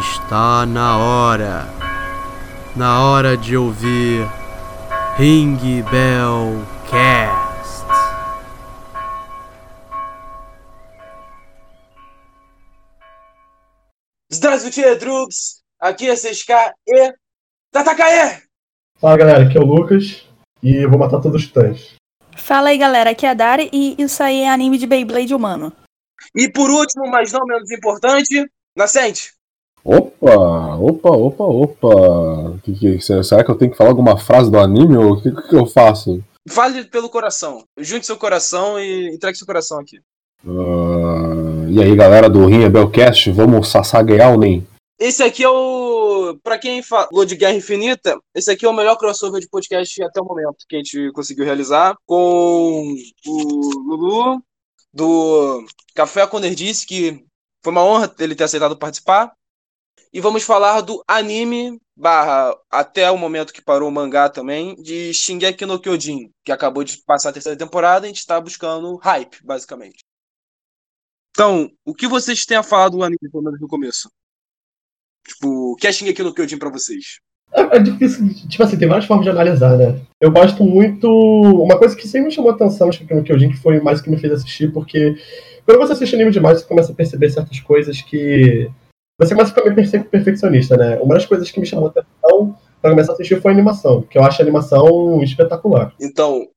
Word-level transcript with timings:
Está 0.00 0.66
na 0.66 0.98
hora. 0.98 1.66
Na 2.76 3.02
hora 3.02 3.36
de 3.36 3.56
ouvir 3.56 4.28
Ring 5.16 5.82
Bell 5.90 6.64
Cast. 6.90 7.86
Здравствуйте, 14.30 14.94
Drugs! 14.96 15.62
Aqui 15.80 16.08
é 16.08 16.14
CSK 16.14 16.52
e 16.86 17.12
Tatakae! 17.72 18.42
Fala 19.00 19.16
galera, 19.16 19.44
aqui 19.44 19.56
é 19.56 19.60
o 19.60 19.64
Lucas 19.64 20.28
e 20.62 20.76
eu 20.82 20.90
vou 20.90 20.98
matar 20.98 21.20
todos 21.20 21.40
os 21.40 21.48
titãs. 21.48 21.94
Fala 22.36 22.68
aí 22.68 22.78
galera, 22.78 23.10
aqui 23.10 23.26
é 23.26 23.30
a 23.30 23.34
Dari 23.34 23.70
e 23.72 23.96
isso 23.98 24.22
aí 24.22 24.42
é 24.42 24.50
anime 24.50 24.76
de 24.76 24.86
Beyblade 24.86 25.34
humano. 25.34 25.72
E 26.34 26.48
por 26.50 26.70
último, 26.70 27.08
mas 27.10 27.32
não 27.32 27.46
menos 27.46 27.70
importante, 27.70 28.46
Nascente. 28.76 29.32
Opa, 29.83 30.77
opa, 30.77 31.09
opa, 31.09 31.43
opa. 31.43 32.59
Que, 32.63 32.73
que, 32.73 33.01
será 33.01 33.43
que 33.43 33.51
eu 33.51 33.55
tenho 33.55 33.71
que 33.71 33.77
falar 33.77 33.89
alguma 33.89 34.17
frase 34.17 34.49
do 34.49 34.57
anime 34.57 34.95
ou 34.95 35.13
o 35.13 35.21
que, 35.21 35.29
que 35.31 35.55
eu 35.55 35.65
faço? 35.65 36.23
Fale 36.47 36.85
pelo 36.85 37.09
coração. 37.09 37.63
Junte 37.77 38.05
seu 38.05 38.17
coração 38.17 38.79
e 38.79 39.13
entregue 39.13 39.37
seu 39.37 39.47
coração 39.47 39.79
aqui. 39.79 39.99
Uh, 40.45 41.69
e 41.69 41.81
aí, 41.81 41.95
galera 41.95 42.29
do 42.29 42.45
Rinha 42.45 42.69
Belcast, 42.69 43.31
vamos 43.31 43.69
sassaguear 43.69 44.33
o 44.33 44.37
NEM? 44.37 44.65
Esse 44.99 45.23
aqui 45.23 45.43
é 45.43 45.49
o. 45.49 46.37
Pra 46.43 46.57
quem 46.57 46.81
falou 46.81 47.25
de 47.25 47.35
Guerra 47.35 47.55
Infinita, 47.55 48.17
esse 48.33 48.49
aqui 48.51 48.65
é 48.65 48.69
o 48.69 48.73
melhor 48.73 48.97
crossover 48.97 49.41
de 49.41 49.49
podcast 49.49 50.01
até 50.03 50.21
o 50.21 50.25
momento 50.25 50.65
que 50.67 50.75
a 50.75 50.79
gente 50.79 51.11
conseguiu 51.11 51.43
realizar. 51.43 51.95
Com 52.05 52.95
o 53.25 53.71
Lulu, 53.85 54.41
do 54.93 55.65
Café 55.95 56.25
com 56.27 56.39
Nerdice, 56.39 56.85
que 56.85 57.23
foi 57.61 57.71
uma 57.71 57.83
honra 57.83 58.13
ele 58.19 58.35
ter 58.35 58.43
aceitado 58.43 58.77
participar. 58.77 59.33
E 60.13 60.21
vamos 60.21 60.43
falar 60.43 60.81
do 60.81 61.03
anime 61.07 61.81
barra 61.95 62.55
até 62.69 63.09
o 63.09 63.17
momento 63.17 63.51
que 63.51 63.63
parou 63.63 63.89
o 63.89 63.91
mangá 63.91 64.29
também, 64.29 64.75
de 64.75 65.11
Shingeki 65.11 65.65
no 65.65 65.79
Kyojin, 65.79 66.29
que 66.45 66.51
acabou 66.51 66.83
de 66.83 66.97
passar 67.03 67.29
a 67.29 67.33
terceira 67.33 67.57
temporada 67.57 68.05
e 68.05 68.07
a 68.07 68.09
gente 68.09 68.19
está 68.19 68.39
buscando 68.39 68.95
hype, 68.97 69.43
basicamente. 69.43 70.03
Então, 71.31 71.67
o 71.83 71.95
que 71.95 72.07
vocês 72.07 72.45
têm 72.45 72.57
a 72.57 72.61
falar 72.61 72.89
do 72.89 73.01
anime, 73.01 73.17
pelo 73.31 73.43
menos 73.43 73.59
no 73.59 73.67
começo? 73.67 74.07
Tipo, 75.27 75.71
o 75.71 75.75
que 75.75 75.87
é 75.87 75.91
Shingeki 75.91 76.21
no 76.21 76.33
Kyojin 76.33 76.59
pra 76.59 76.69
vocês? 76.69 77.19
É, 77.51 77.77
é, 77.77 77.79
difícil, 77.79 78.29
tipo 78.47 78.61
assim, 78.61 78.77
tem 78.77 78.87
várias 78.87 79.05
formas 79.05 79.25
de 79.25 79.31
analisar, 79.31 79.75
né? 79.77 79.99
Eu 80.21 80.31
gosto 80.31 80.63
muito. 80.63 81.07
Uma 81.07 81.79
coisa 81.79 81.95
que 81.95 82.07
sempre 82.07 82.27
me 82.27 82.31
chamou 82.31 82.51
atenção 82.51 82.85
no 82.85 82.93
Shingeki 82.93 83.15
no 83.15 83.23
Kyojin, 83.23 83.49
que 83.49 83.57
foi 83.57 83.79
mais 83.79 83.99
que 83.99 84.11
me 84.11 84.17
fez 84.17 84.33
assistir, 84.33 84.71
porque 84.71 85.15
quando 85.65 85.79
você 85.79 85.93
assiste 85.93 86.13
anime 86.13 86.29
demais, 86.29 86.59
você 86.59 86.67
começa 86.67 86.91
a 86.91 86.95
perceber 86.95 87.31
certas 87.31 87.59
coisas 87.61 87.99
que 87.99 88.69
você 89.25 89.35
começa 89.35 89.51
a 89.51 89.55
ficar 89.55 89.75
meio 89.75 90.05
perfeccionista, 90.05 90.77
né? 90.77 90.97
Uma 91.01 91.15
das 91.15 91.25
coisas 91.25 91.49
que 91.49 91.59
me 91.59 91.65
chamou 91.65 91.87
a 91.87 91.89
atenção 91.89 92.57
para 92.81 92.91
começar 92.91 93.11
a 93.11 93.15
assistir 93.15 93.41
foi 93.41 93.51
a 93.51 93.53
animação, 93.53 94.01
que 94.01 94.17
eu 94.17 94.23
acho 94.23 94.41
a 94.41 94.43
animação 94.43 95.23
espetacular. 95.23 95.93
Então, 95.99 96.47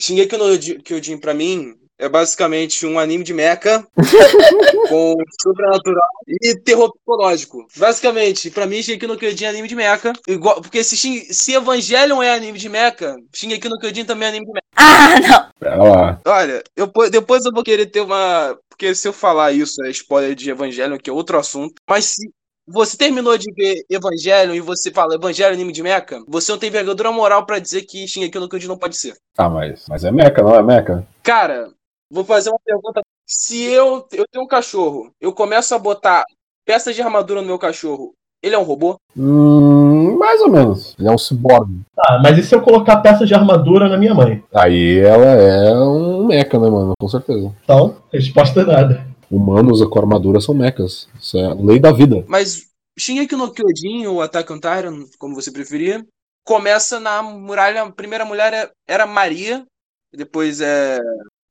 Shingeki 0.00 0.36
no 0.36 0.82
Kyojin 0.82 1.18
pra 1.18 1.34
mim 1.34 1.74
é 1.98 2.08
basicamente 2.08 2.84
um 2.84 2.98
anime 2.98 3.22
de 3.22 3.32
mecha 3.32 3.86
com 4.88 5.14
sobrenatural 5.40 6.08
e 6.40 6.56
terror 6.56 6.92
psicológico. 6.92 7.66
Basicamente, 7.76 8.50
pra 8.50 8.66
mim, 8.66 8.82
Shingeki 8.82 9.06
no 9.06 9.16
Kyojin 9.16 9.44
é 9.44 9.48
anime 9.48 9.68
de 9.68 9.76
mecha. 9.76 10.12
Igual, 10.26 10.60
porque 10.60 10.82
se, 10.82 10.96
se 10.96 11.52
Evangelion 11.54 12.22
é 12.22 12.34
anime 12.34 12.58
de 12.58 12.68
mecha, 12.68 13.16
Shingeki 13.34 13.68
no 13.68 13.78
Kyojin 13.78 14.04
também 14.04 14.26
é 14.26 14.28
anime 14.30 14.46
de 14.46 14.52
mecha. 14.52 14.62
Ah, 14.74 15.20
não! 15.20 15.48
Pera 15.60 15.76
lá. 15.76 16.20
Olha, 16.26 16.64
eu, 16.76 16.90
depois 17.10 17.44
eu 17.44 17.52
vou 17.52 17.62
querer 17.62 17.86
ter 17.86 18.00
uma... 18.00 18.58
Porque 18.72 18.94
se 18.94 19.06
eu 19.06 19.12
falar 19.12 19.52
isso, 19.52 19.84
é 19.84 19.90
spoiler 19.90 20.34
de 20.34 20.50
Evangelion, 20.50 20.98
que 20.98 21.10
é 21.10 21.12
outro 21.12 21.38
assunto. 21.38 21.74
Mas 21.88 22.06
se 22.06 22.32
você 22.66 22.96
terminou 22.96 23.36
de 23.36 23.52
ver 23.52 23.84
Evangelho 23.88 24.54
e 24.54 24.60
você 24.60 24.90
fala 24.90 25.14
Evangelho 25.14 25.52
anime 25.52 25.72
de 25.72 25.82
mecha, 25.82 26.22
você 26.26 26.50
não 26.50 26.58
tem 26.58 26.70
vergadura 26.70 27.12
moral 27.12 27.44
para 27.44 27.58
dizer 27.58 27.82
que 27.82 28.08
Shingeki 28.08 28.38
no 28.38 28.48
Kyojin 28.48 28.68
não 28.68 28.78
pode 28.78 28.96
ser. 28.96 29.14
Ah, 29.36 29.48
mas, 29.48 29.84
mas 29.88 30.04
é 30.04 30.10
mecha, 30.10 30.42
não 30.42 30.54
é 30.54 30.62
mecha? 30.62 31.06
Cara, 31.22 31.70
vou 32.10 32.24
fazer 32.24 32.48
uma 32.48 32.58
pergunta. 32.64 33.02
Se 33.26 33.62
eu, 33.62 34.06
eu 34.12 34.24
tenho 34.30 34.44
um 34.44 34.48
cachorro, 34.48 35.12
eu 35.20 35.32
começo 35.32 35.74
a 35.74 35.78
botar 35.78 36.24
peças 36.64 36.94
de 36.94 37.02
armadura 37.02 37.40
no 37.40 37.46
meu 37.46 37.58
cachorro, 37.58 38.14
ele 38.42 38.56
é 38.56 38.58
um 38.58 38.64
robô? 38.64 38.96
Hum, 39.16 40.16
mais 40.18 40.40
ou 40.40 40.50
menos. 40.50 40.96
Ele 40.98 41.08
é 41.08 41.12
um 41.12 41.18
ciborgue. 41.18 41.80
Tá, 41.94 42.20
mas 42.24 42.36
e 42.38 42.42
se 42.42 42.54
eu 42.54 42.60
colocar 42.60 42.96
peças 42.96 43.28
de 43.28 43.34
armadura 43.34 43.88
na 43.88 43.96
minha 43.96 44.14
mãe? 44.14 44.42
Aí 44.52 44.98
ela 44.98 45.26
é 45.26 45.72
um 45.72 46.11
mecha, 46.24 46.58
né, 46.58 46.68
mano? 46.68 46.92
Com 46.98 47.08
certeza. 47.08 47.54
Então, 47.64 47.96
resposta 48.12 48.60
é 48.60 48.64
nada. 48.64 49.06
Humanos 49.30 49.82
com 49.84 49.98
armadura 49.98 50.40
são 50.40 50.54
mechas. 50.54 51.08
Isso 51.20 51.38
é 51.38 51.46
a 51.46 51.54
lei 51.54 51.78
da 51.78 51.90
vida. 51.90 52.24
Mas 52.28 52.66
Shingeki 52.98 53.34
no 53.34 53.50
Kyojin, 53.50 54.06
ou 54.06 54.20
Attack 54.20 54.52
on 54.52 54.56
Titan, 54.56 55.04
como 55.18 55.34
você 55.34 55.50
preferir, 55.50 56.04
começa 56.44 57.00
na 57.00 57.22
muralha. 57.22 57.82
A 57.82 57.90
primeira 57.90 58.24
mulher 58.24 58.70
era 58.86 59.06
Maria, 59.06 59.64
depois 60.12 60.60
é 60.60 61.00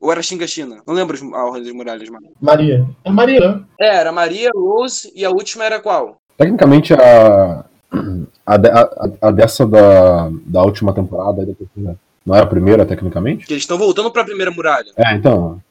ou 0.01 0.11
era 0.11 0.23
Xinga 0.23 0.47
China? 0.47 0.81
Não 0.85 0.95
lembro 0.95 1.15
a 1.35 1.45
ordem 1.45 1.63
das 1.63 1.73
muralhas, 1.73 2.09
mano. 2.09 2.31
Maria. 2.41 2.87
É 3.05 3.11
Maria, 3.11 3.39
né? 3.39 3.63
É, 3.79 3.95
era 3.97 4.11
Maria, 4.11 4.49
Rose 4.55 5.11
e 5.15 5.23
a 5.23 5.29
última 5.29 5.63
era 5.63 5.79
qual? 5.79 6.17
Tecnicamente 6.37 6.93
a. 6.93 7.65
A, 8.43 8.55
a, 8.55 9.27
a 9.27 9.31
dessa 9.31 9.65
da, 9.67 10.29
da 10.45 10.63
última 10.63 10.93
temporada, 10.93 11.45
não 12.25 12.35
era 12.35 12.45
a 12.45 12.49
primeira, 12.49 12.85
tecnicamente? 12.85 13.45
Que 13.45 13.53
eles 13.53 13.63
estão 13.63 13.77
voltando 13.77 14.11
pra 14.11 14.23
primeira 14.23 14.51
muralha. 14.51 14.91
É, 14.97 15.13
então. 15.13 15.61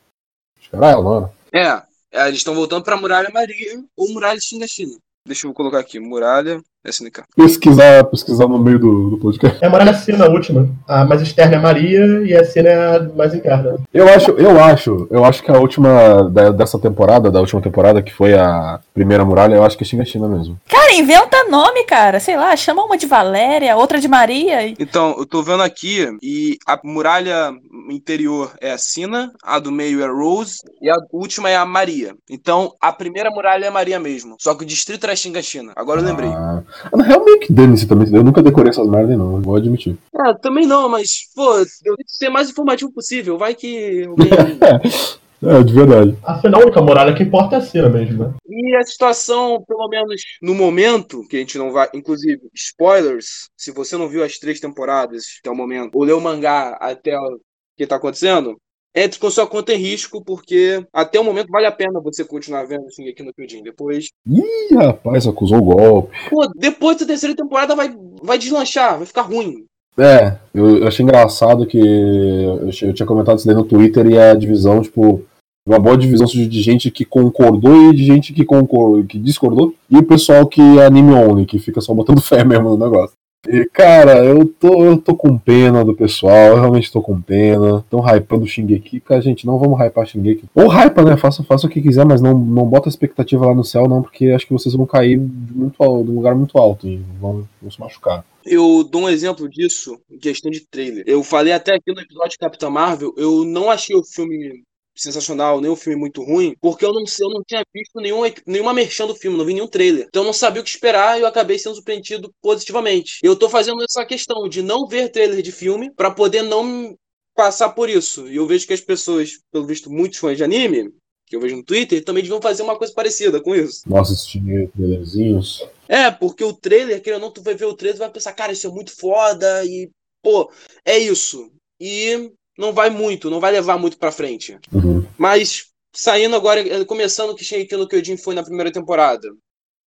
Não 0.73 0.85
era? 0.85 1.31
É, 1.53 1.83
é 2.13 2.29
eles 2.29 2.39
estão 2.39 2.55
voltando 2.55 2.85
pra 2.85 2.97
muralha 2.97 3.31
Maria 3.33 3.83
ou 3.97 4.13
muralha 4.13 4.41
Xinga 4.41 4.67
China. 4.67 4.97
Deixa 5.27 5.47
eu 5.47 5.53
colocar 5.53 5.79
aqui, 5.79 6.01
muralha 6.01 6.61
SNK. 6.85 7.23
Pesquisar, 7.37 8.05
pesquisar 8.05 8.49
no 8.49 8.59
meio 8.59 8.79
do, 8.79 9.11
do 9.11 9.19
podcast. 9.19 9.63
É 9.63 9.67
a 9.67 9.71
muralha 9.71 9.93
Sina 9.95 10.25
a 10.25 10.31
última. 10.31 10.69
A 10.89 11.05
mais 11.05 11.21
externa 11.21 11.57
é 11.57 11.59
Maria 11.59 12.23
e 12.25 12.35
a 12.35 12.43
Sina 12.43 12.69
é 12.69 12.97
a 12.97 13.03
mais 13.15 13.35
interna. 13.35 13.79
Eu 13.93 14.09
acho, 14.09 14.31
eu 14.33 14.59
acho, 14.59 15.07
eu 15.11 15.25
acho 15.25 15.43
que 15.43 15.51
a 15.51 15.59
última 15.59 16.29
da, 16.31 16.51
dessa 16.51 16.79
temporada, 16.79 17.31
da 17.31 17.41
última 17.41 17.61
temporada, 17.61 18.03
que 18.03 18.13
foi 18.13 18.35
a 18.35 18.81
primeira 19.01 19.25
muralha, 19.25 19.55
eu 19.55 19.65
acho 19.65 19.79
que 19.79 19.83
é 19.83 19.87
Xinga 19.87 20.05
China 20.05 20.29
mesmo. 20.29 20.61
Cara, 20.69 20.93
inventa 20.93 21.49
nome, 21.49 21.85
cara. 21.85 22.21
Sei 22.21 22.37
lá, 22.37 22.55
chama 22.55 22.85
uma 22.85 22.99
de 22.99 23.07
Valéria, 23.07 23.75
outra 23.75 23.99
de 23.99 24.07
Maria. 24.07 24.69
Então, 24.79 25.15
eu 25.17 25.25
tô 25.25 25.43
vendo 25.43 25.63
aqui 25.63 26.07
e 26.23 26.59
a 26.67 26.79
muralha 26.85 27.51
interior 27.89 28.53
é 28.61 28.73
a 28.73 28.77
Sina, 28.77 29.33
a 29.43 29.59
do 29.59 29.73
meio 29.73 30.03
é 30.03 30.07
Rose 30.07 30.59
e 30.83 30.91
a 30.91 30.97
última 31.11 31.49
é 31.49 31.57
a 31.57 31.65
Maria. 31.65 32.15
Então, 32.29 32.75
a 32.79 32.93
primeira 32.93 33.31
muralha 33.31 33.65
é 33.65 33.71
Maria 33.71 33.99
mesmo. 33.99 34.37
Só 34.39 34.55
que 34.55 34.65
o 34.65 34.67
distrito 34.67 35.05
era 35.05 35.17
Xinga 35.17 35.41
China. 35.41 35.73
Agora 35.75 36.03
eu 36.03 36.05
lembrei. 36.05 36.29
Ah, 36.29 36.63
na 36.95 37.05
real, 37.05 37.25
meio 37.25 37.41
que 37.41 37.51
dane-se 37.51 37.87
também. 37.87 38.15
Eu 38.15 38.23
nunca 38.23 38.43
decorei 38.43 38.69
essas 38.69 38.87
merdas, 38.87 39.17
não. 39.17 39.41
Vou 39.41 39.57
admitir. 39.57 39.97
É, 40.15 40.35
também 40.35 40.67
não, 40.67 40.91
mas, 40.91 41.31
pô, 41.35 41.55
eu 41.55 41.65
tenho 41.83 41.97
que 41.97 42.05
ser 42.13 42.29
mais 42.29 42.51
informativo 42.51 42.93
possível. 42.93 43.39
Vai 43.39 43.55
que. 43.55 44.05
é, 45.43 45.63
de 45.63 45.73
verdade. 45.73 46.17
Afinal, 46.23 46.61
a 46.61 46.65
única 46.65 46.83
muralha 46.83 47.15
que 47.15 47.23
importa 47.23 47.57
é 47.57 47.59
a 47.59 47.63
cena 47.63 47.89
mesmo, 47.89 48.25
né? 48.25 48.35
E 48.49 48.77
a 48.77 48.83
situação, 48.83 49.63
pelo 49.67 49.89
menos 49.89 50.23
no 50.43 50.55
momento, 50.55 51.27
que 51.29 51.37
a 51.37 51.41
gente 51.41 51.57
não 51.57 51.73
vai. 51.73 51.89
Inclusive, 51.95 52.41
spoilers, 52.55 53.49
se 53.57 53.73
você 53.73 53.97
não 53.97 54.09
viu 54.09 54.23
as 54.23 54.39
três 54.39 54.61
temporadas 54.61 55.39
até 55.41 55.51
o 55.51 55.57
momento, 55.57 55.95
ou 55.95 56.05
leu 56.05 56.19
o 56.19 56.21
mangá 56.21 56.77
até 56.81 57.17
o 57.17 57.41
que 57.77 57.87
tá 57.87 57.97
acontecendo, 57.97 58.57
entre 58.95 59.19
com 59.19 59.31
sua 59.31 59.47
conta 59.47 59.73
em 59.73 59.79
risco, 59.79 60.23
porque 60.23 60.85
até 60.93 61.19
o 61.19 61.25
momento 61.25 61.49
vale 61.51 61.67
a 61.67 61.73
pena 61.73 62.01
você 62.01 62.25
continuar 62.25 62.67
vendo 62.67 62.87
assim 62.87 63.09
aqui 63.09 63.23
no 63.23 63.33
Kyojin. 63.33 63.63
Depois. 63.63 64.09
Ih, 64.27 64.75
rapaz, 64.75 65.27
acusou 65.27 65.59
o 65.59 65.63
golpe. 65.63 66.17
Pô, 66.29 66.47
depois 66.57 66.99
da 66.99 67.07
terceira 67.07 67.35
temporada 67.35 67.75
vai, 67.75 67.95
vai 68.23 68.37
deslanchar, 68.37 68.99
vai 68.99 69.07
ficar 69.07 69.23
ruim. 69.23 69.65
É, 69.99 70.37
eu, 70.55 70.79
eu 70.79 70.89
achei 70.89 71.03
engraçado 71.03 71.67
que 71.67 71.79
eu, 71.79 72.71
eu, 72.83 72.95
tinha 72.95 73.07
comentado 73.07 73.39
isso 73.39 73.47
daí 73.47 73.57
no 73.57 73.65
Twitter 73.65 74.07
e 74.07 74.19
a 74.19 74.35
divisão, 74.35 74.81
tipo, 74.81 75.25
uma 75.71 75.79
boa 75.79 75.97
divisão 75.97 76.27
de 76.27 76.63
gente 76.63 76.91
que 76.91 77.05
concordou 77.05 77.91
e 77.91 77.97
de 77.97 78.05
gente 78.05 78.33
que 78.33 78.45
concordou, 78.45 79.05
que 79.05 79.19
discordou, 79.19 79.75
e 79.89 79.97
o 79.97 80.03
pessoal 80.03 80.47
que 80.47 80.61
é 80.79 80.87
anime 80.87 81.13
only, 81.13 81.47
que 81.47 81.59
fica 81.59 81.81
só 81.81 81.95
botando 81.95 82.21
fé 82.23 82.45
mesmo 82.45 82.71
no 82.71 82.77
negócio. 82.77 83.15
E, 83.49 83.65
cara, 83.73 84.23
eu 84.23 84.45
tô, 84.45 84.85
eu 84.85 84.99
tô 84.99 85.17
com 85.17 85.39
pena 85.39 85.83
do 85.83 85.95
pessoal, 85.95 86.49
eu 86.49 86.61
realmente 86.61 86.93
tô 86.93 87.01
com 87.01 87.21
pena. 87.21 87.83
Tão 87.89 88.01
hypando 88.01 88.45
o 88.45 88.47
Shingeki. 88.47 89.01
Cara, 89.01 89.23
gente, 89.23 89.47
não 89.47 89.59
vamos 89.59 89.81
hypar 89.81 90.07
Shingeki. 90.07 90.45
Ou 90.55 90.69
hypa, 90.69 91.03
né? 91.03 91.17
Faça, 91.17 91.43
faça 91.43 91.67
o 91.67 91.71
que 91.71 91.81
quiser, 91.81 92.05
mas 92.05 92.21
não, 92.21 92.37
não 92.37 92.67
bota 92.67 92.89
expectativa 92.89 93.47
lá 93.47 93.55
no 93.55 93.65
céu, 93.65 93.89
não, 93.89 94.03
porque 94.03 94.27
acho 94.27 94.47
que 94.47 94.53
vocês 94.53 94.75
vão 94.75 94.85
cair 94.85 95.19
de, 95.19 95.55
muito, 95.55 95.77
de 95.79 96.11
um 96.11 96.15
lugar 96.15 96.35
muito 96.35 96.59
alto 96.59 96.87
e 96.87 97.01
vão, 97.19 97.49
vão 97.63 97.71
se 97.71 97.81
machucar. 97.81 98.25
Eu 98.45 98.85
dou 98.85 99.03
um 99.03 99.09
exemplo 99.09 99.49
disso 99.49 99.99
em 100.11 100.19
questão 100.19 100.51
de 100.51 100.61
trailer. 100.61 101.05
Eu 101.07 101.23
falei 101.25 101.53
até 101.53 101.75
aqui 101.75 101.95
no 101.95 102.01
episódio 102.01 102.33
de 102.33 102.39
Capitã 102.39 102.69
Marvel, 102.69 103.15
eu 103.17 103.45
não 103.45 103.71
achei 103.71 103.97
o 103.97 104.05
filme 104.05 104.63
sensacional, 105.03 105.61
nem 105.61 105.71
um 105.71 105.77
filme 105.77 105.99
muito 105.99 106.23
ruim, 106.23 106.55
porque 106.61 106.85
eu 106.85 106.93
não, 106.93 107.03
eu 107.03 107.31
não 107.31 107.43
tinha 107.43 107.63
visto 107.75 108.01
nenhum, 108.01 108.21
nenhuma 108.47 108.75
merchan 108.75 109.07
do 109.07 109.15
filme, 109.15 109.37
não 109.37 109.45
vi 109.45 109.55
nenhum 109.55 109.67
trailer. 109.67 110.07
Então 110.09 110.23
eu 110.23 110.27
não 110.27 110.33
sabia 110.33 110.61
o 110.61 110.65
que 110.65 110.71
esperar 110.71 111.19
e 111.19 111.23
eu 111.23 111.27
acabei 111.27 111.59
sendo 111.59 111.75
surpreendido 111.75 112.33
positivamente. 112.43 113.19
Eu 113.23 113.37
tô 113.37 113.49
fazendo 113.49 113.83
essa 113.83 114.05
questão 114.05 114.49
de 114.49 114.63
não 114.63 114.87
ver 114.87 115.11
trailer 115.11 115.43
de 115.43 115.53
filme 115.53 115.91
para 115.95 116.11
poder 116.11 116.43
não 116.43 116.97
passar 117.35 117.71
por 117.71 117.89
isso. 117.89 118.29
E 118.29 118.37
eu 118.37 118.47
vejo 118.47 118.67
que 118.67 118.73
as 118.75 118.81
pessoas, 118.81 119.39
pelo 119.51 119.67
visto, 119.67 119.91
muitos 119.91 120.19
fãs 120.19 120.37
de 120.37 120.45
anime, 120.45 120.93
que 121.27 121.37
eu 121.37 121.41
vejo 121.41 121.57
no 121.57 121.65
Twitter, 121.65 122.05
também 122.05 122.23
deviam 122.23 122.43
fazer 122.43 122.63
uma 122.63 122.77
coisa 122.77 122.93
parecida 122.93 123.41
com 123.41 123.55
isso. 123.55 123.89
Nossa, 123.89 124.13
assistir 124.13 124.43
trailerzinhos. 124.77 125.67
É, 125.89 126.11
porque 126.11 126.45
o 126.45 126.53
trailer, 126.53 127.01
querendo 127.01 127.23
ou 127.23 127.29
não, 127.29 127.33
tu 127.33 127.43
vai 127.43 127.55
ver 127.55 127.67
o 127.67 127.75
trailer 127.75 127.97
e 127.97 128.01
vai 128.01 128.11
pensar, 128.11 128.33
cara, 128.33 128.53
isso 128.53 128.67
é 128.67 128.71
muito 128.71 128.95
foda 128.97 129.65
e, 129.65 129.89
pô, 130.23 130.53
é 130.85 130.99
isso. 130.99 131.51
E 131.81 132.31
não 132.61 132.73
vai 132.73 132.91
muito, 132.91 133.31
não 133.31 133.41
vai 133.41 133.51
levar 133.51 133.79
muito 133.79 133.99
pra 133.99 134.13
frente. 134.13 134.59
Uhum. 134.73 135.05
Mas, 135.19 135.65
saindo 135.93 136.37
agora, 136.37 136.61
eh, 136.61 136.85
começando 136.85 137.31
o 137.31 137.35
que 137.35 137.45
Shingeki 137.45 137.77
no 137.77 137.89
Kyojin 137.89 138.17
foi 138.19 138.35
na 138.35 138.45
primeira 138.45 138.71
temporada. 138.71 139.29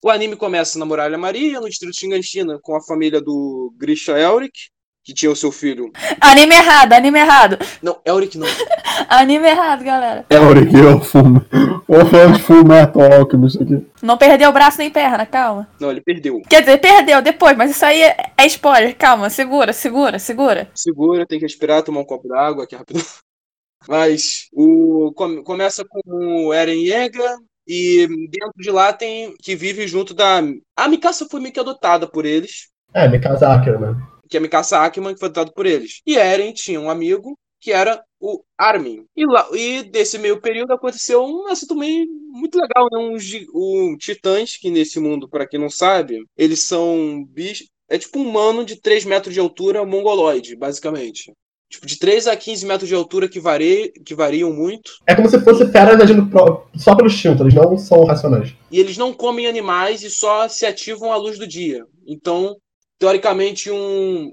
O 0.03 0.11
anime 0.11 0.35
começa 0.35 0.79
na 0.79 0.85
Muralha 0.85 1.17
Maria, 1.17 1.61
no 1.61 1.69
distrito 1.69 1.93
de 1.93 2.61
com 2.63 2.75
a 2.75 2.83
família 2.83 3.21
do 3.21 3.73
Grisha 3.77 4.19
Elric, 4.19 4.72
que 5.05 5.13
tinha 5.13 5.31
o 5.31 5.37
seu 5.37 5.51
filho. 5.51 5.91
Anime 6.21 6.55
errado, 6.55 6.93
anime 6.93 7.19
errado. 7.19 7.59
Não, 7.83 7.99
Elric 8.05 8.37
não. 8.39 8.47
Anime 9.09 9.49
errado, 9.49 9.83
galera. 9.83 10.25
É, 10.31 10.37
Auric, 10.37 10.75
eu 10.77 11.01
fumo. 11.01 11.45
Vou 11.89 12.07
falar 12.07 12.33
de 12.33 12.69
Metal 12.69 13.13
Alchemist 13.21 13.61
aqui. 13.63 13.85
Não 14.03 14.17
perdeu 14.17 14.53
braço 14.53 14.79
nem 14.79 14.91
perna, 14.91 15.27
calma. 15.27 15.69
Não, 15.81 15.91
ele 15.91 16.01
perdeu. 16.01 16.41
Quer 16.49 16.61
dizer, 16.61 16.79
perdeu 16.79 17.21
depois, 17.21 17.57
mas 17.57 17.71
isso 17.73 17.85
aí 17.85 18.03
é, 18.03 18.17
é 18.37 18.47
spoiler. 18.47 18.97
Calma, 18.97 19.29
segura, 19.29 19.73
segura, 19.73 20.19
segura. 20.19 20.71
Segura, 20.75 21.27
tem 21.27 21.39
que 21.39 21.45
respirar, 21.47 21.83
tomar 21.83 22.01
um 22.01 22.05
copo 22.05 22.29
d'água 22.29 22.65
aqui 22.65 22.77
rápido. 22.77 23.03
Mas 23.89 24.47
o 24.53 25.13
come- 25.17 25.43
começa 25.43 25.85
com 25.85 26.01
o 26.47 26.55
Eren 26.55 26.85
Yeager 26.87 27.37
e 27.67 28.07
dentro 28.31 28.53
de 28.57 28.71
lá 28.71 28.93
tem 28.93 29.35
que 29.43 29.57
vive 29.57 29.89
junto 29.89 30.15
da 30.15 30.41
a 30.77 30.87
Mikasa 30.89 31.27
foi 31.29 31.41
meio 31.41 31.53
que 31.53 31.59
adotada 31.59 32.07
por 32.07 32.25
eles, 32.25 32.69
É, 32.95 33.09
Mikasa 33.09 33.53
Ackerman. 33.53 33.97
Que 34.33 34.37
é 34.39 34.41
Mikasa 34.41 34.79
Ackerman 34.79 35.13
que 35.13 35.21
foi 35.21 35.29
adotada 35.29 35.53
por 35.53 35.67
eles. 35.67 36.01
E 36.07 36.17
Eren 36.17 36.55
tinha 36.55 36.81
um 36.81 36.89
amigo 36.89 37.39
que 37.61 37.71
era 37.71 38.03
o 38.19 38.43
Armin. 38.59 39.05
E 39.15 39.27
lá 39.27 39.47
e 39.53 39.83
desse 39.83 40.19
meio 40.19 40.41
período 40.41 40.73
aconteceu 40.73 41.23
um 41.23 41.49
assunto 41.49 41.77
meio 41.77 42.07
muito 42.31 42.59
legal, 42.59 42.89
né? 42.91 42.99
Um, 42.99 43.17
um 43.55 43.97
titãs 43.97 44.57
que 44.57 44.71
nesse 44.71 44.99
mundo, 44.99 45.29
para 45.29 45.47
quem 45.47 45.61
não 45.61 45.69
sabe, 45.69 46.25
eles 46.37 46.61
são 46.61 47.25
bichos 47.29 47.69
é 47.91 47.99
tipo 47.99 48.19
um 48.19 48.27
humano 48.27 48.65
de 48.65 48.81
3 48.81 49.05
metros 49.05 49.35
de 49.35 49.41
altura 49.41 49.85
mongoloide, 49.85 50.57
basicamente. 50.57 51.31
Tipo, 51.69 51.87
de 51.87 51.99
3 51.99 52.27
a 52.27 52.35
15 52.35 52.65
metros 52.65 52.89
de 52.89 52.95
altura 52.95 53.29
que, 53.29 53.39
vari... 53.39 53.93
que 54.05 54.15
variam 54.15 54.51
muito. 54.51 54.93
É 55.07 55.15
como 55.15 55.29
se 55.29 55.39
fosse 55.41 55.71
feras 55.71 56.01
agindo 56.01 56.27
só 56.75 56.95
pelo 56.95 57.09
instinto, 57.09 57.43
eles 57.43 57.53
não 57.53 57.77
são 57.77 58.05
racionais. 58.05 58.55
E 58.71 58.81
eles 58.81 58.97
não 58.97 59.13
comem 59.13 59.47
animais 59.47 60.03
e 60.03 60.09
só 60.09 60.49
se 60.49 60.65
ativam 60.65 61.13
à 61.13 61.17
luz 61.17 61.39
do 61.39 61.47
dia. 61.47 61.85
Então, 62.07 62.57
teoricamente, 63.03 63.69
um, 63.69 64.33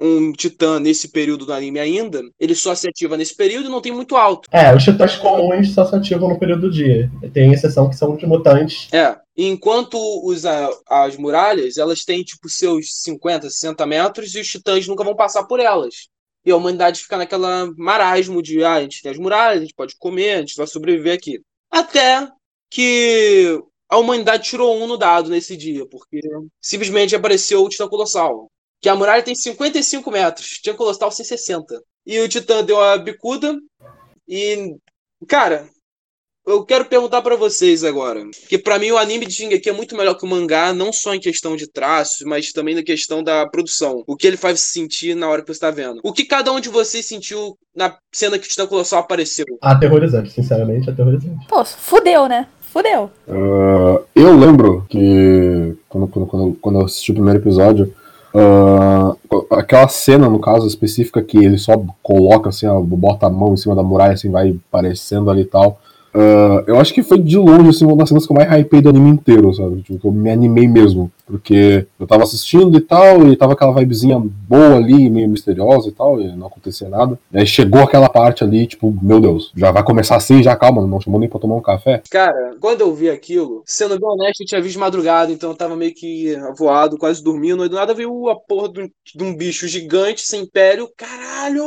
um 0.00 0.32
titã 0.32 0.80
nesse 0.80 1.06
período 1.06 1.46
do 1.46 1.52
anime 1.52 1.78
ainda, 1.78 2.20
ele 2.36 2.52
só 2.52 2.74
se 2.74 2.88
ativa 2.88 3.16
nesse 3.16 3.36
período 3.36 3.66
e 3.66 3.70
não 3.70 3.80
tem 3.80 3.92
muito 3.92 4.16
alto. 4.16 4.48
É, 4.50 4.74
os 4.74 4.82
titãs 4.82 5.16
comuns 5.16 5.72
só 5.72 5.86
se 5.86 5.94
ativam 5.94 6.28
no 6.28 6.36
período 6.36 6.62
do 6.62 6.70
dia. 6.72 7.08
Tem 7.32 7.52
exceção 7.52 7.88
que 7.88 7.94
são 7.94 8.16
de 8.16 8.26
mutantes. 8.26 8.88
É. 8.92 9.16
Enquanto 9.36 9.96
os, 10.26 10.42
as 10.44 11.16
muralhas, 11.16 11.78
elas 11.78 12.04
têm 12.04 12.24
tipo 12.24 12.48
seus 12.48 13.02
50, 13.04 13.48
60 13.48 13.86
metros 13.86 14.34
e 14.34 14.40
os 14.40 14.48
titãs 14.48 14.88
nunca 14.88 15.04
vão 15.04 15.14
passar 15.14 15.44
por 15.44 15.60
elas. 15.60 16.08
E 16.44 16.50
a 16.50 16.56
humanidade 16.56 17.00
fica 17.00 17.16
naquela 17.16 17.70
marasmo 17.76 18.42
de, 18.42 18.64
ah, 18.64 18.74
a 18.74 18.82
gente 18.82 19.00
tem 19.00 19.12
as 19.12 19.18
muralhas, 19.18 19.58
a 19.58 19.60
gente 19.60 19.74
pode 19.74 19.94
comer, 19.96 20.38
a 20.38 20.40
gente 20.40 20.56
vai 20.56 20.66
sobreviver 20.66 21.14
aqui. 21.14 21.40
Até 21.70 22.28
que 22.68 23.62
a 23.92 23.98
humanidade 23.98 24.44
tirou 24.44 24.82
um 24.82 24.86
no 24.86 24.96
dado 24.96 25.28
nesse 25.28 25.54
dia, 25.54 25.86
porque 25.86 26.18
simplesmente 26.62 27.14
apareceu 27.14 27.62
o 27.62 27.68
Titã 27.68 27.86
Colossal. 27.86 28.50
Que 28.80 28.88
a 28.88 28.96
muralha 28.96 29.22
tem 29.22 29.34
55 29.34 30.10
metros, 30.10 30.46
Titã 30.46 30.74
Colossal 30.74 31.10
tem 31.10 31.26
60. 31.26 31.78
E 32.06 32.18
o 32.18 32.26
Titã 32.26 32.64
deu 32.64 32.80
a 32.80 32.96
bicuda 32.96 33.54
e, 34.26 34.74
cara, 35.28 35.68
eu 36.46 36.64
quero 36.64 36.86
perguntar 36.86 37.20
pra 37.20 37.36
vocês 37.36 37.84
agora, 37.84 38.24
que 38.48 38.56
pra 38.56 38.78
mim 38.78 38.92
o 38.92 38.96
anime 38.96 39.26
de 39.26 39.34
Shingeki 39.34 39.68
é 39.68 39.72
muito 39.74 39.94
melhor 39.94 40.14
que 40.14 40.24
o 40.24 40.28
mangá, 40.28 40.72
não 40.72 40.90
só 40.90 41.14
em 41.14 41.20
questão 41.20 41.54
de 41.54 41.70
traços, 41.70 42.22
mas 42.22 42.50
também 42.50 42.74
na 42.74 42.82
questão 42.82 43.22
da 43.22 43.46
produção. 43.46 44.02
O 44.06 44.16
que 44.16 44.26
ele 44.26 44.38
faz 44.38 44.58
sentir 44.62 45.14
na 45.14 45.28
hora 45.28 45.42
que 45.42 45.52
você 45.52 45.60
tá 45.60 45.70
vendo. 45.70 46.00
O 46.02 46.14
que 46.14 46.24
cada 46.24 46.50
um 46.50 46.60
de 46.60 46.70
vocês 46.70 47.04
sentiu 47.04 47.58
na 47.76 47.94
cena 48.10 48.38
que 48.38 48.46
o 48.46 48.48
Titã 48.48 48.66
Colossal 48.66 49.00
apareceu? 49.00 49.44
Aterrorizante, 49.60 50.30
sinceramente, 50.30 50.88
aterrorizante. 50.88 51.46
Pô, 51.46 51.62
fudeu, 51.62 52.26
né? 52.26 52.48
Fudeu. 52.72 53.10
Ah, 53.28 54.00
eu 54.16 54.34
lembro 54.34 54.86
que 54.88 55.76
quando, 55.90 56.06
quando, 56.06 56.56
quando, 56.58 56.80
eu 56.80 56.86
assisti 56.86 57.10
o 57.10 57.14
primeiro 57.14 57.38
episódio, 57.38 57.92
ah, 58.34 59.14
aquela 59.50 59.86
cena, 59.88 60.26
no 60.26 60.38
caso 60.38 60.66
específica, 60.66 61.22
que 61.22 61.36
ele 61.36 61.58
só 61.58 61.74
coloca 62.02 62.48
assim, 62.48 62.66
bota 62.84 63.26
a 63.26 63.30
mão 63.30 63.52
em 63.52 63.58
cima 63.58 63.76
da 63.76 63.82
muralha, 63.82 64.14
assim, 64.14 64.30
vai 64.30 64.56
aparecendo 64.70 65.30
ali 65.30 65.42
e 65.42 65.44
tal. 65.44 65.78
ah, 66.14 66.64
eu 66.66 66.80
acho 66.80 66.94
que 66.94 67.02
foi 67.02 67.18
de 67.18 67.36
longe 67.36 67.68
assim, 67.68 67.84
uma 67.84 67.96
das 67.96 68.08
cenas 68.08 68.26
que 68.26 68.32
eu 68.32 68.36
mais 68.36 68.50
hypei 68.50 68.80
do 68.80 68.88
anime 68.88 69.10
inteiro, 69.10 69.52
sabe? 69.52 69.82
Tipo, 69.82 69.98
que 69.98 70.06
eu 70.06 70.12
me 70.12 70.30
animei 70.30 70.66
mesmo. 70.66 71.12
Porque 71.26 71.86
eu 71.98 72.06
tava 72.06 72.22
assistindo 72.24 72.76
e 72.76 72.80
tal, 72.80 73.26
e 73.28 73.36
tava 73.36 73.52
aquela 73.52 73.74
vibezinha 73.74 74.18
boa 74.18 74.76
ali, 74.76 75.08
meio 75.08 75.28
misteriosa 75.28 75.88
e 75.88 75.92
tal, 75.92 76.20
e 76.20 76.34
não 76.36 76.46
acontecia 76.46 76.88
nada. 76.88 77.18
E 77.32 77.38
aí 77.38 77.46
chegou 77.46 77.82
aquela 77.82 78.08
parte 78.08 78.44
ali, 78.44 78.66
tipo, 78.66 78.94
meu 79.02 79.20
Deus, 79.20 79.52
já 79.56 79.70
vai 79.70 79.82
começar 79.82 80.16
assim, 80.16 80.42
já 80.42 80.54
calma, 80.56 80.86
não 80.86 81.00
chamou 81.00 81.20
nem 81.20 81.28
pra 81.28 81.40
tomar 81.40 81.56
um 81.56 81.62
café. 81.62 82.02
Cara, 82.10 82.54
quando 82.60 82.80
eu 82.80 82.94
vi 82.94 83.08
aquilo, 83.08 83.62
sendo 83.64 83.98
bem 83.98 84.08
honesto, 84.08 84.42
eu 84.42 84.46
tinha 84.46 84.60
visto 84.60 84.74
de 84.74 84.80
madrugada, 84.80 85.32
então 85.32 85.50
eu 85.50 85.56
tava 85.56 85.76
meio 85.76 85.94
que 85.94 86.34
avoado, 86.36 86.98
quase 86.98 87.22
dormindo, 87.22 87.64
e 87.64 87.68
do 87.68 87.76
nada 87.76 87.94
veio 87.94 88.28
a 88.28 88.36
porra 88.36 88.68
de 88.68 88.80
um, 88.82 88.90
de 89.14 89.24
um 89.24 89.34
bicho 89.34 89.66
gigante, 89.68 90.22
sem 90.22 90.46
pélio, 90.46 90.88
caralho! 90.96 91.62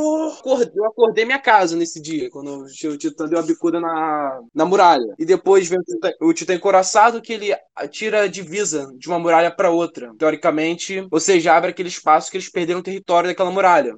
Eu 0.76 0.86
acordei 0.86 1.26
minha 1.26 1.40
casa 1.40 1.76
nesse 1.76 2.02
dia, 2.02 2.30
quando 2.30 2.66
o 2.66 2.98
Titã 2.98 3.28
deu 3.28 3.40
a 3.40 3.44
bicuda 3.44 3.80
na, 3.80 4.40
na 4.54 4.66
muralha. 4.66 5.14
E 5.18 5.26
depois 5.26 5.68
vem 5.68 5.80
o 5.80 5.84
Titã, 5.84 6.12
o 6.22 6.34
Titã 6.34 6.54
encoraçado, 6.54 7.22
que 7.22 7.34
ele 7.34 7.56
tira 7.90 8.22
a 8.24 8.28
divisa 8.28 8.92
de 8.98 9.08
uma 9.08 9.20
muralha 9.20 9.45
pra 9.52 9.72
outra, 9.72 10.14
teoricamente, 10.18 11.08
ou 11.12 11.20
seja, 11.20 11.54
abre 11.54 11.72
aquele 11.72 11.90
espaço 11.90 12.30
que 12.30 12.38
eles 12.38 12.50
perderam 12.50 12.80
o 12.80 12.84
território 12.84 13.30
daquela 13.30 13.52
muralha. 13.52 13.98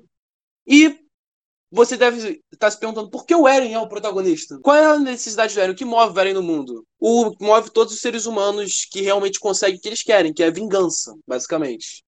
E 0.65 0.99
você 1.71 1.97
deve 1.97 2.41
estar 2.51 2.71
se 2.71 2.79
perguntando 2.79 3.09
por 3.09 3.25
que 3.25 3.35
o 3.35 3.47
Eren 3.47 3.73
é 3.73 3.79
o 3.79 3.89
protagonista? 3.89 4.57
Qual 4.61 4.75
é 4.75 4.85
a 4.85 4.99
necessidade 4.99 5.53
do 5.53 5.59
Eren? 5.59 5.73
O 5.73 5.75
que 5.75 5.85
move 5.85 6.17
o 6.17 6.19
Eren 6.19 6.33
no 6.33 6.43
mundo? 6.43 6.85
O 6.99 7.33
move 7.41 7.69
todos 7.71 7.93
os 7.93 8.01
seres 8.01 8.25
humanos 8.25 8.85
que 8.89 9.01
realmente 9.01 9.39
conseguem 9.39 9.77
o 9.77 9.81
que 9.81 9.89
eles 9.89 10.03
querem, 10.03 10.33
que 10.33 10.43
é 10.43 10.51
vingança, 10.51 11.13
basicamente. 11.27 12.03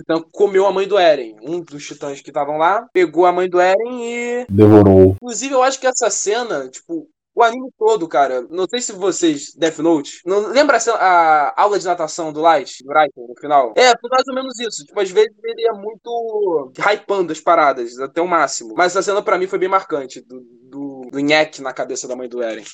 Então, 0.00 0.22
comeu 0.30 0.66
a 0.66 0.72
mãe 0.72 0.86
do 0.86 0.98
Eren. 0.98 1.36
Um 1.42 1.60
dos 1.60 1.86
titãs 1.86 2.20
que 2.20 2.30
estavam 2.30 2.56
lá 2.56 2.86
pegou 2.92 3.26
a 3.26 3.32
mãe 3.32 3.48
do 3.48 3.58
Eren 3.58 4.04
e. 4.04 4.46
Devorou. 4.48 5.16
Inclusive, 5.22 5.54
eu 5.54 5.62
acho 5.62 5.80
que 5.80 5.86
essa 5.86 6.08
cena, 6.08 6.68
tipo, 6.68 7.08
o 7.38 7.42
anime 7.42 7.70
todo, 7.78 8.08
cara. 8.08 8.42
Não 8.50 8.66
sei 8.68 8.80
se 8.80 8.92
vocês. 8.92 9.54
Death 9.54 9.78
Note. 9.78 10.20
Não, 10.26 10.48
lembra 10.48 10.76
a, 10.76 11.62
aula 11.62 11.78
de 11.78 11.86
natação 11.86 12.32
do 12.32 12.40
Light, 12.40 12.82
do 12.82 12.92
Raiden, 12.92 13.28
no 13.28 13.40
final? 13.40 13.72
É, 13.76 13.96
foi 13.96 14.10
mais 14.10 14.26
ou 14.26 14.34
menos 14.34 14.58
isso. 14.58 14.84
Tipo, 14.84 14.98
às 14.98 15.10
vezes 15.10 15.32
ele 15.44 15.68
é 15.68 15.72
muito 15.72 16.72
hypando 16.76 17.32
as 17.32 17.40
paradas, 17.40 17.96
até 18.00 18.20
o 18.20 18.26
máximo. 18.26 18.74
Mas 18.76 18.92
essa 18.92 19.02
cena 19.02 19.22
pra 19.22 19.38
mim 19.38 19.46
foi 19.46 19.58
bem 19.58 19.68
marcante, 19.68 20.20
do, 20.20 20.40
do, 20.64 21.02
do 21.12 21.62
na 21.62 21.72
cabeça 21.72 22.08
da 22.08 22.16
mãe 22.16 22.28
do 22.28 22.42
Eren. 22.42 22.64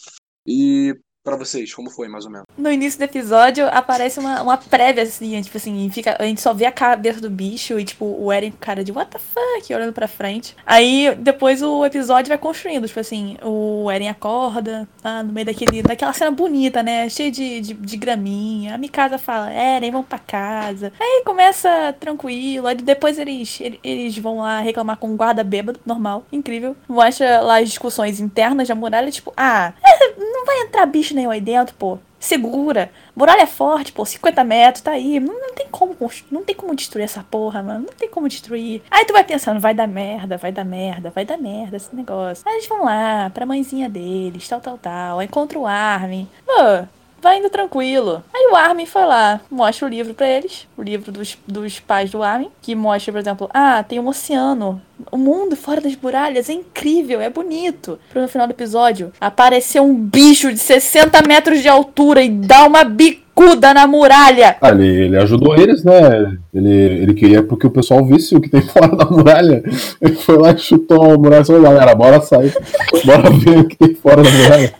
E 0.46 0.94
pra 1.24 1.36
vocês, 1.36 1.72
como 1.74 1.88
foi, 1.90 2.06
mais 2.06 2.26
ou 2.26 2.30
menos? 2.30 2.46
No 2.56 2.70
início 2.70 2.98
do 2.98 3.02
episódio 3.04 3.66
aparece 3.72 4.20
uma, 4.20 4.42
uma 4.42 4.58
prévia, 4.58 5.02
assim, 5.02 5.40
tipo 5.40 5.56
assim, 5.56 5.88
fica, 5.90 6.14
a 6.18 6.24
gente 6.24 6.40
só 6.42 6.52
vê 6.52 6.66
a 6.66 6.70
cabeça 6.72 7.18
do 7.18 7.30
bicho 7.30 7.80
e, 7.80 7.84
tipo, 7.84 8.04
o 8.04 8.30
Eren 8.30 8.50
com 8.50 8.58
cara 8.58 8.84
de 8.84 8.92
what 8.92 9.10
the 9.10 9.18
fuck, 9.18 9.74
olhando 9.74 9.92
pra 9.94 10.06
frente. 10.06 10.54
Aí 10.66 11.14
depois 11.18 11.62
o 11.62 11.82
episódio 11.84 12.28
vai 12.28 12.36
construindo, 12.36 12.86
tipo 12.86 13.00
assim, 13.00 13.38
o 13.42 13.90
Eren 13.90 14.10
acorda, 14.10 14.86
tá 15.02 15.22
no 15.22 15.32
meio 15.32 15.46
daquele, 15.46 15.82
daquela 15.82 16.12
cena 16.12 16.30
bonita, 16.30 16.82
né? 16.82 17.08
Cheio 17.08 17.32
de, 17.32 17.60
de, 17.62 17.72
de 17.74 17.96
graminha. 17.96 18.74
A 18.74 18.78
Mikasa 18.78 19.16
fala, 19.16 19.50
Eren, 19.50 19.90
vamos 19.90 20.06
pra 20.06 20.18
casa. 20.18 20.92
Aí 21.00 21.22
começa 21.24 21.94
tranquilo, 21.98 22.66
aí 22.66 22.74
depois 22.74 23.18
eles, 23.18 23.58
ele- 23.62 23.80
eles 23.82 24.18
vão 24.18 24.38
lá 24.40 24.60
reclamar 24.60 24.98
com 24.98 25.10
o 25.12 25.16
guarda 25.16 25.42
bêbado, 25.42 25.80
normal, 25.86 26.26
incrível. 26.30 26.76
Mostra 26.86 27.40
lá 27.40 27.60
as 27.60 27.68
discussões 27.70 28.20
internas 28.20 28.68
da 28.68 28.74
muralha, 28.74 29.10
tipo, 29.10 29.32
ah, 29.38 29.72
não 30.18 30.44
vai 30.44 30.60
entrar 30.60 30.84
bicho 30.84 31.13
nenhum 31.14 31.30
aí 31.30 31.40
dentro, 31.40 31.74
pô. 31.74 31.98
Segura. 32.18 32.90
Muralha 33.14 33.46
forte, 33.46 33.92
pô. 33.92 34.04
50 34.04 34.42
metros, 34.44 34.82
tá 34.82 34.92
aí. 34.92 35.20
Não, 35.20 35.34
não 35.34 35.54
tem 35.54 35.66
como 35.70 35.94
não 36.30 36.44
tem 36.44 36.54
como 36.54 36.74
destruir 36.74 37.04
essa 37.04 37.22
porra, 37.22 37.62
mano. 37.62 37.86
Não 37.86 37.94
tem 37.94 38.08
como 38.08 38.28
destruir. 38.28 38.82
Aí 38.90 39.04
tu 39.04 39.12
vai 39.12 39.24
pensando, 39.24 39.60
vai 39.60 39.74
dar 39.74 39.86
merda, 39.86 40.36
vai 40.36 40.50
dar 40.50 40.64
merda, 40.64 41.10
vai 41.10 41.24
dar 41.24 41.36
merda 41.36 41.76
esse 41.76 41.94
negócio. 41.94 42.42
Aí 42.46 42.54
eles 42.54 42.66
vão 42.66 42.84
lá, 42.84 43.30
pra 43.30 43.44
mãezinha 43.46 43.88
deles, 43.88 44.48
tal, 44.48 44.60
tal, 44.60 44.78
tal. 44.78 45.18
Aí 45.18 45.26
encontra 45.26 45.58
o 45.58 45.66
Armin. 45.66 46.28
Pô, 46.46 46.86
vai 47.24 47.38
indo 47.38 47.48
tranquilo. 47.48 48.22
Aí 48.32 48.50
o 48.52 48.54
Armin 48.54 48.84
foi 48.84 49.06
lá, 49.06 49.40
mostra 49.50 49.86
o 49.86 49.90
livro 49.90 50.12
pra 50.12 50.28
eles. 50.28 50.68
O 50.76 50.82
livro 50.82 51.10
dos, 51.10 51.38
dos 51.48 51.80
pais 51.80 52.10
do 52.10 52.22
Armin. 52.22 52.50
Que 52.60 52.74
mostra, 52.74 53.12
por 53.12 53.18
exemplo, 53.18 53.50
ah, 53.52 53.82
tem 53.82 53.98
um 53.98 54.06
oceano. 54.06 54.80
O 55.10 55.16
mundo 55.16 55.56
fora 55.56 55.80
das 55.80 55.96
muralhas 56.00 56.50
é 56.50 56.52
incrível, 56.52 57.22
é 57.22 57.30
bonito. 57.30 57.98
No 58.14 58.28
final 58.28 58.46
do 58.46 58.50
episódio, 58.50 59.10
apareceu 59.18 59.82
um 59.82 59.94
bicho 59.94 60.52
de 60.52 60.58
60 60.58 61.26
metros 61.26 61.62
de 61.62 61.68
altura 61.68 62.22
e 62.22 62.28
dá 62.28 62.66
uma 62.66 62.84
bicuda 62.84 63.72
na 63.72 63.86
muralha. 63.86 64.56
Ah, 64.60 64.70
ele, 64.70 64.86
ele 64.86 65.16
ajudou 65.16 65.56
eles, 65.56 65.82
né? 65.82 66.36
Ele, 66.52 66.74
ele 66.74 67.14
queria 67.14 67.42
porque 67.42 67.66
o 67.66 67.70
pessoal 67.70 68.04
visse 68.04 68.36
o 68.36 68.40
que 68.40 68.50
tem 68.50 68.60
fora 68.68 68.94
da 68.94 69.06
muralha. 69.06 69.62
Ele 69.98 70.14
foi 70.14 70.36
lá 70.36 70.50
e 70.50 70.58
chutou 70.58 71.10
a 71.10 71.16
muralha 71.16 71.42
e 71.42 71.46
falou, 71.46 71.62
galera, 71.62 71.94
bora 71.94 72.20
sair. 72.20 72.54
Bora 73.02 73.30
ver 73.30 73.58
o 73.60 73.64
que 73.66 73.76
tem 73.76 73.94
fora 73.94 74.22
da 74.22 74.30
muralha. 74.30 74.74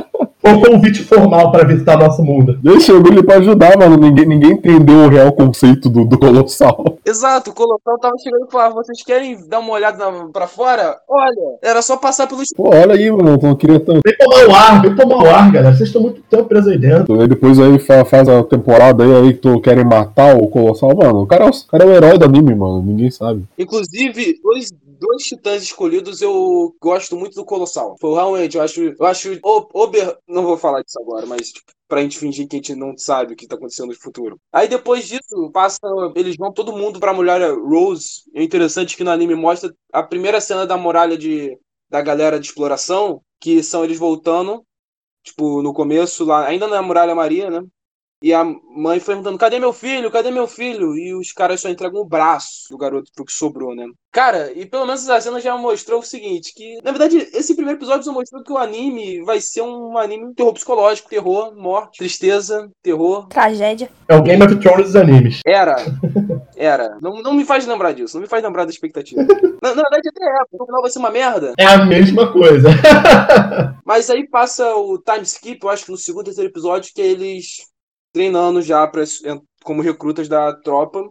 Ou 0.42 0.60
convite 0.60 1.02
formal 1.02 1.50
para 1.52 1.66
visitar 1.66 1.98
nosso 1.98 2.22
mundo. 2.22 2.58
Deixa 2.62 2.92
o 2.94 3.06
ele 3.06 3.22
pra 3.22 3.36
ajudar, 3.36 3.78
mano. 3.78 3.96
Ninguém, 3.96 4.26
ninguém 4.26 4.52
entendeu 4.52 5.04
o 5.04 5.08
real 5.08 5.32
conceito 5.32 5.88
do, 5.88 6.04
do 6.04 6.18
Colossal. 6.18 6.98
Exato, 7.04 7.50
o 7.50 7.54
Colossal 7.54 7.98
tava 7.98 8.14
chegando 8.22 8.46
e 8.46 8.50
falava, 8.50 8.74
vocês 8.74 9.02
querem 9.02 9.36
dar 9.48 9.58
uma 9.58 9.72
olhada 9.72 9.98
na, 9.98 10.28
pra 10.32 10.46
fora? 10.46 10.96
Olha, 11.08 11.58
era 11.62 11.82
só 11.82 11.96
passar 11.96 12.26
pelos... 12.26 12.44
Pô, 12.56 12.70
olha 12.74 12.94
aí, 12.94 13.10
mano. 13.10 13.38
Eu 13.42 13.56
queria 13.56 13.80
tanto. 13.80 14.00
Vem 14.04 14.16
tomar 14.16 14.46
o 14.46 14.54
ar, 14.54 14.82
vem 14.82 14.94
tomar 14.94 15.16
o 15.22 15.26
ar, 15.28 15.52
galera. 15.52 15.74
Vocês 15.76 15.88
estão 15.88 16.02
muito 16.02 16.22
tempo 16.22 16.44
presos 16.44 16.72
aí 16.72 16.78
dentro. 16.78 17.20
Aí 17.20 17.28
depois 17.28 17.58
aí 17.60 17.78
fa- 17.78 18.04
faz 18.04 18.28
a 18.28 18.42
temporada 18.42 19.04
aí, 19.04 19.14
aí 19.14 19.34
que 19.34 19.40
tu 19.40 19.60
querem 19.60 19.84
matar 19.84 20.36
o 20.36 20.46
Colossal. 20.48 20.96
Mano, 20.96 21.22
o 21.22 21.26
cara, 21.26 21.44
é 21.44 21.48
o, 21.48 21.50
o 21.50 21.66
cara 21.70 21.84
é 21.84 21.86
o 21.86 21.92
herói 21.92 22.18
do 22.18 22.24
anime, 22.24 22.54
mano. 22.54 22.82
Ninguém 22.82 23.10
sabe. 23.10 23.44
Inclusive, 23.58 24.40
dois, 24.42 24.70
dois 25.00 25.24
titãs 25.24 25.62
escolhidos 25.62 26.20
eu 26.20 26.74
gosto 26.80 27.16
muito 27.16 27.34
do 27.34 27.44
Colossal. 27.44 27.96
Foi 28.00 28.14
realmente, 28.14 28.56
eu 28.56 28.62
acho, 28.62 28.82
eu 28.82 29.06
acho 29.06 29.38
Ober, 29.42 30.16
não 30.28 30.42
vou 30.44 30.56
falar 30.58 30.82
disso 30.82 31.00
agora, 31.00 31.26
mas 31.26 31.50
tipo, 31.50 31.72
pra 31.88 32.02
gente 32.02 32.18
fingir 32.18 32.46
que 32.46 32.56
a 32.56 32.58
gente 32.58 32.74
não 32.74 32.96
sabe 32.96 33.32
o 33.32 33.36
que 33.36 33.46
tá 33.48 33.56
acontecendo 33.56 33.88
no 33.88 34.00
futuro. 34.00 34.38
Aí 34.52 34.68
depois 34.68 35.08
disso, 35.08 35.50
passa, 35.52 35.80
eles 36.14 36.36
vão 36.36 36.52
todo 36.52 36.76
mundo 36.76 37.00
pra 37.00 37.14
muralha 37.14 37.52
Rose. 37.52 38.22
É 38.34 38.42
interessante 38.42 38.96
que 38.96 39.02
no 39.04 39.10
anime 39.10 39.34
mostra 39.34 39.74
a 39.92 40.02
primeira 40.02 40.40
cena 40.40 40.66
da 40.66 40.76
muralha 40.76 41.16
de 41.18 41.58
da 41.88 42.00
galera 42.00 42.38
de 42.38 42.46
exploração, 42.46 43.20
que 43.40 43.64
são 43.64 43.82
eles 43.84 43.98
voltando, 43.98 44.64
tipo, 45.24 45.62
no 45.62 45.74
começo 45.74 46.24
lá, 46.24 46.46
ainda 46.46 46.68
na 46.68 46.80
muralha 46.82 47.14
Maria, 47.16 47.50
né? 47.50 47.60
E 48.22 48.34
a 48.34 48.44
mãe 48.44 49.00
perguntando: 49.00 49.38
cadê 49.38 49.58
meu 49.58 49.72
filho? 49.72 50.10
Cadê 50.10 50.30
meu 50.30 50.46
filho? 50.46 50.96
E 50.96 51.14
os 51.14 51.32
caras 51.32 51.60
só 51.60 51.68
entregam 51.68 52.00
o 52.00 52.06
braço 52.06 52.68
do 52.70 52.76
garoto 52.76 53.10
pro 53.14 53.24
que 53.24 53.32
sobrou, 53.32 53.74
né? 53.74 53.86
Cara, 54.12 54.52
e 54.52 54.66
pelo 54.66 54.84
menos 54.84 55.08
a 55.08 55.20
cena 55.20 55.40
já 55.40 55.56
mostrou 55.56 56.00
o 56.00 56.04
seguinte: 56.04 56.52
que, 56.54 56.78
na 56.82 56.90
verdade, 56.90 57.16
esse 57.32 57.54
primeiro 57.54 57.78
episódio 57.78 58.04
só 58.04 58.12
mostrou 58.12 58.42
que 58.42 58.52
o 58.52 58.58
anime 58.58 59.22
vai 59.22 59.40
ser 59.40 59.62
um 59.62 59.96
anime 59.96 60.28
de 60.28 60.34
terror 60.34 60.52
psicológico, 60.52 61.08
terror, 61.08 61.56
morte, 61.56 61.98
tristeza, 61.98 62.70
terror. 62.82 63.28
Tragédia. 63.28 63.90
É 64.08 64.16
o 64.16 64.22
Game 64.22 64.42
of 64.42 64.56
Thrones 64.56 64.86
dos 64.86 64.96
animes. 64.96 65.40
Era. 65.46 65.76
Era. 66.56 66.98
Não, 67.00 67.22
não 67.22 67.32
me 67.32 67.44
faz 67.44 67.66
lembrar 67.66 67.92
disso, 67.92 68.16
não 68.16 68.22
me 68.22 68.28
faz 68.28 68.42
lembrar 68.42 68.64
da 68.64 68.70
expectativa. 68.70 69.22
Na, 69.62 69.74
na 69.74 69.82
verdade, 69.82 70.08
até 70.08 70.24
é, 70.24 70.38
porque 70.50 70.62
o 70.62 70.66
final 70.66 70.82
vai 70.82 70.90
ser 70.90 70.98
uma 70.98 71.10
merda. 71.10 71.52
É 71.58 71.66
a 71.66 71.84
mesma 71.84 72.32
coisa. 72.32 72.68
Mas 73.84 74.08
aí 74.08 74.26
passa 74.26 74.74
o 74.74 74.98
time 74.98 75.22
skip, 75.22 75.62
eu 75.62 75.68
acho 75.68 75.84
que 75.84 75.90
no 75.90 75.98
segundo 75.98 76.22
e 76.22 76.24
terceiro 76.26 76.50
episódio, 76.50 76.92
que 76.94 77.00
eles 77.00 77.69
treinando 78.12 78.62
já 78.62 78.86
pra, 78.86 79.04
como 79.64 79.82
recrutas 79.82 80.28
da 80.28 80.54
tropa, 80.60 81.08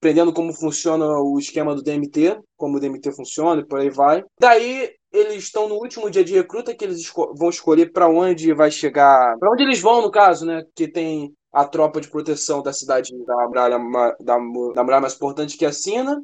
aprendendo 0.00 0.32
como 0.32 0.52
funciona 0.52 1.06
o 1.06 1.38
esquema 1.38 1.74
do 1.74 1.82
DMT, 1.82 2.38
como 2.56 2.76
o 2.76 2.80
DMT 2.80 3.12
funciona 3.12 3.60
e 3.60 3.66
por 3.66 3.80
aí 3.80 3.90
vai. 3.90 4.24
Daí 4.40 4.92
eles 5.12 5.44
estão 5.44 5.68
no 5.68 5.76
último 5.76 6.10
dia 6.10 6.24
de 6.24 6.34
recruta 6.34 6.74
que 6.74 6.84
eles 6.84 6.98
esco 6.98 7.34
vão 7.34 7.48
escolher 7.48 7.92
para 7.92 8.08
onde 8.08 8.52
vai 8.52 8.70
chegar, 8.70 9.36
para 9.38 9.50
onde 9.50 9.62
eles 9.62 9.80
vão 9.80 10.02
no 10.02 10.10
caso, 10.10 10.46
né? 10.46 10.62
Que 10.74 10.86
tem 10.86 11.32
a 11.52 11.64
tropa 11.64 12.00
de 12.00 12.08
proteção 12.08 12.62
da 12.62 12.72
cidade 12.72 13.10
da 13.24 13.48
muralha, 13.48 13.78
da, 14.20 14.36
da 14.74 14.84
muralha 14.84 15.00
mais 15.00 15.14
importante 15.14 15.56
que 15.56 15.64
é 15.64 15.68
a 15.68 15.72
Sina. 15.72 16.16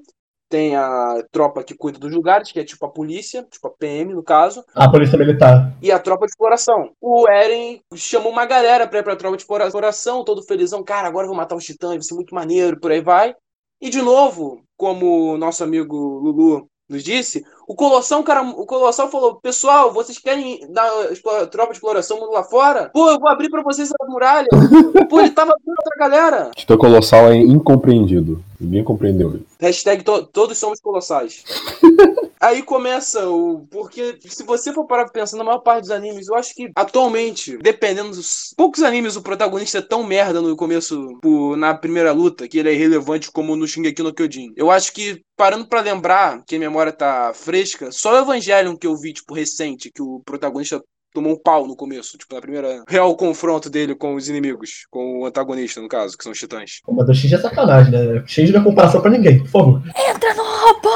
Tem 0.48 0.76
a 0.76 1.24
tropa 1.32 1.64
que 1.64 1.74
cuida 1.74 1.98
dos 1.98 2.12
lugares, 2.12 2.52
que 2.52 2.60
é 2.60 2.64
tipo 2.64 2.84
a 2.86 2.88
polícia, 2.88 3.46
tipo 3.50 3.66
a 3.66 3.70
PM 3.70 4.14
no 4.14 4.22
caso. 4.22 4.64
A 4.74 4.88
polícia 4.88 5.18
militar. 5.18 5.72
E 5.82 5.90
a 5.90 5.98
tropa 5.98 6.26
de 6.26 6.32
exploração. 6.32 6.90
O 7.00 7.28
Eren 7.28 7.80
chamou 7.94 8.30
uma 8.30 8.44
galera 8.44 8.86
pra 8.86 9.00
ir 9.00 9.02
pra 9.02 9.16
tropa 9.16 9.36
de 9.36 9.42
exploração, 9.42 10.24
todo 10.24 10.42
felizão. 10.42 10.84
Cara, 10.84 11.08
agora 11.08 11.24
eu 11.24 11.28
vou 11.28 11.36
matar 11.36 11.56
os 11.56 11.64
titãs, 11.64 11.94
vai 11.94 12.02
ser 12.02 12.14
muito 12.14 12.34
maneiro, 12.34 12.78
por 12.78 12.92
aí 12.92 13.00
vai. 13.00 13.34
E 13.80 13.90
de 13.90 14.00
novo, 14.00 14.62
como 14.76 15.34
o 15.34 15.38
nosso 15.38 15.64
amigo 15.64 15.96
Lulu 15.96 16.68
nos 16.88 17.02
disse, 17.02 17.44
o 17.66 17.74
Colossal, 17.74 18.22
cara, 18.22 18.42
o 18.42 18.66
Colossal 18.66 19.10
falou: 19.10 19.36
Pessoal, 19.36 19.92
vocês 19.92 20.18
querem 20.18 20.60
dar 20.70 20.86
a 21.42 21.46
tropa 21.46 21.72
de 21.72 21.78
exploração 21.78 22.20
mundo 22.20 22.32
lá 22.32 22.44
fora? 22.44 22.90
Pô, 22.92 23.10
eu 23.10 23.18
vou 23.18 23.28
abrir 23.28 23.50
pra 23.50 23.62
vocês 23.62 23.90
a 24.00 24.06
muralha. 24.06 24.48
Pô, 25.08 25.20
ele 25.20 25.30
tava 25.30 25.54
dando 25.64 25.76
outra 25.76 25.98
galera. 25.98 26.50
Titã 26.54 26.76
Colossal 26.76 27.30
é 27.30 27.36
incompreendido. 27.36 28.42
Ninguém 28.61 28.84
compreendeu. 28.84 29.40
Hashtag 29.61 30.04
to 30.04 30.26
todos 30.26 30.58
somos 30.58 30.80
colossais. 30.80 31.44
Aí 32.44 32.62
começa 32.62 33.26
o. 33.26 33.66
Porque 33.70 34.18
se 34.20 34.42
você 34.44 34.70
for 34.70 34.84
parar 34.87 35.04
pra 35.04 35.12
pensar 35.12 35.38
na 35.38 35.44
maior 35.44 35.61
parte 35.61 35.82
dos 35.82 35.90
animes, 35.90 36.28
eu 36.28 36.34
acho 36.34 36.54
que 36.54 36.70
atualmente, 36.76 37.56
dependendo 37.56 38.11
dos 38.11 38.52
poucos 38.54 38.82
animes, 38.82 39.16
o 39.16 39.23
protagonista 39.23 39.78
é 39.78 39.82
tão 39.82 40.04
merda 40.04 40.42
no 40.42 40.54
começo, 40.54 41.18
por, 41.23 41.56
na 41.56 41.75
primeira 41.75 42.12
luta, 42.12 42.46
que 42.46 42.58
ele 42.58 42.68
é 42.68 42.75
irrelevante 42.75 43.30
como 43.30 43.56
no 43.56 43.66
Shingeki 43.66 44.02
no 44.02 44.12
Kyojin. 44.12 44.52
Eu 44.56 44.70
acho 44.70 44.92
que, 44.92 45.23
parando 45.37 45.66
pra 45.66 45.80
lembrar, 45.80 46.42
que 46.46 46.56
a 46.56 46.58
memória 46.58 46.92
tá 46.92 47.32
fresca, 47.34 47.90
só 47.90 48.12
o 48.12 48.18
Evangelion 48.18 48.76
que 48.76 48.87
eu 48.87 48.94
vi, 48.94 49.14
tipo, 49.14 49.32
recente, 49.32 49.90
que 49.90 50.02
o 50.02 50.20
protagonista 50.23 50.82
tomou 51.14 51.33
um 51.33 51.37
pau 51.38 51.66
no 51.66 51.76
começo, 51.76 52.18
tipo, 52.18 52.35
na 52.35 52.40
primeira 52.40 52.83
real 52.88 53.14
confronto 53.16 53.71
dele 53.71 53.94
com 53.94 54.14
os 54.16 54.28
inimigos, 54.28 54.87
com 54.90 55.21
o 55.21 55.26
antagonista, 55.26 55.80
no 55.80 55.88
caso, 55.88 56.18
que 56.18 56.25
são 56.25 56.33
os 56.33 56.38
titãs. 56.38 56.80
Mas 56.90 57.09
o 57.09 57.14
Shinji 57.14 57.37
é 57.37 57.38
sacanagem, 57.38 57.92
né? 57.92 58.23
Shinji 58.26 58.52
não 58.52 58.61
é 58.61 58.64
comparação 58.64 59.00
pra 59.00 59.11
ninguém, 59.11 59.38
por 59.38 59.49
favor. 59.49 59.83
Entra 59.88 60.35
no 60.35 60.42
robô! 60.42 60.88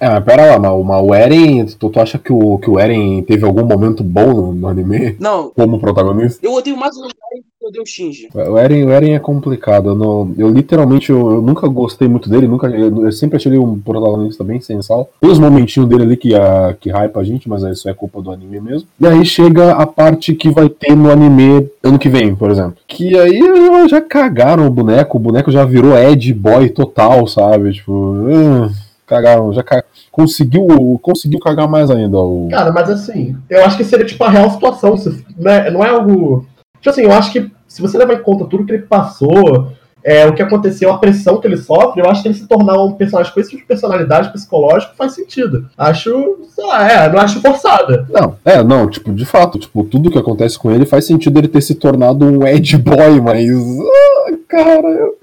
É, 0.00 0.08
mas 0.08 0.24
pera 0.24 0.46
lá, 0.46 0.58
mas, 0.58 0.84
mas 0.86 1.02
o 1.04 1.14
Eren, 1.14 1.66
tu, 1.66 1.88
tu 1.90 2.00
acha 2.00 2.18
que 2.18 2.32
o, 2.32 2.58
que 2.58 2.68
o 2.68 2.78
Eren 2.78 3.22
teve 3.22 3.44
algum 3.44 3.64
momento 3.64 4.02
bom 4.02 4.32
no, 4.34 4.52
no 4.54 4.68
anime? 4.68 5.16
Não, 5.20 5.50
Como 5.50 5.78
protagonista? 5.78 6.44
eu 6.44 6.52
odeio 6.52 6.76
mais 6.76 6.96
o 6.96 7.00
Eren 7.04 7.10
do 7.42 7.44
que 7.58 7.64
eu 7.64 7.68
odeio 7.68 7.82
o 7.82 7.86
Shinji. 7.86 8.28
O 8.34 8.58
Eren, 8.58 8.84
o 8.86 8.90
Eren 8.90 9.14
é 9.14 9.18
complicado. 9.18 9.90
Eu, 9.90 9.94
não- 9.94 10.34
eu 10.38 10.48
literalmente 10.48 11.10
eu, 11.10 11.18
eu 11.32 11.42
nunca 11.42 11.68
gostei 11.68 12.08
muito 12.08 12.28
dele. 12.30 12.48
Nunca, 12.48 12.66
eu, 12.68 13.04
eu 13.04 13.12
sempre 13.12 13.36
achei 13.36 13.52
ele 13.52 13.58
um 13.58 13.78
protagonista 13.78 14.42
bem 14.42 14.60
sensal. 14.60 15.10
Tem 15.20 15.30
os 15.30 15.38
momentinhos 15.38 15.86
dele 15.88 16.02
ali 16.04 16.16
que, 16.16 16.34
a, 16.34 16.74
que 16.80 16.88
hypa 16.90 17.20
a 17.20 17.24
gente, 17.24 17.46
mas 17.48 17.62
isso 17.62 17.86
é 17.88 17.92
culpa 17.94 18.22
do 18.22 18.30
anime 18.30 18.58
mesmo. 18.60 18.88
E 18.98 19.06
aí 19.06 19.24
chega 19.26 19.59
a 19.60 19.86
parte 19.86 20.34
que 20.34 20.50
vai 20.50 20.68
ter 20.68 20.94
no 20.96 21.10
anime 21.10 21.68
ano 21.82 21.98
que 21.98 22.08
vem, 22.08 22.34
por 22.34 22.50
exemplo. 22.50 22.76
Que 22.86 23.18
aí 23.18 23.40
já 23.88 24.00
cagaram 24.00 24.66
o 24.66 24.70
boneco. 24.70 25.16
O 25.16 25.20
boneco 25.20 25.50
já 25.50 25.64
virou 25.64 25.96
Ed 25.96 26.32
Boy 26.34 26.68
total, 26.70 27.26
sabe? 27.26 27.72
Tipo. 27.72 27.92
hum, 27.92 28.70
cagaram, 29.06 29.52
já 29.52 29.62
ca... 29.62 29.82
conseguiu, 30.10 30.98
conseguiu 31.02 31.40
cagar 31.40 31.68
mais 31.68 31.90
ainda. 31.90 32.18
O... 32.18 32.48
Cara, 32.50 32.72
mas 32.72 32.88
assim, 32.90 33.36
eu 33.48 33.64
acho 33.64 33.76
que 33.76 33.84
seria 33.84 34.06
tipo 34.06 34.22
a 34.24 34.30
real 34.30 34.50
situação. 34.50 34.96
se- 34.96 35.24
né? 35.36 35.70
Não 35.70 35.84
é 35.84 35.88
algo. 35.90 36.46
Tipo 36.80 36.90
assim, 36.90 37.02
eu 37.02 37.12
acho 37.12 37.32
que 37.32 37.50
se 37.66 37.82
você 37.82 37.98
levar 37.98 38.14
em 38.14 38.22
conta 38.22 38.46
tudo 38.46 38.64
que 38.64 38.72
ele 38.72 38.82
passou, 38.82 39.72
é, 40.02 40.26
o 40.26 40.34
que 40.34 40.42
aconteceu, 40.42 40.90
a 40.90 40.98
pressão 40.98 41.40
que 41.40 41.46
ele 41.46 41.56
sofre, 41.56 42.00
eu 42.00 42.08
acho 42.08 42.22
que 42.22 42.28
ele 42.28 42.34
se 42.34 42.46
tornar 42.46 42.82
um 42.82 42.92
personagem 42.92 43.32
com 43.32 43.40
esse 43.40 43.50
tipo 43.50 43.62
de 43.62 43.68
personalidade 43.68 44.32
psicológico 44.32 44.94
faz 44.96 45.14
sentido. 45.14 45.68
Acho, 45.76 46.38
sei 46.54 46.64
lá, 46.64 46.90
é, 46.90 47.12
não 47.12 47.18
acho 47.20 47.40
forçada. 47.40 48.06
Não, 48.10 48.36
é, 48.44 48.62
não, 48.62 48.88
tipo, 48.88 49.12
de 49.12 49.24
fato, 49.24 49.58
tipo, 49.58 49.84
tudo 49.84 50.10
que 50.10 50.18
acontece 50.18 50.58
com 50.58 50.70
ele 50.70 50.86
faz 50.86 51.06
sentido 51.06 51.38
ele 51.38 51.48
ter 51.48 51.60
se 51.60 51.74
tornado 51.74 52.24
um 52.24 52.46
Ed 52.46 52.76
Boy, 52.78 53.20
mas. 53.20 53.50
ah, 53.50 54.32
cara, 54.48 54.88
eu, 54.88 55.18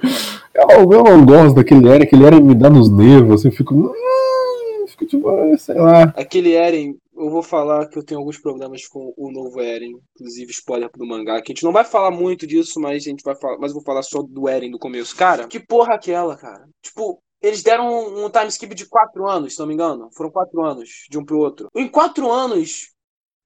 eu, 0.69 0.91
eu 0.91 1.03
não 1.03 1.25
gosto 1.25 1.55
daquele 1.55 1.87
Eren, 1.87 2.03
aquele 2.03 2.25
Eren 2.25 2.41
me 2.41 2.55
dá 2.55 2.69
nos 2.69 2.89
nervos, 2.89 3.41
assim, 3.41 3.47
eu 3.49 3.53
fico. 3.53 3.73
hum, 3.75 4.87
fico 4.87 5.05
tipo, 5.05 5.29
ah, 5.29 5.57
sei 5.57 5.75
lá. 5.75 6.13
Aquele 6.15 6.53
Eren, 6.53 6.95
eu 7.17 7.29
vou 7.29 7.43
falar 7.43 7.87
que 7.87 7.97
eu 7.97 8.03
tenho 8.03 8.19
alguns 8.19 8.37
problemas 8.37 8.87
com 8.87 9.13
o 9.17 9.31
novo 9.31 9.59
Eren, 9.59 9.99
inclusive 10.15 10.51
spoiler 10.51 10.89
do 10.95 11.05
mangá, 11.05 11.41
que 11.41 11.51
a 11.51 11.55
gente 11.55 11.63
não 11.63 11.71
vai 11.71 11.83
falar 11.83 12.11
muito 12.11 12.45
disso, 12.45 12.79
mas 12.79 13.03
a 13.03 13.09
gente 13.09 13.23
vai 13.23 13.35
falar, 13.35 13.57
mas 13.57 13.71
eu 13.71 13.75
vou 13.75 13.83
falar 13.83 14.03
só 14.03 14.21
do 14.21 14.47
Eren 14.47 14.69
no 14.69 14.79
começo. 14.79 15.15
Cara, 15.15 15.47
que 15.47 15.59
porra 15.59 15.95
aquela, 15.95 16.37
cara? 16.37 16.67
Tipo, 16.81 17.21
eles 17.41 17.63
deram 17.63 17.87
um, 17.87 18.25
um 18.25 18.29
time 18.29 18.47
skip 18.47 18.73
de 18.73 18.85
quatro 18.85 19.27
anos, 19.27 19.53
se 19.53 19.59
não 19.59 19.67
me 19.67 19.73
engano. 19.73 20.09
Foram 20.15 20.31
quatro 20.31 20.63
anos 20.63 21.05
de 21.09 21.17
um 21.17 21.25
pro 21.25 21.39
outro. 21.39 21.69
Em 21.75 21.87
quatro 21.87 22.31
anos, 22.31 22.89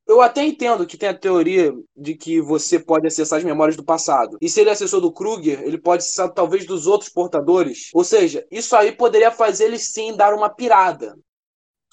eu 0.07 0.21
até 0.21 0.43
entendo 0.43 0.85
que 0.85 0.97
tem 0.97 1.09
a 1.09 1.17
teoria 1.17 1.73
de 1.95 2.15
que 2.15 2.41
você 2.41 2.79
pode 2.79 3.07
acessar 3.07 3.39
as 3.39 3.45
memórias 3.45 3.75
do 3.75 3.83
passado. 3.83 4.37
E 4.41 4.49
se 4.49 4.61
ele 4.61 4.69
acessou 4.69 4.99
do 4.99 5.11
Kruger, 5.11 5.61
ele 5.61 5.79
pode 5.79 6.03
acessar 6.03 6.33
talvez 6.33 6.65
dos 6.65 6.87
outros 6.87 7.09
portadores. 7.09 7.89
Ou 7.93 8.03
seja, 8.03 8.45
isso 8.51 8.75
aí 8.75 8.91
poderia 8.91 9.31
fazer 9.31 9.65
ele 9.65 9.77
sim 9.77 10.15
dar 10.15 10.33
uma 10.33 10.49
pirada. 10.49 11.15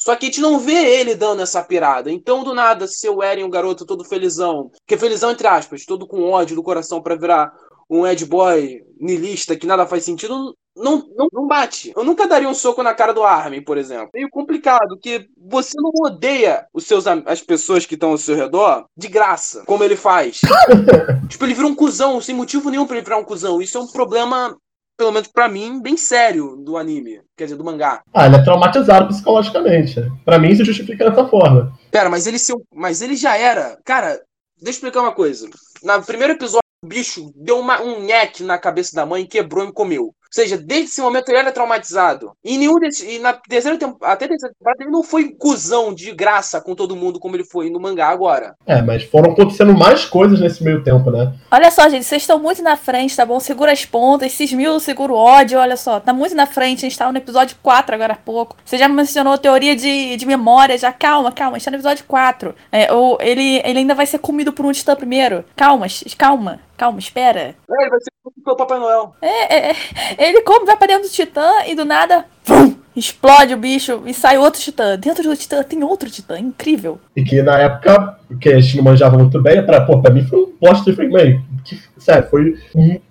Só 0.09 0.17
que 0.17 0.25
a 0.25 0.29
gente 0.31 0.41
não 0.41 0.59
vê 0.59 0.73
ele 0.73 1.15
dando 1.15 1.43
essa 1.43 1.63
pirada. 1.63 2.11
Então, 2.11 2.43
do 2.43 2.55
nada, 2.55 2.87
ser 2.89 3.11
o 3.11 3.23
Eren 3.23 3.45
um 3.45 3.51
garoto 3.51 3.85
todo 3.85 4.07
felizão, 4.07 4.71
que 4.87 4.95
é 4.95 4.97
felizão 4.97 5.31
entre 5.31 5.47
aspas, 5.47 5.85
todo 5.85 6.07
com 6.07 6.31
ódio 6.31 6.57
do 6.57 6.63
coração 6.63 7.03
pra 7.03 7.15
virar 7.15 7.53
um 7.91 8.07
Ed 8.07 8.25
Boy 8.25 8.83
nilista 8.99 9.55
que 9.55 9.67
nada 9.67 9.87
faz 9.87 10.05
sentido, 10.05 10.57
não, 10.75 11.07
não, 11.15 11.29
não 11.31 11.47
bate. 11.47 11.93
Eu 11.95 12.05
nunca 12.05 12.27
daria 12.27 12.49
um 12.49 12.55
soco 12.55 12.83
na 12.83 12.95
cara 12.95 13.13
do 13.13 13.23
Armin, 13.23 13.61
por 13.61 13.77
exemplo. 13.77 14.09
Meio 14.15 14.31
complicado, 14.31 14.99
que 14.99 15.27
você 15.37 15.75
não 15.77 15.91
odeia 16.07 16.67
os 16.73 16.87
seus, 16.87 17.07
as 17.07 17.43
pessoas 17.43 17.85
que 17.85 17.93
estão 17.93 18.13
ao 18.13 18.17
seu 18.17 18.35
redor 18.35 18.87
de 18.97 19.09
graça, 19.09 19.63
como 19.67 19.85
ele 19.85 19.95
faz. 19.95 20.41
tipo, 21.29 21.45
ele 21.45 21.53
vira 21.53 21.67
um 21.67 21.75
cuzão, 21.75 22.19
sem 22.19 22.35
motivo 22.35 22.71
nenhum 22.71 22.87
pra 22.87 22.97
ele 22.97 23.05
virar 23.05 23.19
um 23.19 23.25
cuzão. 23.25 23.61
Isso 23.61 23.77
é 23.77 23.81
um 23.83 23.89
problema, 23.89 24.57
pelo 24.99 25.13
menos 25.13 25.29
pra 25.29 25.49
mim, 25.49 25.81
bem 25.81 25.97
sério 25.97 26.57
do 26.57 26.77
anime. 26.77 27.23
Quer 27.37 27.45
dizer, 27.45 27.57
do 27.57 27.65
mangá. 27.65 28.03
Ah, 28.13 28.27
ele 28.27 28.35
é 28.35 28.43
traumatizado 28.43 29.07
psicologicamente. 29.07 29.95
Pra 30.25 30.41
mim, 30.41 30.55
se 30.55 30.65
justifica 30.65 31.09
dessa 31.09 31.27
forma. 31.29 31.73
Pera, 31.91 32.11
mas 32.11 32.27
ele, 32.27 32.39
se, 32.39 32.53
mas 32.75 33.01
ele 33.01 33.15
já 33.15 33.37
era. 33.37 33.79
Cara, 33.85 34.21
deixa 34.57 34.67
eu 34.67 34.71
explicar 34.71 35.01
uma 35.01 35.15
coisa. 35.15 35.49
No 35.83 36.03
primeiro 36.03 36.33
episódio. 36.33 36.59
o 36.85 36.89
bicho 36.89 37.33
deu 37.37 37.61
uma, 37.61 37.81
um 37.81 38.03
nheque 38.03 38.43
na 38.43 38.59
cabeça 38.59 38.95
da 38.95 39.07
mãe, 39.07 39.25
quebrou 39.25 39.69
e 39.69 39.73
comeu. 39.73 40.13
Ou 40.29 40.43
seja, 40.43 40.59
desde 40.59 40.91
esse 40.91 41.01
momento 41.01 41.31
ele 41.31 41.39
era 41.39 41.53
traumatizado. 41.53 42.33
E 42.45 42.59
nenhum 42.59 42.79
desse, 42.79 43.09
e 43.09 43.19
na 43.19 43.33
terceira 43.33 43.79
temporada, 43.79 44.13
até 44.13 44.29
terceira 44.29 44.55
temporada, 44.55 44.83
ele 44.83 44.91
não 44.91 45.03
foi 45.03 45.31
cuzão 45.31 45.95
de 45.95 46.13
graça 46.13 46.61
com 46.61 46.75
todo 46.75 46.95
mundo 46.95 47.19
como 47.19 47.35
ele 47.35 47.45
foi 47.45 47.71
no 47.71 47.81
mangá 47.81 48.09
agora. 48.09 48.55
É, 48.67 48.83
mas 48.83 49.05
foram 49.05 49.33
acontecendo 49.33 49.77
mais 49.77 50.05
coisas 50.05 50.39
nesse 50.39 50.63
meio 50.63 50.85
tempo, 50.85 51.11
né? 51.11 51.33
Olha 51.51 51.71
só, 51.71 51.89
gente, 51.89 52.05
vocês 52.05 52.23
estão 52.23 52.39
muito 52.39 52.63
na 52.63 52.77
frente, 52.77 53.17
tá 53.17 53.25
bom? 53.25 53.41
Segura 53.41 53.73
as 53.73 53.87
pontas, 53.87 54.33
esses 54.33 54.53
mil 54.53 54.79
segura 54.79 55.13
o 55.13 55.17
ódio, 55.17 55.59
olha 55.59 55.77
só. 55.77 55.99
Tá 55.99 56.13
muito 56.13 56.35
na 56.35 56.47
frente, 56.47 56.85
a 56.85 56.89
gente 56.89 56.99
tava 56.99 57.11
no 57.11 57.19
episódio 57.19 57.57
4 57.63 57.95
agora 57.95 58.13
há 58.13 58.17
pouco. 58.17 58.57
Você 58.65 58.77
já 58.77 58.87
mencionou 58.87 59.39
teoria 59.39 59.75
de, 59.75 60.17
de 60.17 60.27
memória, 60.27 60.77
já 60.77 60.93
calma, 60.93 61.33
calma, 61.33 61.57
a 61.57 61.59
gente 61.59 61.65
tá 61.65 61.71
no 61.71 61.77
episódio 61.79 62.05
4. 62.07 62.55
É, 62.71 62.93
ou 62.93 63.17
ele, 63.21 63.63
ele 63.65 63.79
ainda 63.79 63.95
vai 63.95 64.05
ser 64.05 64.19
comido 64.19 64.53
por 64.53 64.67
um 64.67 64.73
titã 64.73 64.95
primeiro. 64.95 65.45
Calma, 65.57 65.87
calma, 66.19 66.61
calma, 66.77 66.99
espera. 66.99 67.41
É, 67.41 67.83
ele 67.83 67.91
vai 67.91 68.01
ser 68.01 68.09
pelo 68.45 68.57
Papai 68.57 68.79
Noel. 68.79 69.15
É, 69.21 69.71
é, 69.71 69.77
é, 70.17 70.18
ele 70.19 70.43
come, 70.43 70.67
vai 70.67 70.77
pra 70.77 70.89
dentro 70.89 71.09
do 71.09 71.13
titã 71.13 71.49
e 71.67 71.75
do 71.75 71.85
nada, 71.85 72.25
vum, 72.45 72.75
explode 72.95 73.55
o 73.55 73.57
bicho 73.57 74.03
e 74.05 74.13
sai 74.13 74.37
outro 74.37 74.61
titã. 74.61 74.99
Dentro 74.99 75.23
do 75.23 75.37
titã 75.37 75.63
tem 75.63 75.83
outro 75.85 76.11
titã, 76.11 76.39
incrível. 76.39 76.99
E 77.15 77.23
que 77.23 77.41
na 77.43 77.59
época, 77.59 78.19
que 78.41 78.49
a 78.49 78.61
gente 78.61 78.77
não 78.79 78.85
manjava 78.85 79.17
muito 79.17 79.41
bem, 79.41 79.65
pra, 79.65 79.81
pô, 79.83 80.01
pra 80.03 80.13
mim 80.13 80.25
foi 80.25 80.41
um 80.41 80.53
poste, 80.59 80.93
foi 80.93 81.07
meio. 81.07 81.43
Que, 81.65 81.79
sério, 81.99 82.29
foi 82.29 82.57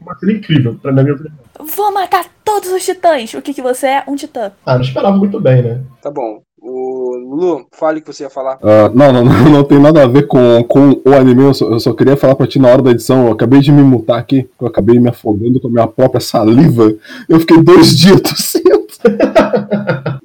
uma 0.01 0.17
cena 0.19 0.33
incrível, 0.33 0.75
pra 0.81 0.91
minha 0.91 1.13
opinião. 1.13 1.33
Vou 1.59 1.93
matar 1.93 2.25
todos 2.43 2.69
os 2.71 2.83
titãs. 2.83 3.33
O 3.33 3.41
que, 3.41 3.53
que 3.53 3.61
você 3.61 3.87
é? 3.87 4.03
Um 4.07 4.15
titã. 4.15 4.51
Ah, 4.65 4.75
não 4.75 4.81
esperava 4.81 5.15
muito 5.15 5.39
bem, 5.39 5.61
né? 5.63 5.81
Tá 6.01 6.11
bom. 6.11 6.41
O 6.69 7.15
Lulu, 7.15 7.65
fale 7.71 7.99
o 7.99 8.01
que 8.01 8.11
você 8.11 8.23
ia 8.23 8.29
falar. 8.29 8.59
Ah, 8.61 8.91
não, 8.93 9.13
não, 9.13 9.23
não, 9.23 9.49
não 9.49 9.63
tem 9.63 9.79
nada 9.79 10.03
a 10.03 10.07
ver 10.07 10.27
com, 10.27 10.61
com 10.65 11.01
o 11.05 11.13
anime, 11.13 11.43
eu 11.43 11.53
só, 11.53 11.65
eu 11.69 11.79
só 11.79 11.93
queria 11.93 12.17
falar 12.17 12.35
pra 12.35 12.45
ti 12.45 12.59
na 12.59 12.67
hora 12.67 12.81
da 12.81 12.91
edição, 12.91 13.25
eu 13.25 13.31
acabei 13.31 13.61
de 13.61 13.71
me 13.71 13.81
mutar 13.81 14.19
aqui, 14.19 14.49
eu 14.59 14.67
acabei 14.67 14.99
me 14.99 15.07
afogando 15.07 15.61
com 15.61 15.69
a 15.69 15.71
minha 15.71 15.87
própria 15.87 16.19
saliva, 16.19 16.93
eu 17.29 17.39
fiquei 17.39 17.61
dois 17.61 17.97
dias 17.97 18.19
tossindo. 18.19 18.85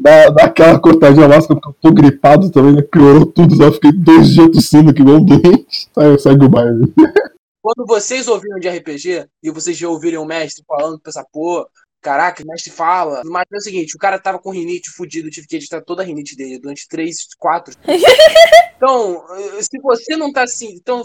dá, 0.00 0.30
dá 0.30 0.44
aquela 0.44 0.80
cortadinha 0.80 1.28
máscara 1.28 1.60
porque 1.60 1.68
eu 1.68 1.76
tô 1.80 1.92
gripado 1.94 2.50
também, 2.50 2.72
né? 2.72 2.82
Piorou 2.82 3.24
tudo, 3.24 3.62
eu 3.62 3.72
fiquei 3.72 3.92
dois 3.92 4.28
dias 4.30 4.50
tossindo 4.50 4.90
aqui, 4.90 5.00
igual 5.00 5.18
um 5.18 5.24
doente. 5.24 5.88
Sai, 5.94 6.18
segue 6.18 6.44
o 6.44 6.48
baile. 6.48 6.92
Quando 7.62 7.86
vocês 7.86 8.26
ouviram 8.26 8.58
de 8.58 8.68
RPG 8.68 9.26
e 9.40 9.50
vocês 9.52 9.78
já 9.78 9.88
ouviram 9.88 10.24
o 10.24 10.26
mestre 10.26 10.64
falando, 10.66 10.98
pensa, 10.98 11.24
pô, 11.32 11.64
caraca, 12.02 12.42
o 12.42 12.46
mestre 12.46 12.72
fala. 12.72 13.22
Mas 13.24 13.46
é 13.52 13.56
o 13.56 13.60
seguinte, 13.60 13.96
o 13.96 13.98
cara 13.98 14.18
tava 14.18 14.38
com 14.38 14.50
rinite 14.50 14.90
fudido, 14.90 15.30
tive 15.30 15.46
que 15.46 15.56
editar 15.56 15.80
toda 15.80 16.02
a 16.02 16.04
rinite 16.04 16.36
dele 16.36 16.58
durante 16.58 16.88
três, 16.88 17.28
quatro. 17.38 17.74
então, 18.76 19.24
se 19.60 19.80
você 19.80 20.16
não 20.16 20.32
tá 20.32 20.42
assim, 20.42 20.74
então 20.74 21.02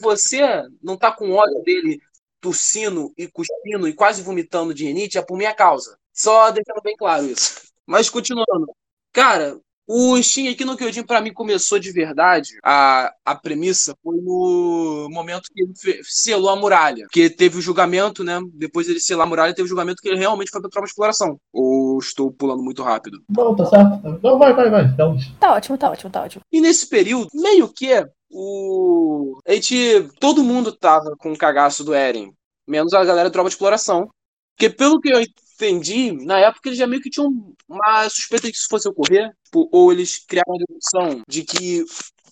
você 0.00 0.40
não 0.82 0.96
tá 0.96 1.10
com 1.10 1.32
ódio 1.32 1.60
dele 1.62 2.00
tossindo 2.40 3.12
e 3.18 3.26
cuspindo 3.26 3.88
e 3.88 3.92
quase 3.92 4.22
vomitando 4.22 4.72
de 4.72 4.84
rinite, 4.84 5.18
é 5.18 5.22
por 5.22 5.36
minha 5.36 5.52
causa. 5.52 5.98
Só 6.12 6.50
deixando 6.50 6.80
bem 6.82 6.96
claro 6.96 7.26
isso. 7.26 7.66
Mas 7.84 8.08
continuando. 8.08 8.72
Cara, 9.12 9.58
o 9.86 10.20
Steam 10.20 10.50
aqui 10.50 10.64
no 10.64 10.76
Kyojin, 10.76 11.04
pra 11.04 11.20
mim, 11.20 11.32
começou 11.32 11.78
de 11.78 11.92
verdade. 11.92 12.58
A, 12.64 13.12
a 13.24 13.34
premissa 13.34 13.94
foi 14.02 14.16
no 14.16 15.08
momento 15.10 15.48
que 15.52 15.62
ele 15.62 15.72
selou 16.02 16.50
a 16.50 16.56
muralha. 16.56 17.06
Que 17.12 17.30
teve 17.30 17.58
o 17.58 17.62
julgamento, 17.62 18.24
né? 18.24 18.40
Depois 18.54 18.88
ele 18.88 18.98
selar 18.98 19.26
a 19.26 19.28
muralha, 19.28 19.54
teve 19.54 19.66
o 19.66 19.68
julgamento 19.68 20.02
que 20.02 20.08
ele 20.08 20.18
realmente 20.18 20.50
foi 20.50 20.60
pra 20.60 20.70
tropa 20.70 20.86
de 20.86 20.90
exploração. 20.90 21.38
Ou 21.52 21.98
estou 21.98 22.32
pulando 22.32 22.62
muito 22.62 22.82
rápido. 22.82 23.22
Não, 23.28 23.54
tá 23.54 23.66
certo. 23.66 24.18
Não, 24.22 24.38
vai, 24.38 24.52
vai, 24.52 24.70
vai. 24.70 24.88
Dá 24.96 25.08
um... 25.08 25.16
Tá 25.38 25.54
ótimo, 25.54 25.78
tá 25.78 25.90
ótimo, 25.90 26.10
tá 26.10 26.22
ótimo. 26.22 26.42
E 26.50 26.60
nesse 26.60 26.88
período, 26.88 27.28
meio 27.32 27.68
que 27.68 28.04
o. 28.30 29.38
A 29.46 29.52
gente. 29.52 30.08
Todo 30.18 30.42
mundo 30.42 30.72
tava 30.72 31.14
com 31.16 31.32
o 31.32 31.38
cagaço 31.38 31.84
do 31.84 31.94
Eren. 31.94 32.32
Menos 32.66 32.92
a 32.92 33.04
galera 33.04 33.28
da 33.28 33.32
tropa 33.32 33.48
de 33.48 33.54
exploração. 33.54 34.08
Porque 34.56 34.70
pelo 34.70 35.00
que 35.00 35.10
eu 35.10 35.18
entendi, 35.56 36.12
na 36.24 36.38
época 36.38 36.68
eles 36.68 36.78
já 36.78 36.86
meio 36.86 37.02
que 37.02 37.10
tinham 37.10 37.28
uma 37.68 38.08
suspeita 38.08 38.46
de 38.46 38.52
que 38.52 38.58
isso 38.58 38.68
fosse 38.68 38.88
ocorrer. 38.88 39.30
Tipo, 39.44 39.68
ou 39.72 39.90
eles 39.92 40.24
criaram 40.26 40.52
uma 40.52 40.64
dedução 40.66 41.22
de 41.28 41.42
que. 41.42 41.84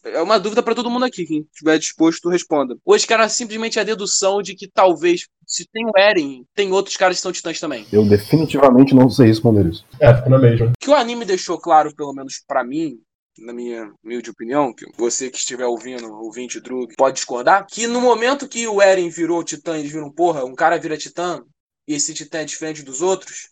É 0.04 0.21
uma 0.21 0.38
dúvida 0.38 0.62
pra 0.62 0.75
todo 0.75 0.90
mundo 0.90 1.07
aqui, 1.07 1.25
quem 1.25 1.47
estiver 1.50 1.78
disposto, 1.78 2.28
responda. 2.28 2.76
Ou 2.85 2.95
eles 2.95 3.07
criaram 3.07 3.26
simplesmente 3.26 3.81
a 3.81 3.85
dedução 3.85 4.43
de 4.43 4.54
que 4.54 4.69
talvez, 4.69 5.26
se 5.46 5.66
tem 5.72 5.87
o 5.87 5.99
Eren, 5.99 6.44
tem 6.55 6.70
outros 6.72 6.94
caras 6.94 7.16
que 7.16 7.22
são 7.22 7.33
titãs 7.33 7.59
também. 7.59 7.87
Eu 7.90 8.05
definitivamente 8.05 8.94
não 8.94 9.09
sei 9.09 9.29
responder 9.29 9.66
isso. 9.66 9.83
É, 9.99 10.14
ficou 10.14 10.31
na 10.31 10.38
mesma. 10.38 10.72
que 10.79 10.90
o 10.90 10.94
anime 10.94 11.25
deixou 11.25 11.59
claro, 11.59 11.94
pelo 11.96 12.12
menos 12.12 12.42
pra 12.46 12.62
mim, 12.62 12.99
na 13.38 13.55
minha 13.55 13.90
humilde 14.05 14.29
opinião, 14.29 14.75
que 14.75 14.85
você 14.96 15.31
que 15.31 15.38
estiver 15.38 15.64
ouvindo, 15.64 16.07
ouvinte 16.12 16.61
Drug, 16.61 16.94
pode 16.99 17.16
discordar, 17.16 17.66
que 17.66 17.87
no 17.87 18.01
momento 18.01 18.46
que 18.46 18.66
o 18.68 18.83
Eren 18.83 19.09
virou 19.09 19.42
titã, 19.42 19.79
eles 19.79 19.90
viram, 19.90 20.12
porra, 20.12 20.44
um 20.44 20.55
cara 20.55 20.79
vira 20.79 20.99
titã, 20.99 21.42
e 21.87 21.94
esse 21.94 22.14
titã 22.14 22.38
é 22.38 22.44
diferente 22.44 22.83
dos 22.83 23.03
outros, 23.03 23.51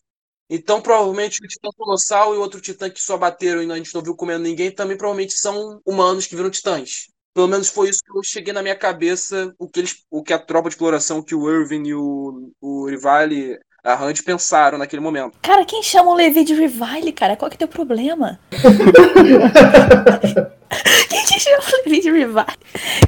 então 0.49 0.83
provavelmente 0.83 1.41
o 1.43 1.49
titã 1.49 1.69
colossal 1.77 2.35
e 2.35 2.39
o 2.39 2.41
outro 2.41 2.61
titã 2.61 2.91
que 2.91 3.01
só 3.01 3.17
bateram 3.17 3.63
e 3.63 3.73
a 3.73 3.77
gente 3.77 3.95
não 3.95 4.03
viu 4.03 4.15
comendo 4.15 4.45
ninguém, 4.45 4.71
também 4.71 4.97
provavelmente 4.97 5.35
são 5.35 5.81
humanos 5.85 6.27
que 6.27 6.37
viram 6.37 6.51
titãs. 6.51 7.09
Pelo 7.35 7.49
menos 7.49 7.69
foi 7.69 7.89
isso 7.89 8.01
que 8.05 8.17
eu 8.17 8.23
cheguei 8.23 8.53
na 8.53 8.63
minha 8.63 8.77
cabeça, 8.77 9.53
o 9.59 9.67
que, 9.67 9.81
eles, 9.81 10.05
o 10.11 10.23
que 10.23 10.35
a 10.35 10.39
tropa 10.39 10.69
de 10.69 10.75
exploração, 10.75 11.23
que 11.23 11.35
o 11.35 11.51
Irving 11.51 11.89
e 11.89 11.95
o, 11.95 12.53
o 12.61 12.87
Rivali, 12.87 13.59
a 13.83 14.05
Hunt 14.05 14.23
pensaram 14.23 14.77
naquele 14.77 15.01
momento. 15.01 15.39
Cara, 15.41 15.65
quem 15.65 15.83
chama 15.83 16.11
o 16.11 16.15
Levi 16.15 16.45
de 16.45 16.55
Rivale, 16.55 17.13
cara? 17.13 17.37
Qual 17.37 17.51
que 17.51 17.55
é 17.55 17.57
o 17.57 17.61
teu 17.61 17.69
problema? 17.69 18.39
quem 21.09 21.25
que 21.25 21.41
chama 21.41 21.83
de 21.87 22.11
Rivale? 22.11 22.57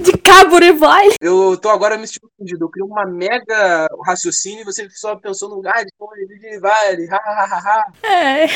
De 0.01 0.13
Cabo 0.19 0.59
Rivale? 0.59 1.15
Eu 1.21 1.57
tô 1.57 1.69
agora 1.69 1.97
me 1.97 2.07
sentindo 2.07 2.31
confundido. 2.31 2.65
Eu 2.65 2.71
criei 2.71 2.87
uma 2.87 3.07
mega 3.07 3.89
raciocínio 4.05 4.63
e 4.63 4.65
você 4.65 4.89
só 4.91 5.17
pensou 5.17 5.49
no 5.49 5.57
lugar 5.57 5.85
de 5.85 5.91
pô, 5.99 6.09
ele 6.17 6.59
vai, 6.59 6.95
ha, 7.07 7.17
ha, 7.17 7.45
ha, 7.45 7.59
ha. 7.59 8.07
É. 8.07 8.47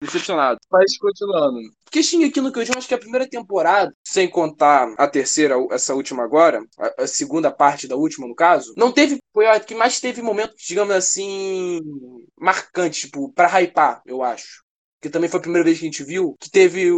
Decepcionado. 0.00 0.58
Mas 0.70 0.96
continuando. 0.98 1.58
Porque 1.84 2.00
aqui 2.26 2.40
no 2.40 2.52
Kyojin, 2.52 2.72
eu 2.72 2.78
acho 2.78 2.88
que 2.88 2.94
a 2.94 2.98
primeira 2.98 3.28
temporada, 3.28 3.92
sem 4.04 4.28
contar 4.28 4.92
a 4.98 5.06
terceira, 5.06 5.54
essa 5.70 5.94
última 5.94 6.24
agora, 6.24 6.60
a, 6.78 7.04
a 7.04 7.06
segunda 7.06 7.50
parte 7.50 7.86
da 7.86 7.96
última, 7.96 8.26
no 8.26 8.34
caso, 8.34 8.74
não 8.76 8.92
teve. 8.92 9.18
Foi 9.32 9.46
a 9.46 9.58
que 9.60 9.74
mais 9.74 10.00
teve 10.00 10.20
momentos, 10.20 10.56
digamos 10.66 10.94
assim, 10.94 11.80
marcantes, 12.38 13.02
tipo, 13.02 13.32
pra 13.32 13.48
hypar, 13.60 14.02
eu 14.06 14.22
acho. 14.22 14.62
Que 15.00 15.08
também 15.08 15.28
foi 15.28 15.38
a 15.38 15.42
primeira 15.42 15.64
vez 15.64 15.78
que 15.78 15.84
a 15.84 15.88
gente 15.88 16.04
viu, 16.04 16.34
que 16.40 16.50
teve. 16.50 16.90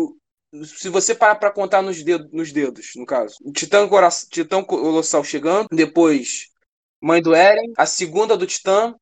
Se 0.64 0.88
você 0.88 1.14
parar 1.14 1.34
pra 1.36 1.50
contar 1.50 1.82
nos 1.82 2.02
dedos, 2.02 2.28
nos 2.32 2.52
dedos 2.52 2.92
no 2.96 3.04
caso. 3.04 3.36
Titã, 3.54 3.86
Cora- 3.88 4.08
Titã 4.30 4.62
Colossal 4.62 5.22
chegando, 5.24 5.66
depois 5.72 6.46
Mãe 7.00 7.22
do 7.22 7.34
Eren, 7.34 7.72
a 7.76 7.86
segunda 7.86 8.36
do 8.36 8.46
Titã, 8.46 8.94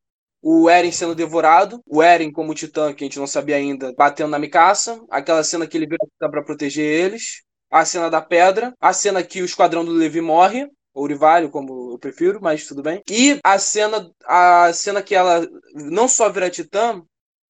o 0.43 0.69
Eren 0.69 0.93
sendo 0.93 1.15
devorado, 1.15 1.81
o 1.87 2.03
Eren 2.03 2.31
como 2.33 2.55
titã, 2.55 2.93
que 2.95 3.05
a 3.05 3.07
gente 3.07 3.19
não 3.19 3.27
sabia 3.27 3.57
ainda, 3.57 3.95
batendo 3.97 4.31
na 4.31 4.39
Mikasa, 4.39 5.01
aquela 5.11 5.43
cena 5.45 5.67
que 5.67 5.77
ele 5.77 5.87
vira 5.87 6.07
pra 6.19 6.43
proteger 6.45 6.85
eles, 6.85 7.43
a 7.71 7.85
cena 7.85 8.11
da 8.11 8.21
pedra, 8.21 8.75
a 8.81 8.93
cena 8.93 9.23
que 9.23 9.41
o 9.41 9.45
esquadrão 9.47 9.85
do 9.85 9.93
Levi 9.93 10.21
morre, 10.21 10.69
ou 10.93 11.07
Rivalho, 11.07 11.51
como 11.51 11.93
eu 11.95 11.99
prefiro, 11.99 12.41
mas 12.43 12.67
tudo 12.67 12.83
bem. 12.83 13.03
E 13.11 13.41
a 13.43 13.59
cena, 13.59 14.11
a 14.27 14.73
cena 14.73 15.03
que 15.03 15.15
ela 15.15 15.47
não 15.75 16.07
só 16.09 16.29
vira 16.29 16.51
titã, 16.51 17.03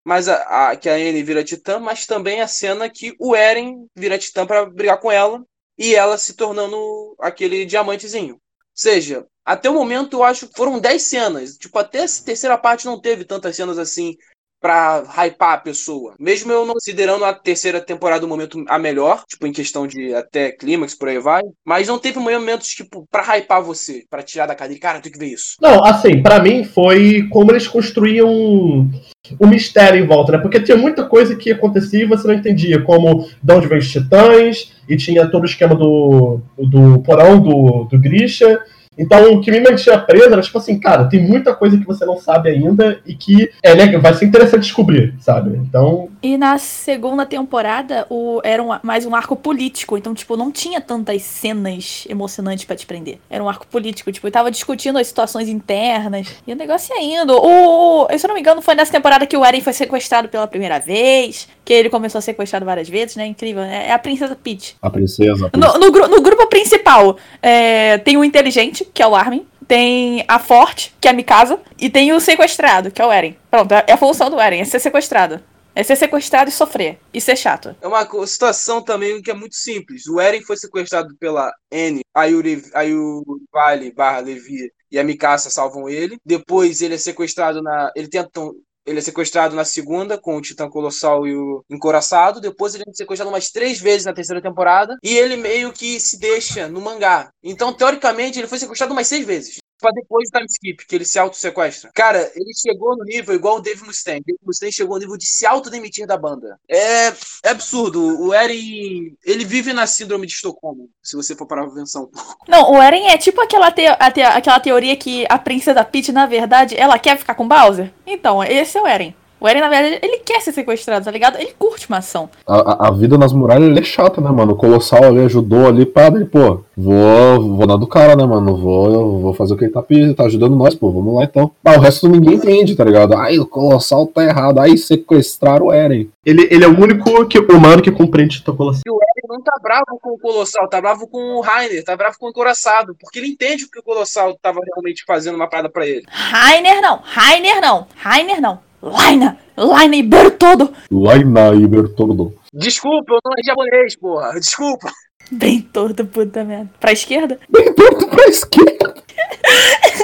mas 0.04 0.28
a, 0.28 0.70
a- 0.70 0.76
que 0.76 0.88
a 0.88 0.94
Anne 0.94 1.22
vira 1.22 1.44
titã, 1.44 1.78
mas 1.78 2.06
também 2.06 2.40
a 2.40 2.48
cena 2.48 2.88
que 2.90 3.14
o 3.18 3.34
Eren 3.34 3.86
vira 3.96 4.18
titã 4.18 4.46
pra 4.46 4.66
brigar 4.66 5.00
com 5.00 5.10
ela 5.10 5.44
e 5.78 5.94
ela 5.94 6.18
se 6.18 6.34
tornando 6.34 7.16
aquele 7.20 7.64
diamantezinho. 7.66 8.34
Ou 8.34 8.40
seja, 8.74 9.26
até 9.44 9.68
o 9.70 9.74
momento 9.74 10.14
eu 10.18 10.24
acho 10.24 10.48
que 10.48 10.56
foram 10.56 10.78
10 10.80 11.02
cenas. 11.02 11.56
Tipo, 11.56 11.78
até 11.78 11.98
essa 11.98 12.24
terceira 12.24 12.58
parte 12.58 12.86
não 12.86 13.00
teve 13.00 13.24
tantas 13.24 13.56
cenas 13.56 13.78
assim 13.78 14.16
pra 14.64 15.04
hypar 15.18 15.52
a 15.52 15.58
pessoa. 15.58 16.14
Mesmo 16.18 16.50
eu 16.50 16.64
não 16.64 16.72
considerando 16.72 17.22
a 17.22 17.34
terceira 17.34 17.82
temporada 17.82 18.24
o 18.24 18.28
momento 18.28 18.64
a 18.66 18.78
melhor, 18.78 19.22
tipo, 19.28 19.46
em 19.46 19.52
questão 19.52 19.86
de 19.86 20.14
até 20.14 20.52
clímax, 20.52 20.94
por 20.94 21.06
aí 21.06 21.18
vai. 21.18 21.42
Mas 21.62 21.88
não 21.88 21.98
teve 21.98 22.18
momentos, 22.18 22.68
tipo, 22.68 23.06
pra 23.10 23.22
hypar 23.36 23.62
você, 23.62 24.04
pra 24.08 24.22
tirar 24.22 24.46
da 24.46 24.54
cadeira. 24.54 24.80
Cara, 24.80 25.00
tem 25.00 25.12
que 25.12 25.18
ver 25.18 25.26
isso. 25.26 25.56
Não, 25.60 25.84
assim, 25.84 26.22
pra 26.22 26.42
mim 26.42 26.64
foi 26.64 27.28
como 27.30 27.52
eles 27.52 27.68
construíam 27.68 28.90
o 29.38 29.46
mistério 29.46 30.02
em 30.02 30.06
volta, 30.06 30.32
né? 30.32 30.38
Porque 30.38 30.60
tinha 30.60 30.78
muita 30.78 31.04
coisa 31.04 31.36
que 31.36 31.52
acontecia 31.52 32.02
e 32.02 32.06
você 32.06 32.26
não 32.26 32.34
entendia, 32.34 32.80
como 32.80 33.28
de 33.42 33.52
onde 33.52 33.68
vem 33.68 33.76
os 33.76 33.90
titãs, 33.90 34.72
e 34.88 34.96
tinha 34.96 35.30
todo 35.30 35.42
o 35.42 35.46
esquema 35.46 35.74
do, 35.74 36.40
do 36.56 37.00
porão 37.00 37.38
do, 37.38 37.84
do 37.84 38.00
Grisha. 38.00 38.62
Então, 38.96 39.32
o 39.34 39.40
que 39.40 39.50
me 39.50 39.60
mantinha 39.60 39.98
preso 39.98 40.32
era 40.32 40.40
tipo 40.42 40.58
assim, 40.58 40.78
cara, 40.78 41.04
tem 41.08 41.20
muita 41.20 41.54
coisa 41.54 41.76
que 41.76 41.84
você 41.86 42.04
não 42.04 42.16
sabe 42.18 42.48
ainda 42.50 43.00
e 43.04 43.14
que 43.14 43.50
é, 43.62 43.74
né, 43.74 43.98
vai 43.98 44.14
ser 44.14 44.24
interessante 44.24 44.62
descobrir, 44.62 45.14
sabe? 45.20 45.56
Então, 45.56 46.08
E 46.22 46.38
na 46.38 46.58
segunda 46.58 47.26
temporada 47.26 48.06
o, 48.08 48.40
era 48.44 48.62
um- 48.62 48.78
mais 48.82 49.04
um 49.06 49.14
arco 49.14 49.34
político, 49.36 49.96
então, 49.98 50.14
tipo, 50.14 50.36
não 50.36 50.50
tinha 50.52 50.80
tantas 50.80 51.22
cenas 51.22 52.06
emocionantes 52.08 52.64
pra 52.64 52.76
te 52.76 52.86
prender. 52.86 53.18
Era 53.28 53.42
um 53.42 53.48
arco 53.48 53.66
político, 53.66 54.10
tipo, 54.12 54.30
tava 54.30 54.50
discutindo 54.50 54.98
as 54.98 55.06
situações 55.06 55.48
internas 55.48 56.28
e 56.46 56.52
o 56.52 56.56
negócio 56.56 56.94
ia 56.96 57.22
indo. 57.22 57.32
O, 57.34 58.04
o- 58.04 58.18
se 58.18 58.24
eu 58.24 58.28
não 58.28 58.34
me 58.34 58.40
engano, 58.40 58.62
foi 58.62 58.74
nessa 58.74 58.92
temporada 58.92 59.26
que 59.26 59.36
o 59.36 59.44
Eren 59.44 59.60
foi 59.60 59.72
sequestrado 59.72 60.28
pela 60.28 60.46
primeira 60.46 60.78
vez, 60.78 61.48
que 61.64 61.72
ele 61.72 61.88
começou 61.88 62.18
a 62.18 62.22
ser 62.22 62.32
sequestrado 62.32 62.64
várias 62.66 62.88
vezes, 62.88 63.16
né? 63.16 63.26
Incrível, 63.26 63.62
né? 63.62 63.88
É 63.88 63.92
a 63.92 63.98
Princesa 63.98 64.36
Peach. 64.36 64.76
A 64.82 64.90
princesa. 64.90 65.50
a 65.52 65.56
No, 65.56 65.78
no 65.78 65.90
gru- 65.90 66.08
no 66.08 66.20
grupo 66.20 66.46
principal, 66.48 67.16
é, 67.42 67.98
tem 67.98 68.16
o 68.16 68.24
inteligente, 68.24 68.84
que 68.92 69.02
é 69.02 69.06
o 69.06 69.14
Armin. 69.14 69.46
tem 69.66 70.24
a 70.28 70.38
Forte, 70.38 70.94
que 71.00 71.08
é 71.08 71.10
a 71.10 71.14
Mikasa, 71.14 71.58
e 71.78 71.88
tem 71.88 72.12
o 72.12 72.20
sequestrado, 72.20 72.90
que 72.90 73.00
é 73.00 73.06
o 73.06 73.10
Eren. 73.10 73.34
Pronto, 73.50 73.72
é 73.72 73.92
a 73.92 73.96
função 73.96 74.28
do 74.28 74.38
Eren, 74.38 74.60
é 74.60 74.64
ser 74.64 74.78
sequestrado. 74.78 75.40
É 75.74 75.82
ser 75.82 75.96
sequestrado 75.96 76.50
e 76.50 76.52
sofrer. 76.52 76.98
E 77.12 77.20
ser 77.20 77.34
chato. 77.36 77.74
É 77.80 77.88
uma 77.88 78.06
situação 78.26 78.80
também 78.84 79.20
que 79.22 79.30
é 79.30 79.34
muito 79.34 79.56
simples. 79.56 80.06
O 80.06 80.20
Eren 80.20 80.42
foi 80.42 80.56
sequestrado 80.56 81.16
pela 81.18 81.50
N, 81.72 82.00
aí 82.14 82.32
o, 82.34 82.42
aí 82.74 82.94
o 82.94 83.24
Vale 83.52 83.90
barra 83.90 84.20
Levi 84.20 84.70
e 84.92 84.98
a 84.98 85.02
Mikasa 85.02 85.50
salvam 85.50 85.88
ele. 85.88 86.16
Depois 86.24 86.80
ele 86.82 86.94
é 86.94 86.98
sequestrado 86.98 87.60
na. 87.62 87.90
Ele 87.96 88.06
tentam. 88.08 88.52
Ele 88.86 88.98
é 88.98 89.02
sequestrado 89.02 89.56
na 89.56 89.64
segunda, 89.64 90.18
com 90.18 90.36
o 90.36 90.40
Titã 90.40 90.68
Colossal 90.68 91.26
e 91.26 91.34
o 91.34 91.64
Encoraçado. 91.70 92.40
Depois 92.40 92.74
ele 92.74 92.84
é 92.86 92.92
sequestrado 92.92 93.30
umas 93.30 93.50
três 93.50 93.80
vezes 93.80 94.04
na 94.04 94.12
terceira 94.12 94.42
temporada. 94.42 94.96
E 95.02 95.16
ele 95.16 95.36
meio 95.36 95.72
que 95.72 95.98
se 95.98 96.18
deixa 96.18 96.68
no 96.68 96.80
mangá. 96.80 97.30
Então, 97.42 97.72
teoricamente, 97.72 98.38
ele 98.38 98.48
foi 98.48 98.58
sequestrado 98.58 98.92
umas 98.92 99.06
seis 99.06 99.24
vezes. 99.26 99.63
Pra 99.84 99.92
depois 99.92 100.30
do 100.30 100.38
time 100.38 100.46
skip, 100.48 100.86
que 100.86 100.94
ele 100.94 101.04
se 101.04 101.18
auto-sequestra. 101.18 101.90
Cara, 101.94 102.30
ele 102.34 102.52
chegou 102.54 102.96
no 102.96 103.04
nível 103.04 103.34
igual 103.34 103.56
o 103.56 103.60
Dave 103.60 103.84
Mustaine. 103.84 104.22
Dave 104.26 104.38
Mustaine 104.42 104.72
chegou 104.72 104.96
no 104.96 105.00
nível 105.02 105.16
de 105.18 105.26
se 105.26 105.44
autodemitir 105.44 106.06
da 106.06 106.16
banda. 106.16 106.58
É, 106.66 107.08
é 107.42 107.50
absurdo. 107.50 108.18
O 108.22 108.32
Eren, 108.32 109.14
ele 109.24 109.44
vive 109.44 109.74
na 109.74 109.86
síndrome 109.86 110.26
de 110.26 110.32
Estocolmo, 110.32 110.88
se 111.02 111.16
você 111.16 111.34
for 111.36 111.46
parar 111.46 111.66
pra 111.66 111.74
pensar 111.74 112.00
um 112.00 112.06
pouco. 112.06 112.34
Não, 112.48 112.72
o 112.72 112.82
Eren 112.82 113.08
é 113.08 113.18
tipo 113.18 113.40
aquela, 113.42 113.70
te- 113.70 113.86
a 113.86 114.10
te- 114.10 114.22
aquela 114.22 114.58
teoria 114.58 114.96
que 114.96 115.26
a 115.28 115.38
princesa 115.38 115.84
Peach, 115.84 116.10
na 116.12 116.24
verdade, 116.24 116.74
ela 116.78 116.98
quer 116.98 117.18
ficar 117.18 117.34
com 117.34 117.46
Bowser. 117.46 117.92
Então, 118.06 118.42
esse 118.42 118.78
é 118.78 118.80
o 118.80 118.86
Eren. 118.86 119.14
O 119.40 119.46
Eren, 119.48 119.60
na 119.60 119.68
verdade, 119.68 119.98
ele 120.02 120.18
quer 120.18 120.40
ser 120.40 120.52
sequestrado, 120.52 121.04
tá 121.04 121.10
ligado? 121.10 121.36
Ele 121.38 121.52
curte 121.58 121.86
uma 121.88 121.98
ação. 121.98 122.30
A, 122.46 122.86
a- 122.86 122.88
a 122.88 122.90
vida 122.92 123.18
nas 123.18 123.32
muralhas 123.32 123.76
é 123.76 123.82
chata, 123.82 124.20
né, 124.20 124.30
mano? 124.30 124.52
O 124.52 124.56
Colossal 124.56 125.04
ali 125.04 125.20
ajudou 125.20 125.66
ali 125.66 125.84
pra 125.84 126.06
ele, 126.06 126.24
pô, 126.24 126.60
vou, 126.74 127.56
vou 127.56 127.66
na 127.66 127.76
do 127.76 127.86
cara, 127.86 128.16
né, 128.16 128.24
mano? 128.24 128.56
Vou, 128.56 129.20
vou 129.20 129.34
fazer 129.34 129.52
o 129.52 129.56
que 129.56 129.64
ele 129.64 129.72
tá 129.72 129.82
pedindo, 129.82 130.14
tá 130.14 130.24
ajudando 130.24 130.56
nós, 130.56 130.74
pô, 130.74 130.90
vamos 130.90 131.14
lá 131.14 131.24
então. 131.24 131.50
Ah, 131.62 131.76
o 131.76 131.80
resto 131.80 132.08
ninguém 132.08 132.34
entende, 132.34 132.74
tá 132.74 132.84
ligado? 132.84 133.14
Ai, 133.14 133.38
o 133.38 133.44
Colossal 133.46 134.06
tá 134.06 134.24
errado, 134.24 134.60
aí 134.60 134.78
sequestraram 134.78 135.66
o 135.66 135.72
Eren. 135.72 136.08
Ele, 136.24 136.48
ele 136.50 136.64
é 136.64 136.68
o 136.68 136.80
único 136.80 137.26
que, 137.26 137.38
humano 137.38 137.82
que 137.82 137.90
compreende 137.90 138.38
Titã 138.38 138.54
Colossal. 138.54 138.82
E 138.86 138.90
o 138.90 138.94
Eren 138.94 139.13
não 139.28 139.42
tá 139.42 139.52
bravo 139.62 139.98
com 140.00 140.10
o 140.10 140.18
Colossal, 140.18 140.68
tá 140.68 140.80
bravo 140.80 141.06
com 141.08 141.36
o 141.36 141.40
Rainer, 141.40 141.84
tá 141.84 141.96
bravo 141.96 142.18
com 142.18 142.26
o 142.26 142.30
Encoraçado, 142.30 142.94
porque 142.98 143.18
ele 143.18 143.28
entende 143.28 143.64
o 143.64 143.70
que 143.70 143.78
o 143.78 143.82
Colossal 143.82 144.36
tava 144.40 144.60
realmente 144.64 145.04
fazendo 145.06 145.36
uma 145.36 145.48
parada 145.48 145.68
pra 145.68 145.86
ele. 145.86 146.04
Rainer 146.08 146.80
não, 146.80 147.00
Rainer 147.02 147.60
não, 147.60 147.86
Rainer 147.96 148.40
não. 148.40 148.60
Laina, 148.84 149.38
Laina 149.56 149.96
e 149.96 150.02
Bertoldo. 150.02 150.70
Laina 150.90 151.54
e 151.54 151.66
Bertoldo. 151.66 152.34
Desculpa, 152.52 153.14
eu 153.14 153.20
não 153.24 153.32
é 153.32 153.42
japonês, 153.42 153.96
porra. 153.96 154.38
Desculpa. 154.38 154.90
Bem 155.30 155.62
torto, 155.62 156.04
puta 156.04 156.44
merda. 156.44 156.70
Pra 156.78 156.92
esquerda? 156.92 157.40
Bem 157.48 157.72
torto 157.72 158.06
pra 158.08 158.26
esquerda. 158.26 158.94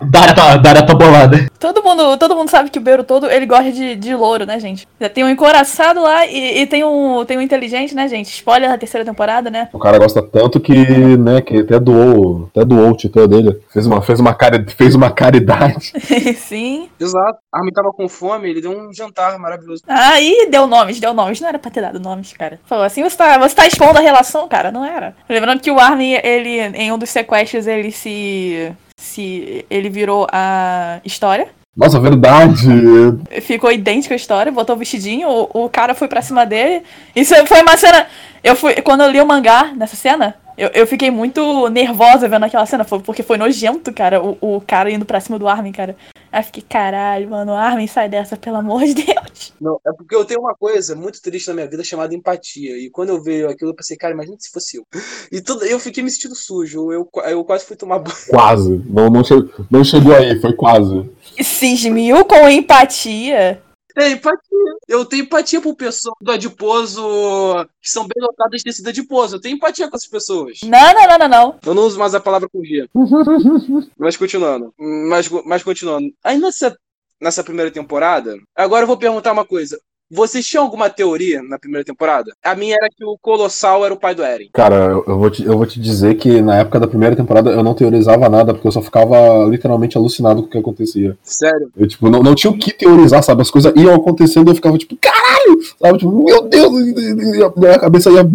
Dara 0.00 0.32
tá, 0.82 0.94
bolada. 0.94 1.48
Todo 1.58 1.82
mundo, 1.82 2.16
todo 2.16 2.36
mundo 2.36 2.50
sabe 2.50 2.70
que 2.70 2.78
o 2.78 2.82
Bertoldo, 2.82 3.26
ele 3.26 3.46
gosta 3.46 3.72
de, 3.72 3.96
de 3.96 4.14
louro, 4.14 4.46
né, 4.46 4.60
gente? 4.60 4.86
Já 5.00 5.08
tem 5.08 5.24
um 5.24 5.28
encoraçado 5.28 6.02
lá 6.02 6.26
e, 6.26 6.62
e 6.62 6.66
tem, 6.66 6.84
um, 6.84 7.24
tem 7.24 7.36
um 7.36 7.42
inteligente, 7.42 7.94
né, 7.94 8.08
gente? 8.08 8.28
Spoiler 8.28 8.70
da 8.70 8.78
terceira 8.78 9.04
temporada, 9.04 9.50
né? 9.50 9.68
O 9.72 9.78
cara 9.78 9.98
gosta 9.98 10.22
tanto 10.22 10.60
que, 10.60 10.74
né, 11.16 11.40
que 11.40 11.58
até 11.58 11.80
doou, 11.80 12.48
até 12.50 12.64
doou 12.64 12.90
o 12.90 12.96
titã 12.96 13.26
dele. 13.26 13.60
Fez 13.72 13.86
uma, 13.86 14.00
fez 14.00 14.20
uma, 14.20 14.34
cari, 14.34 14.64
fez 14.70 14.94
uma 14.94 15.10
caridade. 15.10 15.92
Sim. 16.38 16.88
Exato. 16.98 17.38
A 17.52 17.58
Armin 17.58 17.72
tava 17.72 17.92
com 17.92 18.08
fome, 18.08 18.50
ele 18.50 18.60
deu 18.60 18.70
um 18.70 18.92
jantar 18.92 19.38
maravilhoso. 19.38 19.82
Aí 19.88 20.48
deu 20.50 20.66
nomes, 20.66 21.00
deu 21.00 21.12
nomes. 21.12 21.40
Não 21.40 21.48
era 21.48 21.58
pra 21.58 21.70
ter 21.70 21.80
dado 21.80 21.98
nomes, 21.98 22.32
cara. 22.32 22.60
Falou 22.66 22.84
assim, 22.84 23.02
você 23.02 23.16
tá, 23.16 23.36
você 23.38 23.54
tá 23.54 23.66
expondo 23.66 23.98
a 23.98 24.02
relação, 24.02 24.46
cara. 24.48 24.70
Não 24.70 24.84
era. 24.84 25.14
Lembrando 25.28 25.60
que 25.60 25.70
o 25.70 25.78
Armin, 25.78 26.18
ele, 26.22 26.60
em 26.76 26.92
um 26.92 26.98
dos 26.98 27.10
sequestros, 27.10 27.66
ele 27.66 27.90
se. 27.90 28.72
Se. 28.98 29.64
ele 29.70 29.88
virou 29.88 30.26
a 30.30 31.00
história. 31.04 31.48
Nossa, 31.76 32.00
verdade. 32.00 32.66
Ficou 33.40 33.70
idêntico 33.70 34.12
à 34.12 34.16
história, 34.16 34.50
botou 34.50 34.74
o 34.74 34.78
vestidinho, 34.78 35.28
o, 35.28 35.64
o 35.64 35.68
cara 35.68 35.94
foi 35.94 36.08
pra 36.08 36.20
cima 36.20 36.44
dele. 36.44 36.82
Isso 37.14 37.34
foi 37.46 37.62
uma 37.62 37.76
cena. 37.76 38.06
Eu 38.42 38.56
fui. 38.56 38.74
Quando 38.82 39.02
eu 39.02 39.10
li 39.10 39.20
o 39.20 39.26
mangá 39.26 39.72
nessa 39.76 39.94
cena, 39.94 40.34
eu, 40.58 40.68
eu 40.74 40.86
fiquei 40.86 41.10
muito 41.10 41.68
nervosa 41.68 42.28
vendo 42.28 42.44
aquela 42.44 42.66
cena, 42.66 42.84
porque 42.84 43.22
foi 43.22 43.38
nojento, 43.38 43.92
cara, 43.92 44.22
o, 44.22 44.36
o 44.40 44.60
cara 44.60 44.90
indo 44.90 45.04
pra 45.06 45.20
cima 45.20 45.38
do 45.38 45.46
Armin, 45.48 45.72
cara. 45.72 45.96
Aí 46.30 46.40
eu 46.40 46.44
fiquei, 46.44 46.62
caralho, 46.68 47.30
mano, 47.30 47.54
Armin, 47.54 47.86
sai 47.86 48.08
dessa, 48.08 48.36
pelo 48.36 48.56
amor 48.56 48.84
de 48.84 48.94
Deus. 48.94 49.54
Não, 49.58 49.80
é 49.86 49.92
porque 49.92 50.14
eu 50.14 50.24
tenho 50.26 50.40
uma 50.40 50.54
coisa 50.54 50.94
muito 50.94 51.22
triste 51.22 51.48
na 51.48 51.54
minha 51.54 51.66
vida 51.66 51.82
chamada 51.82 52.14
empatia. 52.14 52.76
E 52.76 52.90
quando 52.90 53.08
eu 53.10 53.22
vejo 53.22 53.48
aquilo, 53.48 53.70
eu 53.70 53.74
pensei, 53.74 53.96
cara, 53.96 54.12
imagina 54.12 54.36
se 54.38 54.50
fosse 54.50 54.76
eu. 54.76 54.84
E 55.32 55.40
tudo, 55.40 55.64
eu 55.64 55.78
fiquei 55.80 56.02
me 56.02 56.10
sentindo 56.10 56.34
sujo. 56.34 56.92
Eu, 56.92 57.08
eu 57.26 57.44
quase 57.44 57.64
fui 57.64 57.76
tomar 57.76 58.00
banho. 58.00 58.14
Quase. 58.28 58.82
Não, 58.90 59.08
não, 59.08 59.24
che- 59.24 59.48
não 59.70 59.82
chegou 59.82 60.14
aí, 60.14 60.38
foi 60.40 60.52
quase. 60.52 61.08
Cismiu 61.42 62.24
com 62.26 62.48
empatia. 62.48 63.62
É, 63.98 64.10
empatia. 64.10 64.58
Eu 64.86 65.04
tenho 65.04 65.24
empatia 65.24 65.60
por 65.60 65.74
pessoas 65.74 66.14
do 66.20 66.30
adiposo 66.30 67.02
que 67.82 67.90
são 67.90 68.06
bem 68.06 68.24
dotadas 68.24 68.58
de 68.58 68.64
tecido 68.64 68.88
adiposo. 68.88 69.36
Eu 69.36 69.40
tenho 69.40 69.56
empatia 69.56 69.88
com 69.88 69.96
essas 69.96 70.08
pessoas. 70.08 70.60
Não, 70.62 70.94
não, 70.94 71.06
não, 71.08 71.18
não, 71.18 71.28
não. 71.28 71.58
Eu 71.66 71.74
não 71.74 71.82
uso 71.82 71.98
mais 71.98 72.14
a 72.14 72.20
palavra 72.20 72.48
com 72.48 72.64
G. 72.64 72.88
Mas 73.98 74.16
continuando. 74.16 74.72
Mas, 74.78 75.28
mas 75.44 75.62
continuando. 75.62 76.12
Aí 76.22 76.38
nessa, 76.38 76.76
nessa 77.20 77.42
primeira 77.42 77.70
temporada, 77.70 78.36
agora 78.54 78.84
eu 78.84 78.86
vou 78.86 78.96
perguntar 78.96 79.32
uma 79.32 79.44
coisa. 79.44 79.80
Vocês 80.10 80.46
tinham 80.46 80.64
alguma 80.64 80.88
teoria 80.88 81.42
na 81.42 81.58
primeira 81.58 81.84
temporada? 81.84 82.32
A 82.42 82.54
minha 82.54 82.74
era 82.74 82.88
que 82.88 83.04
o 83.04 83.18
Colossal 83.20 83.84
era 83.84 83.92
o 83.92 83.98
pai 83.98 84.14
do 84.14 84.22
Eren. 84.22 84.48
Cara, 84.54 84.76
eu, 84.86 85.04
eu 85.06 85.18
vou 85.18 85.30
te, 85.30 85.44
eu 85.44 85.56
vou 85.56 85.66
te 85.66 85.78
dizer 85.78 86.14
que 86.14 86.40
na 86.40 86.56
época 86.56 86.80
da 86.80 86.86
primeira 86.86 87.14
temporada 87.14 87.50
eu 87.50 87.62
não 87.62 87.74
teorizava 87.74 88.28
nada, 88.28 88.54
porque 88.54 88.66
eu 88.66 88.72
só 88.72 88.80
ficava 88.80 89.44
literalmente 89.44 89.98
alucinado 89.98 90.42
com 90.42 90.48
o 90.48 90.50
que 90.50 90.58
acontecia. 90.58 91.16
Sério. 91.22 91.70
Eu, 91.76 91.86
tipo, 91.86 92.08
não, 92.08 92.22
não 92.22 92.34
tinha 92.34 92.50
o 92.50 92.58
que 92.58 92.72
teorizar, 92.72 93.22
sabe? 93.22 93.42
As 93.42 93.50
coisas 93.50 93.72
iam 93.76 93.94
acontecendo 93.94 94.48
e 94.48 94.50
eu 94.52 94.54
ficava, 94.54 94.78
tipo, 94.78 94.96
caralho! 94.96 95.58
Sabe? 95.78 95.98
Tipo, 95.98 96.24
meu 96.24 96.42
Deus! 96.42 96.72
E 96.72 97.42
a 97.42 97.52
minha 97.54 97.78
cabeça 97.78 98.10
ia 98.10 98.26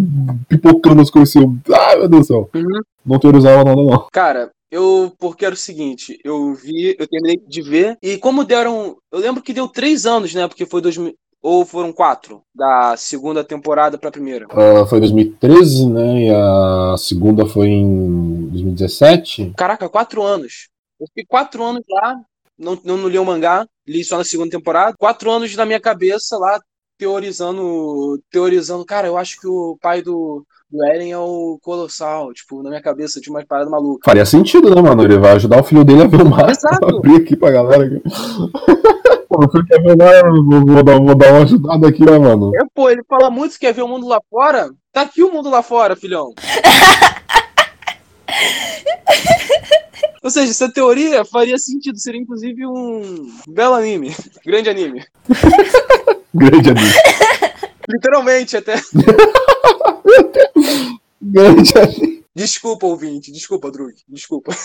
pipocando 0.48 1.02
as 1.02 1.10
coisas 1.10 1.36
assim. 1.36 1.60
Ai, 1.72 1.98
meu 1.98 2.08
Deus 2.08 2.22
do 2.22 2.26
céu. 2.26 2.50
Uhum. 2.54 2.80
Não 3.04 3.18
teorizava 3.18 3.64
nada, 3.64 3.82
não. 3.82 4.06
Cara, 4.12 4.50
eu. 4.70 5.12
Porque 5.18 5.44
era 5.44 5.54
o 5.54 5.58
seguinte, 5.58 6.18
eu 6.24 6.54
vi, 6.54 6.96
eu 6.98 7.06
terminei 7.06 7.40
de 7.46 7.62
ver, 7.62 7.96
e 8.02 8.18
como 8.18 8.44
deram. 8.44 8.96
Eu 9.12 9.20
lembro 9.20 9.42
que 9.42 9.52
deu 9.52 9.68
três 9.68 10.06
anos, 10.06 10.34
né? 10.34 10.48
Porque 10.48 10.66
foi 10.66 10.80
2000. 10.80 11.14
Ou 11.44 11.66
foram 11.66 11.92
quatro, 11.92 12.40
da 12.54 12.96
segunda 12.96 13.44
temporada 13.44 13.98
pra 13.98 14.10
primeira. 14.10 14.46
Ah, 14.48 14.86
foi 14.86 14.96
em 14.96 15.02
2013, 15.02 15.86
né? 15.90 16.22
E 16.22 16.30
a 16.30 16.96
segunda 16.96 17.44
foi 17.44 17.68
em 17.68 18.48
2017. 18.48 19.52
Caraca, 19.54 19.86
quatro 19.90 20.22
anos. 20.22 20.70
Eu 20.98 21.06
fiquei 21.08 21.26
quatro 21.28 21.62
anos 21.62 21.82
lá, 21.86 22.16
não, 22.58 22.80
não, 22.82 22.96
não 22.96 23.08
li 23.08 23.18
o 23.18 23.24
mangá, 23.26 23.66
li 23.86 24.02
só 24.02 24.16
na 24.16 24.24
segunda 24.24 24.52
temporada. 24.52 24.96
Quatro 24.98 25.30
anos 25.30 25.54
na 25.54 25.66
minha 25.66 25.78
cabeça 25.78 26.38
lá, 26.38 26.58
teorizando. 26.96 28.18
Teorizando, 28.30 28.82
cara, 28.86 29.06
eu 29.06 29.18
acho 29.18 29.38
que 29.38 29.46
o 29.46 29.76
pai 29.82 30.00
do, 30.00 30.46
do 30.70 30.82
Eren 30.86 31.12
é 31.12 31.18
o 31.18 31.58
Colossal. 31.60 32.32
Tipo, 32.32 32.62
na 32.62 32.70
minha 32.70 32.80
cabeça 32.80 33.20
tinha 33.20 33.34
umas 33.34 33.44
paradas 33.44 33.70
malucas. 33.70 34.00
Faria 34.02 34.24
sentido, 34.24 34.74
né, 34.74 34.80
mano? 34.80 35.04
Ele 35.04 35.18
vai 35.18 35.32
ajudar 35.32 35.60
o 35.60 35.64
filho 35.64 35.84
dele 35.84 36.04
a 36.04 36.06
ver 36.06 36.22
o 36.22 36.30
mar. 36.30 36.48
Exato. 36.48 36.88
Abrir 36.96 37.16
aqui 37.16 37.36
pra 37.36 37.50
galera. 37.50 38.00
Pô, 39.34 39.50
filho 39.50 39.66
quer 39.66 39.82
ver 39.82 39.90
eu 39.90 39.96
vou, 40.64 40.84
dar, 40.84 40.94
vou 41.00 41.14
dar 41.16 41.32
uma 41.32 41.42
ajudada 41.42 41.88
aqui, 41.88 42.04
né, 42.04 42.16
mano? 42.16 42.52
É, 42.54 42.60
pô, 42.72 42.88
ele 42.88 43.02
fala 43.02 43.30
muito 43.30 43.54
que 43.54 43.60
quer 43.60 43.74
ver 43.74 43.82
o 43.82 43.88
mundo 43.88 44.06
lá 44.06 44.20
fora. 44.30 44.70
Tá 44.92 45.02
aqui 45.02 45.24
o 45.24 45.32
mundo 45.32 45.50
lá 45.50 45.60
fora, 45.60 45.96
filhão. 45.96 46.32
Ou 50.22 50.30
seja, 50.30 50.52
essa 50.52 50.72
teoria 50.72 51.24
faria 51.24 51.58
sentido, 51.58 51.98
seria 51.98 52.20
inclusive 52.20 52.64
um 52.64 53.28
belo 53.48 53.74
anime. 53.74 54.14
Grande 54.46 54.70
anime. 54.70 55.04
Grande 56.32 56.70
amigo. 56.70 56.94
Literalmente, 57.88 58.56
até. 58.56 58.74
Grande 61.20 61.72
amigo. 61.76 62.24
Desculpa, 62.34 62.86
ouvinte. 62.86 63.32
Desculpa, 63.32 63.70
Drug. 63.70 63.94
Desculpa. 64.08 64.56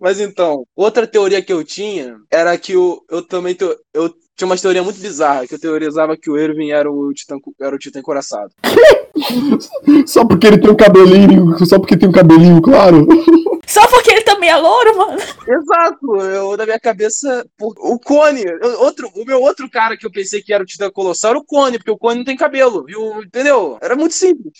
Mas 0.00 0.18
então, 0.18 0.64
outra 0.74 1.06
teoria 1.06 1.42
que 1.42 1.52
eu 1.52 1.62
tinha 1.62 2.16
era 2.30 2.56
que 2.56 2.72
eu, 2.72 3.00
eu 3.10 3.22
também 3.22 3.54
teo- 3.54 3.76
eu 3.92 4.08
tinha 4.36 4.46
uma 4.46 4.56
teoria 4.56 4.82
muito 4.82 4.98
bizarra, 4.98 5.46
que 5.46 5.54
eu 5.54 5.60
teorizava 5.60 6.16
que 6.16 6.30
o 6.30 6.38
Irving 6.38 6.70
era 6.70 6.90
o 6.90 7.12
Titã, 7.12 7.36
era 7.60 7.76
o 7.76 7.78
titã 7.78 7.98
encoraçado. 7.98 8.50
Só 10.06 10.24
porque 10.24 10.46
ele 10.46 10.58
tem 10.58 10.70
um 10.70 10.76
cabelinho, 10.76 11.66
só 11.66 11.78
porque 11.78 11.96
tem 11.96 12.08
um 12.08 12.12
cabelinho 12.12 12.62
claro. 12.62 13.06
Só 13.70 13.86
porque 13.86 14.10
ele 14.10 14.22
também 14.22 14.50
é 14.50 14.56
louro, 14.56 14.96
mano. 14.98 15.18
Exato, 15.46 16.16
eu 16.16 16.56
na 16.56 16.64
minha 16.64 16.80
cabeça, 16.80 17.46
por- 17.56 17.74
o 17.78 17.98
Cone, 18.00 18.42
eu- 18.44 18.80
outro, 18.80 19.08
o 19.14 19.24
meu 19.24 19.40
outro 19.40 19.70
cara 19.70 19.96
que 19.96 20.04
eu 20.04 20.10
pensei 20.10 20.42
que 20.42 20.52
era 20.52 20.62
o 20.62 20.66
Titã 20.66 20.90
Colossal 20.90 21.30
era 21.30 21.38
o 21.38 21.44
Cone, 21.44 21.78
porque 21.78 21.90
o 21.90 21.96
Cone 21.96 22.18
não 22.18 22.24
tem 22.24 22.36
cabelo, 22.36 22.84
viu? 22.84 23.22
Entendeu? 23.22 23.78
Era 23.80 23.94
muito 23.94 24.12
simples. 24.14 24.52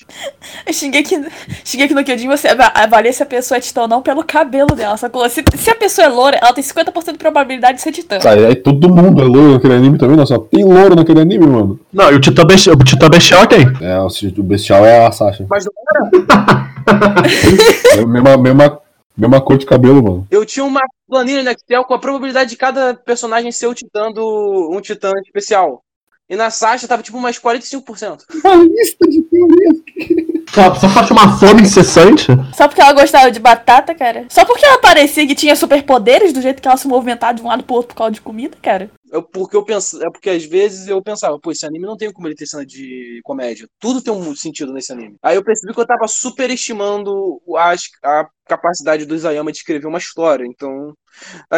Shingeki, 0.72 1.26
Shingeki 1.64 1.92
no 1.92 2.04
Kyojin, 2.04 2.28
você 2.28 2.48
ava- 2.48 2.70
avalia 2.72 3.12
se 3.12 3.22
a 3.22 3.26
pessoa 3.26 3.58
é 3.58 3.60
titã 3.60 3.82
ou 3.82 3.88
não 3.88 4.00
pelo 4.00 4.22
cabelo 4.22 4.74
dela, 4.76 4.96
sacou? 4.96 5.28
Se, 5.28 5.42
se 5.56 5.70
a 5.70 5.74
pessoa 5.74 6.06
é 6.06 6.08
loura, 6.08 6.38
ela 6.40 6.52
tem 6.52 6.62
50% 6.62 7.12
de 7.12 7.18
probabilidade 7.18 7.78
de 7.78 7.82
ser 7.82 7.90
titã. 7.92 8.18
Aí, 8.24 8.46
aí 8.46 8.54
todo 8.54 8.88
mundo 8.94 9.20
é 9.22 9.24
louro 9.24 9.54
naquele 9.54 9.74
anime 9.74 9.98
também, 9.98 10.16
não, 10.16 10.24
só 10.26 10.38
tem 10.38 10.64
louro 10.64 10.94
naquele 10.94 11.20
anime, 11.20 11.46
mano. 11.46 11.80
Não, 11.92 12.12
e 12.12 12.14
o 12.14 12.20
Titã 12.20 12.44
Bestial, 12.44 12.76
o 12.76 12.84
Titã 12.84 13.08
Bestial 13.08 13.46
tem. 13.46 13.62
É, 13.80 13.98
o, 13.98 14.42
bestial 14.44 14.84
é 14.86 15.06
a 15.06 15.10
Sasha. 15.10 15.44
Mas 15.50 15.64
não 15.66 15.72
era. 15.94 16.10
É 17.98 18.04
mesma, 18.06 18.36
mesma, 18.36 18.78
Mesma 19.20 19.38
cor 19.38 19.58
de 19.58 19.66
cabelo, 19.66 20.02
mano. 20.02 20.26
Eu 20.30 20.46
tinha 20.46 20.64
uma 20.64 20.80
planilha 21.06 21.42
no 21.42 21.50
Excel 21.50 21.84
com 21.84 21.92
a 21.92 21.98
probabilidade 21.98 22.48
de 22.48 22.56
cada 22.56 22.94
personagem 22.94 23.52
ser 23.52 23.66
o 23.66 23.74
titã 23.74 24.10
do 24.10 24.70
um 24.72 24.80
titã 24.80 25.12
especial. 25.26 25.82
E 26.26 26.36
na 26.36 26.48
Sasha 26.48 26.88
tava 26.88 27.02
tipo 27.02 27.18
umas 27.18 27.38
45%. 27.38 28.20
Uma 28.42 28.54
lista 28.64 29.06
de 29.08 29.20
teorias. 29.24 29.76
Só, 30.54 30.74
só 30.74 30.88
pra 30.88 31.12
uma 31.12 31.38
fome 31.38 31.62
incessante? 31.62 32.26
Só 32.54 32.66
porque 32.66 32.80
ela 32.80 32.92
gostava 32.92 33.30
de 33.30 33.38
batata, 33.38 33.94
cara. 33.94 34.26
Só 34.28 34.44
porque 34.44 34.64
ela 34.64 34.78
parecia 34.78 35.26
que 35.26 35.34
tinha 35.34 35.54
superpoderes 35.54 36.32
do 36.32 36.40
jeito 36.40 36.62
que 36.62 36.68
ela 36.68 36.76
se 36.76 36.88
movimentava 36.88 37.34
de 37.34 37.42
um 37.42 37.48
lado 37.48 37.64
pro 37.64 37.76
outro 37.76 37.88
por 37.88 37.96
causa 37.96 38.12
de 38.12 38.20
comida, 38.20 38.56
cara. 38.62 38.90
É 39.12 39.20
porque 39.20 39.56
eu 39.56 39.64
penso, 39.64 40.02
é 40.02 40.10
porque 40.10 40.30
às 40.30 40.44
vezes 40.44 40.86
eu 40.86 41.02
pensava, 41.02 41.38
pô, 41.38 41.50
esse 41.50 41.66
anime 41.66 41.86
não 41.86 41.96
tem 41.96 42.12
como 42.12 42.28
ele 42.28 42.36
ter 42.36 42.46
cena 42.46 42.64
de 42.64 43.20
comédia. 43.24 43.68
Tudo 43.80 44.00
tem 44.00 44.12
um 44.12 44.34
sentido 44.34 44.72
nesse 44.72 44.92
anime. 44.92 45.16
Aí 45.22 45.36
eu 45.36 45.44
percebi 45.44 45.74
que 45.74 45.80
eu 45.80 45.86
tava 45.86 46.06
superestimando 46.06 47.40
as, 47.56 47.88
a 48.04 48.28
capacidade 48.50 49.04
do 49.04 49.14
Isayama 49.14 49.52
de 49.52 49.58
escrever 49.58 49.86
uma 49.86 49.98
história. 49.98 50.44
Então, 50.44 50.92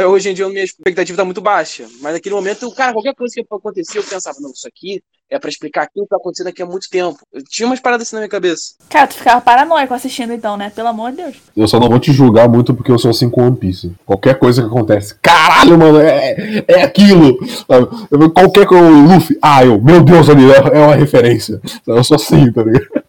hoje 0.08 0.28
em 0.28 0.34
dia 0.34 0.44
a 0.44 0.48
minha 0.50 0.62
expectativa 0.62 1.16
tá 1.16 1.24
muito 1.24 1.40
baixa. 1.40 1.86
Mas 2.00 2.12
naquele 2.12 2.34
momento, 2.34 2.70
cara, 2.72 2.92
qualquer 2.92 3.14
coisa 3.14 3.34
que 3.34 3.46
acontecer, 3.50 3.98
eu 3.98 4.04
pensava, 4.04 4.36
não, 4.40 4.50
isso 4.50 4.68
aqui 4.68 5.02
é 5.30 5.38
pra 5.38 5.48
explicar 5.48 5.84
aquilo 5.84 6.04
que 6.04 6.10
vai 6.10 6.20
acontecer 6.20 6.44
daqui 6.44 6.60
a 6.60 6.66
muito 6.66 6.90
tempo. 6.90 7.18
Eu 7.32 7.42
tinha 7.42 7.66
umas 7.66 7.80
paradas 7.80 8.06
assim 8.06 8.16
na 8.16 8.20
minha 8.20 8.28
cabeça. 8.28 8.74
Cara, 8.90 9.06
tu 9.06 9.14
ficava 9.14 9.40
paranoico 9.40 9.94
assistindo 9.94 10.34
então, 10.34 10.58
né? 10.58 10.68
Pelo 10.68 10.88
amor 10.88 11.12
de 11.12 11.18
Deus. 11.18 11.36
Eu 11.56 11.66
só 11.66 11.80
não 11.80 11.88
vou 11.88 11.98
te 11.98 12.12
julgar 12.12 12.46
muito 12.46 12.74
porque 12.74 12.92
eu 12.92 12.98
sou 12.98 13.10
assim 13.10 13.30
com 13.30 13.46
One 13.46 13.56
Piece. 13.56 13.92
Qualquer 14.04 14.38
coisa 14.38 14.60
que 14.60 14.68
acontece, 14.68 15.14
caralho, 15.22 15.78
mano, 15.78 15.98
é, 15.98 16.62
é 16.68 16.82
aquilo. 16.82 17.38
Sabe? 17.66 17.88
Qualquer 18.34 18.66
coisa, 18.66 18.84
o 18.84 19.14
Luffy, 19.14 19.38
ah, 19.40 19.64
eu, 19.64 19.80
meu 19.80 20.04
Deus, 20.04 20.28
ali, 20.28 20.50
é, 20.50 20.56
é 20.56 20.80
uma 20.86 20.94
referência. 20.94 21.58
Eu 21.86 22.04
sou 22.04 22.16
assim, 22.16 22.52
tá 22.52 22.62
ligado? 22.62 23.02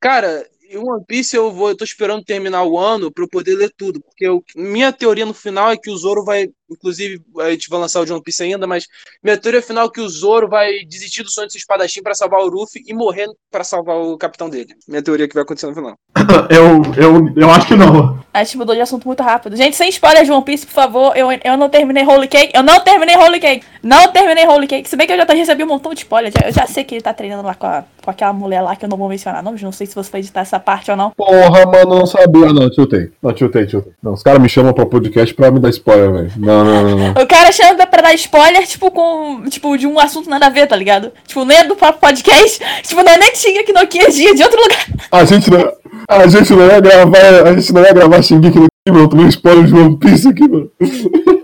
Cara, 0.00 0.46
em 0.72 0.78
One 0.78 1.04
Piece 1.06 1.36
eu 1.36 1.50
vou, 1.52 1.70
eu 1.70 1.76
tô 1.76 1.84
esperando 1.84 2.24
terminar 2.24 2.64
o 2.64 2.78
ano 2.78 3.12
pra 3.12 3.24
eu 3.24 3.28
poder 3.28 3.54
ler 3.56 3.72
tudo, 3.76 4.00
porque 4.02 4.26
eu- 4.26 4.42
minha 4.56 4.92
teoria 4.92 5.26
no 5.26 5.34
final 5.34 5.70
é 5.70 5.76
que 5.76 5.90
o 5.90 5.96
Zoro 5.96 6.24
vai, 6.24 6.48
inclusive, 6.72 7.20
a 7.40 7.50
gente 7.50 7.68
vai 7.68 7.78
lançar 7.80 8.00
o 8.00 8.04
de 8.04 8.12
One 8.12 8.22
Piece 8.22 8.42
ainda, 8.42 8.66
mas 8.66 8.86
minha 9.22 9.36
teoria 9.36 9.62
final 9.62 9.86
é 9.86 9.90
que 9.90 10.00
o 10.00 10.08
Zoro 10.08 10.48
vai 10.48 10.70
desistir 10.88 11.22
do 11.22 11.30
sonho 11.30 11.46
de 11.46 11.52
ser 11.52 11.58
espadachim 11.60 12.02
pra 12.02 12.14
salvar 12.14 12.40
o 12.40 12.48
Luffy 12.48 12.82
e 12.86 12.92
morrer 12.94 13.28
pra 13.50 13.64
salvar 13.64 13.96
o 13.96 14.16
capitão 14.18 14.48
dele. 14.48 14.74
Minha 14.88 15.02
teoria 15.02 15.24
é 15.24 15.28
que 15.28 15.34
vai 15.34 15.42
acontecer 15.42 15.66
no 15.66 15.74
final. 15.74 15.94
Eu, 16.50 16.82
eu, 16.96 17.32
eu 17.36 17.50
acho 17.50 17.66
que 17.66 17.74
não. 17.74 18.18
A 18.32 18.42
gente 18.44 18.56
mudou 18.56 18.74
de 18.74 18.80
assunto 18.80 19.06
muito 19.06 19.22
rápido. 19.22 19.56
Gente, 19.56 19.76
sem 19.76 19.88
spoiler 19.90 20.24
de 20.24 20.30
One 20.32 20.44
Piece, 20.44 20.66
por 20.66 20.72
favor. 20.72 21.16
Eu, 21.16 21.28
eu 21.44 21.56
não 21.56 21.68
terminei 21.68 22.04
Holy 22.04 22.26
Cake. 22.28 22.52
Eu 22.54 22.62
não 22.62 22.80
terminei 22.80 23.16
Holy 23.16 23.38
Cake. 23.40 23.64
Não 23.82 24.10
terminei 24.10 24.46
Holy 24.46 24.66
Cake. 24.66 24.88
Se 24.88 24.96
bem 24.96 25.06
que 25.06 25.12
eu 25.12 25.16
já 25.18 25.24
recebi 25.24 25.62
um 25.62 25.66
montão 25.66 25.92
de 25.92 26.00
spoiler. 26.00 26.32
Eu 26.44 26.52
já 26.52 26.66
sei 26.66 26.84
que 26.84 26.94
ele 26.94 27.02
tá 27.02 27.12
treinando 27.12 27.46
lá 27.46 27.54
com, 27.54 27.66
a- 27.66 27.84
com 28.02 28.10
aquela 28.10 28.32
mulher 28.32 28.62
lá 28.62 28.74
que 28.76 28.84
eu 28.84 28.88
não 28.88 28.96
vou 28.96 29.08
mencionar 29.08 29.42
nomes. 29.42 29.62
Não 29.62 29.72
sei 29.72 29.86
se 29.86 29.94
você 29.94 30.10
vai 30.10 30.20
editar 30.20 30.40
essa 30.40 30.58
parte 30.58 30.90
ou 30.90 30.96
não. 30.96 31.10
Porra, 31.10 31.66
mano, 31.66 31.98
não 31.98 32.06
sabia. 32.06 32.46
Ah, 32.46 32.52
não, 32.52 32.70
tiltei. 32.70 33.10
Não, 33.22 33.32
tiltei, 33.32 33.66
tiltei. 33.66 33.92
Não, 34.02 34.12
os 34.14 34.22
caras 34.22 34.40
me 34.40 34.48
chamam 34.48 34.72
pra 34.72 34.86
podcast 34.86 35.34
pra 35.34 35.50
me 35.50 35.60
dar 35.60 35.70
spoiler, 35.70 36.12
velho. 36.12 36.32
Não, 36.38 36.61
não, 36.64 36.82
não, 36.82 36.98
não. 36.98 37.22
O 37.22 37.26
cara 37.26 37.52
chama 37.52 37.86
pra 37.86 38.02
dar 38.02 38.14
spoiler, 38.14 38.66
tipo, 38.66 38.90
com. 38.90 39.44
Tipo, 39.48 39.76
de 39.76 39.86
um 39.86 39.98
assunto 39.98 40.28
nada 40.28 40.46
a 40.46 40.50
ver, 40.50 40.66
tá 40.66 40.76
ligado? 40.76 41.12
Tipo, 41.26 41.44
nem 41.44 41.58
é 41.58 41.64
do 41.64 41.76
próprio 41.76 42.00
podcast. 42.00 42.60
Tipo, 42.82 43.02
não 43.02 43.12
é 43.12 43.18
nem 43.18 43.32
que 43.32 43.72
no 43.72 43.86
dia 43.86 44.34
de 44.34 44.42
outro 44.42 44.60
lugar. 44.60 44.86
A 45.10 45.24
gente 45.24 45.50
não, 45.50 45.72
a 46.08 46.26
gente 46.26 46.52
não 46.52 46.66
ia 46.66 46.80
gravar, 46.80 47.18
a 47.46 47.54
gente 47.54 47.72
não 47.72 47.82
ia 47.82 47.92
gravar 47.92 48.22
Shingeki 48.22 48.58
no 48.58 48.66
Kyojin, 48.86 49.02
eu 49.02 49.08
tomei 49.08 49.26
spoiler 49.28 49.64
de 49.64 49.74
One 49.74 49.98
Piece 49.98 50.28
aqui, 50.28 50.48
mano. 50.48 50.70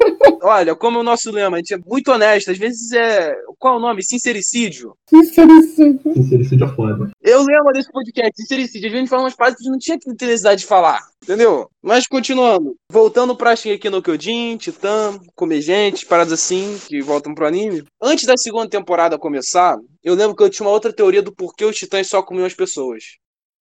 Olha, 0.51 0.75
como 0.75 0.97
é 0.97 1.01
o 1.03 1.05
nosso 1.05 1.31
lema, 1.31 1.59
a 1.59 1.61
gente 1.61 1.75
é 1.75 1.79
muito 1.79 2.11
honesto, 2.11 2.51
às 2.51 2.57
vezes 2.57 2.91
é. 2.93 3.37
Qual 3.59 3.75
é 3.75 3.77
o 3.77 3.81
nome? 3.81 4.03
Sincericídio. 4.03 4.97
Sincericídio. 5.07 6.01
Sincericídio 6.15 6.65
é 6.65 6.75
foda. 6.75 7.11
Eu 7.21 7.43
lembro 7.43 7.71
desse 7.75 7.93
podcast, 7.93 8.33
sincericídio. 8.35 8.87
Às 8.87 8.93
vezes 8.93 8.95
a 8.95 9.01
gente 9.01 9.11
fala 9.11 9.23
umas 9.25 9.37
paradas 9.37 9.59
que 9.59 9.69
a 9.69 9.73
gente 9.73 10.07
não 10.07 10.17
tinha 10.17 10.27
necessidade 10.27 10.63
de 10.63 10.67
falar, 10.67 11.01
entendeu? 11.23 11.69
Mas 11.83 12.07
continuando. 12.07 12.75
Voltando 12.91 13.37
pra 13.37 13.55
Shingeki 13.55 13.91
no 13.91 14.01
Kyojin, 14.01 14.57
Titã, 14.57 15.21
Comer 15.35 15.61
Gente, 15.61 16.07
paradas 16.07 16.33
assim, 16.33 16.79
que 16.89 17.03
voltam 17.03 17.35
pro 17.35 17.47
anime. 17.47 17.85
Antes 18.01 18.25
da 18.25 18.39
segunda 18.39 18.71
temporada 18.71 19.19
começar, 19.19 19.77
eu 20.03 20.15
lembro 20.15 20.35
que 20.35 20.43
eu 20.43 20.49
tinha 20.49 20.67
uma 20.67 20.73
outra 20.73 20.95
teoria 20.95 21.21
do 21.21 21.35
porquê 21.35 21.67
os 21.67 21.77
titãs 21.77 22.07
só 22.07 22.23
comiam 22.23 22.47
as 22.47 22.55
pessoas. 22.55 23.05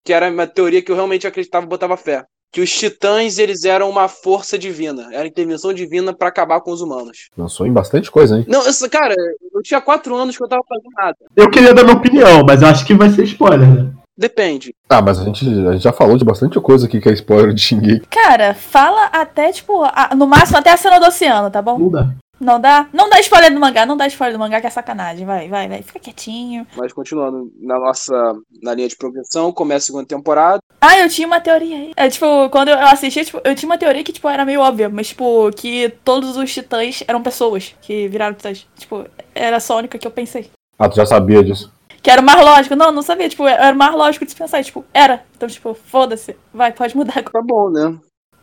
Que 0.05 0.13
era 0.13 0.29
uma 0.29 0.49
teoria 0.49 0.83
que 0.83 0.91
eu 0.91 0.97
realmente 0.97 1.29
acreditava 1.29 1.65
e 1.65 1.69
botava 1.69 1.97
fé. 1.97 2.25
Que 2.53 2.61
os 2.61 2.71
titãs, 2.71 3.39
eles 3.39 3.65
eram 3.65 3.89
uma 3.89 4.09
força 4.09 4.59
divina. 4.59 5.09
Era 5.11 5.27
intervenção 5.27 5.73
divina 5.73 6.13
pra 6.13 6.29
acabar 6.29 6.61
com 6.61 6.71
os 6.71 6.83
humanos. 6.83 7.31
Lançou 7.37 7.67
em 7.67 7.73
bastante 7.73 8.11
coisa, 8.11 8.37
hein? 8.37 8.45
Não, 8.47 8.61
essa, 8.67 8.89
cara, 8.91 9.15
eu 9.55 9.63
tinha 9.63 9.81
quatro 9.81 10.15
anos 10.15 10.37
que 10.37 10.45
eu 10.45 10.49
tava 10.49 10.63
fazendo 10.69 10.91
nada. 10.95 11.17
Eu 11.35 11.51
queria 11.51 11.73
dar 11.73 11.83
minha 11.83 11.97
opinião, 11.97 12.45
mas 12.47 12.61
eu 12.61 12.69
acho 12.69 12.85
que 12.85 12.93
vai 12.95 13.09
ser 13.09 13.25
spoiler, 13.25 13.67
né? 13.69 13.91
Depende. 14.19 14.75
Ah, 14.91 15.01
mas 15.01 15.19
a 15.19 15.25
gente, 15.25 15.43
a 15.67 15.73
gente 15.73 15.83
já 15.83 15.93
falou 15.93 16.19
de 16.19 16.25
bastante 16.27 16.61
coisa 16.61 16.87
aqui 16.87 17.01
que 17.01 17.09
é 17.09 17.13
spoiler 17.15 17.55
de 17.55 17.61
Shingeki. 17.63 18.07
Cara, 18.11 18.53
fala 18.55 19.07
até, 19.07 19.51
tipo, 19.51 19.83
a- 19.85 20.15
no 20.15 20.27
máximo 20.27 20.59
até 20.59 20.71
a 20.71 20.77
cena 20.77 21.01
do 21.01 21.07
oceano, 21.07 21.51
tá 21.51 21.63
bom? 21.63 21.79
Não 21.79 21.89
dá. 21.91 22.11
Não 22.43 22.61
dá? 22.61 22.89
Não 22.93 23.09
dá 23.09 23.21
spoiler 23.21 23.55
do 23.55 23.61
mangá, 23.61 23.87
não 23.87 23.97
dá 23.97 24.05
spoiler 24.09 24.37
do 24.37 24.41
mangá, 24.41 24.61
que 24.61 24.67
é 24.67 24.71
sacanagem. 24.71 25.25
Vai, 25.25 25.49
vai, 25.49 25.69
vai. 25.69 25.81
Fica 25.81 26.01
quietinho. 26.01 26.67
Mas 26.77 26.93
continuando 26.93 27.53
na 27.61 27.79
nossa 27.79 28.13
na 28.61 28.75
linha 28.75 28.89
de 28.89 28.97
progressão, 28.97 29.53
começa 29.53 29.85
a 29.85 29.87
segunda 29.87 30.07
temporada. 30.07 30.61
Ah, 30.81 30.99
eu 30.99 31.09
tinha 31.09 31.27
uma 31.27 31.41
teoria 31.41 31.77
aí. 31.77 31.93
É, 31.97 32.09
tipo, 32.09 32.51
quando 32.51 32.69
eu 32.69 32.79
assisti, 32.81 33.25
tipo, 33.25 33.41
eu 33.45 33.55
tinha 33.55 33.71
uma 33.71 33.79
teoria 33.79 34.03
que, 34.03 34.13
tipo, 34.13 34.29
era 34.29 34.45
meio 34.45 34.61
óbvia, 34.61 34.89
mas, 34.89 35.09
tipo, 35.09 35.53
que 35.53 35.91
todos 36.05 36.37
os 36.37 36.53
titãs 36.53 37.05
eram 37.07 37.23
pessoas 37.23 37.77
que 37.81 38.09
viraram 38.09 38.35
titãs. 38.35 38.67
Tipo, 38.77 39.07
era 39.33 39.61
só 39.61 39.75
a 39.75 39.79
única 39.79 39.97
que 39.97 40.07
eu 40.07 40.11
pensei. 40.11 40.51
Ah, 40.77 40.89
tu 40.89 40.97
já 40.97 41.07
sabia 41.07 41.45
disso. 41.45 41.73
Que 42.03 42.11
era 42.11 42.21
o 42.21 42.25
mais 42.25 42.45
lógico. 42.45 42.75
Não, 42.75 42.91
não 42.91 43.03
sabia, 43.03 43.29
tipo, 43.29 43.47
era 43.47 43.73
o 43.73 43.79
mais 43.79 43.95
lógico 43.95 44.25
de 44.25 44.33
se 44.33 44.37
pensar. 44.37 44.65
Tipo, 44.65 44.85
era. 44.93 45.23
Então, 45.37 45.49
tipo, 45.49 45.75
foda-se. 45.75 46.35
Vai, 46.53 46.73
pode 46.73 46.97
mudar. 46.97 47.23
Tá 47.23 47.41
bom, 47.41 47.71
né? 47.71 47.97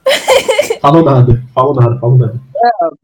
Falo 0.82 1.04
nada, 1.04 1.44
falo 1.54 1.74
nada, 1.74 2.00
falo 2.00 2.18
nada. 2.18 2.40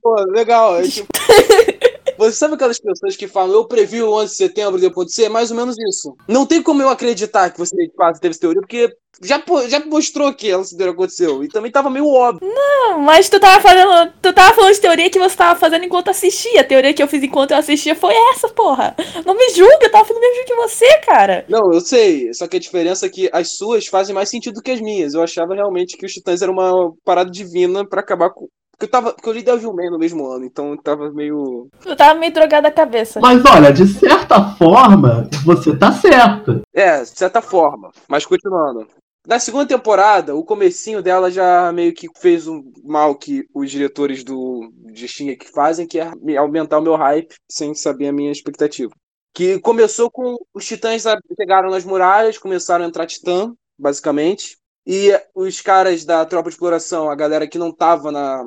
Pô, 0.02 0.16
legal. 0.30 0.78
é 0.78 0.84
tipo- 0.84 1.08
Você 2.18 2.32
sabe 2.38 2.54
aquelas 2.54 2.80
pessoas 2.80 3.18
que 3.18 3.28
falam, 3.28 3.54
eu 3.54 3.68
previ 3.68 4.02
o 4.02 4.10
11 4.14 4.32
de 4.32 4.38
setembro 4.38 4.80
de 4.80 4.86
acontecer? 4.86 5.26
É 5.26 5.30
mais 5.30 5.52
ou 5.52 5.58
menos 5.58 5.76
isso. 5.90 6.16
Não 6.30 6.46
tem 6.46 6.62
como 6.62 6.82
eu 6.82 6.88
acreditar 6.88 7.50
que 7.50 7.60
você 7.60 7.76
de 7.76 7.92
fato 7.94 8.22
teve 8.22 8.32
essa 8.32 8.40
teoria, 8.40 8.62
porque 8.62 8.90
já, 9.22 9.44
já 9.68 9.84
mostrou 9.86 10.34
que 10.34 10.50
ela 10.50 10.64
se 10.64 10.82
aconteceu. 10.82 11.44
E 11.44 11.50
também 11.50 11.70
tava 11.70 11.90
meio 11.90 12.08
óbvio. 12.08 12.48
Não, 12.50 13.00
mas 13.02 13.28
tu 13.28 13.38
tava 13.38 13.60
fazendo. 13.62 14.14
Tu 14.22 14.32
tava 14.32 14.54
falando 14.54 14.74
de 14.74 14.80
teoria 14.80 15.10
que 15.10 15.20
você 15.20 15.36
tava 15.36 15.60
fazendo 15.60 15.84
enquanto 15.84 16.08
assistia. 16.08 16.62
A 16.62 16.64
teoria 16.64 16.94
que 16.94 17.04
eu 17.04 17.08
fiz 17.08 17.22
enquanto 17.22 17.52
eu 17.52 17.58
assistia 17.58 17.96
foi 17.96 18.14
essa, 18.32 18.48
porra. 18.48 18.96
Não 19.26 19.36
me 19.36 19.50
julga, 19.50 19.80
eu 19.82 19.92
tava 19.92 20.06
fazendo 20.06 20.24
o 20.24 20.26
mesmo 20.26 20.46
que 20.46 20.56
você, 20.56 20.98
cara. 21.00 21.44
Não, 21.50 21.74
eu 21.74 21.82
sei. 21.82 22.34
Só 22.34 22.48
que 22.48 22.56
a 22.56 22.62
diferença 22.62 23.08
é 23.08 23.10
que 23.10 23.30
as 23.34 23.58
suas 23.58 23.88
fazem 23.88 24.16
mais 24.16 24.30
sentido 24.30 24.62
que 24.62 24.72
as 24.72 24.80
minhas. 24.80 25.14
Eu 25.16 25.22
achava 25.22 25.54
realmente 25.54 25.98
que 25.98 26.06
os 26.06 26.14
titãs 26.14 26.42
eram 26.42 26.54
uma 26.54 26.94
parada 27.04 27.30
divina 27.30 27.86
pra 27.86 28.00
acabar 28.00 28.30
com. 28.30 28.48
Porque 28.78 28.86
eu, 28.86 28.90
tava, 28.90 29.14
porque 29.14 29.30
eu 29.30 29.34
li 29.34 29.42
Devil 29.42 29.74
May 29.74 29.90
no 29.90 29.98
mesmo 29.98 30.28
ano, 30.28 30.44
então 30.46 30.72
eu 30.72 30.78
tava 30.82 31.10
meio. 31.12 31.70
Eu 31.86 31.96
tava 31.96 32.20
meio 32.20 32.34
drogada 32.34 32.70
da 32.70 32.72
cabeça. 32.76 33.20
Mas 33.22 33.42
olha, 33.46 33.72
de 33.72 33.88
certa 33.88 34.54
forma, 34.56 35.30
você 35.46 35.76
tá 35.78 35.94
certo. 35.94 36.62
É, 36.74 37.02
de 37.02 37.18
certa 37.18 37.42
forma. 37.42 37.92
Mas 38.10 38.26
continuando. 38.26 38.86
Na 39.26 39.40
segunda 39.40 39.66
temporada, 39.66 40.36
o 40.36 40.44
comecinho 40.44 41.02
dela 41.02 41.32
já 41.32 41.72
meio 41.72 41.94
que 41.94 42.08
fez 42.20 42.48
um 42.48 42.62
mal 42.84 43.16
que 43.16 43.46
os 43.56 43.72
diretores 43.72 44.24
do 44.24 44.70
de 44.94 45.08
Shingeki 45.08 45.50
fazem, 45.52 45.88
que 45.88 46.00
é 46.00 46.12
me- 46.22 46.38
aumentar 46.38 46.78
o 46.78 46.82
meu 46.82 46.96
hype 46.96 47.34
sem 47.50 47.74
saber 47.74 48.10
a 48.10 48.14
minha 48.14 48.32
expectativa. 48.32 48.92
Que 49.34 49.60
começou 49.60 50.12
com 50.12 50.36
os 50.54 50.66
titãs 50.66 51.02
sabe, 51.02 51.22
chegaram 51.40 51.70
nas 51.72 51.84
muralhas, 51.84 52.38
começaram 52.38 52.86
a 52.86 52.88
entrar 52.88 53.08
titã, 53.08 53.52
basicamente. 53.80 54.58
E 54.86 55.10
os 55.34 55.60
caras 55.60 56.06
da 56.06 56.24
tropa 56.26 56.50
de 56.50 56.54
exploração, 56.56 57.10
a 57.10 57.16
galera 57.16 57.48
que 57.48 57.58
não 57.58 57.72
tava 57.72 58.12
na, 58.12 58.44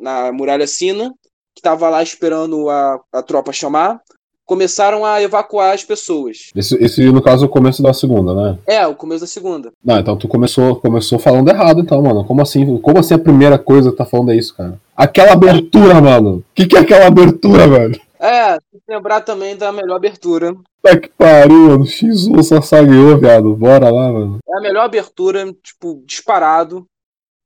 na 0.00 0.32
muralha 0.32 0.66
Sina, 0.66 1.12
que 1.54 1.62
tava 1.62 1.88
lá 1.88 2.02
esperando 2.02 2.68
a, 2.68 3.00
a 3.12 3.22
tropa 3.22 3.52
chamar, 3.52 4.00
começaram 4.44 5.04
a 5.04 5.22
evacuar 5.22 5.74
as 5.74 5.84
pessoas. 5.84 6.50
Esse, 6.54 6.76
esse, 6.82 7.04
no 7.10 7.22
caso, 7.22 7.44
é 7.44 7.46
o 7.46 7.50
começo 7.50 7.82
da 7.82 7.92
segunda, 7.92 8.34
né? 8.34 8.58
É, 8.66 8.86
o 8.86 8.94
começo 8.94 9.22
da 9.22 9.26
segunda. 9.26 9.72
Não, 9.82 9.98
então 9.98 10.16
tu 10.16 10.28
começou, 10.28 10.76
começou 10.76 11.18
falando 11.18 11.48
errado, 11.48 11.80
então, 11.80 12.02
mano. 12.02 12.24
Como 12.24 12.42
assim? 12.42 12.78
Como 12.78 12.98
assim 12.98 13.14
a 13.14 13.18
primeira 13.18 13.58
coisa 13.58 13.90
que 13.90 13.96
tá 13.96 14.04
falando 14.04 14.32
é 14.32 14.36
isso, 14.36 14.54
cara? 14.54 14.78
Aquela 14.96 15.32
abertura, 15.32 16.00
mano. 16.00 16.36
O 16.36 16.44
que, 16.54 16.66
que 16.66 16.76
é 16.76 16.80
aquela 16.80 17.06
abertura, 17.06 17.66
velho? 17.66 18.00
É, 18.18 18.52
tem 18.52 18.80
que 18.86 18.92
lembrar 18.92 19.20
também 19.20 19.56
da 19.56 19.72
melhor 19.72 19.96
abertura. 19.96 20.54
Tá 20.82 20.96
que 20.98 21.08
pariu, 21.08 21.68
mano. 21.68 21.84
X1 21.84 22.42
Sasageo, 22.42 23.18
viado. 23.18 23.54
Bora 23.56 23.90
lá, 23.90 24.12
mano. 24.12 24.38
É 24.48 24.58
a 24.58 24.60
melhor 24.60 24.84
abertura, 24.84 25.52
tipo, 25.62 26.02
disparado. 26.06 26.86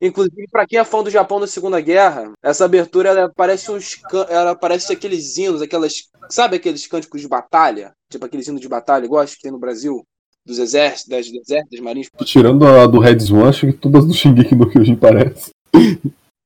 Inclusive, 0.01 0.47
pra 0.51 0.67
quem 0.67 0.79
é 0.79 0.85
fã 0.85 1.03
do 1.03 1.11
Japão 1.11 1.41
da 1.41 1.47
Segunda 1.47 1.81
Guerra, 1.81 2.33
essa 2.41 2.65
abertura 2.65 3.09
ela 3.09 3.33
parece 3.35 3.71
uns 3.71 4.01
ela 4.29 4.55
parece 4.55 4.93
aqueles 4.93 5.37
hinos, 5.37 5.61
aquelas, 5.61 6.09
sabe 6.31 6.57
aqueles 6.57 6.87
cânticos 6.87 7.21
de 7.21 7.27
batalha, 7.27 7.93
tipo 8.09 8.25
aqueles 8.25 8.47
hinos 8.47 8.61
de 8.61 8.69
batalha, 8.69 9.05
igual 9.05 9.23
acho 9.23 9.35
que 9.35 9.43
tem 9.43 9.51
no 9.51 9.59
Brasil, 9.59 10.05
dos 10.47 10.59
exércitos, 10.59 11.09
das 11.09 11.27
exércitos, 11.27 11.71
das 11.73 11.81
marinhas. 11.81 12.09
Tirando 12.25 12.65
a 12.65 12.87
do 12.87 13.01
Red 13.01 13.31
One, 13.33 13.49
acho 13.49 13.67
que 13.67 13.73
todas 13.73 14.07
do 14.07 14.15
Shingeki 14.15 14.55
no 14.55 14.71
Kyojin 14.71 14.97
parecem. 14.97 15.53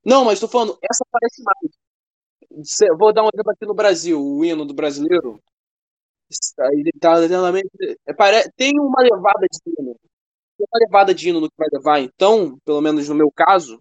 Não, 0.05 0.25
mas 0.25 0.41
tô 0.41 0.49
falando, 0.49 0.79
essa 0.83 1.05
parece 1.11 1.43
mais. 1.43 2.99
Vou 2.99 3.13
dar 3.13 3.23
um 3.23 3.29
exemplo 3.33 3.53
aqui 3.53 3.67
no 3.67 3.75
Brasil, 3.75 4.21
o 4.21 4.45
hino 4.45 4.65
do 4.65 4.75
brasileiro. 4.75 5.39
Ele 6.73 6.91
tá 6.99 7.19
literalmente. 7.19 7.69
é, 8.07 8.49
Tem 8.57 8.73
uma 8.79 9.03
levada 9.03 9.47
de 9.51 9.73
hino. 9.79 9.95
Uma 10.71 10.79
levada 10.79 11.15
de 11.15 11.29
hino 11.29 11.41
no 11.41 11.49
que 11.49 11.57
vai 11.57 11.69
levar, 11.73 12.01
então, 12.01 12.59
pelo 12.65 12.81
menos 12.81 13.09
no 13.09 13.15
meu 13.15 13.31
caso, 13.35 13.81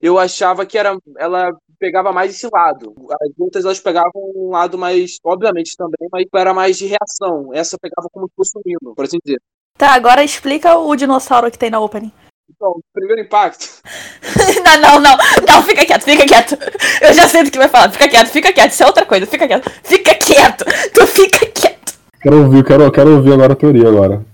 eu 0.00 0.18
achava 0.18 0.66
que 0.66 0.76
era, 0.78 0.96
ela 1.18 1.52
pegava 1.78 2.12
mais 2.12 2.30
esse 2.32 2.48
lado. 2.52 2.94
As 3.20 3.30
outras 3.38 3.64
elas 3.64 3.80
pegavam 3.80 4.12
um 4.14 4.50
lado 4.50 4.76
mais, 4.76 5.18
obviamente 5.24 5.76
também, 5.76 6.08
mas 6.10 6.24
era 6.34 6.52
mais 6.52 6.76
de 6.76 6.86
reação. 6.86 7.50
Essa 7.52 7.78
pegava 7.80 8.08
como 8.12 8.26
se 8.26 8.34
fosse 8.36 8.58
um 8.58 8.62
hino, 8.64 8.94
por 8.94 9.04
assim 9.04 9.18
dizer. 9.24 9.40
Tá, 9.78 9.94
agora 9.94 10.24
explica 10.24 10.76
o 10.76 10.96
dinossauro 10.96 11.50
que 11.50 11.58
tem 11.58 11.70
na 11.70 11.80
opening. 11.80 12.12
Então, 12.48 12.80
primeiro 12.92 13.22
impacto. 13.22 13.82
não, 14.64 14.80
não, 14.80 15.00
não. 15.00 15.16
Não, 15.46 15.62
fica 15.62 15.84
quieto, 15.84 16.04
fica 16.04 16.24
quieto. 16.24 16.56
Eu 17.02 17.12
já 17.12 17.28
sei 17.28 17.42
do 17.42 17.50
que 17.50 17.58
vai 17.58 17.68
falar. 17.68 17.90
Fica 17.90 18.08
quieto, 18.08 18.28
fica 18.28 18.52
quieto. 18.52 18.70
Isso 18.70 18.82
é 18.82 18.86
outra 18.86 19.04
coisa. 19.04 19.26
Fica 19.26 19.46
quieto. 19.46 19.70
Fica 19.82 20.14
quieto. 20.14 20.64
Tu 20.94 21.06
fica 21.06 21.46
quieto. 21.46 21.98
Quero 22.22 22.44
ouvir, 22.44 22.64
quero, 22.64 22.90
quero 22.92 23.16
ouvir 23.16 23.32
agora 23.32 23.52
a 23.52 23.56
teoria 23.56 23.88
agora. 23.88 24.24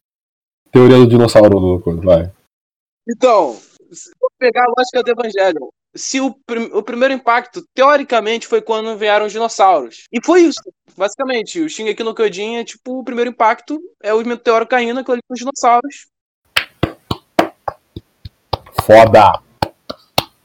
Teoria 0.72 0.96
do 0.96 1.06
dinossauro 1.06 1.78
coisa, 1.80 2.00
vai. 2.00 2.30
Então, 3.06 3.56
se 3.92 4.10
eu 4.10 4.28
pegar 4.38 4.64
a 4.64 4.72
lógica 4.76 5.02
do 5.02 5.10
Evangelho, 5.10 5.68
se 5.94 6.18
o, 6.18 6.34
prim- 6.46 6.70
o 6.72 6.82
primeiro 6.82 7.12
impacto, 7.12 7.62
teoricamente, 7.74 8.46
foi 8.46 8.62
quando 8.62 8.96
vieram 8.96 9.26
os 9.26 9.32
dinossauros. 9.32 10.04
E 10.10 10.18
foi 10.24 10.40
isso, 10.44 10.62
basicamente. 10.96 11.60
O 11.60 11.68
Shingeki 11.68 12.02
no 12.02 12.14
Kyojin 12.14 12.56
é 12.56 12.64
tipo, 12.64 13.00
o 13.00 13.04
primeiro 13.04 13.28
impacto 13.30 13.78
é 14.02 14.14
o 14.14 14.26
meteoro 14.26 14.66
caindo 14.66 15.04
com 15.04 15.12
os 15.12 15.38
dinossauros. 15.38 16.06
Foda! 18.82 19.40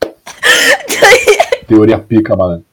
Teoria 1.67 1.99
pica, 1.99 2.35
mano. 2.35 2.65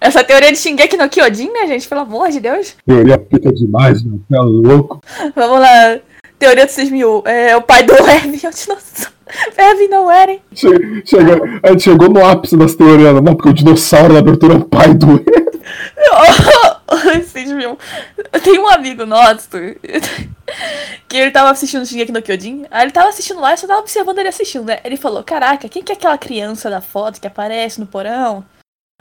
Essa 0.00 0.24
teoria 0.24 0.50
de 0.50 0.58
Shingeki 0.58 0.96
no 0.96 1.08
Kyojin, 1.08 1.52
né, 1.52 1.66
gente? 1.68 1.86
Pelo 1.88 2.00
amor 2.00 2.30
de 2.30 2.40
Deus. 2.40 2.74
Teoria 2.84 3.18
pica 3.18 3.52
demais, 3.52 4.02
mano. 4.02 4.24
Você 4.28 4.36
é 4.36 4.40
louco. 4.40 5.00
Vamos 5.36 5.60
lá. 5.60 6.00
Teoria 6.40 6.66
do 6.66 6.72
6000. 6.72 7.22
É 7.26 7.56
o 7.56 7.62
pai 7.62 7.84
do 7.84 7.92
Erwin 8.10 8.40
é 8.42 8.48
o 8.48 8.52
dinossauro. 8.52 9.12
Erwin 9.56 9.86
não 9.88 10.10
Eren. 10.10 10.40
Che- 10.52 11.02
chega- 11.04 11.60
a 11.62 11.68
gente 11.70 11.82
chegou 11.84 12.08
no 12.08 12.24
ápice 12.26 12.56
das 12.56 12.74
teorias, 12.74 13.14
não, 13.22 13.36
porque 13.36 13.50
o 13.50 13.52
dinossauro 13.54 14.14
da 14.14 14.18
abertura 14.18 14.54
é 14.54 14.56
o 14.56 14.64
pai 14.64 14.92
do. 14.92 15.22
Vocês 17.22 17.52
viram? 17.52 17.78
Tem 18.42 18.58
um 18.58 18.66
amigo 18.66 19.06
nosso 19.06 19.48
que 21.08 21.16
ele 21.16 21.30
tava 21.30 21.50
assistindo 21.50 21.86
Shingeki 21.86 22.10
no 22.10 22.22
Kyojin. 22.22 22.64
Aí 22.70 22.84
ele 22.84 22.90
tava 22.90 23.10
assistindo 23.10 23.38
lá 23.40 23.54
e 23.54 23.56
só 23.56 23.66
tava 23.68 23.80
observando 23.80 24.18
ele 24.18 24.28
assistindo, 24.28 24.64
né? 24.64 24.78
Ele 24.82 24.96
falou: 24.96 25.22
Caraca, 25.22 25.68
quem 25.68 25.82
que 25.82 25.92
é 25.92 25.94
aquela 25.94 26.18
criança 26.18 26.68
da 26.70 26.80
foto 26.80 27.20
que 27.20 27.26
aparece 27.28 27.78
no 27.78 27.86
porão? 27.86 28.44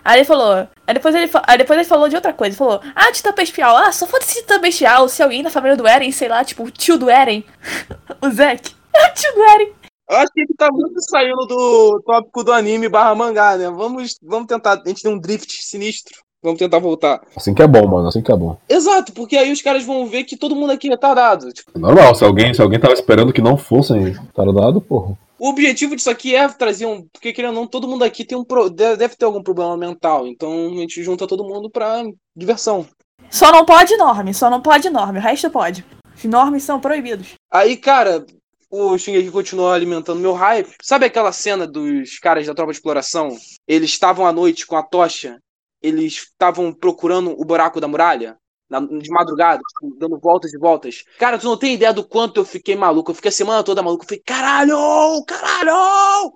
Aí 0.03 0.19
ele 0.19 0.25
falou. 0.25 0.67
Aí 0.87 0.93
depois 0.93 1.13
ele, 1.15 1.29
aí 1.47 1.57
depois 1.57 1.79
ele 1.79 1.87
falou 1.87 2.09
de 2.09 2.15
outra 2.15 2.33
coisa. 2.33 2.51
Ele 2.51 2.57
falou: 2.57 2.81
Ah, 2.95 3.11
Titã 3.11 3.33
Bestial. 3.33 3.77
Ah, 3.77 3.91
só 3.91 4.07
foda 4.07 4.23
esse 4.23 4.41
Titã 4.41 4.59
Bestial. 4.59 5.07
Se 5.09 5.21
alguém 5.21 5.43
da 5.43 5.49
família 5.49 5.77
do 5.77 5.87
Eren, 5.87 6.11
sei 6.11 6.27
lá, 6.27 6.43
tipo, 6.43 6.63
o 6.63 6.71
tio 6.71 6.97
do 6.97 7.09
Eren. 7.09 7.43
o 8.21 8.29
Zack. 8.31 8.73
É 8.93 9.07
o 9.11 9.13
tio 9.13 9.33
do 9.33 9.43
Eren. 9.43 9.73
Eu 10.09 10.17
acho 10.17 10.33
que 10.33 10.41
ele 10.41 10.53
tá 10.57 10.69
muito 10.71 10.99
saindo 11.03 11.45
do 11.45 12.01
tópico 12.03 12.43
do 12.43 12.51
anime 12.51 12.89
barra 12.89 13.13
mangá, 13.13 13.55
né? 13.55 13.69
Vamos, 13.69 14.17
vamos 14.23 14.47
tentar. 14.47 14.81
A 14.83 14.89
gente 14.89 15.03
tem 15.03 15.11
um 15.11 15.19
drift 15.19 15.61
sinistro. 15.61 16.17
Vamos 16.41 16.57
tentar 16.57 16.79
voltar. 16.79 17.21
Assim 17.35 17.53
que 17.53 17.61
é 17.61 17.67
bom, 17.67 17.85
mano. 17.85 18.07
Assim 18.07 18.21
que 18.21 18.31
é 18.31 18.35
bom. 18.35 18.57
Exato, 18.67 19.11
porque 19.11 19.35
aí 19.35 19.51
os 19.51 19.61
caras 19.61 19.83
vão 19.85 20.07
ver 20.07 20.23
que 20.23 20.37
todo 20.37 20.55
mundo 20.55 20.71
aqui 20.71 20.87
é 20.87 20.91
retardado. 20.91 21.51
Tipo, 21.51 21.77
normal, 21.77 22.15
se 22.15 22.23
alguém, 22.23 22.53
se 22.53 22.61
alguém 22.61 22.79
tava 22.79 22.93
esperando 22.93 23.33
que 23.33 23.41
não 23.41 23.57
fossem 23.57 24.15
tardado, 24.33 24.81
porra. 24.81 25.15
O 25.39 25.49
objetivo 25.49 25.95
disso 25.95 26.09
aqui 26.09 26.35
é 26.35 26.47
trazer 26.49 26.85
um. 26.85 27.07
Porque, 27.13 27.31
querendo 27.33 27.55
ou 27.55 27.61
não, 27.61 27.67
todo 27.67 27.87
mundo 27.87 28.03
aqui 28.03 28.23
tem 28.25 28.37
um. 28.37 28.43
pro- 28.43 28.69
Deve 28.69 29.15
ter 29.15 29.25
algum 29.25 29.41
problema 29.41 29.75
mental. 29.77 30.27
Então 30.27 30.67
a 30.73 30.75
gente 30.75 31.01
junta 31.03 31.27
todo 31.27 31.43
mundo 31.43 31.69
pra 31.69 32.03
diversão. 32.35 32.87
Só 33.29 33.51
não 33.51 33.65
pode 33.65 33.95
norme, 33.97 34.33
só 34.33 34.49
não 34.49 34.61
pode 34.61 34.89
norme. 34.89 35.19
O 35.19 35.21
resto 35.21 35.49
pode. 35.49 35.85
Os 36.15 36.23
normes 36.25 36.63
são 36.63 36.79
proibidos. 36.79 37.35
Aí, 37.51 37.77
cara, 37.77 38.25
o 38.69 38.97
Shingeki 38.97 39.31
continuou 39.31 39.71
alimentando 39.71 40.19
meu 40.19 40.33
hype. 40.33 40.73
Sabe 40.81 41.05
aquela 41.05 41.31
cena 41.31 41.65
dos 41.67 42.19
caras 42.19 42.45
da 42.47 42.53
tropa 42.53 42.71
de 42.71 42.77
exploração? 42.77 43.29
Eles 43.67 43.91
estavam 43.91 44.25
à 44.25 44.31
noite 44.33 44.65
com 44.67 44.75
a 44.75 44.83
tocha, 44.83 45.37
eles 45.81 46.13
estavam 46.13 46.73
procurando 46.73 47.31
o 47.39 47.45
buraco 47.45 47.79
da 47.79 47.87
muralha. 47.87 48.35
Na- 48.69 48.79
de 48.79 49.09
madrugada, 49.09 49.59
tipo, 49.59 49.95
dando 49.97 50.19
voltas 50.19 50.53
e 50.53 50.57
voltas. 50.57 51.03
Cara, 51.17 51.37
tu 51.39 51.45
não 51.45 51.57
tem 51.57 51.73
ideia 51.73 51.93
do 51.93 52.03
quanto 52.03 52.37
eu 52.39 52.45
fiquei 52.45 52.75
maluco. 52.75 53.11
Eu 53.11 53.15
fiquei 53.15 53.29
a 53.29 53.31
semana 53.31 53.63
toda 53.63 53.81
maluco. 53.81 54.03
Eu 54.03 54.07
falei, 54.07 54.23
caralho! 54.25 55.23
Caralho! 55.25 56.31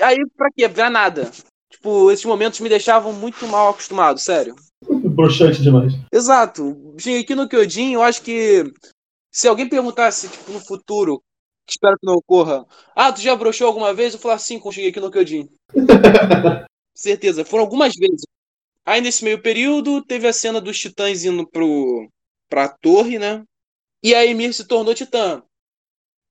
Aí, 0.00 0.18
pra 0.36 0.48
quê? 0.56 0.68
Pra 0.68 0.88
nada. 0.90 1.30
Tipo, 1.70 2.10
esses 2.10 2.24
momentos 2.24 2.60
me 2.60 2.68
deixavam 2.68 3.12
muito 3.12 3.46
mal 3.46 3.70
acostumado, 3.70 4.18
sério. 4.18 4.54
Broxante 4.88 5.62
demais. 5.62 5.92
Exato. 6.12 6.94
Shingeki 6.98 7.34
no 7.34 7.48
Kyojin, 7.48 7.94
eu 7.94 8.02
acho 8.02 8.22
que 8.22 8.64
se 9.32 9.48
alguém 9.48 9.68
perguntasse, 9.68 10.28
tipo, 10.28 10.52
no 10.52 10.60
futuro, 10.60 11.22
que 11.66 11.72
espero 11.72 11.96
que 11.98 12.06
não 12.06 12.14
ocorra, 12.14 12.64
ah, 12.94 13.12
tu 13.12 13.20
já 13.20 13.34
broxou 13.34 13.66
alguma 13.66 13.92
vez? 13.94 14.12
Eu 14.14 14.20
falar 14.20 14.38
sim 14.38 14.58
com 14.58 14.70
Shingeki 14.70 15.00
no 15.00 15.10
Kyojin. 15.10 15.48
Certeza, 16.96 17.44
foram 17.44 17.64
algumas 17.64 17.92
vezes. 17.94 18.22
Aí 18.86 19.00
nesse 19.00 19.24
meio 19.24 19.40
período, 19.40 20.02
teve 20.02 20.26
a 20.26 20.32
cena 20.32 20.60
dos 20.60 20.78
titãs 20.78 21.24
indo 21.24 21.48
pro, 21.48 22.08
pra 22.48 22.68
torre, 22.68 23.18
né? 23.18 23.42
E 24.02 24.14
a 24.14 24.24
Emir 24.24 24.52
se 24.52 24.66
tornou 24.66 24.94
titã. 24.94 25.42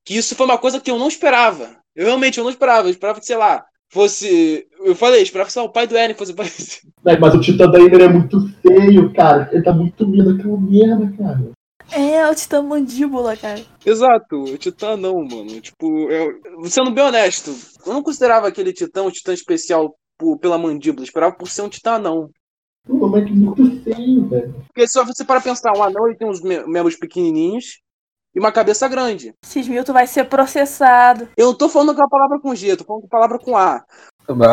Que 0.06 0.16
isso 0.16 0.36
foi 0.36 0.46
uma 0.46 0.58
coisa 0.58 0.80
que 0.80 0.92
eu 0.92 1.00
não 1.00 1.08
esperava. 1.08 1.78
Eu 1.96 2.06
realmente 2.06 2.38
eu 2.38 2.44
não 2.44 2.52
esperava. 2.52 2.88
Eu 2.88 2.92
esperava 2.92 3.20
que, 3.20 3.26
sei 3.26 3.38
lá, 3.38 3.66
fosse. 3.92 4.68
Eu 4.80 4.96
falei, 4.96 5.20
eu 5.20 5.24
esperava 5.24 5.48
que 5.48 5.54
sei 5.54 5.62
lá, 5.62 5.68
o 5.68 5.72
pai 5.72 5.88
do 5.88 5.98
Eren 5.98 6.14
fosse 6.16 6.32
aparecer. 6.34 6.82
Mas, 7.04 7.20
mas 7.20 7.36
o 7.36 7.42
Titã 7.42 7.70
da 7.70 7.80
Ymir 7.80 8.02
é 8.02 8.08
muito 8.08 8.38
feio, 8.62 9.12
cara. 9.14 9.50
Ele 9.52 9.62
tá 9.64 9.74
muito 9.74 10.04
lindo 10.06 10.30
aquela 10.30 10.58
merda, 10.58 11.12
cara. 11.18 11.52
É, 11.92 12.26
o 12.30 12.34
Titã 12.36 12.62
Mandíbula, 12.62 13.36
cara. 13.36 13.62
Exato, 13.86 14.38
o 14.44 14.58
Titã 14.58 14.96
não, 14.96 15.22
mano. 15.26 15.60
Tipo, 15.60 16.10
eu, 16.10 16.40
sendo 16.70 16.92
bem 16.92 17.04
honesto, 17.04 17.54
eu 17.86 17.92
não 17.94 18.02
considerava 18.02 18.48
aquele 18.48 18.72
Titã 18.72 19.04
um 19.04 19.12
Titã 19.12 19.34
especial 19.34 19.94
por- 20.18 20.40
pela 20.40 20.58
mandíbula, 20.58 21.02
eu 21.02 21.06
esperava 21.06 21.36
por 21.36 21.50
ser 21.50 21.62
um 21.64 21.70
Titã 21.70 22.00
não. 22.00 22.30
Pô, 23.14 23.20
mas 23.20 23.26
que 23.26 23.32
muito 23.34 23.84
feio, 23.84 24.26
velho. 24.28 24.56
Porque 24.68 24.88
se 24.88 25.04
você 25.04 25.24
para 25.24 25.40
pensar, 25.42 25.72
um 25.78 25.84
anão 25.84 26.08
ele 26.08 26.18
tem 26.18 26.28
uns 26.28 26.42
me- 26.42 26.66
membros 26.66 26.96
pequenininhos 26.96 27.80
e 28.36 28.40
uma 28.40 28.52
cabeça 28.52 28.88
grande. 28.88 29.34
Cismilton 29.46 29.94
vai 29.94 30.08
ser 30.08 30.24
processado. 30.26 31.28
Eu 31.38 31.48
não 31.48 31.54
tô 31.54 31.70
falando 31.70 31.96
com 31.96 32.04
a 32.04 32.10
palavra 32.10 32.40
com 32.40 32.56
G, 32.56 32.72
eu 32.72 32.78
tô 32.78 32.84
falando 32.84 33.02
com 33.02 33.08
a 33.08 33.10
palavra 33.20 33.38
com 33.40 33.56
A. 33.56 33.84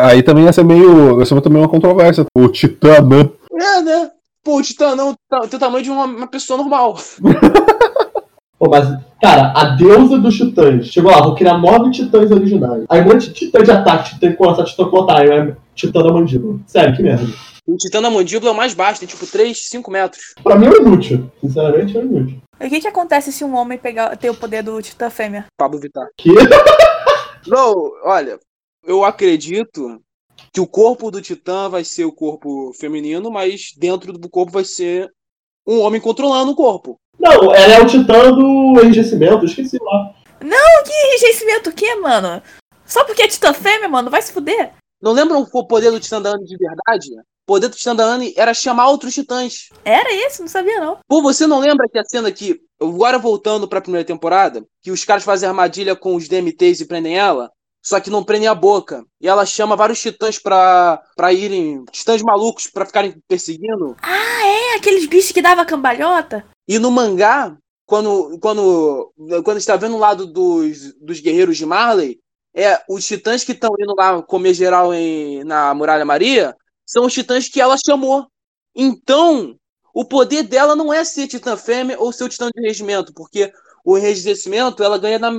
Aí 0.08 0.22
também 0.22 0.44
ia 0.44 0.52
ser 0.52 0.64
meio. 0.64 1.18
Ia 1.18 1.24
ser 1.24 1.40
também 1.40 1.62
uma 1.62 1.68
controvérsia. 1.68 2.26
O 2.36 2.48
Titã 2.48 2.98
Anã. 2.98 3.30
É, 3.58 3.80
né? 3.82 4.10
Pô, 4.44 4.58
o 4.58 4.62
Titã 4.62 4.94
não 4.94 5.14
tá- 5.28 5.40
tem 5.40 5.56
o 5.56 5.60
tamanho 5.60 5.84
de 5.84 5.90
uma, 5.90 6.04
uma 6.04 6.26
pessoa 6.26 6.56
normal. 6.58 6.96
Pô, 8.58 8.68
mas, 8.68 8.86
cara, 9.22 9.54
a 9.56 9.64
deusa 9.76 10.18
dos 10.18 10.36
titãs. 10.36 10.88
Chegou 10.88 11.10
lá, 11.10 11.22
vou 11.22 11.34
criar 11.34 11.56
nove 11.56 11.90
titãs 11.92 12.30
originais. 12.30 12.84
Aí 12.90 13.00
um 13.00 13.04
monte 13.04 13.28
de 13.28 13.32
titã 13.32 13.62
de 13.62 13.70
ataque, 13.70 14.10
titã 14.10 14.32
com 14.34 14.50
essa 14.50 14.64
titã 14.64 14.84
com 14.84 14.98
otário, 14.98 15.32
é 15.32 15.56
titã 15.74 16.02
da 16.02 16.12
mandíbula. 16.12 16.58
Sério, 16.66 16.94
que 16.94 17.02
merda. 17.02 17.24
O 17.70 17.76
Titã 17.76 18.02
da 18.02 18.10
mandíbula 18.10 18.50
é 18.50 18.52
o 18.52 18.56
mais 18.56 18.74
baixo, 18.74 18.98
tem 18.98 19.08
tipo 19.08 19.24
3, 19.24 19.68
5 19.68 19.90
metros. 19.92 20.34
Pra 20.42 20.56
mim 20.56 20.66
é 20.66 20.76
inútil. 20.76 21.30
Sinceramente, 21.40 21.96
é 21.96 22.00
inútil. 22.00 22.42
E 22.60 22.66
o 22.66 22.68
que 22.68 22.80
que 22.80 22.88
acontece 22.88 23.30
se 23.30 23.44
um 23.44 23.54
homem 23.54 23.78
pegar, 23.78 24.16
ter 24.16 24.28
o 24.28 24.34
poder 24.34 24.64
do 24.64 24.82
Titã 24.82 25.08
Fêmea? 25.08 25.46
Pablo 25.56 25.78
Vittar. 25.78 26.08
Que? 26.16 26.30
Não, 27.46 27.92
olha, 28.02 28.40
eu 28.84 29.04
acredito 29.04 30.02
que 30.52 30.60
o 30.60 30.66
corpo 30.66 31.12
do 31.12 31.22
Titã 31.22 31.68
vai 31.68 31.84
ser 31.84 32.04
o 32.04 32.12
corpo 32.12 32.72
feminino, 32.74 33.30
mas 33.30 33.72
dentro 33.76 34.12
do 34.14 34.28
corpo 34.28 34.50
vai 34.50 34.64
ser 34.64 35.08
um 35.64 35.78
homem 35.78 36.00
controlando 36.00 36.50
o 36.50 36.56
corpo. 36.56 36.96
Não, 37.20 37.54
ela 37.54 37.74
é 37.74 37.80
o 37.80 37.86
titã 37.86 38.32
do 38.32 38.80
enrijecimento, 38.82 39.44
esqueci 39.44 39.78
lá. 39.80 40.14
Que 40.84 41.06
enrijecimento 41.06 41.70
o 41.70 41.72
quê, 41.72 41.94
mano? 41.96 42.42
Só 42.84 43.04
porque 43.04 43.22
é 43.22 43.28
Titã 43.28 43.52
Fêmea, 43.52 43.88
mano? 43.88 44.10
Vai 44.10 44.22
se 44.22 44.32
fuder. 44.32 44.72
Não 45.00 45.12
lembram 45.12 45.46
o 45.52 45.66
poder 45.66 45.90
do 45.90 46.00
Titã 46.00 46.20
da 46.20 46.30
Anne 46.30 46.44
de 46.44 46.56
verdade? 46.56 47.08
O 47.50 47.54
poder 47.54 47.66
do 47.66 47.76
Titã 47.76 47.96
da 47.96 48.04
Anne 48.04 48.32
era 48.36 48.54
chamar 48.54 48.88
outros 48.90 49.12
titãs. 49.12 49.70
Era 49.84 50.14
esse? 50.14 50.40
Não 50.40 50.46
sabia, 50.46 50.78
não. 50.78 50.98
Pô, 51.08 51.20
você 51.20 51.48
não 51.48 51.58
lembra 51.58 51.88
que 51.88 51.98
a 51.98 52.04
cena 52.04 52.30
que, 52.30 52.60
agora 52.80 53.18
voltando 53.18 53.66
pra 53.66 53.80
primeira 53.80 54.06
temporada, 54.06 54.64
que 54.80 54.92
os 54.92 55.04
caras 55.04 55.24
fazem 55.24 55.48
armadilha 55.48 55.96
com 55.96 56.14
os 56.14 56.28
DMTs 56.28 56.80
e 56.80 56.86
prendem 56.86 57.18
ela? 57.18 57.50
Só 57.82 57.98
que 57.98 58.08
não 58.08 58.22
prendem 58.22 58.46
a 58.46 58.54
boca. 58.54 59.04
E 59.20 59.26
ela 59.26 59.44
chama 59.44 59.74
vários 59.74 60.00
titãs 60.00 60.38
pra, 60.38 61.02
pra 61.16 61.32
irem. 61.32 61.84
Titãs 61.90 62.22
malucos 62.22 62.68
pra 62.68 62.86
ficarem 62.86 63.16
perseguindo. 63.26 63.96
É 64.00 64.76
aqueles 64.76 65.06
bichos 65.06 65.32
que 65.32 65.42
dava 65.42 65.66
cambalhota? 65.66 66.44
E 66.68 66.78
no 66.78 66.88
mangá, 66.92 67.56
quando, 67.84 68.38
quando, 68.38 69.12
quando 69.42 69.56
está 69.56 69.74
vendo 69.74 69.96
o 69.96 70.00
lado 70.00 70.24
dos, 70.24 70.94
dos 71.00 71.18
guerreiros 71.18 71.56
de 71.56 71.66
Marley, 71.66 72.20
é 72.54 72.80
os 72.88 73.04
titãs 73.04 73.42
que 73.42 73.50
estão 73.50 73.72
indo 73.76 73.94
lá 73.96 74.22
comer 74.22 74.54
geral 74.54 74.94
em, 74.94 75.42
na 75.42 75.74
Muralha 75.74 76.04
Maria 76.04 76.56
são 76.90 77.06
os 77.06 77.14
titãs 77.14 77.48
que 77.48 77.60
ela 77.60 77.76
chamou. 77.86 78.26
Então, 78.74 79.54
o 79.94 80.04
poder 80.04 80.42
dela 80.42 80.74
não 80.74 80.92
é 80.92 81.04
ser 81.04 81.28
titã 81.28 81.56
fêmea 81.56 81.96
ou 81.98 82.12
ser 82.12 82.24
o 82.24 82.28
titã 82.28 82.50
de 82.52 82.60
regimento, 82.60 83.12
porque 83.14 83.52
o 83.84 83.96
enrijecimento 83.96 84.82
ela 84.82 84.98
ganha 84.98 85.18
na, 85.18 85.30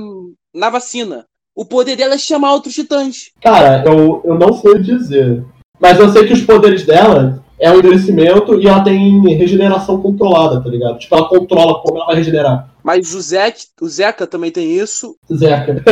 na 0.54 0.70
vacina. 0.70 1.26
O 1.54 1.66
poder 1.66 1.98
dela 1.98 2.16
é 2.16 2.18
chamar 2.18 2.54
outros 2.54 2.74
titãs. 2.74 3.32
Cara, 3.42 3.84
eu, 3.86 4.22
eu 4.24 4.40
não 4.40 4.54
sei 4.54 4.80
dizer. 4.80 5.44
Mas 5.78 6.00
eu 6.00 6.10
sei 6.10 6.26
que 6.26 6.34
os 6.34 6.42
poderes 6.42 6.86
dela 6.86 7.44
é 7.60 7.70
um 7.70 7.80
endurecimento 7.80 8.60
e 8.60 8.68
ela 8.68 8.84
tem 8.84 9.22
regeneração 9.36 10.02
controlada, 10.02 10.64
tá 10.64 10.70
ligado? 10.70 11.00
Tipo, 11.00 11.16
ela 11.16 11.28
controla 11.28 11.82
como 11.82 11.98
ela 11.98 12.06
vai 12.08 12.16
regenerar. 12.16 12.70
Mas 12.82 13.14
o 13.14 13.22
Zek, 13.22 13.66
o 13.82 13.88
Zeca 13.88 14.26
também 14.26 14.52
tem 14.52 14.72
isso. 14.72 15.16
Zeca. 15.34 15.84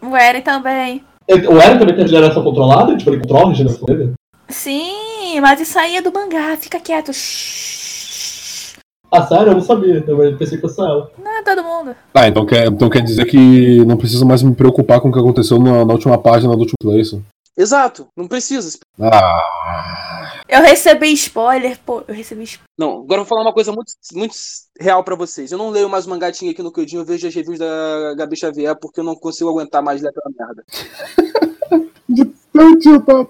O 0.00 0.16
Eren 0.16 0.40
também. 0.40 1.04
o 1.28 1.60
Eren 1.60 1.78
também 1.78 1.94
tem 1.94 2.04
regeneração 2.04 2.42
controlada? 2.42 2.96
Tipo, 2.96 3.10
ele 3.10 3.20
controla 3.20 3.46
a 3.46 3.48
regeneração 3.48 3.84
dele? 3.84 4.12
Sim, 4.48 5.40
mas 5.40 5.60
isso 5.60 5.78
aí 5.78 5.96
é 5.96 6.02
do 6.02 6.12
mangá, 6.12 6.56
fica 6.56 6.80
quieto. 6.80 7.12
Ah, 9.10 9.26
sério? 9.26 9.48
Eu 9.48 9.54
não 9.54 9.62
sabia. 9.62 10.04
Eu 10.06 10.36
pensei 10.36 10.58
que 10.58 10.62
fosse 10.62 10.80
ela. 10.80 11.10
Não 11.18 11.38
é 11.38 11.42
todo 11.42 11.62
mundo. 11.62 11.96
Ah, 12.14 12.28
então 12.28 12.44
quer, 12.44 12.66
então 12.66 12.90
quer 12.90 13.02
dizer 13.02 13.24
que 13.26 13.84
não 13.84 13.96
preciso 13.96 14.26
mais 14.26 14.42
me 14.42 14.54
preocupar 14.54 15.00
com 15.00 15.08
o 15.08 15.12
que 15.12 15.18
aconteceu 15.18 15.58
na, 15.58 15.84
na 15.84 15.92
última 15.92 16.18
página 16.18 16.52
do 16.54 16.60
último 16.60 16.76
place. 16.80 17.22
Exato, 17.56 18.06
não 18.16 18.28
precisa. 18.28 18.78
Ah. 19.00 20.34
Eu 20.48 20.62
recebi 20.62 21.12
spoiler, 21.12 21.78
pô, 21.84 22.04
eu 22.06 22.14
recebi 22.14 22.44
spoiler. 22.44 22.68
Não, 22.78 23.00
agora 23.00 23.20
eu 23.20 23.24
vou 23.24 23.26
falar 23.26 23.42
uma 23.42 23.52
coisa 23.52 23.72
muito, 23.72 23.92
muito 24.12 24.34
real 24.78 25.02
pra 25.02 25.16
vocês. 25.16 25.50
Eu 25.50 25.58
não 25.58 25.70
leio 25.70 25.88
mais 25.88 26.06
o 26.06 26.10
mangatinho 26.10 26.52
aqui 26.52 26.62
no 26.62 26.72
Kyojin, 26.72 26.98
eu 26.98 27.04
vejo 27.04 27.26
as 27.26 27.34
reviews 27.34 27.58
da 27.58 28.14
Gabi 28.16 28.36
Xavier 28.36 28.76
porque 28.78 29.00
eu 29.00 29.04
não 29.04 29.16
consigo 29.16 29.50
aguentar 29.50 29.82
mais 29.82 30.00
ler 30.00 30.10
aquela 30.10 30.32
merda. 30.38 30.64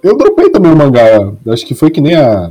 Eu 0.02 0.16
dropei 0.16 0.50
também 0.50 0.72
o 0.72 0.76
mangá. 0.76 1.02
Acho 1.48 1.66
que 1.66 1.74
foi 1.74 1.90
que 1.90 2.00
nem 2.00 2.14
a. 2.14 2.50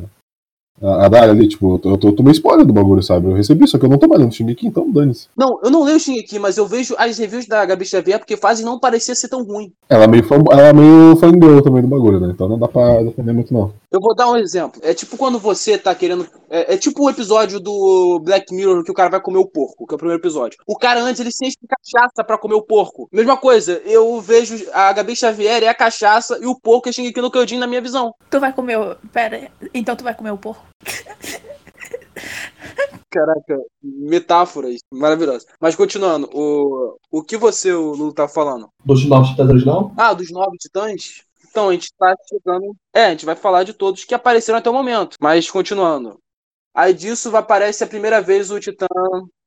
A, 0.82 1.06
a 1.06 1.10
Dali 1.10 1.32
ali, 1.32 1.48
tipo, 1.48 1.76
eu, 1.84 1.98
tô, 1.98 2.08
eu 2.10 2.16
tomei 2.16 2.32
spoiler 2.34 2.66
do 2.66 2.74
bagulho, 2.74 3.02
sabe? 3.02 3.28
Eu 3.28 3.34
recebi, 3.34 3.68
só 3.68 3.78
que 3.78 3.86
eu 3.86 3.90
não 3.90 3.98
tô 3.98 4.08
mais 4.08 4.22
lendo 4.22 4.34
Shingeki, 4.34 4.68
então 4.68 4.90
dane-se. 4.92 5.28
Não, 5.36 5.60
eu 5.64 5.70
não 5.70 5.84
leio 5.84 5.98
o 5.98 6.00
Shingeki, 6.00 6.40
mas 6.40 6.58
eu 6.58 6.68
vejo 6.68 6.96
as 6.98 7.18
reviews 7.18 7.48
da 7.48 7.66
Gabi 7.66 7.86
Xavier 7.86 8.20
porque 8.20 8.38
fazem 8.38 8.66
não 8.66 8.80
parecer 8.80 9.16
ser 9.16 9.28
tão 9.28 9.44
ruim. 9.44 9.72
Ela 9.90 10.04
é 10.04 10.08
meio, 10.08 10.24
fan, 10.24 10.44
ela 10.52 10.68
é 10.68 10.74
meio 10.74 11.16
fangirl 11.18 11.62
também 11.62 11.82
do 11.82 11.88
bagulho, 11.88 12.20
né? 12.20 12.30
Então 12.34 12.48
não 12.48 12.60
dá 12.60 12.68
pra 12.68 13.02
defender 13.04 13.34
muito, 13.34 13.54
não. 13.54 13.74
Eu 13.92 14.02
vou 14.02 14.14
dar 14.14 14.30
um 14.30 14.36
exemplo. 14.36 14.82
É 14.84 14.94
tipo 14.94 15.16
quando 15.18 15.40
você 15.40 15.78
tá 15.78 15.96
querendo. 15.96 16.28
É, 16.50 16.74
é, 16.74 16.78
tipo 16.78 17.04
o 17.04 17.10
episódio 17.10 17.60
do 17.60 18.20
Black 18.24 18.54
Mirror 18.54 18.84
que 18.84 18.92
o 18.92 18.94
cara 18.94 19.10
vai 19.10 19.22
comer 19.22 19.40
o 19.40 19.48
porco, 19.48 19.88
que 19.88 19.94
é 19.94 19.96
o 19.96 19.98
primeiro 19.98 20.22
episódio. 20.22 20.58
O 20.68 20.78
cara 20.78 21.02
antes 21.02 21.20
ele 21.22 21.32
sempre 21.32 21.68
cachaça 21.68 22.24
pra 22.24 22.38
comer 22.38 22.56
o 22.56 22.62
porco. 22.62 23.08
Mesma 23.12 23.38
coisa, 23.38 23.82
eu 23.86 24.20
vejo 24.20 24.66
a 24.74 24.92
Gabi 24.92 25.16
Xavier 25.16 25.64
é 25.64 25.68
a 25.68 25.74
cachaça 25.74 26.38
e 26.42 26.46
o 26.46 26.60
porco 26.60 26.90
é 26.90 26.92
Shingeki 26.92 27.22
no 27.22 27.32
Kyojin 27.32 27.58
na 27.58 27.68
minha 27.68 27.82
visão. 27.82 28.14
Tu 28.30 28.40
vai 28.40 28.52
comer 28.52 28.78
o. 28.78 28.96
Pera, 29.12 29.50
então 29.74 29.96
tu 29.96 30.04
vai 30.04 30.14
comer 30.14 30.32
o 30.32 30.38
porco? 30.38 30.68
Caraca, 33.10 33.58
metáforas 33.82 34.78
maravilhosas. 34.94 35.46
Mas 35.60 35.76
continuando, 35.76 36.30
o, 36.34 36.98
o 37.12 37.24
que 37.24 37.38
você, 37.38 37.72
o 37.72 37.94
Lulu, 37.94 38.14
tá 38.14 38.28
falando? 38.28 38.70
Dos 38.84 39.06
novos 39.06 39.30
titãs 39.30 39.50
original? 39.50 39.92
Ah, 39.98 40.14
dos 40.14 40.30
novos 40.32 40.58
titãs? 40.60 41.24
Então, 41.50 41.70
a 41.70 41.72
gente 41.74 41.90
tá 41.98 42.14
chegando. 42.30 42.76
É, 42.94 43.06
a 43.06 43.10
gente 43.12 43.26
vai 43.26 43.36
falar 43.36 43.64
de 43.64 43.74
todos 43.74 44.04
que 44.04 44.14
apareceram 44.14 44.60
até 44.60 44.70
o 44.70 44.74
momento. 44.74 45.16
Mas 45.20 45.50
continuando. 45.50 46.20
Aí 46.76 46.94
disso 46.94 47.36
aparece 47.36 47.84
a 47.84 47.88
primeira 47.88 48.22
vez 48.22 48.52
o 48.52 48.60
Titã, 48.60 48.86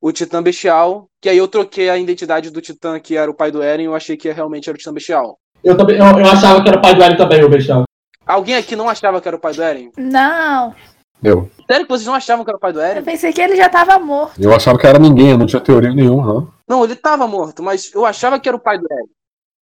o 0.00 0.10
Titã 0.10 0.42
Bestial, 0.42 1.06
que 1.22 1.28
aí 1.28 1.38
eu 1.38 1.46
troquei 1.46 1.88
a 1.88 1.96
identidade 1.96 2.50
do 2.50 2.60
Titã 2.60 2.98
que 2.98 3.16
era 3.16 3.30
o 3.30 3.34
pai 3.34 3.52
do 3.52 3.62
Eren, 3.62 3.84
eu 3.84 3.94
achei 3.94 4.16
que 4.16 4.32
realmente 4.32 4.68
era 4.68 4.74
o 4.74 4.78
Titã 4.78 4.92
Bestial. 4.92 5.38
Eu 5.62 5.76
também, 5.76 5.96
eu, 5.96 6.04
eu 6.04 6.26
achava 6.26 6.60
que 6.60 6.68
era 6.68 6.78
o 6.78 6.82
pai 6.82 6.92
do 6.92 7.02
Eren 7.04 7.16
também, 7.16 7.44
o 7.44 7.48
Bestial. 7.48 7.84
Alguém 8.26 8.56
aqui 8.56 8.74
não 8.74 8.88
achava 8.88 9.20
que 9.20 9.28
era 9.28 9.36
o 9.36 9.40
pai 9.40 9.54
do 9.54 9.62
Eren? 9.62 9.92
Não. 9.96 10.74
Eu. 11.22 11.50
Sério 11.70 11.86
que 11.86 11.92
vocês 11.92 12.06
não 12.06 12.14
achavam 12.14 12.44
que 12.44 12.50
era 12.50 12.56
o 12.56 12.60
pai 12.60 12.72
do 12.72 12.80
Eu 12.80 12.84
Eren? 12.84 13.02
pensei 13.02 13.32
que 13.32 13.40
ele 13.40 13.56
já 13.56 13.68
tava 13.68 13.98
morto. 13.98 14.40
Eu 14.40 14.54
achava 14.54 14.78
que 14.78 14.86
era 14.86 14.98
ninguém, 14.98 15.30
eu 15.30 15.38
não 15.38 15.46
tinha 15.46 15.60
teoria 15.60 15.92
nenhuma, 15.92 16.26
não. 16.26 16.48
Não, 16.68 16.84
ele 16.84 16.96
tava 16.96 17.26
morto, 17.26 17.62
mas 17.62 17.92
eu 17.94 18.04
achava 18.06 18.38
que 18.38 18.48
era 18.48 18.56
o 18.56 18.60
pai 18.60 18.78
do 18.78 18.86
Eren. 18.90 19.08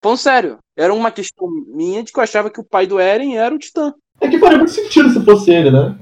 Falando 0.03 0.17
sério, 0.17 0.57
era 0.77 0.93
uma 0.93 1.11
questão 1.11 1.47
minha 1.67 2.03
de 2.03 2.11
que 2.11 2.19
eu 2.19 2.23
achava 2.23 2.49
que 2.49 2.59
o 2.59 2.63
pai 2.63 2.85
do 2.85 2.99
Eren 2.99 3.35
era 3.35 3.53
o 3.53 3.59
Titã. 3.59 3.93
É 4.21 4.27
que 4.27 4.39
faria 4.39 4.57
muito 4.57 4.71
sentido 4.71 5.09
se 5.09 5.23
fosse 5.23 5.51
ele, 5.51 5.71
né? 5.71 5.95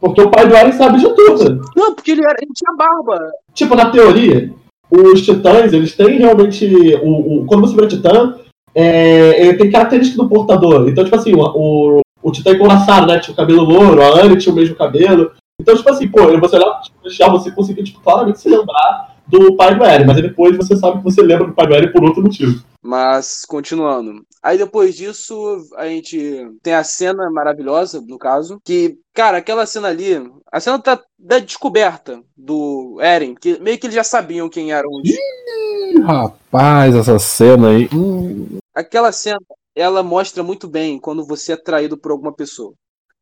Porque 0.00 0.20
o 0.20 0.30
pai 0.30 0.46
do 0.46 0.54
Eren 0.54 0.72
sabe 0.72 0.98
de 0.98 1.14
tudo. 1.14 1.62
Não, 1.74 1.94
porque 1.94 2.12
ele, 2.12 2.22
era, 2.22 2.36
ele 2.40 2.52
tinha 2.54 2.74
barba. 2.76 3.30
Tipo, 3.52 3.74
na 3.74 3.90
teoria, 3.90 4.52
os 4.90 5.22
titãs, 5.22 5.72
eles 5.72 5.96
têm 5.96 6.18
realmente. 6.18 6.66
O, 7.02 7.42
o, 7.42 7.46
quando 7.46 7.62
você 7.62 7.74
vira 7.74 7.88
titã, 7.88 8.38
é, 8.74 9.44
ele 9.44 9.58
tem 9.58 9.70
característica 9.70 10.22
do 10.22 10.28
portador. 10.28 10.88
Então, 10.88 11.02
tipo 11.02 11.16
assim, 11.16 11.34
o, 11.34 11.40
o, 11.40 12.00
o 12.28 12.32
titã 12.32 12.52
encoraçado, 12.52 13.06
né? 13.06 13.18
Tinha 13.18 13.32
o 13.32 13.36
cabelo 13.36 13.62
louro, 13.62 14.02
a 14.02 14.20
Anne 14.22 14.36
tinha 14.36 14.52
o 14.52 14.56
mesmo 14.56 14.76
cabelo. 14.76 15.32
Então, 15.60 15.76
tipo 15.76 15.90
assim, 15.90 16.08
pô, 16.08 16.20
você 16.38 16.56
olhar 16.56 16.80
tipo, 16.82 17.02
deixar 17.02 17.28
você 17.28 17.50
conseguir 17.50 17.82
tipo, 17.82 18.00
claramente 18.00 18.40
se 18.40 18.48
lembrar 18.48 19.16
do 19.28 19.54
pai 19.56 19.76
do 19.76 19.84
Eren, 19.84 20.06
mas 20.06 20.16
aí 20.16 20.22
depois 20.22 20.56
você 20.56 20.74
sabe 20.74 20.98
que 20.98 21.04
você 21.04 21.20
lembra 21.20 21.46
do 21.46 21.52
pai 21.52 21.66
do 21.66 21.74
Eren 21.74 21.92
por 21.92 22.02
outro 22.02 22.22
motivo. 22.22 22.62
Mas, 22.82 23.44
continuando. 23.46 24.22
Aí 24.42 24.56
depois 24.56 24.96
disso, 24.96 25.34
a 25.76 25.86
gente 25.86 26.48
tem 26.62 26.72
a 26.74 26.82
cena 26.82 27.30
maravilhosa, 27.30 28.00
no 28.00 28.18
caso, 28.18 28.58
que, 28.64 28.96
cara, 29.12 29.38
aquela 29.38 29.66
cena 29.66 29.88
ali, 29.88 30.14
a 30.50 30.60
cena 30.60 30.78
tá 30.78 30.98
da 31.18 31.38
descoberta 31.38 32.22
do 32.36 32.98
Eren, 33.00 33.34
que 33.34 33.60
meio 33.60 33.78
que 33.78 33.86
eles 33.86 33.96
já 33.96 34.04
sabiam 34.04 34.48
quem 34.48 34.72
eram 34.72 34.88
os. 34.90 35.10
Ih, 35.10 36.00
rapaz, 36.00 36.94
essa 36.94 37.18
cena 37.18 37.70
aí. 37.70 37.88
Hum. 37.92 38.58
Aquela 38.74 39.12
cena, 39.12 39.38
ela 39.78 40.02
mostra 40.02 40.42
muito 40.42 40.66
bem 40.66 40.98
quando 40.98 41.24
você 41.24 41.52
é 41.52 41.56
traído 41.56 41.96
por 41.96 42.10
alguma 42.10 42.32
pessoa. 42.32 42.74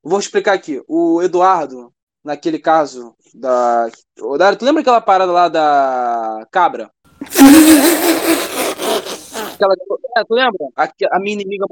Vou 0.03 0.19
explicar 0.19 0.55
aqui. 0.55 0.83
O 0.89 1.21
Eduardo, 1.21 1.93
naquele 2.25 2.59
caso 2.59 3.15
da. 3.35 3.89
Dário, 4.39 4.59
tu 4.59 4.65
lembra 4.65 4.81
aquela 4.81 5.01
parada 5.01 5.31
lá 5.31 5.49
da 5.49 6.47
cabra? 6.51 6.91
Aquela... 9.57 9.73
É, 10.19 10.25
tu 10.25 10.35
lembra? 10.35 10.67
A, 10.77 10.89
a 11.13 11.19
minha 11.19 11.33
inimiga 11.33 11.65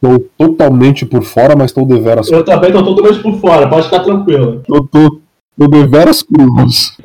Tô 0.00 0.18
totalmente 0.38 1.04
por 1.04 1.22
fora, 1.22 1.54
mas 1.54 1.72
tô 1.72 1.84
deveras. 1.84 2.30
Eu 2.30 2.42
também 2.42 2.72
tô 2.72 2.82
totalmente 2.82 3.22
por 3.22 3.38
fora, 3.38 3.68
pode 3.68 3.84
ficar 3.84 4.02
tranquilo. 4.02 4.62
Eu 4.66 4.88
tô, 4.88 5.20
tô 5.58 5.68
deveras 5.68 6.22
cruz. 6.22 6.96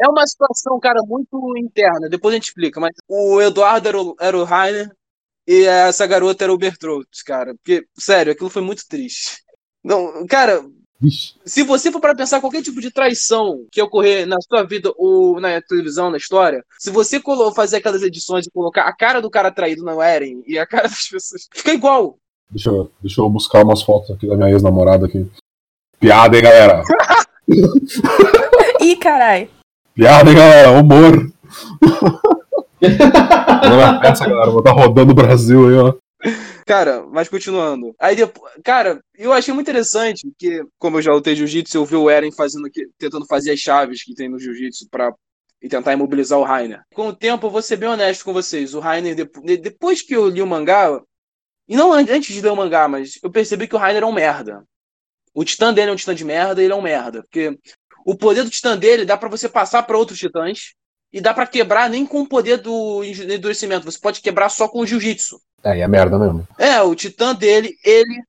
É 0.00 0.08
uma 0.08 0.26
situação, 0.26 0.80
cara, 0.80 1.00
muito 1.06 1.56
interna. 1.56 2.08
Depois 2.08 2.32
a 2.32 2.36
gente 2.36 2.48
explica. 2.48 2.80
Mas 2.80 2.92
o 3.08 3.40
Eduardo 3.40 3.88
era 3.88 4.00
o, 4.00 4.16
era 4.18 4.36
o 4.36 4.44
Rainer 4.44 4.90
e 5.48 5.64
essa 5.64 6.06
garota 6.06 6.44
era 6.44 6.52
o 6.52 6.58
Bertrolds, 6.58 7.22
cara. 7.22 7.54
Porque, 7.54 7.86
sério, 7.98 8.30
aquilo 8.30 8.50
foi 8.50 8.60
muito 8.60 8.86
triste. 8.86 9.38
Não, 9.82 10.26
cara, 10.26 10.62
Vixe. 11.00 11.36
se 11.42 11.62
você 11.62 11.90
for 11.90 12.02
para 12.02 12.14
pensar 12.14 12.38
qualquer 12.38 12.62
tipo 12.62 12.82
de 12.82 12.90
traição 12.90 13.64
que 13.72 13.80
ocorrer 13.80 14.26
na 14.26 14.36
sua 14.42 14.62
vida 14.64 14.92
ou 14.98 15.40
na 15.40 15.62
televisão, 15.62 16.10
na 16.10 16.18
história, 16.18 16.62
se 16.78 16.90
você 16.90 17.18
fazer 17.54 17.78
aquelas 17.78 18.02
edições 18.02 18.46
e 18.46 18.50
colocar 18.50 18.82
a 18.82 18.92
cara 18.94 19.22
do 19.22 19.30
cara 19.30 19.50
traído 19.50 19.82
no 19.82 20.02
Eren 20.02 20.42
e 20.46 20.58
a 20.58 20.66
cara 20.66 20.82
das 20.86 21.08
pessoas, 21.08 21.48
fica 21.50 21.72
igual. 21.72 22.18
Deixa 22.50 22.68
eu, 22.68 22.92
deixa 23.00 23.22
eu 23.22 23.30
buscar 23.30 23.64
umas 23.64 23.80
fotos 23.80 24.10
aqui 24.10 24.26
da 24.26 24.36
minha 24.36 24.50
ex-namorada 24.50 25.06
aqui. 25.06 25.26
Piada, 25.98 26.36
hein, 26.36 26.42
galera? 26.42 26.82
Ih, 28.82 28.96
carai. 28.96 29.48
Piada, 29.94 30.28
hein, 30.28 30.36
galera? 30.36 30.72
Humor. 30.72 31.32
Não 32.80 33.80
é 33.80 34.08
essa, 34.08 34.26
galera. 34.28 34.50
Vou 34.50 34.60
estar 34.60 34.72
rodando 34.72 35.12
o 35.12 35.14
Brasil 35.14 35.68
aí, 35.68 35.74
ó. 35.76 35.94
Cara, 36.66 37.04
mas 37.10 37.28
continuando. 37.28 37.94
Aí 37.98 38.14
depois, 38.16 38.52
cara, 38.64 39.00
eu 39.16 39.32
achei 39.32 39.54
muito 39.54 39.70
interessante 39.70 40.30
que, 40.38 40.62
como 40.78 40.98
eu 40.98 41.02
já 41.02 41.12
lutei 41.12 41.34
jiu-jitsu, 41.34 41.76
eu 41.78 41.84
vi 41.84 41.96
o 41.96 42.10
Eren 42.10 42.30
fazendo 42.32 42.68
tentando 42.98 43.24
fazer 43.26 43.52
as 43.52 43.58
chaves 43.60 44.02
que 44.02 44.14
tem 44.14 44.28
no 44.28 44.38
jiu-jitsu 44.38 44.86
para 44.90 45.12
e 45.60 45.68
tentar 45.68 45.92
imobilizar 45.92 46.38
o 46.38 46.44
Rainer. 46.44 46.82
Com 46.94 47.08
o 47.08 47.16
tempo, 47.16 47.46
eu 47.46 47.50
vou 47.50 47.60
ser 47.62 47.76
bem 47.76 47.88
honesto 47.88 48.24
com 48.24 48.32
vocês. 48.32 48.74
O 48.74 48.80
Rainer, 48.80 49.14
depo- 49.16 49.40
de- 49.42 49.56
depois 49.56 50.02
que 50.02 50.14
eu 50.14 50.28
li 50.28 50.40
o 50.40 50.46
mangá, 50.46 51.00
e 51.66 51.74
não 51.76 51.92
an- 51.92 52.06
antes 52.08 52.32
de 52.32 52.40
ler 52.40 52.52
o 52.52 52.56
mangá, 52.56 52.86
mas 52.86 53.18
eu 53.22 53.30
percebi 53.30 53.66
que 53.66 53.74
o 53.74 53.78
Rainer 53.78 54.02
é 54.04 54.06
um 54.06 54.12
merda. 54.12 54.62
O 55.34 55.44
titã 55.44 55.72
dele 55.74 55.90
é 55.90 55.92
um 55.92 55.96
titã 55.96 56.14
de 56.14 56.24
merda, 56.24 56.62
ele 56.62 56.72
é 56.72 56.76
um 56.76 56.82
merda. 56.82 57.22
Porque 57.22 57.58
o 58.06 58.14
poder 58.16 58.44
do 58.44 58.50
titã 58.50 58.76
dele 58.76 59.04
dá 59.04 59.16
pra 59.16 59.28
você 59.28 59.48
passar 59.48 59.82
pra 59.82 59.98
outros 59.98 60.18
titãs, 60.18 60.74
e 61.12 61.20
dá 61.20 61.32
pra 61.32 61.46
quebrar 61.46 61.88
nem 61.88 62.06
com 62.06 62.20
o 62.20 62.28
poder 62.28 62.58
do 62.58 63.02
endurecimento. 63.04 63.90
Você 63.90 63.98
pode 63.98 64.20
quebrar 64.20 64.48
só 64.48 64.68
com 64.68 64.80
o 64.80 64.86
jiu-jitsu. 64.86 65.40
É, 65.64 65.78
e 65.78 65.80
é 65.80 65.88
merda 65.88 66.18
mesmo. 66.18 66.46
É, 66.58 66.80
o 66.82 66.94
titã 66.94 67.34
dele, 67.34 67.74
ele. 67.84 68.22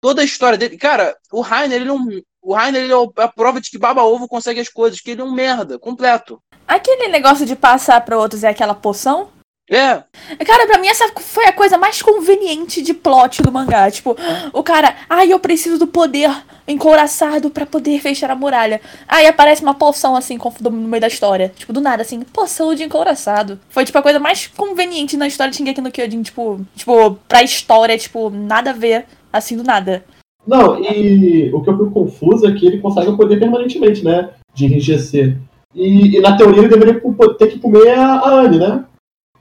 Toda 0.00 0.20
a 0.20 0.24
história 0.24 0.58
dele. 0.58 0.76
Cara, 0.76 1.16
o 1.32 1.40
Rainer, 1.40 1.80
ele 1.80 1.88
é 1.88 1.92
um. 1.92 2.20
O 2.42 2.52
Rainer, 2.52 2.82
ele 2.82 2.92
é 2.92 3.22
a 3.22 3.28
prova 3.28 3.58
de 3.58 3.70
que 3.70 3.78
Baba 3.78 4.02
Ovo 4.02 4.28
consegue 4.28 4.60
as 4.60 4.68
coisas, 4.68 5.00
que 5.00 5.12
ele 5.12 5.22
é 5.22 5.24
um 5.24 5.32
merda, 5.32 5.78
completo. 5.78 6.42
Aquele 6.68 7.08
negócio 7.08 7.46
de 7.46 7.56
passar 7.56 8.04
pra 8.04 8.18
outros 8.18 8.44
é 8.44 8.48
aquela 8.48 8.74
poção? 8.74 9.30
É, 9.70 10.02
Cara, 10.44 10.66
pra 10.66 10.78
mim 10.78 10.88
essa 10.88 11.08
foi 11.20 11.46
a 11.46 11.52
coisa 11.52 11.78
mais 11.78 12.00
conveniente 12.02 12.82
de 12.82 12.92
plot 12.92 13.42
do 13.42 13.50
mangá. 13.50 13.90
Tipo, 13.90 14.16
o 14.52 14.62
cara, 14.62 14.94
ai, 15.08 15.32
eu 15.32 15.38
preciso 15.38 15.78
do 15.78 15.86
poder 15.86 16.30
encouraçado 16.66 17.50
pra 17.50 17.66
poder 17.66 18.00
fechar 18.00 18.30
a 18.30 18.34
muralha. 18.34 18.80
Aí 19.08 19.26
aparece 19.26 19.62
uma 19.62 19.74
poção 19.74 20.16
assim 20.16 20.38
no 20.60 20.70
meio 20.70 21.00
da 21.00 21.06
história. 21.06 21.52
Tipo, 21.56 21.72
do 21.72 21.80
nada, 21.80 22.02
assim, 22.02 22.20
poção 22.20 22.74
de 22.74 22.82
encouraçado. 22.82 23.58
Foi, 23.68 23.84
tipo, 23.84 23.98
a 23.98 24.02
coisa 24.02 24.18
mais 24.18 24.46
conveniente 24.46 25.16
na 25.16 25.26
história 25.26 25.50
de 25.50 25.56
Shingeki 25.56 25.80
no 25.80 25.90
Kyojin, 25.90 26.22
tipo, 26.22 26.60
tipo, 26.74 27.18
pra 27.28 27.42
história, 27.42 27.96
tipo, 27.96 28.30
nada 28.30 28.70
a 28.70 28.74
ver, 28.74 29.06
assim, 29.32 29.56
do 29.56 29.64
nada. 29.64 30.04
Não, 30.46 30.78
e 30.78 31.50
o 31.54 31.62
que 31.62 31.70
eu 31.70 31.78
fico 31.78 31.90
confuso 31.90 32.46
é 32.46 32.52
que 32.52 32.66
ele 32.66 32.80
consegue 32.80 33.08
o 33.08 33.16
poder 33.16 33.38
permanentemente, 33.38 34.04
né? 34.04 34.30
De 34.54 34.66
enrijecer. 34.66 35.38
E, 35.74 36.16
e 36.16 36.20
na 36.20 36.36
teoria 36.36 36.60
ele 36.60 36.68
deveria 36.68 37.00
ter 37.38 37.48
que 37.48 37.58
comer 37.58 37.90
a, 37.90 38.14
a 38.14 38.28
Anne, 38.40 38.58
né? 38.58 38.84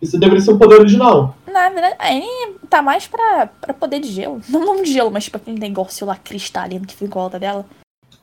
Isso 0.03 0.19
deveria 0.19 0.41
ser 0.41 0.51
um 0.51 0.57
poder 0.57 0.75
original. 0.79 1.35
Na 1.47 1.69
verdade, 1.69 1.95
aí 1.99 2.23
tá 2.69 2.81
mais 2.81 3.07
pra, 3.07 3.47
pra 3.47 3.73
poder 3.73 3.99
de 3.99 4.09
gelo. 4.09 4.41
Não, 4.49 4.59
não 4.65 4.83
de 4.83 4.91
gelo, 4.91 5.09
mas 5.11 5.23
tipo 5.25 5.37
aquele 5.37 5.59
negócio 5.59 6.05
lá 6.05 6.15
cristalino 6.15 6.85
que 6.85 6.93
fica 6.93 7.05
em 7.05 7.09
volta 7.09 7.39
dela. 7.39 7.65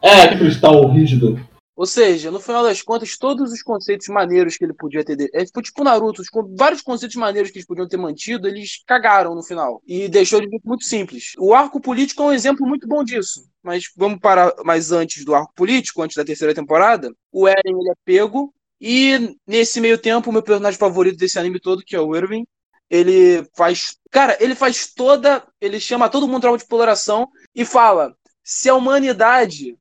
É, 0.02 0.28
que 0.28 0.38
cristal 0.38 0.88
rígido. 0.90 1.40
Ou 1.76 1.86
seja, 1.86 2.30
no 2.30 2.38
final 2.40 2.62
das 2.62 2.82
contas, 2.82 3.16
todos 3.16 3.52
os 3.52 3.62
conceitos 3.62 4.06
maneiros 4.08 4.58
que 4.58 4.64
ele 4.64 4.74
podia 4.74 5.02
ter. 5.02 5.16
É 5.32 5.44
tipo, 5.46 5.62
tipo 5.62 5.82
Naruto, 5.82 6.20
os- 6.20 6.28
vários 6.58 6.82
conceitos 6.82 7.16
maneiros 7.16 7.50
que 7.50 7.56
eles 7.56 7.66
podiam 7.66 7.88
ter 7.88 7.96
mantido, 7.96 8.46
eles 8.46 8.82
cagaram 8.86 9.34
no 9.34 9.42
final. 9.42 9.80
E 9.86 10.06
deixou 10.06 10.40
de 10.42 10.48
muito 10.62 10.84
simples. 10.84 11.32
O 11.38 11.54
arco 11.54 11.80
político 11.80 12.22
é 12.22 12.26
um 12.26 12.32
exemplo 12.32 12.66
muito 12.66 12.86
bom 12.86 13.02
disso. 13.02 13.44
Mas 13.62 13.84
vamos 13.96 14.18
parar 14.20 14.52
mais 14.62 14.92
antes 14.92 15.24
do 15.24 15.34
arco 15.34 15.54
político, 15.54 16.02
antes 16.02 16.16
da 16.16 16.24
terceira 16.24 16.54
temporada. 16.54 17.10
O 17.32 17.48
Eren 17.48 17.62
ele 17.80 17.90
é 17.90 17.94
pego. 18.04 18.52
E 18.80 19.36
nesse 19.46 19.80
meio 19.80 19.98
tempo, 19.98 20.30
o 20.30 20.32
meu 20.32 20.42
personagem 20.42 20.78
favorito 20.78 21.18
desse 21.18 21.38
anime 21.38 21.60
todo, 21.60 21.82
que 21.84 21.94
é 21.94 22.00
o 22.00 22.16
Irving, 22.16 22.46
ele 22.88 23.46
faz. 23.56 23.96
Cara, 24.10 24.36
ele 24.40 24.54
faz 24.54 24.92
toda. 24.92 25.46
Ele 25.60 25.78
chama 25.78 26.08
todo 26.08 26.26
mundo 26.26 26.40
tropa 26.42 26.56
de 26.56 26.64
exploração 26.64 27.28
e 27.54 27.64
fala: 27.64 28.14
se 28.42 28.68
a 28.68 28.74
humanidade 28.74 29.76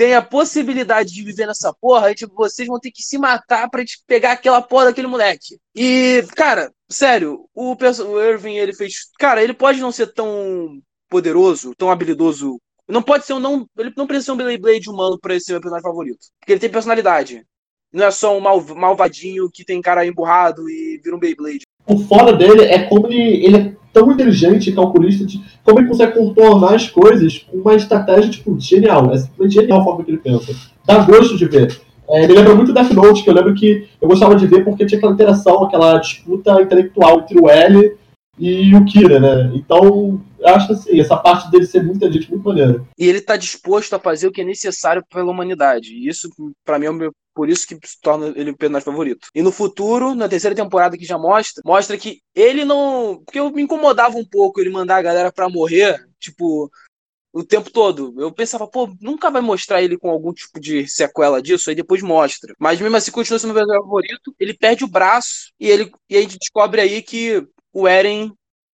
tem 0.00 0.14
a 0.14 0.22
possibilidade 0.22 1.12
de 1.12 1.22
viver 1.22 1.46
nessa 1.46 1.74
porra, 1.74 2.06
aí, 2.06 2.14
tipo, 2.14 2.34
vocês 2.34 2.66
vão 2.66 2.80
ter 2.80 2.90
que 2.90 3.02
se 3.02 3.18
matar 3.18 3.68
pra 3.68 3.80
gente 3.80 4.02
pegar 4.06 4.32
aquela 4.32 4.62
porra 4.62 4.86
daquele 4.86 5.06
moleque. 5.06 5.58
E, 5.74 6.24
cara, 6.34 6.72
sério, 6.88 7.46
o, 7.54 7.76
o 7.76 8.20
Irving, 8.20 8.56
ele 8.56 8.72
fez. 8.72 9.10
Cara, 9.18 9.42
ele 9.42 9.52
pode 9.52 9.78
não 9.78 9.92
ser 9.92 10.12
tão 10.14 10.80
poderoso, 11.08 11.74
tão 11.76 11.90
habilidoso. 11.90 12.58
Não 12.88 13.02
pode 13.02 13.26
ser 13.26 13.34
um. 13.34 13.38
Não, 13.38 13.68
ele 13.78 13.92
não 13.96 14.06
precisa 14.06 14.26
ser 14.26 14.32
um 14.32 14.36
Beyblade 14.36 14.88
humano 14.88 15.18
pra 15.20 15.38
ser 15.38 15.52
meu 15.52 15.60
personagem 15.60 15.88
favorito. 15.88 16.26
Porque 16.40 16.52
ele 16.52 16.60
tem 16.60 16.70
personalidade. 16.70 17.46
Não 17.92 18.04
é 18.04 18.10
só 18.10 18.36
um 18.36 18.40
mal- 18.40 18.64
malvadinho 18.76 19.50
que 19.50 19.64
tem 19.64 19.80
cara 19.82 20.06
emburrado 20.06 20.68
e 20.68 21.00
vira 21.02 21.16
um 21.16 21.18
Beyblade. 21.18 21.62
O 21.86 21.98
foda 21.98 22.32
dele 22.32 22.62
é 22.62 22.84
como 22.84 23.06
ele, 23.08 23.44
ele 23.44 23.56
é 23.56 23.72
tão 23.92 24.12
inteligente 24.12 24.70
e 24.70 24.74
calculista, 24.74 25.26
de, 25.26 25.42
como 25.64 25.80
ele 25.80 25.88
consegue 25.88 26.12
contornar 26.12 26.74
as 26.74 26.88
coisas 26.88 27.38
com 27.38 27.56
uma 27.56 27.74
estratégia, 27.74 28.30
tipo, 28.30 28.58
genial. 28.60 29.12
É 29.12 29.18
simplesmente 29.18 29.54
genial 29.54 29.80
a 29.80 29.84
forma 29.84 30.04
que 30.04 30.10
ele 30.12 30.18
pensa. 30.18 30.54
Dá 30.86 31.04
gosto 31.04 31.36
de 31.36 31.46
ver. 31.46 31.80
É, 32.08 32.26
me 32.26 32.34
lembra 32.34 32.54
muito 32.54 32.72
Death 32.72 32.90
Note, 32.92 33.22
que 33.22 33.30
eu 33.30 33.34
lembro 33.34 33.54
que 33.54 33.88
eu 34.00 34.08
gostava 34.08 34.34
de 34.34 34.46
ver 34.46 34.64
porque 34.64 34.86
tinha 34.86 34.98
aquela 34.98 35.12
interação, 35.12 35.64
aquela 35.64 35.98
disputa 35.98 36.60
intelectual 36.60 37.20
entre 37.20 37.40
o 37.40 37.48
L 37.48 37.96
e 38.38 38.74
o 38.74 38.84
Kira, 38.84 39.20
né? 39.20 39.52
Então, 39.54 40.20
eu 40.38 40.48
acho 40.48 40.72
assim, 40.72 40.98
essa 40.98 41.16
parte 41.16 41.50
dele 41.50 41.66
ser 41.66 41.82
muito 41.82 41.96
inteligente, 41.96 42.30
muito 42.30 42.44
maneiro. 42.44 42.86
E 42.98 43.06
ele 43.06 43.20
tá 43.20 43.36
disposto 43.36 43.94
a 43.94 43.98
fazer 43.98 44.26
o 44.26 44.32
que 44.32 44.40
é 44.40 44.44
necessário 44.44 45.04
pela 45.12 45.30
humanidade. 45.30 45.94
E 45.94 46.08
isso, 46.08 46.28
pra 46.64 46.78
mim, 46.78 46.86
é 46.86 46.90
o 46.90 46.94
meu, 46.94 47.12
por 47.34 47.48
isso 47.48 47.66
que 47.66 47.74
se 47.86 48.00
torna 48.00 48.28
ele 48.36 48.50
o 48.50 48.56
personagem 48.56 48.84
favorito. 48.84 49.28
E 49.34 49.42
no 49.42 49.52
futuro, 49.52 50.14
na 50.14 50.28
terceira 50.28 50.56
temporada 50.56 50.96
que 50.96 51.04
já 51.04 51.18
mostra, 51.18 51.62
mostra 51.64 51.96
que 51.96 52.20
ele 52.34 52.64
não. 52.64 53.22
Porque 53.24 53.38
eu 53.38 53.50
me 53.50 53.62
incomodava 53.62 54.16
um 54.16 54.24
pouco 54.24 54.60
ele 54.60 54.70
mandar 54.70 54.96
a 54.96 55.02
galera 55.02 55.32
pra 55.32 55.48
morrer, 55.48 56.04
tipo, 56.18 56.70
o 57.32 57.44
tempo 57.44 57.70
todo. 57.70 58.14
Eu 58.18 58.32
pensava, 58.32 58.66
pô, 58.66 58.92
nunca 59.00 59.30
vai 59.30 59.40
mostrar 59.40 59.82
ele 59.82 59.96
com 59.96 60.10
algum 60.10 60.32
tipo 60.32 60.60
de 60.60 60.86
sequela 60.88 61.40
disso, 61.40 61.70
aí 61.70 61.76
depois 61.76 62.02
mostra. 62.02 62.54
Mas 62.58 62.80
mesmo 62.80 62.96
assim, 62.96 63.10
continua 63.10 63.38
sendo 63.38 63.54
personagem 63.54 63.82
favorito. 63.82 64.34
Ele 64.38 64.54
perde 64.54 64.84
o 64.84 64.88
braço 64.88 65.52
e, 65.58 65.68
ele, 65.68 65.90
e 66.08 66.16
a 66.16 66.20
gente 66.20 66.38
descobre 66.38 66.80
aí 66.80 67.02
que 67.02 67.46
o 67.72 67.86
Eren 67.86 68.32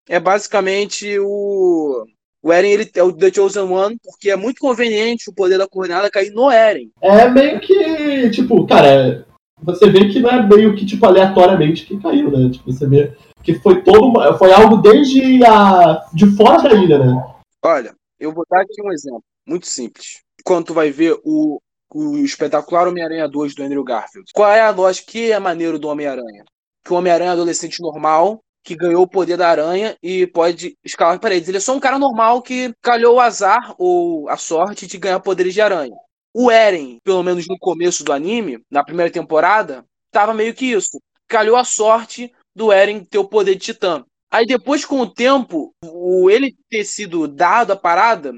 é 0.08 0.20
basicamente 0.20 1.18
o. 1.18 2.04
O 2.44 2.52
Eren 2.52 2.72
ele 2.72 2.90
é 2.94 3.02
o 3.02 3.10
The 3.10 3.32
Chosen 3.32 3.62
One, 3.62 3.96
porque 4.04 4.30
é 4.30 4.36
muito 4.36 4.60
conveniente 4.60 5.30
o 5.30 5.32
poder 5.32 5.56
da 5.56 5.66
coordenada 5.66 6.10
cair 6.10 6.30
no 6.30 6.50
Eren. 6.50 6.90
É 7.00 7.26
meio 7.26 7.58
que, 7.58 8.28
tipo, 8.28 8.66
cara, 8.66 9.26
você 9.62 9.88
vê 9.88 10.10
que 10.10 10.20
não 10.20 10.28
é 10.28 10.46
meio 10.46 10.76
que, 10.76 10.84
tipo, 10.84 11.06
aleatoriamente 11.06 11.86
que 11.86 11.98
caiu, 11.98 12.30
né? 12.30 12.50
Tipo, 12.50 12.70
você 12.70 12.86
vê 12.86 13.16
que 13.42 13.54
foi 13.54 13.82
todo. 13.82 14.36
Foi 14.36 14.52
algo 14.52 14.76
desde 14.76 15.42
a. 15.42 16.06
de 16.12 16.26
fora 16.36 16.62
da 16.62 16.74
ilha, 16.74 16.98
né? 16.98 17.34
Olha, 17.64 17.94
eu 18.20 18.30
vou 18.30 18.44
dar 18.50 18.60
aqui 18.60 18.82
um 18.82 18.92
exemplo 18.92 19.24
muito 19.46 19.66
simples. 19.66 20.20
Quando 20.44 20.66
tu 20.66 20.74
vai 20.74 20.90
ver 20.90 21.18
o, 21.24 21.58
o 21.94 22.18
espetacular 22.18 22.86
Homem-Aranha 22.86 23.26
2 23.26 23.54
do 23.54 23.62
Andrew 23.62 23.82
Garfield. 23.82 24.30
Qual 24.34 24.50
é 24.50 24.60
a 24.60 24.70
lógica 24.70 25.12
que 25.12 25.32
é 25.32 25.38
maneiro 25.38 25.78
do 25.78 25.88
Homem-Aranha? 25.88 26.44
Que 26.84 26.92
o 26.92 26.96
Homem-Aranha 26.96 27.30
é 27.30 27.32
adolescente 27.32 27.80
normal, 27.80 28.40
que 28.64 28.74
ganhou 28.74 29.02
o 29.02 29.08
poder 29.08 29.36
da 29.36 29.48
aranha 29.48 29.96
e 30.02 30.26
pode 30.26 30.76
escalar 30.82 31.20
paredes. 31.20 31.48
Ele 31.48 31.58
é 31.58 31.60
só 31.60 31.76
um 31.76 31.80
cara 31.80 31.98
normal 31.98 32.40
que 32.40 32.74
calhou 32.80 33.16
o 33.16 33.20
azar 33.20 33.74
ou 33.78 34.28
a 34.28 34.38
sorte 34.38 34.86
de 34.86 34.96
ganhar 34.96 35.20
poderes 35.20 35.52
de 35.52 35.60
aranha. 35.60 35.94
O 36.32 36.50
Eren, 36.50 36.98
pelo 37.04 37.22
menos 37.22 37.46
no 37.46 37.58
começo 37.58 38.02
do 38.02 38.12
anime, 38.12 38.64
na 38.70 38.82
primeira 38.82 39.12
temporada, 39.12 39.84
tava 40.10 40.32
meio 40.32 40.54
que 40.54 40.66
isso. 40.66 40.98
Calhou 41.28 41.56
a 41.56 41.64
sorte 41.64 42.32
do 42.56 42.72
Eren 42.72 43.04
ter 43.04 43.18
o 43.18 43.28
poder 43.28 43.54
de 43.54 43.60
Titã. 43.60 44.04
Aí 44.30 44.46
depois, 44.46 44.84
com 44.84 45.00
o 45.00 45.10
tempo, 45.10 45.72
o 45.84 46.28
ele 46.30 46.56
ter 46.68 46.84
sido 46.84 47.28
dado 47.28 47.72
a 47.72 47.76
parada, 47.76 48.32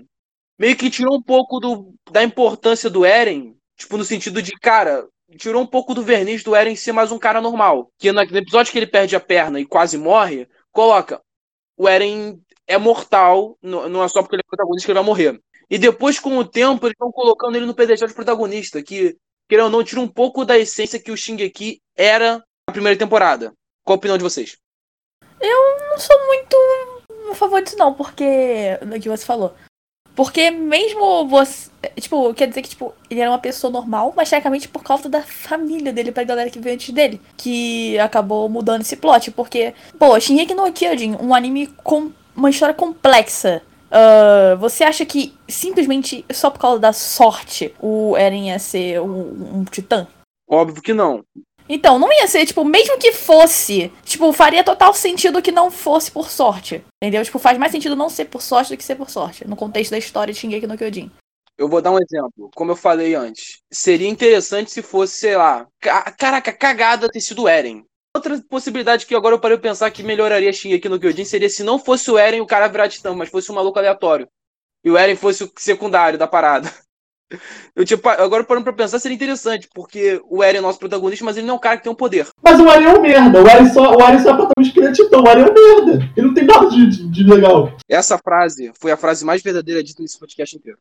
meio 0.59 0.77
que 0.77 0.91
tirou 0.91 1.17
um 1.17 1.23
pouco 1.23 1.61
do, 1.61 1.95
da 2.11 2.23
importância 2.23 2.91
do 2.91 3.05
Eren, 3.05 3.57
tipo, 3.79 3.97
no 3.97 4.05
sentido 4.05 4.43
de, 4.43 4.53
cara, 4.53 5.07
tirou 5.37 5.63
um 5.63 5.67
pouco 5.67 5.95
do 5.95 6.03
verniz 6.03 6.43
do 6.43 6.55
Eren 6.55 6.77
ser 6.77 6.93
mais 6.93 7.11
um 7.11 7.19
cara 7.19 7.41
normal. 7.41 7.91
Que 7.99 8.13
no 8.13 8.21
episódio 8.21 8.73
que 8.73 8.79
ele 8.79 8.87
perde 8.87 9.17
a 9.17 9.21
perna 9.21 9.59
e 9.59 9.67
quase 9.67 9.99
morre, 9.99 10.49
coloca, 10.73 11.21
o 11.77 11.89
Eren 11.89 12.39
é 12.67 12.79
mortal, 12.79 13.57
não 13.63 14.03
é 14.03 14.09
só 14.09 14.23
porque 14.23 14.37
ele 14.37 14.43
é 14.43 14.49
protagonista 14.49 14.87
que 14.87 14.93
ele 14.93 14.99
vai 14.99 15.07
morrer. 15.07 15.41
E 15.69 15.79
depois, 15.79 16.21
com 16.21 16.37
o 16.39 16.45
tempo, 16.45 16.87
eles 16.87 16.95
estão 16.95 17.11
colocando 17.11 17.57
ele 17.57 17.67
no 17.67 17.75
pedestal 17.75 18.07
de 18.07 18.15
protagonista, 18.15 18.83
que, 18.83 19.17
querendo 19.49 19.65
ou 19.67 19.71
não, 19.71 19.85
tira 19.85 20.01
um 20.01 20.09
pouco 20.09 20.45
da 20.45 20.57
essência 20.57 21.01
que 21.01 21.11
o 21.11 21.17
Shingeki 21.17 21.81
era 21.97 22.39
na 22.69 22.73
primeira 22.73 22.99
temporada. 22.99 23.53
Qual 23.85 23.95
a 23.95 23.99
opinião 23.99 24.17
de 24.17 24.23
vocês? 24.23 24.57
não 25.97 25.99
sou 25.99 26.27
muito 26.27 26.57
a 27.31 27.35
favor 27.35 27.63
disso, 27.63 27.77
não, 27.79 27.95
porque. 27.95 28.79
Do 28.83 29.01
que 29.01 29.09
você 29.09 29.25
falou. 29.25 29.55
Porque 30.17 30.51
mesmo 30.51 31.29
você. 31.29 31.71
Tipo, 32.01 32.33
quer 32.35 32.49
dizer 32.49 32.63
que, 32.63 32.71
tipo, 32.71 32.93
ele 33.09 33.21
era 33.21 33.31
uma 33.31 33.39
pessoa 33.39 33.71
normal, 33.71 34.13
mas 34.17 34.31
tecnicamente 34.31 34.67
por 34.67 34.83
causa 34.83 35.09
da 35.09 35.23
família 35.23 35.93
dele, 35.93 36.11
pra 36.11 36.25
galera 36.25 36.51
que 36.51 36.59
veio 36.59 36.75
antes 36.75 36.93
dele. 36.93 37.21
Que 37.37 37.99
acabou 37.99 38.49
mudando 38.49 38.81
esse 38.81 38.97
plot. 38.97 39.31
Porque, 39.31 39.75
pô, 39.99 40.19
Shingeki 40.19 40.55
no 40.55 40.73
Kyojin, 40.73 41.17
um 41.21 41.35
anime 41.35 41.67
com 41.85 42.11
uma 42.35 42.51
história 42.51 42.75
complexa. 42.75 43.63
ah, 43.91 44.57
você 44.59 44.85
acha 44.85 45.05
que 45.05 45.35
simplesmente 45.47 46.25
só 46.33 46.51
por 46.51 46.59
causa 46.59 46.81
da 46.81 46.93
sorte 46.93 47.75
o 47.81 48.17
Eren 48.17 48.49
ia 48.49 48.59
ser 48.59 49.01
um, 49.01 49.59
um 49.59 49.65
titã? 49.65 50.09
Óbvio 50.49 50.83
que 50.83 50.95
não. 50.95 51.23
Então, 51.69 51.99
não 51.99 52.13
ia 52.13 52.27
ser, 52.29 52.47
tipo, 52.47 52.65
mesmo 52.65 52.99
que 52.99 53.13
fosse, 53.13 53.93
tipo, 54.05 54.33
faria 54.33 54.63
total 54.63 54.95
sentido 54.95 55.43
que 55.43 55.51
não 55.51 55.71
fosse 55.71 56.11
por 56.11 56.31
sorte. 56.31 56.85
Entendeu? 57.03 57.25
Tipo, 57.25 57.39
faz 57.39 57.59
mais 57.59 57.73
sentido 57.73 57.97
não 57.97 58.09
ser 58.09 58.27
por 58.27 58.41
sorte 58.43 58.71
do 58.73 58.77
que 58.77 58.85
ser 58.85 58.95
por 58.95 59.11
sorte. 59.11 59.47
No 59.47 59.57
contexto 59.57 59.91
da 59.91 59.99
história 59.99 60.33
de 60.33 60.39
Shingeki 60.39 60.67
no 60.67 60.77
Kyojin. 60.79 61.11
Eu 61.59 61.69
vou 61.69 61.81
dar 61.81 61.91
um 61.91 61.99
exemplo. 61.99 62.51
Como 62.55 62.73
eu 62.73 62.77
falei 62.77 63.15
antes, 63.15 63.61
seria 63.73 64.09
interessante 64.09 64.71
se 64.71 64.83
fosse, 64.83 65.17
sei 65.17 65.37
lá, 65.37 65.67
ca- 65.81 66.13
caraca, 66.13 66.53
cagada 66.53 67.09
ter 67.09 67.21
sido 67.21 67.43
o 67.43 67.49
Eren. 67.49 67.83
Outra 68.15 68.41
possibilidade 68.49 69.05
que 69.07 69.15
agora 69.15 69.35
eu 69.35 69.39
parei 69.41 69.57
de 69.57 69.63
pensar 69.63 69.91
que 69.91 70.03
melhoraria 70.03 70.53
Shingeki 70.53 70.89
no 70.89 71.01
Kyojin 71.01 71.25
seria 71.25 71.49
se 71.49 71.63
não 71.65 71.79
fosse 71.79 72.11
o 72.11 72.19
Eren 72.19 72.41
o 72.41 72.47
cara 72.47 72.69
virar 72.69 72.89
titã, 72.89 73.15
mas 73.15 73.29
fosse 73.29 73.51
um 73.51 73.55
maluco 73.55 73.79
aleatório. 73.79 74.29
E 74.85 74.91
o 74.91 74.97
Eren 74.97 75.17
fosse 75.17 75.45
o 75.45 75.53
secundário 75.59 76.19
da 76.19 76.27
parada. 76.27 76.73
Eu, 77.75 77.85
tipo, 77.85 78.09
agora 78.09 78.45
parando 78.45 78.65
pra 78.65 78.73
pensar, 78.73 78.99
seria 78.99 79.15
interessante, 79.17 79.69
porque 79.75 80.21
o 80.31 80.43
Eren 80.45 80.59
é 80.59 80.61
nosso 80.61 80.79
protagonista, 80.79 81.25
mas 81.25 81.37
ele 81.37 81.47
não 81.47 81.55
é 81.55 81.57
um 81.57 81.61
cara 81.61 81.77
que 81.77 81.83
tem 81.83 81.93
um 81.93 81.97
poder. 81.97 82.27
Mas 82.43 82.61
o 82.61 82.69
Eren 82.69 82.85
é 82.87 82.99
um 82.99 83.03
merda. 83.03 83.43
O 83.43 83.49
Eren 83.49 83.69
só, 83.73 83.97
o 83.97 84.01
Eren 84.01 84.19
só 84.21 84.31
é 84.31 84.35
protagonista 84.37 84.73
que 84.73 84.79
ele 84.81 84.89
é 84.89 84.93
titã. 84.93 85.19
O 85.21 85.29
Eren 85.29 85.43
é 85.43 85.51
um 85.51 85.55
merda. 85.55 86.11
Ele 86.17 86.27
não 86.29 86.35
tem 86.35 86.45
nada 86.45 86.69
de, 86.71 86.87
de, 86.87 87.09
de 87.09 87.25
legal. 87.25 87.73
Essa 87.89 88.17
frase 88.17 88.71
foi 88.81 88.93
a 88.93 88.97
frase 88.97 89.25
mais 89.25 89.43
verdadeira 89.43 89.83
dita 89.83 90.03
nesse 90.03 90.19
podcast 90.19 90.57
inteiro. 90.57 90.79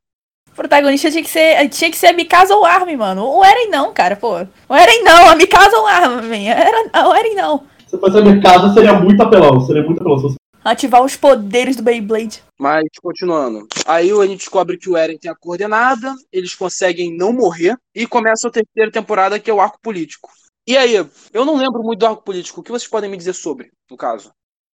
O 0.51 0.55
protagonista 0.55 1.09
tinha 1.11 1.23
que 1.23 1.29
ser, 1.29 1.67
tinha 1.69 1.91
que 1.91 1.97
ser 1.97 2.07
a 2.07 2.13
Mikasa 2.13 2.55
ou 2.55 2.63
Armin, 2.63 2.95
mano. 2.95 3.25
O 3.27 3.43
Eren 3.43 3.69
não, 3.69 3.91
cara, 3.91 4.15
pô. 4.15 4.35
O 4.69 4.75
Eren 4.75 5.03
não, 5.03 5.29
a 5.31 5.35
Mikasa 5.35 5.75
ou 5.77 5.87
Armin. 5.87 6.47
Era, 6.47 7.07
o 7.09 7.13
Eren 7.15 7.35
não. 7.35 7.63
Se 7.87 7.97
fosse 7.97 8.17
a 8.17 8.21
minha 8.21 8.39
casa, 8.41 8.73
seria 8.73 8.93
muito 8.93 9.21
apelão. 9.21 9.59
Seria 9.61 9.83
muito 9.83 9.99
apelão. 9.99 10.17
Se 10.17 10.21
fosse- 10.23 10.35
Ativar 10.65 11.03
os 11.03 11.15
poderes 11.15 11.75
do 11.75 11.83
Beyblade. 11.83 12.41
Mas, 12.59 12.85
continuando. 12.99 13.67
Aí 13.85 14.09
a 14.11 14.25
gente 14.25 14.39
descobre 14.39 14.77
que 14.77 14.89
o 14.89 14.97
Eren 14.97 15.15
tem 15.15 15.29
a 15.29 15.35
coordenada, 15.35 16.15
eles 16.33 16.55
conseguem 16.55 17.15
não 17.15 17.31
morrer, 17.31 17.77
e 17.93 18.07
começa 18.07 18.47
a 18.47 18.51
terceira 18.51 18.91
temporada, 18.91 19.39
que 19.39 19.51
é 19.51 19.53
o 19.53 19.61
arco 19.61 19.77
político. 19.79 20.31
E 20.67 20.75
aí, 20.75 20.95
eu 21.31 21.45
não 21.45 21.55
lembro 21.55 21.83
muito 21.83 21.99
do 21.99 22.07
arco 22.07 22.23
político. 22.23 22.61
O 22.61 22.63
que 22.63 22.71
vocês 22.71 22.89
podem 22.89 23.11
me 23.11 23.15
dizer 23.15 23.33
sobre, 23.33 23.69
no 23.91 23.95
caso? 23.95 24.31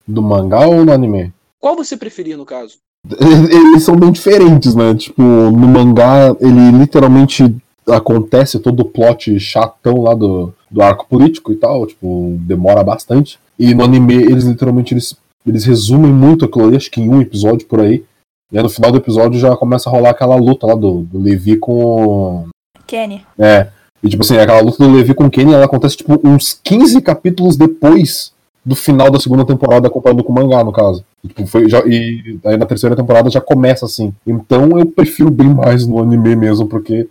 Do 0.05 0.21
mangá 0.21 0.67
ou 0.67 0.83
no 0.83 0.91
anime? 0.91 1.33
Qual 1.57 1.77
você 1.77 1.95
preferir, 1.95 2.35
no 2.35 2.45
caso? 2.45 2.79
Eles 3.17 3.83
são 3.83 3.95
bem 3.95 4.11
diferentes, 4.11 4.75
né? 4.75 4.93
Tipo, 4.93 5.21
no 5.21 5.67
mangá, 5.67 6.35
ele 6.41 6.71
literalmente 6.77 7.55
acontece 7.87 8.59
todo 8.59 8.81
o 8.81 8.85
plot 8.85 9.39
chatão 9.39 10.01
lá 10.01 10.13
do, 10.13 10.53
do 10.69 10.81
arco 10.81 11.07
político 11.07 11.53
e 11.53 11.55
tal, 11.55 11.87
tipo, 11.87 12.35
demora 12.41 12.83
bastante. 12.83 13.39
E 13.57 13.73
no 13.73 13.85
anime, 13.85 14.15
eles 14.15 14.43
literalmente 14.43 14.93
eles, 14.93 15.15
eles 15.47 15.65
resumem 15.65 16.11
muito 16.11 16.45
aquilo 16.45 16.65
ali, 16.65 16.77
acho 16.77 16.91
que 16.91 17.01
em 17.01 17.09
um 17.09 17.21
episódio 17.21 17.67
por 17.67 17.79
aí. 17.79 18.03
E 18.51 18.57
aí 18.57 18.63
no 18.63 18.69
final 18.69 18.91
do 18.91 18.97
episódio 18.97 19.39
já 19.39 19.55
começa 19.55 19.89
a 19.89 19.91
rolar 19.91 20.11
aquela 20.11 20.35
luta 20.35 20.67
lá 20.67 20.75
do, 20.75 21.01
do 21.01 21.19
Levi 21.19 21.57
com. 21.57 22.47
Kenny. 22.85 23.25
É. 23.37 23.67
E 24.01 24.09
tipo 24.09 24.23
assim, 24.23 24.37
aquela 24.37 24.61
luta 24.61 24.83
do 24.83 24.93
Levi 24.93 25.13
com 25.13 25.29
Kenny, 25.29 25.53
ela 25.53 25.65
acontece 25.65 25.97
tipo 25.97 26.19
uns 26.23 26.59
15 26.63 27.01
capítulos 27.01 27.57
depois 27.57 28.31
do 28.67 28.75
final 28.75 29.09
da 29.09 29.17
segunda 29.19 29.45
temporada 29.45 29.89
comparando 29.89 30.23
com 30.23 30.31
o 30.33 30.35
mangá, 30.35 30.61
no 30.61 30.73
caso. 30.73 31.03
E, 31.23 31.29
tipo, 31.29 31.47
foi, 31.47 31.69
já, 31.69 31.79
e 31.85 32.37
aí 32.43 32.57
na 32.57 32.65
terceira 32.65 32.97
temporada 32.97 33.29
já 33.29 33.39
começa 33.39 33.85
assim. 33.85 34.13
Então 34.25 34.77
eu 34.77 34.85
prefiro 34.85 35.31
bem 35.31 35.47
mais 35.47 35.87
no 35.87 36.01
anime 36.01 36.35
mesmo, 36.35 36.67
porque 36.67 37.07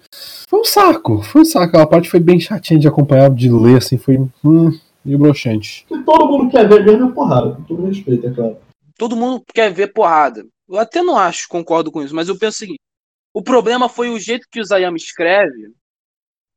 foi 0.47 0.61
um 0.61 0.65
saco. 0.65 1.23
Foi 1.23 1.41
um 1.41 1.45
saco. 1.47 1.65
Aquela 1.65 1.87
parte 1.87 2.11
foi 2.11 2.21
bem 2.21 2.39
chatinha 2.39 2.79
de 2.79 2.87
acompanhar, 2.87 3.31
de 3.31 3.51
ler, 3.51 3.79
assim, 3.79 3.97
foi 3.97 4.19
hum, 4.45 4.71
meio 5.07 5.19
broxante. 5.19 5.87
Que 5.87 6.03
todo 6.03 6.27
mundo 6.27 6.51
quer 6.51 6.69
ver 6.69 6.85
mesmo 6.85 7.11
é 7.11 7.13
porrada, 7.13 7.55
com 7.55 7.63
todo 7.63 7.87
respeito, 7.87 8.27
é 8.27 8.35
claro. 8.35 8.59
Todo 8.99 9.17
mundo 9.17 9.45
quer 9.55 9.73
ver 9.73 9.93
porrada. 9.93 10.45
Eu 10.69 10.79
até 10.79 11.03
não 11.03 11.17
acho, 11.17 11.49
concordo 11.49 11.93
com 11.93 12.03
isso, 12.03 12.15
mas 12.15 12.29
eu 12.29 12.37
penso 12.37 12.57
o 12.57 12.59
seguinte: 12.59 12.81
o 13.33 13.43
problema 13.43 13.89
foi 13.89 14.11
o 14.11 14.19
jeito 14.19 14.49
que 14.51 14.61
o 14.61 14.65
Zayama 14.65 14.97
escreve, 14.97 15.73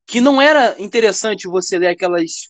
que 0.07 0.19
não 0.19 0.41
era 0.41 0.75
interessante 0.81 1.47
você 1.47 1.77
ler 1.77 1.89
aquelas 1.89 2.49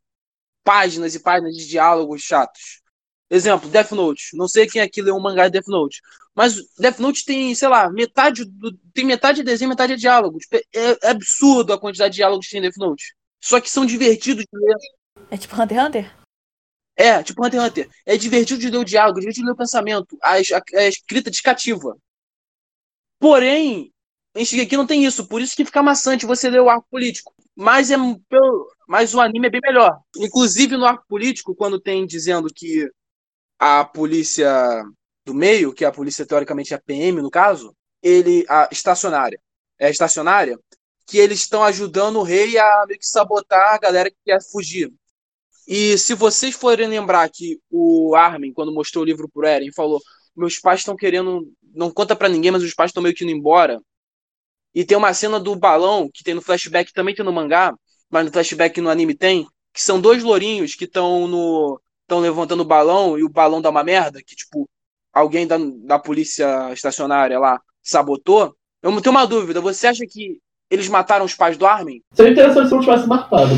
páginas 0.63 1.15
e 1.15 1.19
páginas 1.19 1.55
de 1.55 1.67
diálogos 1.67 2.21
chatos. 2.21 2.81
Exemplo, 3.29 3.69
Death 3.69 3.91
Note. 3.91 4.35
Não 4.35 4.47
sei 4.47 4.65
quem 4.67 4.81
aqui 4.81 5.01
leu 5.01 5.15
um 5.15 5.21
mangá 5.21 5.47
de 5.47 5.53
Death 5.53 5.67
Note. 5.67 6.01
Mas 6.33 6.55
Death 6.77 6.99
Note 6.99 7.25
tem, 7.25 7.53
sei 7.53 7.67
lá, 7.67 7.89
metade 7.91 8.45
do, 8.45 8.75
tem 8.93 9.05
metade 9.05 9.39
de 9.39 9.43
desenho, 9.43 9.69
metade 9.69 9.95
de 9.95 10.01
diálogo. 10.01 10.39
Tipo, 10.39 10.55
é, 10.55 10.63
é, 10.73 11.09
absurdo 11.09 11.73
a 11.73 11.79
quantidade 11.79 12.13
de 12.13 12.17
diálogos 12.17 12.45
que 12.45 12.51
tem 12.51 12.59
em 12.59 12.63
Death 12.63 12.77
Note. 12.77 13.13
Só 13.41 13.59
que 13.59 13.69
são 13.69 13.85
divertidos 13.85 14.45
de 14.51 14.59
ler. 14.59 14.77
É 15.31 15.37
tipo 15.37 15.55
Hunter 15.55 15.77
x 15.77 15.87
Hunter? 15.87 16.15
É, 16.95 17.23
tipo 17.23 17.45
Hunter 17.45 17.61
x 17.61 17.69
Hunter. 17.69 17.89
É 18.05 18.17
divertido 18.17 18.59
de 18.59 18.69
ler 18.69 18.77
o 18.77 18.85
diálogo, 18.85 19.19
divertido 19.19 19.45
de 19.45 19.49
ler 19.49 19.53
o 19.53 19.57
pensamento. 19.57 20.17
A, 20.21 20.33
a, 20.33 20.79
a 20.79 20.87
escrita 20.87 21.29
descativa. 21.29 21.97
Porém, 23.19 23.93
em 24.35 24.61
aqui 24.61 24.77
não 24.77 24.87
tem 24.87 25.05
isso. 25.05 25.27
Por 25.27 25.41
isso 25.41 25.55
que 25.55 25.65
fica 25.65 25.83
maçante 25.83 26.25
você 26.25 26.49
ler 26.49 26.61
o 26.61 26.69
arco 26.69 26.87
político. 26.89 27.33
Mas, 27.55 27.91
é, 27.91 27.95
mas 28.87 29.13
o 29.13 29.19
anime 29.19 29.47
é 29.47 29.49
bem 29.49 29.61
melhor. 29.61 29.99
Inclusive 30.17 30.77
no 30.77 30.85
arco 30.85 31.05
político, 31.07 31.55
quando 31.55 31.79
tem 31.79 32.05
dizendo 32.05 32.47
que 32.53 32.89
a 33.59 33.83
polícia 33.83 34.83
do 35.25 35.33
meio, 35.33 35.73
que 35.73 35.83
a 35.83 35.91
polícia 35.91 36.25
teoricamente 36.25 36.73
é 36.73 36.77
a 36.77 36.81
PM 36.81 37.21
no 37.21 37.29
caso, 37.29 37.75
ele 38.01 38.45
a 38.47 38.69
estacionária, 38.71 39.39
é 39.77 39.89
estacionária, 39.89 40.57
que 41.05 41.17
eles 41.17 41.39
estão 41.39 41.63
ajudando 41.63 42.19
o 42.19 42.23
rei 42.23 42.57
a 42.57 42.85
meio 42.87 42.99
que 42.99 43.05
sabotar 43.05 43.75
a 43.75 43.77
galera 43.77 44.09
que 44.09 44.17
quer 44.23 44.39
fugir. 44.41 44.93
E 45.69 45.99
se 45.99 46.15
vocês 46.15 46.55
forem 46.55 46.87
lembrar 46.87 47.29
que 47.29 47.59
o 47.69 48.15
Armin, 48.15 48.51
quando 48.51 48.73
mostrou 48.73 49.03
o 49.03 49.05
livro 49.05 49.29
pro 49.29 49.45
Eren, 49.45 49.71
falou: 49.71 50.01
"Meus 50.35 50.59
pais 50.59 50.79
estão 50.79 50.95
querendo, 50.95 51.47
não 51.75 51.91
conta 51.91 52.15
para 52.15 52.27
ninguém, 52.27 52.51
mas 52.51 52.63
os 52.63 52.73
pais 52.73 52.89
estão 52.89 53.03
meio 53.03 53.13
que 53.15 53.23
indo 53.23 53.33
embora". 53.33 53.79
E 54.73 54.83
tem 54.83 54.97
uma 54.97 55.13
cena 55.13 55.39
do 55.39 55.55
balão 55.55 56.09
que 56.11 56.23
tem 56.23 56.33
no 56.33 56.41
flashback, 56.41 56.91
também 56.91 57.13
tem 57.13 57.23
no 57.23 57.31
mangá, 57.31 57.73
mas 58.09 58.25
no 58.25 58.31
flashback 58.31 58.81
no 58.81 58.89
anime 58.89 59.15
tem, 59.15 59.47
que 59.73 59.81
são 59.81 60.01
dois 60.01 60.23
lourinhos 60.23 60.73
que 60.75 60.85
estão 60.85 61.27
no 61.27 61.79
estão 62.01 62.19
levantando 62.19 62.61
o 62.61 62.65
balão 62.65 63.19
e 63.19 63.23
o 63.23 63.29
balão 63.29 63.61
dá 63.61 63.69
uma 63.69 63.83
merda, 63.83 64.23
que 64.23 64.35
tipo, 64.35 64.67
alguém 65.13 65.45
da, 65.47 65.57
da 65.85 65.99
polícia 65.99 66.73
estacionária 66.73 67.39
lá 67.39 67.61
sabotou. 67.83 68.55
Eu 68.81 68.99
tenho 69.01 69.15
uma 69.15 69.27
dúvida, 69.27 69.61
você 69.61 69.87
acha 69.87 70.05
que 70.07 70.39
eles 70.69 70.87
mataram 70.87 71.25
os 71.25 71.33
pais 71.33 71.57
do 71.57 71.65
Armin? 71.65 72.01
Seria 72.13 72.31
interessante 72.31 72.67
se 72.67 72.73
não 72.73 72.81
tivesse 72.81 73.07
matado. 73.07 73.49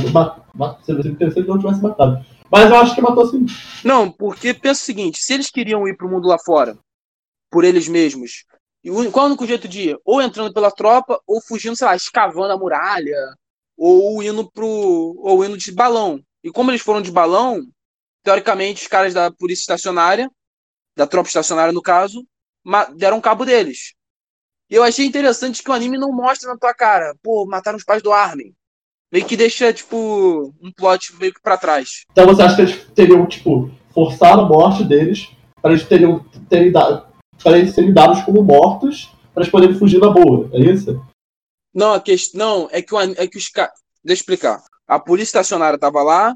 Seria 0.84 1.12
interessante 1.12 1.46
se 1.46 1.50
não 1.50 1.60
tivesse 1.60 1.82
matado. 1.82 2.26
Mas 2.52 2.70
eu 2.70 2.76
acho 2.76 2.96
que 2.96 3.02
matou 3.02 3.28
sim. 3.28 3.46
Não, 3.84 4.12
porque 4.12 4.54
pensa 4.54 4.82
o 4.82 4.86
seguinte: 4.86 5.20
se 5.22 5.34
eles 5.34 5.50
queriam 5.50 5.88
ir 5.88 5.96
pro 5.96 6.10
mundo 6.10 6.28
lá 6.28 6.38
fora, 6.38 6.78
por 7.50 7.64
eles 7.64 7.88
mesmos, 7.88 8.44
qual 9.12 9.26
é 9.26 9.28
o 9.28 9.32
único 9.32 9.46
jeito 9.46 9.68
de 9.68 9.90
ir? 9.90 9.98
Ou 10.04 10.22
entrando 10.22 10.54
pela 10.54 10.72
tropa, 10.72 11.20
ou 11.26 11.42
fugindo, 11.42 11.76
sei 11.76 11.88
lá, 11.88 11.96
escavando 11.96 12.54
a 12.54 12.58
muralha, 12.58 13.16
ou 13.78 14.22
indo 14.22 14.50
pro. 14.52 15.16
ou 15.20 15.46
indo 15.46 15.58
de 15.58 15.72
balão. 15.72 16.22
E 16.44 16.52
como 16.52 16.72
eles 16.72 16.82
foram 16.82 17.02
de 17.02 17.12
balão, 17.12 17.62
teoricamente, 18.24 18.82
os 18.82 18.88
caras 18.88 19.14
da 19.14 19.32
polícia 19.32 19.62
estacionária, 19.62 20.30
da 20.98 21.08
tropa 21.08 21.28
estacionária 21.28 21.72
no 21.72 21.82
caso, 21.82 22.26
deram 22.96 23.22
cabo 23.22 23.46
deles. 23.46 23.94
E 24.72 24.76
eu 24.76 24.84
achei 24.84 25.06
interessante 25.06 25.62
que 25.62 25.70
o 25.70 25.74
anime 25.74 25.98
não 25.98 26.14
mostra 26.14 26.50
na 26.50 26.58
tua 26.58 26.74
cara, 26.74 27.14
pô, 27.22 27.46
mataram 27.46 27.78
os 27.78 27.84
pais 27.84 28.02
do 28.02 28.14
Armin. 28.14 28.54
Meio 29.12 29.26
que 29.26 29.36
deixa, 29.36 29.74
tipo, 29.74 30.54
um 30.62 30.72
plot 30.72 31.14
meio 31.20 31.34
que 31.34 31.42
pra 31.42 31.58
trás. 31.58 32.06
Então 32.10 32.26
você 32.26 32.42
acha 32.42 32.56
que 32.56 32.62
eles 32.62 32.86
teriam, 32.96 33.26
tipo, 33.28 33.70
forçado 33.94 34.44
a 34.44 34.48
morte 34.48 34.86
deles 34.86 35.30
para 35.62 35.72
eles 35.74 35.86
teriam, 35.86 36.24
terem 36.48 36.72
dado, 36.72 37.06
para 37.44 37.58
eles 37.58 37.76
serem 37.76 37.94
dados 37.94 38.22
como 38.22 38.42
mortos 38.42 39.12
para 39.34 39.44
eles 39.44 39.52
poderem 39.52 39.78
fugir 39.78 40.00
na 40.00 40.10
boa, 40.10 40.50
é 40.54 40.60
isso? 40.60 41.06
Não, 41.74 41.94
a 41.94 42.00
questão 42.00 42.70
é 42.72 42.82
que, 42.82 42.96
o, 42.96 43.00
é 43.00 43.28
que 43.28 43.38
os 43.38 43.50
caras. 43.50 43.74
Deixa 44.02 44.22
eu 44.22 44.24
explicar. 44.24 44.64
A 44.88 44.98
polícia 45.00 45.32
estacionária 45.32 45.78
tava 45.78 46.02
lá, 46.02 46.34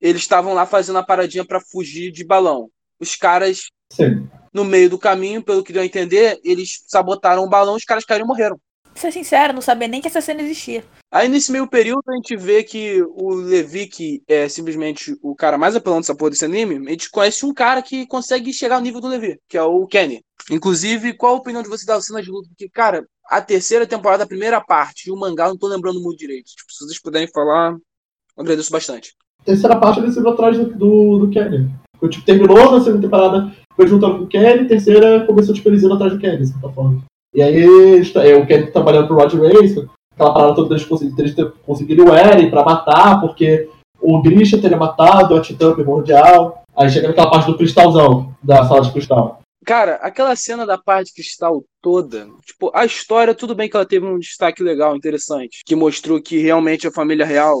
eles 0.00 0.22
estavam 0.22 0.54
lá 0.54 0.66
fazendo 0.66 0.98
a 0.98 1.04
paradinha 1.04 1.44
para 1.44 1.60
fugir 1.60 2.10
de 2.10 2.24
balão. 2.24 2.68
Os 2.98 3.14
caras, 3.14 3.68
Sim. 3.92 4.28
No 4.52 4.64
meio 4.64 4.90
do 4.90 4.98
caminho, 4.98 5.42
pelo 5.42 5.62
que 5.62 5.72
deu 5.72 5.82
a 5.82 5.86
entender, 5.86 6.40
eles 6.44 6.84
sabotaram 6.86 7.44
o 7.44 7.48
balão, 7.48 7.74
os 7.74 7.84
caras 7.84 8.04
caíram 8.04 8.24
e 8.24 8.28
morreram. 8.28 8.60
Pra 8.92 9.00
ser 9.02 9.12
sincero, 9.12 9.52
não 9.52 9.60
sabia 9.60 9.86
nem 9.86 10.00
que 10.00 10.08
essa 10.08 10.20
cena 10.20 10.42
existia. 10.42 10.84
Aí 11.12 11.28
nesse 11.28 11.50
meio 11.52 11.66
período 11.66 12.02
a 12.08 12.14
gente 12.14 12.36
vê 12.36 12.62
que 12.62 13.02
o 13.02 13.34
Levi, 13.34 13.86
que 13.86 14.22
é 14.28 14.48
simplesmente 14.48 15.16
o 15.22 15.34
cara 15.34 15.56
mais 15.56 15.76
apelão 15.76 16.00
dessa 16.00 16.14
porra 16.14 16.30
desse 16.30 16.44
anime, 16.44 16.88
a 16.88 16.90
gente 16.90 17.10
conhece 17.10 17.46
um 17.46 17.54
cara 17.54 17.82
que 17.82 18.06
consegue 18.06 18.52
chegar 18.52 18.76
ao 18.76 18.80
nível 18.80 19.00
do 19.00 19.08
Levi, 19.08 19.38
que 19.48 19.56
é 19.56 19.62
o 19.62 19.86
Kenny. 19.86 20.22
Inclusive, 20.50 21.14
qual 21.14 21.34
a 21.34 21.38
opinião 21.38 21.62
de 21.62 21.68
você 21.68 21.86
da 21.86 22.00
cena 22.00 22.22
de 22.22 22.30
luta? 22.30 22.48
Porque, 22.48 22.68
cara, 22.68 23.04
a 23.28 23.40
terceira 23.40 23.86
temporada, 23.86 24.24
a 24.24 24.28
primeira 24.28 24.60
parte, 24.60 25.08
e 25.08 25.12
o 25.12 25.16
mangá, 25.16 25.44
eu 25.44 25.50
não 25.50 25.58
tô 25.58 25.68
lembrando 25.68 26.00
muito 26.00 26.18
direito. 26.18 26.46
Tipo, 26.46 26.72
se 26.72 26.84
vocês 26.84 27.00
puderem 27.00 27.28
falar, 27.28 27.72
eu 27.72 28.42
agradeço 28.42 28.72
bastante 28.72 29.14
terceira 29.44 29.76
parte 29.76 30.00
ele 30.00 30.12
se 30.12 30.20
viu 30.20 30.30
atrás 30.30 30.56
do, 30.56 30.66
do, 30.66 31.18
do 31.20 31.30
Kenny. 31.30 31.70
Tipo, 32.08 32.24
terminou 32.24 32.72
na 32.72 32.80
segunda 32.80 33.02
temporada, 33.02 33.52
foi 33.80 33.88
juntando 33.88 34.18
com 34.18 34.24
o 34.24 34.26
Kenny, 34.26 34.68
terceira 34.68 35.24
começou 35.24 35.54
tipo, 35.54 35.66
eles 35.70 35.82
indo 35.82 35.94
atrás 35.94 36.12
do 36.12 36.18
Kenny, 36.18 36.36
de 36.36 36.48
certa 36.48 36.68
forma. 36.68 37.02
E 37.34 37.40
aí 37.40 38.02
é, 38.16 38.36
o 38.36 38.46
Kenny 38.46 38.66
trabalhando 38.66 39.06
pro 39.06 39.16
Rod 39.16 39.32
Race, 39.32 39.88
aquela 40.12 40.34
parada 40.34 40.54
toda 40.54 40.68
deles 40.68 40.84
conseguirem 40.84 41.52
conseguir 41.64 41.98
o 41.98 42.12
Eren 42.12 42.50
pra 42.50 42.62
matar, 42.62 43.22
porque 43.22 43.70
o 43.98 44.20
Grisha 44.20 44.60
teria 44.60 44.76
matado 44.76 45.34
a 45.34 45.40
Titã 45.40 45.72
Primordial. 45.72 46.62
Aí 46.76 46.90
chega 46.90 47.08
naquela 47.08 47.30
parte 47.30 47.46
do 47.46 47.56
cristalzão, 47.56 48.34
da 48.42 48.66
sala 48.66 48.82
de 48.82 48.92
cristal. 48.92 49.40
Cara, 49.64 49.94
aquela 49.96 50.36
cena 50.36 50.66
da 50.66 50.76
parte 50.76 51.08
de 51.08 51.14
cristal 51.14 51.64
toda, 51.82 52.28
tipo, 52.44 52.70
a 52.74 52.84
história, 52.84 53.34
tudo 53.34 53.54
bem 53.54 53.68
que 53.68 53.76
ela 53.76 53.86
teve 53.86 54.06
um 54.06 54.18
destaque 54.18 54.62
legal, 54.62 54.94
interessante, 54.94 55.62
que 55.64 55.76
mostrou 55.76 56.20
que 56.20 56.38
realmente 56.38 56.86
a 56.86 56.92
família 56.92 57.24
real 57.24 57.56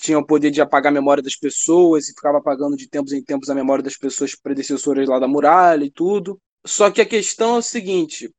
tinha 0.00 0.18
o 0.18 0.26
poder 0.26 0.50
de 0.50 0.60
apagar 0.60 0.90
a 0.90 0.94
memória 0.94 1.22
das 1.22 1.36
pessoas 1.36 2.08
e 2.08 2.14
ficava 2.14 2.38
apagando 2.38 2.76
de 2.76 2.88
tempos 2.88 3.12
em 3.12 3.22
tempos 3.22 3.50
a 3.50 3.54
memória 3.54 3.84
das 3.84 3.96
pessoas 3.96 4.34
predecessoras 4.34 5.08
lá 5.08 5.18
da 5.18 5.28
muralha 5.28 5.84
e 5.84 5.90
tudo. 5.90 6.40
Só 6.64 6.90
que 6.90 7.00
a 7.00 7.06
questão 7.06 7.56
é 7.56 7.58
o 7.58 7.62
seguinte: 7.62 8.30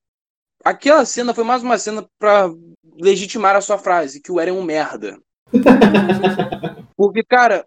aquela 0.63 1.05
cena 1.05 1.33
foi 1.33 1.43
mais 1.43 1.63
uma 1.63 1.77
cena 1.77 2.07
para 2.19 2.51
legitimar 2.99 3.55
a 3.55 3.61
sua 3.61 3.77
frase, 3.77 4.21
que 4.21 4.31
o 4.31 4.39
Eren 4.39 4.55
é 4.55 4.59
um 4.59 4.63
merda. 4.63 5.19
Porque, 6.97 7.23
cara, 7.23 7.65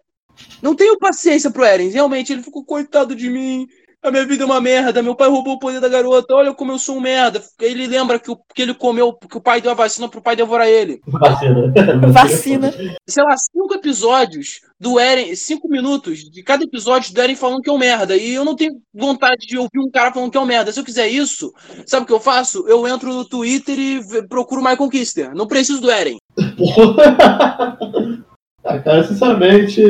não 0.63 0.75
tenho 0.75 0.99
paciência 0.99 1.51
pro 1.51 1.65
Eren. 1.65 1.89
Realmente, 1.89 2.33
ele 2.33 2.43
ficou 2.43 2.65
coitado 2.65 3.15
de 3.15 3.31
mim 3.31 3.67
a 4.05 4.11
minha 4.11 4.27
vida 4.27 4.43
é 4.43 4.47
uma 4.47 4.61
merda, 4.61 5.03
meu 5.03 5.15
pai 5.15 5.31
roubou 5.31 5.55
o 5.55 5.59
poder 5.59 5.81
da 5.81 5.89
garota, 5.89 6.35
olha 6.35 6.53
como 6.53 6.71
eu 6.71 6.79
sou 6.79 6.99
um 6.99 7.01
merda. 7.01 7.43
Ele 7.59 7.87
lembra 7.87 8.19
que, 8.19 8.31
o, 8.31 8.37
que 8.55 8.61
ele 8.61 8.75
comeu, 8.75 9.15
que 9.15 9.39
o 9.39 9.41
pai 9.41 9.63
deu 9.63 9.71
a 9.71 9.75
vacina 9.75 10.11
pro 10.11 10.21
pai 10.21 10.37
devorar 10.37 10.69
ele. 10.69 11.01
Vacina. 11.07 11.73
Vacina. 12.13 12.75
Sei 13.07 13.25
lá, 13.25 13.35
cinco 13.37 13.73
episódios 13.73 14.61
do 14.79 15.01
Eren, 15.01 15.35
cinco 15.35 15.69
minutos 15.69 16.19
de 16.31 16.43
cada 16.43 16.65
episódio 16.65 17.15
do 17.15 17.21
Eren 17.21 17.35
falando 17.35 17.63
que 17.63 17.71
é 17.71 17.73
um 17.73 17.79
merda. 17.79 18.15
E 18.15 18.35
eu 18.35 18.45
não 18.45 18.55
tenho 18.55 18.75
vontade 18.93 19.47
de 19.47 19.57
ouvir 19.57 19.79
um 19.79 19.91
cara 19.91 20.13
falando 20.13 20.31
que 20.31 20.37
é 20.37 20.41
um 20.41 20.47
merda. 20.47 20.71
Se 20.71 20.79
eu 20.79 20.85
quiser 20.85 21.09
isso, 21.09 21.51
sabe 21.87 22.05
o 22.05 22.07
que 22.07 22.13
eu 22.13 22.21
faço? 22.21 22.69
Eu 22.69 22.87
entro 22.87 23.11
no 23.11 23.25
Twitter 23.25 23.79
e 23.79 24.29
procuro 24.29 24.61
o 24.61 24.65
Michael 24.65 24.91
Kister. 24.91 25.35
Não 25.35 25.47
preciso 25.47 25.81
do 25.81 25.91
Eren. 25.91 26.19
ah, 28.65 28.79
cara, 28.79 29.05
sinceramente. 29.05 29.83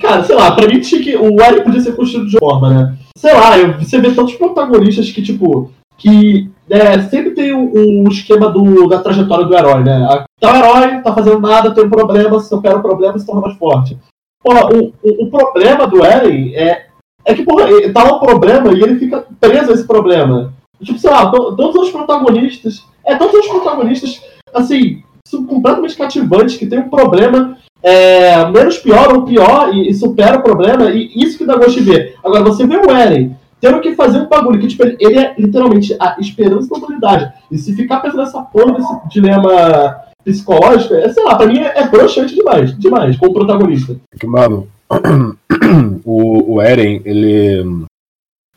Cara, 0.00 0.24
sei 0.24 0.34
lá, 0.34 0.52
pra 0.52 0.66
mim 0.66 0.80
tinha 0.80 1.02
que. 1.02 1.16
O 1.16 1.40
Eren 1.40 1.62
podia 1.62 1.80
ser 1.80 1.94
construído 1.94 2.30
de 2.30 2.38
forma, 2.38 2.70
né? 2.70 2.96
sei 3.22 3.32
lá, 3.34 3.56
você 3.78 4.00
vê 4.00 4.10
tantos 4.10 4.34
protagonistas 4.34 5.12
que, 5.12 5.22
tipo, 5.22 5.70
que 5.96 6.50
é, 6.68 7.00
sempre 7.02 7.30
tem 7.30 7.52
o, 7.52 8.02
o, 8.02 8.08
esquema 8.08 8.50
do, 8.50 8.88
da 8.88 8.98
trajetória 8.98 9.44
do 9.44 9.54
herói, 9.54 9.84
né? 9.84 10.24
Tá 10.40 10.52
o 10.52 10.56
herói, 10.56 11.02
tá 11.02 11.14
fazendo 11.14 11.38
nada, 11.38 11.72
tem 11.72 11.84
um 11.84 11.90
problema, 11.90 12.40
supera 12.40 12.78
o 12.78 12.82
problema 12.82 13.16
se 13.16 13.24
torna 13.24 13.42
mais 13.42 13.56
forte. 13.56 13.96
Porra, 14.42 14.66
o, 14.74 14.92
o, 15.02 15.26
o 15.26 15.30
problema 15.30 15.86
do 15.86 16.04
Eren 16.04 16.52
é, 16.56 16.86
é 17.24 17.34
que, 17.34 17.44
porra, 17.44 17.66
tá 17.94 18.12
um 18.12 18.18
problema 18.18 18.72
e 18.72 18.82
ele 18.82 18.98
fica 18.98 19.24
preso 19.38 19.70
a 19.70 19.74
esse 19.74 19.86
problema. 19.86 20.52
Tipo, 20.82 20.98
sei 20.98 21.10
lá, 21.10 21.30
to, 21.30 21.54
todos 21.54 21.80
os 21.80 21.90
protagonistas. 21.92 22.84
É, 23.06 23.14
todos 23.14 23.34
os 23.34 23.46
protagonistas, 23.46 24.20
assim, 24.52 25.00
são 25.28 25.46
completamente 25.46 25.96
cativantes, 25.96 26.56
que 26.56 26.66
tem 26.66 26.80
um 26.80 26.90
problema 26.90 27.56
é, 27.82 28.48
menos 28.50 28.78
pior 28.78 29.12
ou 29.12 29.22
pior 29.22 29.74
e, 29.74 29.88
e, 29.88 29.94
supera 29.94 30.38
o 30.38 30.42
problema, 30.42 30.90
e 30.90 31.10
isso 31.16 31.36
que 31.36 31.44
dá 31.44 31.56
gosto 31.56 31.74
de 31.74 31.90
ver. 31.90 32.14
Agora, 32.22 32.44
você 32.44 32.66
vê 32.66 32.76
o 32.76 32.90
Eren 32.90 33.36
tendo 33.60 33.80
que 33.80 33.94
fazer 33.94 34.18
um 34.18 34.28
bagulho 34.28 34.60
que, 34.60 34.66
tipo, 34.66 34.82
ele 34.84 35.18
é 35.18 35.34
literalmente 35.38 35.96
a 36.00 36.16
esperança 36.18 36.68
da 36.68 36.76
humanidade. 36.76 37.32
E 37.50 37.56
se 37.56 37.74
ficar 37.74 38.00
pensando 38.00 38.18
nessa 38.18 38.42
porra 38.42 38.72
desse 38.72 39.08
dilema 39.08 40.02
psicológico, 40.24 40.94
é, 40.94 41.08
sei 41.12 41.22
lá, 41.24 41.36
pra 41.36 41.46
mim 41.46 41.60
é, 41.60 41.78
é 41.78 41.88
broxante 41.88 42.34
demais, 42.34 42.76
demais, 42.76 43.16
como 43.16 43.32
protagonista. 43.32 43.96
Que, 44.18 44.26
mano, 44.26 44.66
o, 46.04 46.54
o 46.54 46.62
Eren, 46.62 47.02
ele. 47.04 47.86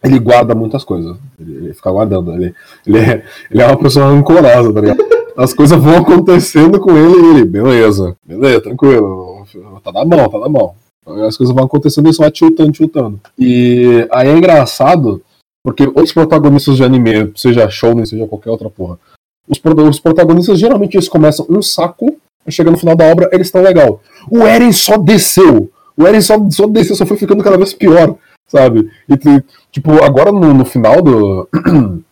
Ele 0.03 0.19
guarda 0.19 0.53
muitas 0.53 0.83
coisas. 0.83 1.17
Ele, 1.39 1.55
ele 1.55 1.73
fica 1.73 1.91
guardando. 1.91 2.31
Ele, 2.33 2.53
ele, 2.85 2.99
é, 2.99 3.23
ele 3.49 3.61
é 3.61 3.65
uma 3.65 3.77
pessoa 3.77 4.07
rancorosa, 4.07 4.71
tá 4.71 4.81
ligado? 4.81 5.24
As 5.37 5.53
coisas 5.53 5.81
vão 5.81 5.97
acontecendo 5.97 6.79
com 6.79 6.95
ele 6.95 7.15
e 7.15 7.29
ele, 7.31 7.45
beleza, 7.45 8.15
beleza, 8.25 8.61
tranquilo. 8.61 9.45
Tá 9.83 9.91
na 9.91 10.05
mão, 10.05 10.29
tá 10.29 10.39
na 10.39 10.49
mão. 10.49 10.73
As 11.27 11.37
coisas 11.37 11.53
vão 11.53 11.65
acontecendo 11.65 12.09
e 12.09 12.13
só 12.13 12.29
tiltando, 12.31 12.71
tiltando. 12.71 13.19
E 13.37 14.07
aí 14.11 14.29
é 14.29 14.37
engraçado, 14.37 15.21
porque 15.63 15.83
outros 15.83 16.13
protagonistas 16.13 16.77
de 16.77 16.83
anime, 16.83 17.31
seja 17.35 17.69
shonen, 17.69 18.05
seja 18.05 18.27
qualquer 18.27 18.49
outra 18.49 18.69
porra, 18.69 18.97
os, 19.47 19.61
os 19.89 19.99
protagonistas 19.99 20.57
geralmente 20.57 20.95
eles 20.95 21.09
começam 21.09 21.45
um 21.49 21.61
saco, 21.61 22.15
chega 22.49 22.71
no 22.71 22.77
final 22.77 22.95
da 22.95 23.05
obra, 23.05 23.29
eles 23.31 23.47
estão 23.47 23.61
legal. 23.61 24.01
O 24.29 24.39
Eren 24.39 24.71
só 24.71 24.97
desceu. 24.97 25.69
O 25.97 26.07
Eren 26.07 26.21
só, 26.21 26.35
só 26.49 26.65
desceu, 26.67 26.95
só 26.95 27.05
foi 27.05 27.17
ficando 27.17 27.43
cada 27.43 27.57
vez 27.57 27.73
pior, 27.73 28.15
sabe? 28.47 28.89
E, 29.07 29.17
tipo, 29.71 29.91
agora 30.03 30.31
no, 30.31 30.53
no 30.53 30.65
final 30.65 31.01
do. 31.01 31.47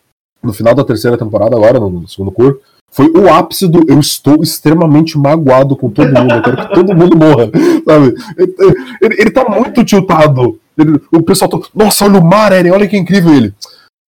no 0.44 0.52
final 0.52 0.74
da 0.74 0.84
terceira 0.84 1.16
temporada, 1.16 1.56
agora, 1.56 1.80
no, 1.80 2.06
segundo 2.06 2.30
curso, 2.30 2.60
foi 2.90 3.10
o 3.10 3.32
ápice 3.32 3.66
do 3.66 3.82
eu 3.88 3.98
estou 3.98 4.42
extremamente 4.42 5.18
magoado 5.18 5.76
com 5.76 5.90
todo 5.90 6.06
mundo, 6.06 6.34
eu 6.34 6.42
quero 6.42 6.56
que 6.56 6.74
todo 6.74 6.94
mundo 6.94 7.16
morra, 7.16 7.50
sabe? 7.84 8.14
Ele, 8.36 8.54
ele, 9.02 9.22
ele 9.22 9.30
tá 9.30 9.48
muito 9.48 9.84
tiltado. 9.84 10.60
Ele, 10.78 11.00
o 11.10 11.22
pessoal 11.22 11.50
tá, 11.50 11.58
nossa, 11.74 12.04
olha 12.04 12.20
o 12.20 12.24
mar, 12.24 12.52
Eren, 12.52 12.70
olha 12.70 12.86
que 12.86 12.96
incrível 12.96 13.34
ele. 13.34 13.54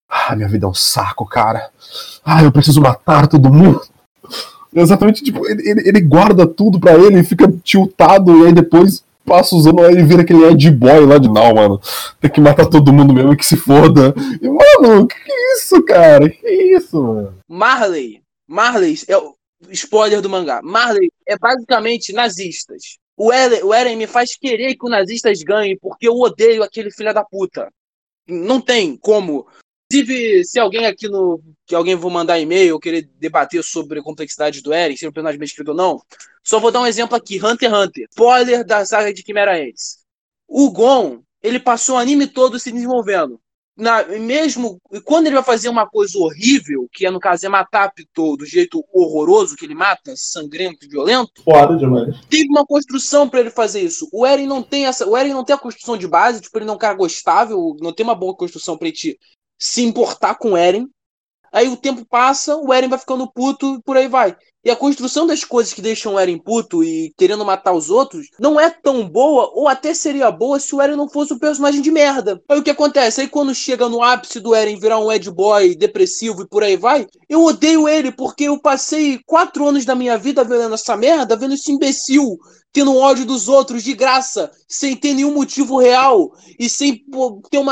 Ah, 0.09 0.35
minha 0.35 0.47
vida 0.47 0.65
é 0.65 0.69
um 0.69 0.73
saco, 0.73 1.25
cara. 1.25 1.69
Ah, 2.23 2.43
eu 2.43 2.51
preciso 2.51 2.79
matar 2.79 3.27
todo 3.27 3.51
mundo. 3.51 3.81
Exatamente, 4.73 5.23
tipo, 5.23 5.45
ele, 5.49 5.69
ele, 5.69 5.89
ele 5.89 6.01
guarda 6.01 6.45
tudo 6.45 6.79
pra 6.79 6.93
ele 6.93 7.19
e 7.19 7.23
fica 7.23 7.51
tiltado, 7.63 8.37
e 8.37 8.47
aí 8.47 8.53
depois 8.53 9.03
passa 9.27 9.55
usando 9.55 9.85
ele 9.85 10.03
vira 10.03 10.21
aquele 10.21 10.45
Ed 10.45 10.71
Boy 10.71 11.05
lá 11.05 11.17
de 11.17 11.27
não, 11.27 11.53
mano. 11.53 11.81
Tem 12.19 12.31
que 12.31 12.41
matar 12.41 12.65
todo 12.65 12.93
mundo 12.93 13.13
mesmo 13.13 13.35
que 13.35 13.45
se 13.45 13.57
foda. 13.57 14.13
E, 14.41 14.47
mano, 14.47 15.07
que 15.07 15.15
isso, 15.53 15.83
cara? 15.83 16.29
Que 16.29 16.49
isso, 16.75 17.03
mano? 17.03 17.37
Marley 17.47 18.21
Marley 18.47 18.95
é 19.07 19.17
o 19.17 19.35
spoiler 19.69 20.21
do 20.21 20.29
mangá. 20.29 20.61
Marley 20.63 21.11
é 21.27 21.37
basicamente 21.37 22.13
nazistas. 22.13 22.97
O 23.17 23.33
Eren, 23.33 23.63
o 23.63 23.73
Eren 23.73 23.97
me 23.97 24.07
faz 24.07 24.35
querer 24.37 24.75
que 24.75 24.85
os 24.85 24.91
nazistas 24.91 25.43
ganhem 25.43 25.77
porque 25.77 26.07
eu 26.07 26.13
odeio 26.13 26.63
aquele 26.63 26.89
filho 26.91 27.13
da 27.13 27.25
puta. 27.25 27.69
Não 28.27 28.61
tem 28.61 28.95
como. 28.95 29.47
Inclusive, 29.91 30.43
se 30.43 30.59
alguém 30.59 30.85
aqui 30.85 31.07
no. 31.07 31.41
que 31.65 31.73
alguém 31.73 31.99
for 31.99 32.09
mandar 32.09 32.39
e-mail 32.39 32.73
ou 32.73 32.79
querer 32.79 33.09
debater 33.17 33.63
sobre 33.63 33.99
a 33.99 34.03
complexidade 34.03 34.61
do 34.61 34.73
Eren, 34.73 34.97
se 34.97 35.05
é 35.05 35.09
um 35.09 35.13
personagem 35.13 35.39
bem 35.39 35.45
escrito 35.45 35.69
ou 35.69 35.75
não, 35.75 36.01
só 36.43 36.59
vou 36.59 36.71
dar 36.71 36.81
um 36.81 36.87
exemplo 36.87 37.15
aqui: 37.15 37.37
Hunter 37.37 37.69
x 37.69 37.79
Hunter. 37.79 38.07
Spoiler 38.09 38.65
da 38.65 38.85
saga 38.85 39.13
de 39.13 39.23
Chimera 39.25 39.55
Ants. 39.55 39.99
O 40.47 40.69
Gon, 40.71 41.21
ele 41.41 41.59
passou 41.59 41.95
o 41.95 41.99
anime 41.99 42.27
todo 42.27 42.59
se 42.59 42.71
desenvolvendo 42.71 43.39
na, 43.77 44.03
mesmo 44.03 44.81
quando 45.05 45.27
ele 45.27 45.35
vai 45.35 45.43
fazer 45.43 45.69
uma 45.69 45.87
coisa 45.87 46.17
horrível, 46.17 46.89
que 46.91 47.05
é 47.05 47.11
no 47.11 47.19
caso 47.19 47.45
é 47.45 47.49
matar 47.49 47.83
a 47.83 47.91
Pitou 47.91 48.35
do 48.35 48.45
jeito 48.45 48.83
horroroso 48.91 49.55
que 49.55 49.65
ele 49.65 49.75
mata, 49.75 50.13
sangrento 50.15 50.85
e 50.85 50.89
violento. 50.89 51.43
Foda 51.43 51.77
demais. 51.77 52.19
Teve 52.27 52.47
uma 52.49 52.65
construção 52.65 53.29
para 53.29 53.39
ele 53.39 53.51
fazer 53.51 53.81
isso. 53.81 54.09
O 54.11 54.25
Eren 54.25 54.47
não 54.47 54.63
tem 54.63 54.87
essa, 54.87 55.07
o 55.07 55.15
Eren 55.15 55.33
não 55.33 55.45
tem 55.45 55.55
a 55.55 55.59
construção 55.59 55.95
de 55.95 56.07
base, 56.07 56.41
tipo, 56.41 56.57
ele 56.57 56.65
não 56.65 56.73
é 56.73 56.75
um 56.75 56.79
cara 56.79 56.95
gostável, 56.95 57.77
não 57.79 57.93
tem 57.93 58.03
uma 58.03 58.15
boa 58.15 58.35
construção 58.35 58.75
para 58.75 58.87
ele 58.87 58.97
se 59.57 59.83
importar 59.83 60.35
com 60.35 60.51
o 60.51 60.57
Eren. 60.57 60.87
Aí 61.51 61.67
o 61.69 61.77
tempo 61.77 62.05
passa, 62.05 62.55
o 62.57 62.73
Eren 62.73 62.89
vai 62.89 62.99
ficando 62.99 63.31
puto 63.31 63.75
e 63.75 63.81
por 63.81 63.97
aí 63.97 64.07
vai. 64.07 64.35
E 64.63 64.69
a 64.69 64.75
construção 64.75 65.25
das 65.25 65.45
coisas 65.45 65.73
que 65.73 65.81
deixam 65.81 66.15
o 66.15 66.19
Eren 66.19 66.37
puto 66.37 66.83
e 66.83 67.13
querendo 67.17 67.45
matar 67.45 67.71
os 67.71 67.89
outros 67.89 68.27
não 68.37 68.59
é 68.59 68.69
tão 68.69 69.07
boa, 69.07 69.49
ou 69.53 69.65
até 69.65 69.93
seria 69.93 70.29
boa 70.29 70.59
se 70.59 70.75
o 70.75 70.81
Eren 70.81 70.97
não 70.97 71.07
fosse 71.07 71.33
um 71.33 71.39
personagem 71.39 71.81
de 71.81 71.89
merda. 71.89 72.41
Aí 72.49 72.59
o 72.59 72.63
que 72.63 72.69
acontece? 72.69 73.21
Aí 73.21 73.29
quando 73.29 73.55
chega 73.55 73.87
no 73.87 74.03
ápice 74.03 74.41
do 74.41 74.53
Eren 74.53 74.77
virar 74.77 74.99
um 74.99 75.09
Ed 75.09 75.31
Boy 75.31 75.73
depressivo 75.73 76.41
e 76.41 76.47
por 76.47 76.63
aí 76.63 76.75
vai, 76.75 77.07
eu 77.29 77.45
odeio 77.45 77.87
ele 77.87 78.11
porque 78.11 78.43
eu 78.43 78.59
passei 78.59 79.21
quatro 79.25 79.65
anos 79.65 79.85
da 79.85 79.95
minha 79.95 80.17
vida 80.17 80.43
vendo 80.43 80.73
essa 80.73 80.97
merda, 80.97 81.37
vendo 81.37 81.53
esse 81.53 81.71
imbecil 81.71 82.37
tendo 82.77 82.95
ódio 82.95 83.25
dos 83.25 83.47
outros 83.47 83.83
de 83.83 83.95
graça, 83.95 84.51
sem 84.67 84.95
ter 84.95 85.15
nenhum 85.15 85.33
motivo 85.33 85.79
real 85.79 86.31
e 86.59 86.69
sem 86.69 87.01
ter 87.49 87.57
um 87.57 87.65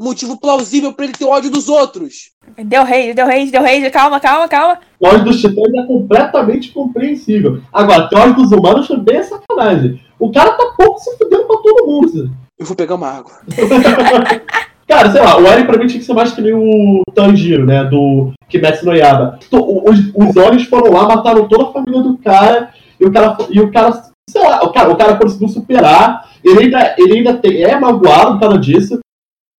motivo 0.00 0.38
plausível 0.38 0.92
para 0.92 1.04
ele 1.04 1.14
ter 1.14 1.24
ódio 1.24 1.50
dos 1.50 1.68
outros. 1.68 2.30
Deu 2.64 2.84
rei, 2.84 3.12
deu 3.12 3.26
rei, 3.26 3.50
deu 3.50 3.60
rei, 3.60 3.90
calma, 3.90 4.20
calma, 4.20 4.46
calma. 4.46 4.78
O 5.00 5.08
ódio 5.08 5.24
dos 5.24 5.40
titãs 5.40 5.74
é 5.76 5.84
completamente 5.84 6.70
compreensível. 6.70 7.60
Agora, 7.72 8.08
ter 8.08 8.16
ódio 8.16 8.36
dos 8.36 8.52
humanos 8.52 8.86
também 8.86 9.16
é 9.16 9.22
sacanagem. 9.24 10.00
O 10.16 10.30
cara 10.30 10.52
tá 10.52 10.74
pouco 10.76 11.00
se 11.00 11.18
fudendo 11.18 11.44
pra 11.44 11.56
todo 11.56 11.86
mundo. 11.88 12.30
Eu 12.56 12.64
vou 12.64 12.76
pegar 12.76 12.94
uma 12.94 13.08
água. 13.08 13.32
Cara, 14.86 15.10
sei 15.10 15.22
lá, 15.22 15.38
o 15.40 15.46
Eren 15.46 15.64
pra 15.64 15.78
mim 15.78 15.86
tinha 15.86 15.98
que 15.98 16.04
ser 16.04 16.12
mais 16.12 16.32
que 16.32 16.40
nem 16.40 16.52
o 16.52 17.02
Tanjiro, 17.14 17.64
né? 17.64 17.82
Do 17.84 18.32
Kimetsu 18.48 18.84
no 18.84 18.94
Yaba. 18.94 19.38
Os, 19.50 19.98
os 20.14 20.36
olhos 20.36 20.64
foram 20.64 20.92
lá, 20.92 21.08
mataram 21.08 21.48
toda 21.48 21.64
a 21.64 21.72
família 21.72 22.02
do 22.02 22.18
cara, 22.18 22.70
e 23.00 23.06
o 23.06 23.10
cara, 23.10 23.38
e 23.50 23.60
o 23.60 23.72
cara 23.72 24.11
sei 24.32 24.42
lá, 24.42 24.64
o 24.64 24.72
cara, 24.72 24.90
o 24.90 24.96
cara 24.96 25.16
conseguiu 25.16 25.48
superar, 25.48 26.30
ele 26.42 26.64
ainda, 26.64 26.94
ele 26.96 27.18
ainda 27.18 27.34
tem, 27.34 27.62
é 27.62 27.78
magoado 27.78 28.32
por 28.32 28.40
causa 28.40 28.58
disso, 28.58 28.98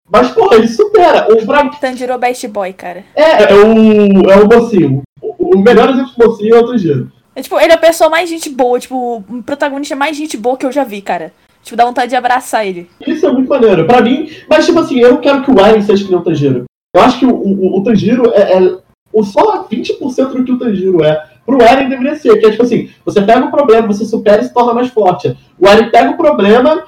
mas, 0.09 0.29
porra, 0.31 0.57
ele 0.57 0.67
supera. 0.67 1.27
O 1.31 1.45
pra... 1.45 1.69
Tanjiro 1.69 2.17
Best 2.17 2.47
Boy, 2.47 2.73
cara. 2.73 3.03
É, 3.15 3.51
é 3.51 3.55
o, 3.55 4.29
é 4.29 4.35
o 4.35 4.47
mocinho. 4.47 5.01
O, 5.21 5.55
o 5.55 5.59
melhor 5.59 5.89
exemplo 5.89 6.11
de 6.11 6.25
mocinho 6.25 6.55
é 6.55 6.59
o 6.59 6.67
Tanjiro. 6.67 7.11
É, 7.35 7.41
tipo, 7.41 7.59
ele 7.59 7.71
é 7.71 7.75
a 7.75 7.79
pessoa 7.79 8.09
mais 8.09 8.29
gente 8.29 8.49
boa, 8.49 8.79
tipo, 8.79 9.23
o 9.27 9.43
protagonista 9.43 9.95
mais 9.95 10.15
gente 10.15 10.37
boa 10.37 10.57
que 10.57 10.65
eu 10.65 10.71
já 10.71 10.83
vi, 10.83 11.01
cara. 11.01 11.33
Tipo, 11.63 11.77
dá 11.77 11.85
vontade 11.85 12.09
de 12.09 12.15
abraçar 12.15 12.67
ele. 12.67 12.89
Isso 13.07 13.25
é 13.25 13.31
muito 13.31 13.49
maneiro. 13.49 13.87
Pra 13.87 14.01
mim, 14.01 14.29
mas 14.49 14.65
tipo 14.65 14.79
assim, 14.79 14.99
eu 14.99 15.13
não 15.13 15.21
quero 15.21 15.41
que 15.41 15.49
o 15.49 15.59
Eren 15.59 15.81
seja 15.81 16.03
que 16.03 16.11
nem 16.11 16.19
o 16.19 16.23
Tanjiro. 16.23 16.65
Eu 16.95 17.01
acho 17.01 17.17
que 17.17 17.25
o, 17.25 17.33
o, 17.33 17.79
o 17.79 17.83
Tanjiro 17.83 18.31
é, 18.33 18.53
é 18.53 18.77
o 19.11 19.23
só 19.23 19.63
20% 19.63 20.27
do 20.27 20.43
que 20.43 20.51
o 20.51 20.59
Tanjiro 20.59 21.03
é 21.03 21.32
pro 21.45 21.61
Eren 21.61 21.89
deveria 21.89 22.15
ser, 22.15 22.37
que 22.39 22.45
é 22.45 22.51
tipo 22.51 22.63
assim, 22.63 22.89
você 23.05 23.21
pega 23.21 23.45
o 23.45 23.51
problema, 23.51 23.87
você 23.87 24.05
supera 24.05 24.41
e 24.41 24.45
se 24.45 24.53
torna 24.53 24.73
mais 24.73 24.89
forte. 24.89 25.37
O 25.59 25.67
Eren 25.67 25.89
pega 25.89 26.11
o 26.11 26.17
problema, 26.17 26.87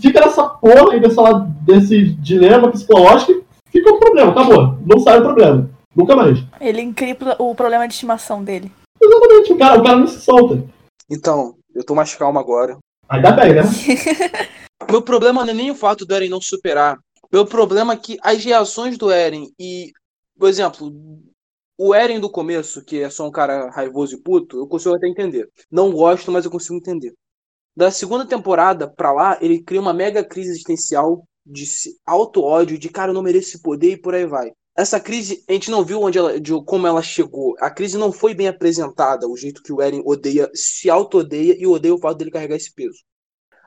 fica 0.00 0.20
nessa 0.20 0.44
porra 0.48 0.92
aí 0.92 1.00
dessa, 1.00 1.22
desse 1.62 2.04
dilema 2.14 2.70
psicológico 2.70 3.32
e 3.32 3.44
fica 3.70 3.90
o 3.90 3.98
problema, 3.98 4.30
acabou. 4.30 4.78
Não 4.84 4.98
sai 4.98 5.18
o 5.18 5.22
problema. 5.22 5.70
Nunca 5.94 6.14
mais. 6.14 6.38
Ele 6.60 6.82
encripla 6.82 7.36
o 7.38 7.54
problema 7.54 7.88
de 7.88 7.94
estimação 7.94 8.44
dele. 8.44 8.70
Exatamente, 9.00 9.52
o 9.52 9.58
cara, 9.58 9.80
o 9.80 9.82
cara 9.82 9.96
não 9.96 10.06
se 10.06 10.20
solta. 10.20 10.62
Então, 11.10 11.54
eu 11.74 11.84
tô 11.84 11.94
mais 11.94 12.14
calmo 12.14 12.38
agora. 12.38 12.76
Ainda 13.08 13.32
bem, 13.32 13.54
né? 13.54 13.62
Meu 14.90 15.00
problema 15.00 15.44
não 15.44 15.52
é 15.52 15.54
nem 15.54 15.70
o 15.70 15.74
fato 15.74 16.04
do 16.04 16.14
Eren 16.14 16.28
não 16.28 16.40
superar. 16.40 16.98
Meu 17.32 17.46
problema 17.46 17.94
é 17.94 17.96
que 17.96 18.18
as 18.22 18.44
reações 18.44 18.96
do 18.98 19.10
Eren 19.10 19.48
e, 19.58 19.90
por 20.38 20.48
exemplo, 20.48 20.92
o 21.78 21.94
Eren 21.94 22.20
do 22.20 22.30
começo, 22.30 22.84
que 22.84 23.00
é 23.02 23.10
só 23.10 23.26
um 23.26 23.30
cara 23.30 23.70
raivoso 23.70 24.16
e 24.16 24.20
puto, 24.20 24.58
eu 24.58 24.66
consigo 24.66 24.94
até 24.94 25.06
entender. 25.08 25.48
Não 25.70 25.92
gosto, 25.92 26.32
mas 26.32 26.44
eu 26.44 26.50
consigo 26.50 26.76
entender. 26.76 27.14
Da 27.76 27.90
segunda 27.90 28.26
temporada 28.26 28.88
pra 28.88 29.12
lá, 29.12 29.38
ele 29.40 29.62
cria 29.62 29.80
uma 29.80 29.92
mega 29.92 30.24
crise 30.24 30.50
existencial 30.50 31.26
de 31.44 31.64
auto-ódio, 32.04 32.78
de 32.78 32.88
cara, 32.88 33.10
eu 33.10 33.14
não 33.14 33.22
mereço 33.22 33.48
esse 33.48 33.62
poder 33.62 33.92
e 33.92 34.00
por 34.00 34.14
aí 34.14 34.26
vai. 34.26 34.50
Essa 34.76 35.00
crise, 35.00 35.44
a 35.48 35.52
gente 35.52 35.70
não 35.70 35.84
viu 35.84 36.02
onde 36.02 36.18
ela, 36.18 36.40
de 36.40 36.52
como 36.64 36.86
ela 36.86 37.02
chegou. 37.02 37.54
A 37.58 37.70
crise 37.70 37.96
não 37.96 38.12
foi 38.12 38.34
bem 38.34 38.48
apresentada, 38.48 39.28
o 39.28 39.36
jeito 39.36 39.62
que 39.62 39.72
o 39.72 39.80
Eren 39.80 40.02
odeia, 40.04 40.50
se 40.54 40.90
auto-odeia 40.90 41.56
e 41.58 41.66
odeia 41.66 41.94
o 41.94 41.98
fato 41.98 42.18
dele 42.18 42.30
carregar 42.30 42.56
esse 42.56 42.72
peso. 42.74 42.98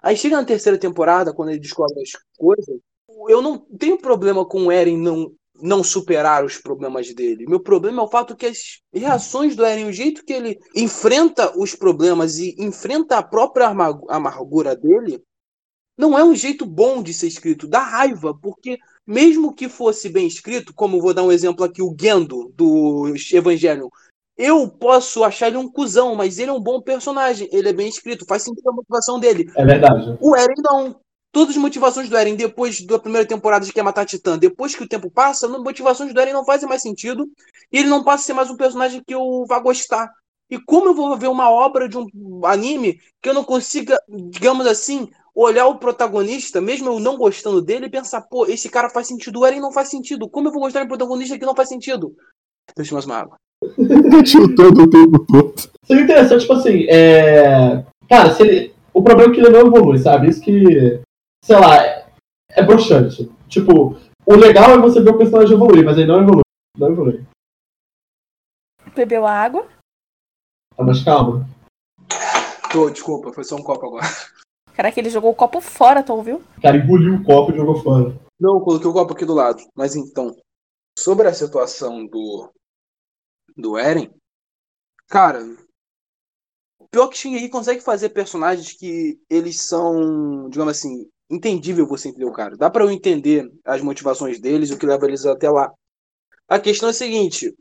Aí 0.02 0.16
chega 0.16 0.38
na 0.38 0.46
terceira 0.46 0.78
temporada, 0.78 1.34
quando 1.34 1.50
ele 1.50 1.60
descobre 1.60 2.02
as 2.02 2.12
coisas, 2.38 2.80
eu 3.28 3.42
não 3.42 3.58
tenho 3.58 3.98
problema 3.98 4.46
com 4.46 4.68
o 4.68 4.72
Eren 4.72 4.98
não 4.98 5.32
não 5.62 5.84
superar 5.84 6.44
os 6.44 6.58
problemas 6.58 7.14
dele. 7.14 7.46
Meu 7.48 7.60
problema 7.60 8.02
é 8.02 8.06
o 8.06 8.10
fato 8.10 8.36
que 8.36 8.46
as 8.46 8.80
reações 8.94 9.56
do 9.56 9.66
Eren, 9.66 9.86
o 9.86 9.94
jeito 9.94 10.24
que 10.24 10.34
ele 10.34 10.60
enfrenta 10.76 11.58
os 11.58 11.76
problemas 11.76 12.38
e 12.38 12.56
enfrenta 12.58 13.18
a 13.18 13.24
própria 13.24 13.68
amargura 14.10 14.76
dele, 14.76 15.22
não 15.98 16.18
é 16.18 16.24
um 16.24 16.34
jeito 16.34 16.66
bom 16.66 17.04
de 17.04 17.14
ser 17.14 17.28
escrito. 17.28 17.68
Dá 17.68 17.80
raiva, 17.80 18.34
porque 18.34 18.78
mesmo 19.06 19.54
que 19.54 19.68
fosse 19.68 20.08
bem 20.08 20.28
escrito, 20.28 20.74
como 20.74 21.02
vou 21.02 21.14
dar 21.14 21.24
um 21.24 21.32
exemplo 21.32 21.66
aqui, 21.66 21.82
o 21.82 21.96
Gendo 22.00 22.54
do 22.56 23.14
Evangelho, 23.34 23.90
eu 24.38 24.70
posso 24.70 25.26
achar 25.26 25.48
ele 25.48 25.58
um 25.58 25.70
cuzão, 25.70 26.16
mas 26.16 26.40
ele 26.40 26.50
é 26.50 26.54
um 26.54 26.62
bom 26.62 26.82
personagem. 26.82 27.50
Ele 27.52 27.68
é 27.68 27.74
bem 27.74 27.90
escrito, 27.90 28.26
faz 28.26 28.44
sentido 28.44 28.70
a 28.70 28.74
motivação 28.74 29.20
dele. 29.20 29.52
É 29.58 29.66
verdade. 29.66 30.18
O 30.22 30.34
Eren 30.34 30.62
não 30.72 31.02
todas 31.32 31.56
as 31.56 31.62
motivações 31.62 32.10
do 32.10 32.18
Eren 32.18 32.36
depois 32.36 32.82
da 32.82 33.00
primeira 33.00 33.28
temporada 33.28 33.66
de 33.66 33.74
Quer 33.74 33.84
Matar 33.84 34.06
Titã, 34.06 34.38
depois 34.38 34.76
que 34.76 34.84
o 34.84 34.88
tempo 34.88 35.10
passa, 35.10 35.48
as 35.48 35.52
motivações 35.52 36.14
do 36.14 36.20
Eren 36.20 36.34
não 36.34 36.46
fazem 36.46 36.68
mais 36.68 36.82
sentido 36.82 37.30
e 37.72 37.78
ele 37.78 37.90
não 37.90 38.04
passa 38.04 38.24
a 38.24 38.26
ser 38.26 38.34
mais 38.34 38.50
um 38.50 38.58
personagem 38.58 39.02
que 39.06 39.14
eu 39.14 39.46
vá 39.48 39.60
gostar. 39.60 40.10
E 40.50 40.60
como 40.60 40.88
eu 40.88 40.94
vou 40.96 41.16
ver 41.16 41.28
uma 41.28 41.50
obra 41.50 41.88
de 41.88 41.98
um 41.98 42.08
anime 42.44 43.00
que 43.22 43.30
eu 43.30 43.34
não 43.34 43.44
consiga, 43.44 44.02
digamos 44.10 44.66
assim, 44.66 45.08
olhar 45.36 45.68
o 45.68 45.78
protagonista, 45.78 46.60
mesmo 46.60 46.90
eu 46.90 47.00
não 47.00 47.18
gostando 47.18 47.62
dele, 47.62 47.86
e 47.86 47.90
pensar, 47.90 48.22
pô, 48.22 48.48
esse 48.48 48.68
cara 48.68 48.90
faz 48.90 49.08
sentido, 49.08 49.40
o 49.40 49.46
Eren 49.46 49.60
não 49.60 49.72
faz 49.72 49.90
sentido. 49.90 50.28
Como 50.28 50.48
eu 50.48 50.52
vou 50.52 50.62
gostar 50.62 50.80
de 50.80 50.86
um 50.86 50.90
protagonista 50.90 51.38
que 51.38 51.46
não 51.46 51.56
faz 51.56 51.70
sentido? 51.70 52.16
Deixa 52.76 52.94
mais 52.94 53.06
uma 53.06 53.18
água. 53.18 53.38
Tiltando 54.26 54.84
o 54.84 54.90
tempo 54.90 55.20
todo. 55.28 55.54
Seria 55.86 56.04
interessante, 56.04 56.42
tipo 56.42 56.54
assim, 56.54 56.86
é... 56.90 57.86
Cara, 58.10 58.34
se 58.34 58.42
ele... 58.42 58.74
o 58.92 59.04
problema 59.04 59.32
é 59.32 59.36
que 59.36 59.42
ele 59.42 59.50
não 59.52 59.68
evolui, 59.68 60.00
sabe? 60.00 60.30
Isso 60.30 60.42
que 60.42 61.00
sei 61.44 61.60
lá, 61.60 61.78
é, 61.78 62.12
é 62.50 62.64
broxante. 62.64 63.32
Tipo, 63.48 63.98
o 64.26 64.36
legal 64.36 64.72
é 64.72 64.78
você 64.78 65.02
ver 65.02 65.12
o 65.12 65.18
personagem 65.18 65.56
evoluir, 65.56 65.84
mas 65.84 65.98
ele 65.98 66.08
não 66.08 66.22
evolui. 66.22 66.44
Não 66.78 66.92
evolui. 66.92 67.26
Bebeu 68.96 69.26
água. 69.26 69.68
Tá 70.76 70.84
mais 70.84 71.04
calmo? 71.04 71.46
Tô, 72.72 72.90
desculpa, 72.90 73.34
foi 73.34 73.44
só 73.44 73.56
um 73.56 73.64
copo 73.64 73.88
agora. 73.88 74.06
Caraca, 74.74 75.00
ele 75.00 75.10
jogou 75.10 75.32
o 75.32 75.36
copo 75.36 75.60
fora, 75.60 76.04
tu 76.04 76.14
ouviu? 76.14 76.38
O 76.58 76.62
cara 76.62 76.78
engoliu 76.78 77.16
o 77.16 77.24
copo 77.24 77.52
e 77.52 77.56
jogou 77.58 77.82
fora. 77.82 78.16
Não, 78.40 78.56
eu 78.56 78.62
coloquei 78.62 78.90
o 78.90 78.94
copo 78.94 79.14
aqui 79.14 79.26
do 79.26 79.34
lado. 79.34 79.62
Mas 79.76 79.96
então, 79.96 80.36
sobre 80.98 81.28
a 81.28 81.34
situação 81.34 82.06
do 82.06 82.50
do 83.58 83.78
Eren, 83.78 84.10
cara, 85.08 85.40
pior 86.90 87.08
que 87.10 87.18
Shingeki 87.18 87.50
consegue 87.50 87.82
fazer 87.82 88.10
personagens 88.10 88.72
que 88.72 89.20
eles 89.30 89.62
são, 89.62 90.50
digamos 90.50 90.78
assim, 90.78 91.10
entendível 91.30 91.86
você 91.88 92.10
entender 92.10 92.26
o 92.26 92.32
cara. 92.32 92.58
Dá 92.58 92.70
para 92.70 92.84
eu 92.84 92.92
entender 92.92 93.50
as 93.64 93.82
motivações 93.82 94.40
deles, 94.40 94.72
o 94.72 94.78
que 94.78 94.86
leva 94.86 95.06
eles 95.06 95.26
até 95.26 95.50
lá. 95.50 95.72
A 96.48 96.60
questão 96.60 96.90
é 96.90 96.92
a 96.92 96.94
seguinte, 96.94 97.54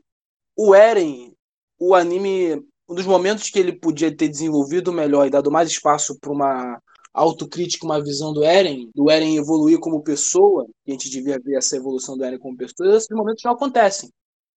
o 0.55 0.73
Eren, 0.73 1.33
o 1.79 1.93
anime, 1.93 2.55
um 2.89 2.95
dos 2.95 3.05
momentos 3.05 3.49
que 3.49 3.59
ele 3.59 3.73
podia 3.73 4.15
ter 4.15 4.27
desenvolvido 4.27 4.91
melhor 4.91 5.27
e 5.27 5.29
dado 5.29 5.51
mais 5.51 5.69
espaço 5.69 6.17
para 6.19 6.31
uma 6.31 6.81
autocrítica, 7.13 7.85
uma 7.85 8.03
visão 8.03 8.33
do 8.33 8.43
Eren, 8.43 8.89
do 8.95 9.09
Eren 9.09 9.37
evoluir 9.37 9.79
como 9.79 10.03
pessoa, 10.03 10.65
e 10.85 10.91
a 10.91 10.93
gente 10.93 11.09
devia 11.09 11.39
ver 11.39 11.57
essa 11.57 11.75
evolução 11.75 12.17
do 12.17 12.23
Eren 12.23 12.39
como 12.39 12.57
pessoa, 12.57 12.95
esses 12.95 13.09
momentos 13.11 13.43
não 13.43 13.51
acontecem. 13.51 14.09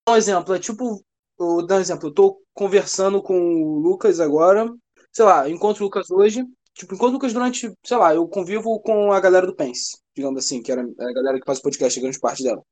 Um 0.08 0.16
exemplo, 0.16 0.54
é 0.54 0.60
tipo, 0.60 1.04
vou 1.38 1.66
dar 1.66 1.78
um 1.78 1.82
exemplo, 1.82 2.10
eu 2.10 2.14
tô 2.14 2.42
conversando 2.54 3.22
com 3.22 3.40
o 3.40 3.80
Lucas 3.80 4.20
agora, 4.20 4.72
sei 5.12 5.26
lá, 5.26 5.50
encontro 5.50 5.84
o 5.84 5.86
Lucas 5.86 6.10
hoje, 6.12 6.46
tipo, 6.74 6.94
encontro 6.94 7.12
o 7.12 7.14
Lucas 7.14 7.34
durante, 7.34 7.72
sei 7.84 7.98
lá, 7.98 8.14
eu 8.14 8.28
convivo 8.28 8.80
com 8.80 9.12
a 9.12 9.20
galera 9.20 9.46
do 9.46 9.56
Pense, 9.56 9.98
digamos 10.16 10.44
assim, 10.46 10.62
que 10.62 10.72
era 10.72 10.82
a 10.82 11.14
galera 11.14 11.40
que 11.40 11.46
faz 11.46 11.60
o 11.60 11.62
podcast, 11.62 12.00
grande 12.00 12.20
parte 12.20 12.44
dela. 12.44 12.64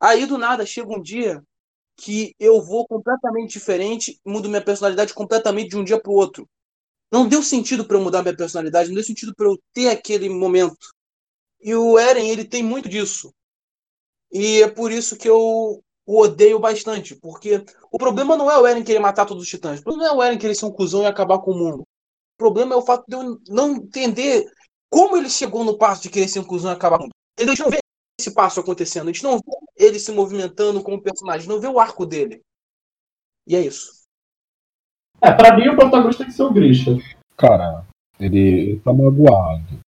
Aí 0.00 0.26
do 0.26 0.38
nada 0.38 0.64
chega 0.64 0.90
um 0.90 1.00
dia 1.00 1.42
que 1.96 2.34
eu 2.38 2.62
vou 2.62 2.86
completamente 2.86 3.52
diferente, 3.52 4.18
mudo 4.24 4.48
minha 4.48 4.64
personalidade 4.64 5.12
completamente 5.12 5.70
de 5.70 5.76
um 5.76 5.84
dia 5.84 6.00
para 6.00 6.10
o 6.10 6.14
outro. 6.14 6.48
Não 7.12 7.28
deu 7.28 7.42
sentido 7.42 7.84
para 7.84 7.96
eu 7.96 8.02
mudar 8.02 8.22
minha 8.22 8.36
personalidade, 8.36 8.88
não 8.88 8.94
deu 8.94 9.04
sentido 9.04 9.34
para 9.34 9.46
eu 9.46 9.58
ter 9.74 9.88
aquele 9.88 10.28
momento. 10.28 10.88
E 11.60 11.74
o 11.74 11.98
Eren, 11.98 12.28
ele 12.28 12.44
tem 12.44 12.62
muito 12.62 12.88
disso. 12.88 13.34
E 14.32 14.62
é 14.62 14.68
por 14.70 14.90
isso 14.90 15.16
que 15.16 15.28
eu 15.28 15.82
o 16.06 16.22
odeio 16.22 16.58
bastante, 16.58 17.14
porque 17.14 17.64
o 17.92 17.96
problema 17.96 18.36
não 18.36 18.50
é 18.50 18.58
o 18.58 18.66
Eren 18.66 18.82
querer 18.82 18.98
matar 18.98 19.24
todos 19.26 19.44
os 19.44 19.48
titãs, 19.48 19.78
o 19.78 19.82
problema 19.84 20.08
não 20.08 20.14
é 20.14 20.18
o 20.18 20.22
Eren 20.22 20.38
querer 20.38 20.56
ser 20.56 20.64
um 20.66 20.72
cuzão 20.72 21.02
e 21.02 21.06
acabar 21.06 21.38
com 21.38 21.52
o 21.52 21.56
mundo. 21.56 21.86
O 22.40 22.48
problema 22.48 22.72
é 22.72 22.78
o 22.78 22.82
fato 22.82 23.04
de 23.06 23.14
eu 23.14 23.38
não 23.50 23.72
entender 23.72 24.50
como 24.88 25.14
ele 25.14 25.28
chegou 25.28 25.62
no 25.62 25.76
passo 25.76 26.04
de 26.04 26.08
querer 26.08 26.26
ser 26.26 26.40
um 26.40 26.44
cuzão 26.44 26.70
e 26.70 26.74
acabar 26.74 26.96
com 26.96 27.04
mundo. 27.04 27.12
A 27.38 27.44
gente 27.44 27.60
não 27.60 27.68
vê 27.68 27.76
esse 28.18 28.32
passo 28.32 28.60
acontecendo, 28.60 29.10
a 29.10 29.12
gente 29.12 29.22
não 29.22 29.36
vê 29.36 29.42
ele 29.76 29.98
se 29.98 30.10
movimentando 30.10 30.82
como 30.82 31.02
personagem, 31.02 31.46
não 31.46 31.60
vê 31.60 31.68
o 31.68 31.78
arco 31.78 32.06
dele. 32.06 32.40
E 33.46 33.54
é 33.54 33.60
isso. 33.60 33.92
É, 35.20 35.30
pra 35.32 35.54
mim 35.54 35.68
o 35.68 35.76
protagonista 35.76 36.24
tem 36.24 36.30
que 36.30 36.36
ser 36.36 36.42
o 36.44 36.50
Grisha. 36.50 36.96
Cara, 37.36 37.84
ele, 38.18 38.38
ele 38.38 38.80
tá 38.80 38.90
magoado. 38.90 39.80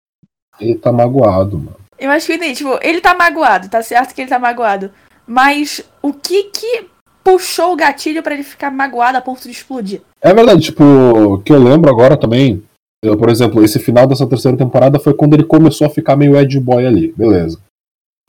Ele 0.59 0.77
tá 0.77 0.91
magoado, 0.91 1.57
mano. 1.57 1.79
Eu 1.97 2.11
acho 2.11 2.25
que 2.25 2.33
ele, 2.33 2.53
tipo, 2.53 2.77
ele 2.81 2.99
tá 2.99 3.15
magoado, 3.15 3.69
tá 3.69 3.81
certo 3.81 4.13
que 4.13 4.19
ele 4.19 4.29
tá 4.29 4.39
magoado. 4.39 4.93
Mas 5.25 5.89
o 6.01 6.11
que 6.11 6.51
que 6.51 6.89
puxou 7.23 7.73
o 7.73 7.75
gatilho 7.75 8.23
pra 8.23 8.33
ele 8.33 8.43
ficar 8.43 8.71
magoado 8.71 9.17
a 9.17 9.21
ponto 9.21 9.41
de 9.41 9.51
explodir? 9.51 10.01
É 10.21 10.33
verdade, 10.33 10.61
tipo, 10.61 11.41
que 11.43 11.51
eu 11.51 11.61
lembro 11.61 11.89
agora 11.89 12.17
também, 12.17 12.63
eu, 13.03 13.17
por 13.17 13.29
exemplo, 13.29 13.63
esse 13.63 13.79
final 13.79 14.05
dessa 14.07 14.27
terceira 14.27 14.57
temporada 14.57 14.99
foi 14.99 15.13
quando 15.13 15.33
ele 15.33 15.43
começou 15.43 15.87
a 15.87 15.89
ficar 15.89 16.15
meio 16.15 16.37
Ed 16.37 16.59
Boy 16.59 16.85
ali, 16.85 17.11
beleza. 17.13 17.59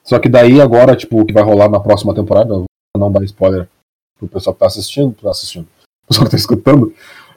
Só 0.03 0.19
que 0.19 0.27
daí 0.27 0.59
agora, 0.59 0.95
tipo, 0.95 1.21
o 1.21 1.25
que 1.25 1.33
vai 1.33 1.43
rolar 1.43 1.69
na 1.69 1.79
próxima 1.79 2.13
temporada, 2.13 2.63
não 2.97 3.11
dar 3.11 3.23
spoiler 3.23 3.67
pro 4.17 4.27
pessoal 4.27 4.53
que 4.53 4.59
tá 4.59 4.65
assistindo, 4.65 5.15
tá 5.21 5.29
assistindo, 5.29 5.65
pro 5.65 6.07
pessoal 6.09 6.25
que 6.25 6.31
tá 6.31 6.37
escutando, 6.37 6.93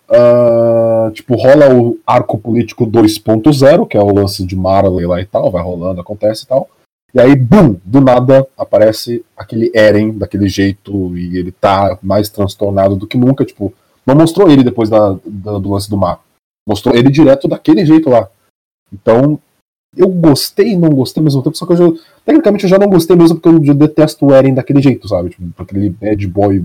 ah, 0.09 1.11
tipo, 1.13 1.35
rola 1.35 1.75
o 1.75 1.99
arco 2.07 2.39
político 2.39 2.87
2.0, 2.87 3.87
que 3.87 3.97
é 3.97 4.01
o 4.01 4.15
lance 4.15 4.45
de 4.45 4.57
Marley 4.57 5.07
lá 5.07 5.21
e 5.21 5.27
tal, 5.27 5.51
vai 5.51 5.63
rolando, 5.63 6.01
acontece 6.01 6.45
e 6.45 6.47
tal. 6.47 6.69
E 7.15 7.21
aí, 7.21 7.35
bum, 7.35 7.77
do 7.85 8.01
nada 8.01 8.47
aparece 8.59 9.25
aquele 9.37 9.71
Eren 9.75 10.13
daquele 10.19 10.49
jeito 10.49 11.17
e 11.17 11.39
ele 11.39 11.51
tá 11.53 11.99
mais 12.03 12.29
transtornado 12.29 12.95
do 12.97 13.07
que 13.07 13.17
nunca, 13.17 13.45
tipo, 13.45 13.73
não 14.05 14.15
mostrou 14.15 14.51
ele 14.51 14.63
depois 14.63 14.91
da, 14.91 15.17
da- 15.25 15.59
do 15.59 15.71
lance 15.71 15.89
do 15.89 15.97
mar. 15.97 16.21
Mostrou 16.69 16.95
ele 16.95 17.11
direto 17.11 17.49
daquele 17.49 17.87
jeito 17.87 18.11
lá. 18.11 18.29
Então, 18.93 19.39
eu 19.97 20.09
gostei 20.09 20.73
e 20.73 20.77
não 20.77 20.91
gostei 20.91 21.21
ao 21.21 21.25
mesmo 21.25 21.43
tempo, 21.43 21.57
só 21.57 21.65
que 21.65 21.73
eu 21.73 21.77
já, 21.77 22.03
tecnicamente 22.25 22.65
eu 22.65 22.71
já 22.71 22.79
não 22.79 22.89
gostei 22.89 23.17
mesmo 23.17 23.39
porque 23.41 23.71
eu, 23.71 23.75
detesto 23.75 24.27
o 24.27 24.33
Eren 24.35 24.53
daquele 24.53 24.83
jeito, 24.83 25.09
sabe? 25.09 25.31
Tipo, 25.31 25.63
aquele 25.63 25.89
bad 25.89 26.27
boy 26.27 26.63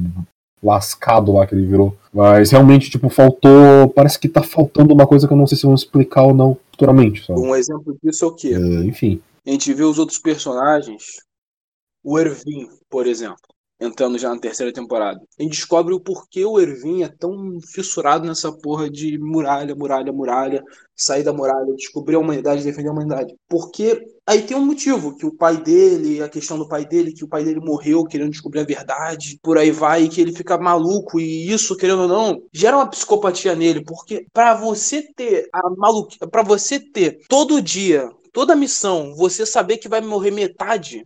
lascado 0.61 1.31
lá 1.31 1.47
que 1.47 1.55
ele 1.55 1.65
virou. 1.65 1.95
Mas 2.13 2.51
realmente, 2.51 2.89
tipo, 2.89 3.09
faltou. 3.09 3.89
Parece 3.95 4.19
que 4.19 4.27
tá 4.27 4.43
faltando 4.43 4.93
uma 4.93 5.07
coisa 5.07 5.27
que 5.27 5.33
eu 5.33 5.37
não 5.37 5.47
sei 5.47 5.57
se 5.57 5.65
vão 5.65 5.73
explicar 5.75 6.23
ou 6.23 6.33
não 6.33 6.57
futuramente, 6.71 7.25
sabe? 7.25 7.39
Um 7.39 7.55
exemplo 7.55 7.95
disso 8.03 8.25
é 8.25 8.27
o 8.27 8.31
quê? 8.31 8.53
É, 8.53 8.83
enfim. 8.85 9.19
A 9.45 9.49
gente 9.49 9.73
vê 9.73 9.83
os 9.83 9.97
outros 9.97 10.19
personagens, 10.19 11.03
o 12.03 12.19
Ervin, 12.19 12.67
por 12.89 13.07
exemplo, 13.07 13.41
entrando 13.79 14.19
já 14.19 14.29
na 14.29 14.39
terceira 14.39 14.71
temporada. 14.71 15.19
A 15.39 15.41
gente 15.41 15.53
descobre 15.53 15.95
o 15.95 15.99
porquê 15.99 16.45
o 16.45 16.59
Ervin 16.59 17.01
é 17.01 17.09
tão 17.09 17.59
fissurado 17.73 18.27
nessa 18.27 18.51
porra 18.51 18.87
de 18.87 19.17
muralha, 19.17 19.73
muralha, 19.75 20.13
muralha, 20.13 20.63
sair 20.95 21.23
da 21.23 21.33
muralha, 21.33 21.73
descobrir 21.75 22.15
a 22.15 22.19
humanidade, 22.19 22.63
defender 22.63 22.89
a 22.89 22.91
humanidade. 22.91 23.35
Porque 23.49 23.99
aí 24.27 24.43
tem 24.43 24.55
um 24.55 24.63
motivo, 24.63 25.17
que 25.17 25.25
o 25.25 25.35
pai 25.35 25.57
dele, 25.57 26.21
a 26.21 26.29
questão 26.29 26.59
do 26.59 26.67
pai 26.67 26.85
dele, 26.85 27.11
que 27.11 27.23
o 27.23 27.27
pai 27.27 27.43
dele 27.43 27.59
morreu 27.59 28.03
querendo 28.05 28.29
descobrir 28.29 28.59
a 28.59 28.65
verdade, 28.65 29.39
por 29.41 29.57
aí 29.57 29.71
vai, 29.71 30.03
e 30.03 30.09
que 30.09 30.21
ele 30.21 30.35
fica 30.35 30.59
maluco, 30.59 31.19
e 31.19 31.51
isso, 31.51 31.75
querendo 31.75 32.03
ou 32.03 32.07
não, 32.07 32.43
gera 32.53 32.77
uma 32.77 32.87
psicopatia 32.87 33.55
nele, 33.55 33.83
porque 33.83 34.27
pra 34.31 34.53
você 34.53 35.01
ter 35.15 35.49
a 35.51 35.67
maluque, 35.71 36.19
para 36.29 36.43
você 36.43 36.79
ter 36.79 37.17
todo 37.27 37.59
dia 37.59 38.07
toda 38.31 38.55
missão, 38.55 39.15
você 39.15 39.45
saber 39.45 39.77
que 39.77 39.89
vai 39.89 40.01
morrer 40.01 40.31
metade, 40.31 41.05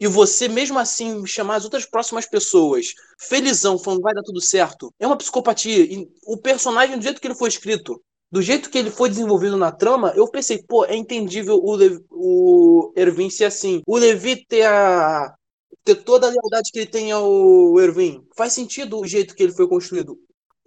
e 0.00 0.06
você 0.06 0.46
mesmo 0.48 0.78
assim 0.78 1.26
chamar 1.26 1.56
as 1.56 1.64
outras 1.64 1.84
próximas 1.84 2.24
pessoas, 2.24 2.86
felizão, 3.18 3.78
falando 3.78 4.02
vai 4.02 4.14
dar 4.14 4.22
tudo 4.22 4.40
certo, 4.40 4.94
é 4.98 5.06
uma 5.06 5.16
psicopatia. 5.16 5.82
E 5.84 6.08
o 6.24 6.36
personagem, 6.36 6.96
do 6.96 7.02
jeito 7.02 7.20
que 7.20 7.26
ele 7.26 7.34
foi 7.34 7.48
escrito, 7.48 8.00
do 8.30 8.40
jeito 8.40 8.70
que 8.70 8.78
ele 8.78 8.90
foi 8.90 9.08
desenvolvido 9.08 9.56
na 9.56 9.72
trama, 9.72 10.12
eu 10.14 10.28
pensei, 10.28 10.62
pô, 10.62 10.84
é 10.84 10.94
entendível 10.94 11.56
o, 11.56 11.74
Levi, 11.74 12.04
o 12.10 12.92
Ervin 12.94 13.30
ser 13.30 13.46
assim. 13.46 13.82
O 13.86 13.96
Levi 13.96 14.44
ter 14.46 14.66
a. 14.66 15.34
ter 15.82 15.96
toda 15.96 16.26
a 16.26 16.30
lealdade 16.30 16.70
que 16.70 16.78
ele 16.78 16.90
tem 16.90 17.10
ao 17.10 17.80
Ervin. 17.80 18.22
Faz 18.36 18.52
sentido 18.52 19.00
o 19.00 19.06
jeito 19.06 19.34
que 19.34 19.42
ele 19.42 19.52
foi 19.52 19.66
construído 19.66 20.18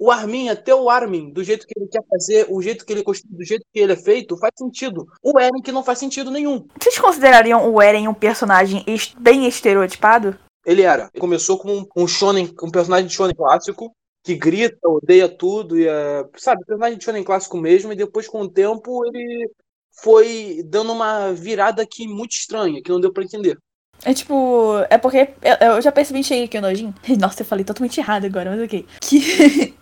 o 0.02 0.10
Armin, 0.10 0.50
até 0.50 0.74
o 0.74 0.90
Armin, 0.90 1.32
do 1.32 1.44
jeito 1.44 1.68
que 1.68 1.80
ele 1.80 1.88
quer 1.88 2.04
fazer, 2.10 2.48
o 2.50 2.60
jeito 2.60 2.84
que 2.84 2.92
ele 2.92 3.04
construiu, 3.04 3.38
do 3.38 3.46
jeito 3.46 3.64
que 3.72 3.80
ele 3.80 3.94
é 3.94 3.96
feito, 3.96 4.36
faz 4.36 4.52
sentido. 4.58 5.06
O 5.22 5.40
Eren 5.40 5.62
que 5.62 5.72
não 5.72 5.84
faz 5.84 6.00
sentido 6.00 6.32
nenhum. 6.32 6.68
Vocês 6.82 6.98
considerariam 6.98 7.72
o 7.72 7.80
Eren 7.80 8.08
um 8.08 8.14
personagem 8.16 8.84
bem 9.20 9.48
estereotipado? 9.48 10.36
Ele 10.66 10.82
era. 10.82 11.04
Ele 11.14 11.22
começou 11.22 11.56
como 11.60 11.88
um, 11.96 12.08
shonen, 12.08 12.52
um 12.64 12.72
personagem 12.72 13.06
de 13.06 13.14
shonen 13.14 13.36
clássico, 13.36 13.96
que 14.24 14.34
grita, 14.34 14.76
odeia 14.86 15.30
tudo, 15.30 15.78
e 15.78 15.88
é, 15.88 16.26
sabe, 16.36 16.66
personagem 16.66 16.98
de 16.98 17.04
shonen 17.04 17.24
clássico 17.24 17.58
mesmo, 17.60 17.94
e 17.94 17.96
depois 17.96 18.28
com 18.28 18.42
o 18.42 18.50
tempo 18.50 19.06
ele 19.06 19.52
foi 20.02 20.64
dando 20.66 20.94
uma 20.94 21.32
virada 21.32 21.84
aqui 21.84 22.08
muito 22.08 22.32
estranha, 22.32 22.82
que 22.82 22.90
não 22.90 23.00
deu 23.00 23.14
pra 23.14 23.24
entender. 23.24 23.56
É 24.04 24.14
tipo. 24.14 24.84
É 24.90 24.98
porque 24.98 25.30
eu, 25.60 25.82
já 25.82 25.92
percebi 25.92 26.24
cheguei 26.24 26.46
aqui 26.46 26.58
o 26.58 26.62
nojinho. 26.62 26.94
Nossa, 27.20 27.42
eu 27.42 27.46
falei 27.46 27.64
totalmente 27.64 28.00
errado 28.00 28.26
agora, 28.26 28.52
mas 28.52 28.62
ok. 28.62 28.86
Que. 29.00 29.74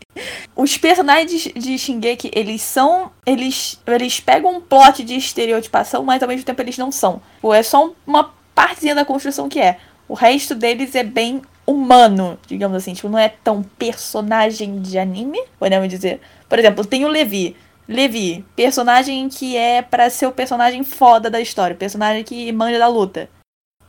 Os 0.55 0.76
personagens 0.78 1.49
de 1.55 1.78
Shingeki, 1.78 2.32
eles 2.34 2.61
são. 2.61 3.11
Eles, 3.26 3.80
eles 3.88 4.20
pegam 4.20 4.57
um 4.57 4.61
plot 4.61 5.03
de 5.03 5.15
estereotipação, 5.15 6.03
mas 6.03 6.22
ao 6.22 6.28
mesmo 6.28 6.43
tempo 6.43 6.61
eles 6.61 6.78
não 6.78 6.91
são. 6.91 7.22
É 7.53 7.63
só 7.63 7.93
uma 8.05 8.34
partezinha 8.53 8.95
da 8.95 9.05
construção 9.05 9.47
que 9.47 9.59
é. 9.59 9.78
O 10.07 10.15
resto 10.15 10.55
deles 10.55 10.95
é 10.95 11.03
bem 11.03 11.41
humano, 11.65 12.38
digamos 12.47 12.76
assim. 12.76 12.93
Tipo, 12.93 13.07
não 13.07 13.20
é 13.20 13.30
tão 13.30 13.63
personagem 13.63 14.82
de 14.82 14.97
anime, 14.97 15.39
podemos 15.57 15.88
dizer. 15.88 16.20
Por 16.49 16.59
exemplo, 16.59 16.84
tem 16.84 17.05
o 17.05 17.07
Levi. 17.07 17.55
Levi, 17.88 18.45
personagem 18.55 19.30
que 19.30 19.55
é 19.55 19.82
pra 19.82 20.09
ser 20.09 20.28
o 20.28 20.32
personagem 20.32 20.84
foda 20.84 21.30
da 21.30 21.41
história, 21.41 21.76
personagem 21.76 22.24
que 22.24 22.51
manja 22.51 22.78
da 22.78 22.88
luta. 22.88 23.30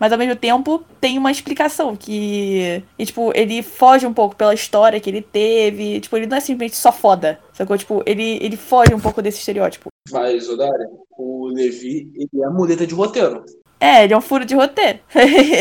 Mas 0.01 0.13
ao 0.13 0.19
mesmo 0.19 0.35
tempo 0.35 0.83
tem 0.99 1.19
uma 1.19 1.31
explicação 1.31 1.95
que. 1.95 2.83
E, 2.99 3.05
tipo, 3.05 3.31
ele 3.35 3.63
foge 3.63 4.07
um 4.07 4.15
pouco 4.15 4.35
pela 4.35 4.55
história 4.55 4.99
que 4.99 5.11
ele 5.11 5.21
teve. 5.21 6.01
Tipo, 6.01 6.17
ele 6.17 6.27
não 6.27 6.39
é 6.39 6.41
simplesmente 6.41 6.77
só 6.77 6.91
foda. 6.91 7.39
Sacou? 7.53 7.77
Tipo, 7.77 8.03
ele, 8.07 8.39
ele 8.41 8.57
foge 8.57 8.95
um 8.95 9.01
pouco 9.01 9.21
desse 9.21 9.39
estereótipo. 9.41 9.89
Mas, 10.11 10.49
Odária, 10.49 10.89
o 11.19 11.49
Levi, 11.49 12.11
ele 12.15 12.43
é 12.43 12.49
muleta 12.49 12.87
de 12.87 12.95
roteiro. 12.95 13.45
É, 13.79 14.05
ele 14.05 14.15
é 14.15 14.17
um 14.17 14.23
furo 14.23 14.47
de 14.47 14.55
roteiro. 14.55 15.01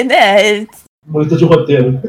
né? 0.08 0.66
Muleta 1.10 1.36
de 1.36 1.44
roteiro. 1.44 2.00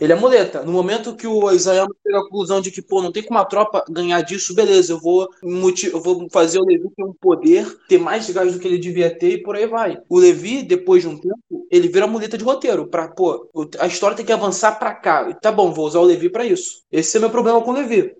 Ele 0.00 0.12
é 0.12 0.16
muleta. 0.16 0.62
No 0.62 0.72
momento 0.72 1.16
que 1.16 1.26
o 1.26 1.50
Isayama 1.50 1.90
chega 2.02 2.18
à 2.18 2.22
conclusão 2.22 2.60
de 2.60 2.70
que, 2.70 2.80
pô, 2.80 3.02
não 3.02 3.10
tem 3.10 3.22
como 3.22 3.38
a 3.38 3.44
tropa 3.44 3.84
ganhar 3.90 4.20
disso, 4.22 4.54
beleza, 4.54 4.92
eu 4.92 5.00
vou, 5.00 5.28
eu 5.42 6.00
vou 6.00 6.28
fazer 6.30 6.60
o 6.60 6.64
Levi 6.64 6.88
ter 6.96 7.02
um 7.02 7.12
poder, 7.20 7.66
ter 7.88 7.98
mais 7.98 8.30
gás 8.30 8.52
do 8.52 8.60
que 8.60 8.68
ele 8.68 8.78
devia 8.78 9.10
ter 9.10 9.30
e 9.32 9.42
por 9.42 9.56
aí 9.56 9.66
vai. 9.66 9.98
O 10.08 10.18
Levi, 10.18 10.62
depois 10.62 11.02
de 11.02 11.08
um 11.08 11.16
tempo, 11.16 11.66
ele 11.70 11.88
vira 11.88 12.06
muleta 12.06 12.38
de 12.38 12.44
roteiro. 12.44 12.86
Pra, 12.86 13.08
pô, 13.08 13.50
a 13.80 13.86
história 13.86 14.16
tem 14.16 14.24
que 14.24 14.32
avançar 14.32 14.78
pra 14.78 14.94
cá. 14.94 15.32
Tá 15.34 15.50
bom, 15.50 15.72
vou 15.72 15.86
usar 15.86 15.98
o 15.98 16.04
Levi 16.04 16.30
pra 16.30 16.46
isso. 16.46 16.82
Esse 16.92 17.16
é 17.16 17.20
meu 17.20 17.30
problema 17.30 17.60
com 17.60 17.72
o 17.72 17.74
Levi. 17.74 18.12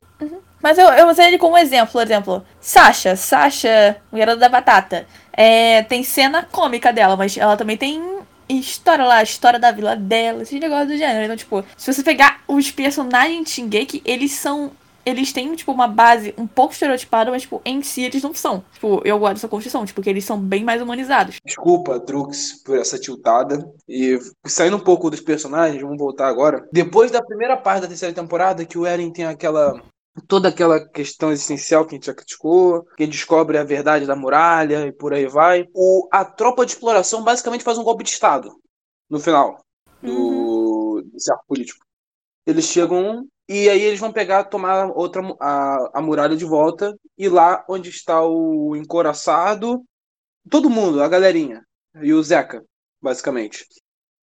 Mas 0.60 0.76
eu, 0.76 0.88
eu 0.88 1.08
usei 1.08 1.28
ele 1.28 1.38
como 1.38 1.56
exemplo, 1.56 1.92
por 1.92 2.02
exemplo. 2.02 2.42
Sasha, 2.60 3.14
Sasha, 3.14 3.96
mulher 4.10 4.36
da 4.36 4.48
batata. 4.48 5.06
É, 5.32 5.82
tem 5.84 6.02
cena 6.02 6.46
cômica 6.50 6.92
dela, 6.92 7.16
mas 7.16 7.36
ela 7.36 7.56
também 7.56 7.76
tem 7.76 8.02
história 8.54 9.04
lá, 9.04 9.16
a 9.16 9.22
história 9.22 9.58
da 9.58 9.70
vila 9.70 9.94
dela, 9.94 10.42
esse 10.42 10.58
negócio 10.58 10.88
do 10.88 10.96
gênero. 10.96 11.24
Então, 11.24 11.36
tipo, 11.36 11.64
se 11.76 11.92
você 11.92 12.02
pegar 12.02 12.42
os 12.48 12.70
personagens 12.70 13.44
de 13.44 13.50
Shingeki, 13.50 14.02
eles 14.04 14.32
são. 14.32 14.72
Eles 15.06 15.32
têm, 15.32 15.54
tipo, 15.54 15.72
uma 15.72 15.88
base 15.88 16.34
um 16.36 16.46
pouco 16.46 16.74
estereotipada, 16.74 17.30
mas, 17.30 17.42
tipo, 17.42 17.62
em 17.64 17.82
si 17.82 18.02
eles 18.02 18.22
não 18.22 18.34
são. 18.34 18.62
Tipo, 18.74 19.00
eu 19.06 19.18
gosto 19.18 19.34
dessa 19.34 19.48
construção, 19.48 19.86
tipo, 19.86 19.94
porque 19.94 20.10
eles 20.10 20.24
são 20.24 20.38
bem 20.38 20.62
mais 20.62 20.82
humanizados. 20.82 21.36
Desculpa, 21.42 21.98
Drux, 21.98 22.62
por 22.62 22.76
essa 22.76 22.98
tiltada. 22.98 23.66
E 23.88 24.18
saindo 24.46 24.76
um 24.76 24.80
pouco 24.80 25.08
dos 25.08 25.20
personagens, 25.20 25.80
vamos 25.80 25.96
voltar 25.96 26.28
agora. 26.28 26.68
Depois 26.70 27.10
da 27.10 27.22
primeira 27.22 27.56
parte 27.56 27.82
da 27.82 27.88
terceira 27.88 28.14
temporada, 28.14 28.66
que 28.66 28.76
o 28.76 28.84
Eren 28.84 29.10
tem 29.10 29.24
aquela. 29.24 29.80
Toda 30.26 30.48
aquela 30.48 30.86
questão 30.88 31.30
existencial 31.30 31.86
que 31.86 31.94
a 31.94 31.96
gente 31.96 32.06
já 32.06 32.14
criticou, 32.14 32.84
que 32.96 33.06
descobre 33.06 33.58
a 33.58 33.64
verdade 33.64 34.06
da 34.06 34.16
muralha 34.16 34.86
e 34.86 34.92
por 34.92 35.12
aí 35.12 35.26
vai. 35.26 35.66
O, 35.74 36.08
a 36.10 36.24
tropa 36.24 36.64
de 36.64 36.72
exploração 36.72 37.22
basicamente 37.22 37.64
faz 37.64 37.78
um 37.78 37.84
golpe 37.84 38.04
de 38.04 38.10
Estado 38.10 38.50
no 39.08 39.20
final 39.20 39.64
do, 40.02 41.02
desse 41.12 41.30
arco 41.30 41.44
político. 41.46 41.84
Eles 42.46 42.64
chegam 42.64 43.26
e 43.48 43.68
aí 43.68 43.80
eles 43.80 44.00
vão 44.00 44.12
pegar, 44.12 44.44
tomar 44.44 44.90
outra 44.94 45.22
a, 45.40 45.98
a 45.98 46.02
muralha 46.02 46.36
de 46.36 46.44
volta 46.44 46.94
e 47.16 47.28
lá 47.28 47.64
onde 47.68 47.88
está 47.88 48.22
o 48.22 48.76
encoraçado, 48.76 49.82
todo 50.50 50.70
mundo, 50.70 51.02
a 51.02 51.08
galerinha 51.08 51.64
e 52.02 52.12
o 52.12 52.22
Zeca, 52.22 52.64
basicamente. 53.00 53.66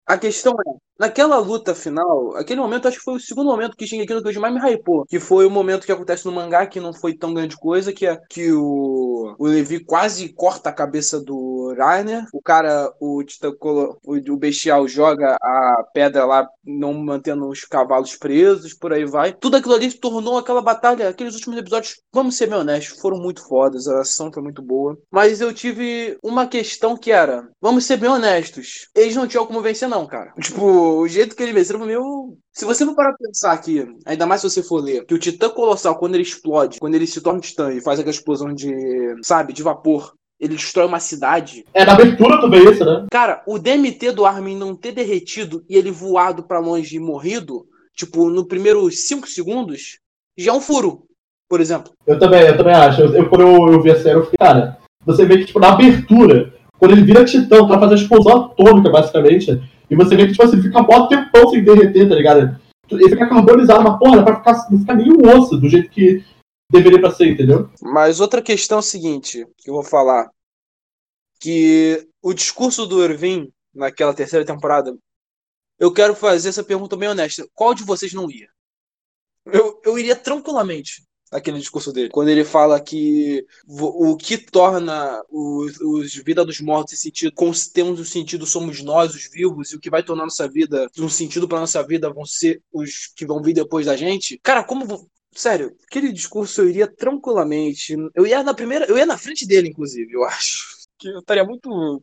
A 0.06 0.18
questão 0.18 0.54
é, 0.54 0.70
naquela 1.02 1.36
luta 1.38 1.74
final, 1.74 2.36
aquele 2.36 2.60
momento 2.60 2.86
acho 2.86 2.98
que 2.98 3.04
foi 3.04 3.14
o 3.14 3.20
segundo 3.20 3.48
momento 3.48 3.76
que 3.76 3.84
Shingeki 3.84 4.14
no 4.14 4.22
Kyojin 4.22 4.38
mais 4.38 4.54
me 4.54 4.60
hypou, 4.60 5.04
que 5.04 5.18
foi 5.18 5.44
o 5.44 5.50
momento 5.50 5.84
que 5.84 5.90
acontece 5.90 6.24
no 6.24 6.30
mangá, 6.30 6.64
que 6.64 6.78
não 6.78 6.92
foi 6.92 7.12
tão 7.12 7.34
grande 7.34 7.56
coisa, 7.56 7.92
que 7.92 8.06
é 8.06 8.16
que 8.30 8.52
o, 8.52 9.34
o 9.36 9.46
Levi 9.48 9.80
quase 9.80 10.28
corta 10.28 10.68
a 10.68 10.72
cabeça 10.72 11.20
do 11.20 11.74
Rainer, 11.76 12.24
o 12.32 12.40
cara, 12.40 12.92
o, 13.00 13.20
o, 13.20 14.32
o 14.32 14.36
Bestial 14.36 14.86
joga 14.86 15.36
a 15.42 15.84
pedra 15.92 16.24
lá, 16.24 16.48
não 16.64 16.94
mantendo 16.94 17.48
os 17.48 17.64
cavalos 17.64 18.14
presos, 18.14 18.72
por 18.72 18.92
aí 18.92 19.04
vai. 19.04 19.32
Tudo 19.32 19.56
aquilo 19.56 19.74
ali 19.74 19.92
tornou 19.92 20.38
aquela 20.38 20.62
batalha, 20.62 21.08
aqueles 21.08 21.34
últimos 21.34 21.58
episódios, 21.58 22.00
vamos 22.12 22.36
ser 22.36 22.46
bem 22.46 22.60
honestos, 22.60 23.00
foram 23.00 23.18
muito 23.18 23.44
fodas, 23.48 23.88
a 23.88 24.02
ação 24.02 24.32
foi 24.32 24.42
muito 24.42 24.62
boa, 24.62 24.96
mas 25.10 25.40
eu 25.40 25.52
tive 25.52 26.16
uma 26.22 26.46
questão 26.46 26.96
que 26.96 27.10
era, 27.10 27.48
vamos 27.60 27.86
ser 27.86 27.96
bem 27.96 28.08
honestos, 28.08 28.88
eles 28.94 29.16
não 29.16 29.26
tinham 29.26 29.44
como 29.44 29.60
vencer 29.60 29.88
não, 29.88 30.06
cara. 30.06 30.32
Tipo, 30.40 30.91
o 30.98 31.08
jeito 31.08 31.34
que 31.36 31.42
eles 31.42 31.54
venceram 31.54 31.78
foi 31.80 31.88
meio... 31.88 32.36
Se 32.52 32.64
você 32.64 32.84
for 32.84 32.94
parar 32.94 33.10
pra 33.14 33.26
pensar 33.28 33.52
aqui, 33.52 33.86
ainda 34.06 34.26
mais 34.26 34.40
se 34.40 34.50
você 34.50 34.62
for 34.62 34.82
ler, 34.82 35.04
que 35.06 35.14
o 35.14 35.18
Titã 35.18 35.48
Colossal, 35.48 35.96
quando 35.96 36.14
ele 36.14 36.22
explode, 36.22 36.78
quando 36.80 36.94
ele 36.94 37.06
se 37.06 37.20
torna 37.20 37.40
Titã 37.40 37.72
e 37.72 37.80
faz 37.80 37.98
aquela 37.98 38.14
explosão 38.14 38.52
de, 38.54 38.70
sabe, 39.22 39.52
de 39.52 39.62
vapor, 39.62 40.12
ele 40.40 40.54
destrói 40.56 40.86
uma 40.86 40.98
cidade. 41.00 41.64
É, 41.72 41.84
na 41.84 41.92
abertura 41.92 42.40
tu 42.40 42.50
vê 42.50 42.58
isso, 42.70 42.84
né? 42.84 43.06
Cara, 43.12 43.42
o 43.46 43.58
DMT 43.58 44.10
do 44.12 44.26
Armin 44.26 44.56
não 44.56 44.74
ter 44.74 44.92
derretido 44.92 45.64
e 45.68 45.76
ele 45.76 45.90
voado 45.90 46.42
pra 46.42 46.58
longe 46.58 46.96
e 46.96 47.00
morrido, 47.00 47.64
tipo, 47.94 48.28
no 48.28 48.44
primeiros 48.46 49.06
5 49.06 49.28
segundos, 49.28 49.98
já 50.36 50.50
é 50.52 50.54
um 50.54 50.60
furo, 50.60 51.04
por 51.48 51.60
exemplo. 51.60 51.92
Eu 52.06 52.18
também, 52.18 52.42
eu 52.42 52.56
também 52.56 52.74
acho. 52.74 53.02
Eu, 53.02 53.14
eu- 53.14 53.28
quando 53.28 53.42
eu, 53.42 53.72
eu 53.72 53.82
vi 53.82 53.90
a 53.92 54.00
série, 54.02 54.16
eu 54.16 54.24
fiquei, 54.24 54.38
cara, 54.38 54.78
você 55.06 55.24
vê 55.24 55.38
que, 55.38 55.44
tipo, 55.46 55.60
na 55.60 55.72
abertura, 55.74 56.52
quando 56.78 56.90
ele 56.92 57.04
vira 57.04 57.24
titã 57.24 57.64
pra 57.66 57.78
fazer 57.78 57.94
a 57.94 57.98
explosão 57.98 58.46
atômica, 58.46 58.90
basicamente, 58.90 59.62
e 59.92 59.94
você 59.94 60.16
vê 60.16 60.24
que, 60.24 60.32
tipo 60.32 60.42
assim, 60.42 60.62
fica 60.62 60.82
mó 60.82 61.06
tempão 61.06 61.50
sem 61.50 61.62
derreter, 61.62 62.08
tá 62.08 62.14
ligado? 62.14 62.58
Ele 62.90 63.10
fica 63.10 63.28
carbonizado, 63.28 63.84
mas, 63.84 63.98
porra, 63.98 64.24
vai 64.24 64.36
ficar, 64.36 64.70
não 64.70 64.78
fica 64.78 64.94
nem 64.94 65.12
um 65.12 65.38
osso 65.38 65.58
do 65.58 65.68
jeito 65.68 65.90
que 65.90 66.24
deveria 66.70 66.98
pra 66.98 67.10
ser, 67.10 67.28
entendeu? 67.28 67.68
Mas 67.82 68.18
outra 68.18 68.40
questão 68.40 68.78
é 68.78 68.80
o 68.80 68.82
seguinte, 68.82 69.46
que 69.58 69.68
eu 69.68 69.74
vou 69.74 69.82
falar, 69.82 70.30
que 71.38 72.08
o 72.22 72.32
discurso 72.32 72.86
do 72.86 73.04
Irving 73.04 73.52
naquela 73.74 74.14
terceira 74.14 74.46
temporada, 74.46 74.96
eu 75.78 75.92
quero 75.92 76.14
fazer 76.14 76.48
essa 76.48 76.64
pergunta 76.64 76.96
bem 76.96 77.10
honesta. 77.10 77.46
Qual 77.52 77.74
de 77.74 77.84
vocês 77.84 78.14
não 78.14 78.30
ia? 78.30 78.48
Eu, 79.44 79.78
eu 79.84 79.98
iria 79.98 80.16
tranquilamente 80.16 81.02
naquele 81.32 81.58
discurso 81.58 81.92
dele. 81.92 82.10
Quando 82.10 82.28
ele 82.28 82.44
fala 82.44 82.78
que 82.78 83.46
o 83.66 84.14
que 84.16 84.36
torna 84.36 85.22
os, 85.30 85.80
os 85.80 86.14
Vida 86.16 86.44
dos 86.44 86.60
Mortos 86.60 86.92
esse 86.92 87.02
sentido, 87.04 87.32
com, 87.34 87.50
temos 87.72 87.98
um 87.98 88.04
sentido, 88.04 88.44
somos 88.44 88.82
nós, 88.82 89.14
os 89.14 89.30
vivos, 89.30 89.72
e 89.72 89.76
o 89.76 89.80
que 89.80 89.88
vai 89.88 90.02
tornar 90.02 90.24
nossa 90.24 90.46
vida, 90.46 90.86
um 90.98 91.08
sentido 91.08 91.48
para 91.48 91.60
nossa 91.60 91.82
vida 91.82 92.12
vão 92.12 92.26
ser 92.26 92.60
os 92.70 93.10
que 93.16 93.24
vão 93.24 93.42
vir 93.42 93.54
depois 93.54 93.86
da 93.86 93.96
gente. 93.96 94.38
Cara, 94.42 94.62
como. 94.62 95.08
Sério, 95.34 95.74
aquele 95.88 96.12
discurso 96.12 96.60
eu 96.60 96.68
iria 96.68 96.86
tranquilamente. 96.86 97.96
Eu 98.14 98.26
ia 98.26 98.42
na 98.42 98.52
primeira. 98.52 98.84
Eu 98.84 98.98
ia 98.98 99.06
na 99.06 99.16
frente 99.16 99.46
dele, 99.46 99.70
inclusive, 99.70 100.12
eu 100.12 100.24
acho. 100.24 100.66
Que 100.98 101.08
eu 101.08 101.20
estaria 101.20 101.42
muito 101.42 102.02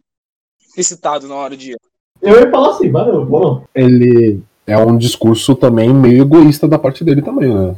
excitado 0.75 1.27
na 1.27 1.35
hora 1.35 1.55
de 1.55 1.73
ir. 1.73 1.77
Eu 2.21 2.39
ia 2.39 2.49
falar 2.49 2.71
assim, 2.71 2.91
valeu, 2.91 3.23
bom. 3.23 3.63
Ele 3.75 4.41
é 4.69 4.77
um 4.77 4.97
discurso 4.97 5.55
também 5.55 5.93
meio 5.93 6.21
egoísta 6.21 6.67
da 6.67 6.77
parte 6.77 7.03
dele 7.03 7.21
também, 7.21 7.53
né? 7.53 7.75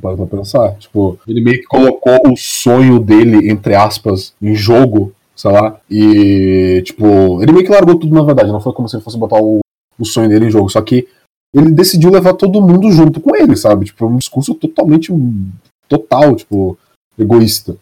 Para 0.00 0.26
pensar. 0.26 0.74
Tipo, 0.76 1.18
ele 1.26 1.40
meio 1.40 1.58
que 1.60 1.66
colocou 1.66 2.18
o 2.30 2.36
sonho 2.36 3.00
dele, 3.00 3.50
entre 3.50 3.74
aspas, 3.74 4.32
em 4.40 4.54
jogo, 4.54 5.12
sei 5.34 5.50
lá. 5.50 5.80
E, 5.90 6.82
tipo, 6.84 7.42
ele 7.42 7.52
meio 7.52 7.64
que 7.64 7.72
largou 7.72 7.98
tudo 7.98 8.14
na 8.14 8.22
verdade. 8.22 8.52
Não 8.52 8.60
foi 8.60 8.72
como 8.72 8.88
se 8.88 8.96
ele 8.96 9.02
fosse 9.02 9.18
botar 9.18 9.40
o, 9.40 9.60
o 9.98 10.04
sonho 10.04 10.28
dele 10.28 10.46
em 10.46 10.50
jogo. 10.50 10.68
Só 10.68 10.80
que 10.80 11.08
ele 11.54 11.70
decidiu 11.70 12.10
levar 12.10 12.34
todo 12.34 12.62
mundo 12.62 12.90
junto 12.92 13.20
com 13.20 13.34
ele, 13.34 13.56
sabe? 13.56 13.86
Tipo, 13.86 14.04
é 14.04 14.08
um 14.08 14.16
discurso 14.16 14.54
totalmente 14.54 15.12
total, 15.88 16.36
tipo, 16.36 16.78
egoísta, 17.18 17.76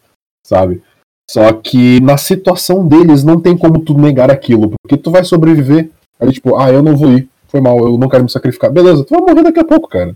sabe? 0.45 0.81
Só 1.29 1.51
que 1.53 1.99
na 1.99 2.17
situação 2.17 2.87
deles 2.87 3.23
não 3.23 3.39
tem 3.39 3.57
como 3.57 3.79
tu 3.79 3.93
negar 3.97 4.31
aquilo, 4.31 4.73
porque 4.81 4.97
tu 4.97 5.11
vai 5.11 5.23
sobreviver. 5.23 5.89
Aí, 6.19 6.31
tipo, 6.31 6.55
ah, 6.57 6.71
eu 6.71 6.81
não 6.81 6.95
vou 6.95 7.11
ir, 7.11 7.29
foi 7.47 7.61
mal, 7.61 7.77
eu 7.79 7.97
não 7.97 8.09
quero 8.09 8.23
me 8.23 8.29
sacrificar. 8.29 8.71
Beleza, 8.71 9.03
tu 9.03 9.09
vai 9.11 9.21
morrer 9.21 9.43
daqui 9.43 9.59
a 9.59 9.65
pouco, 9.65 9.87
cara. 9.87 10.15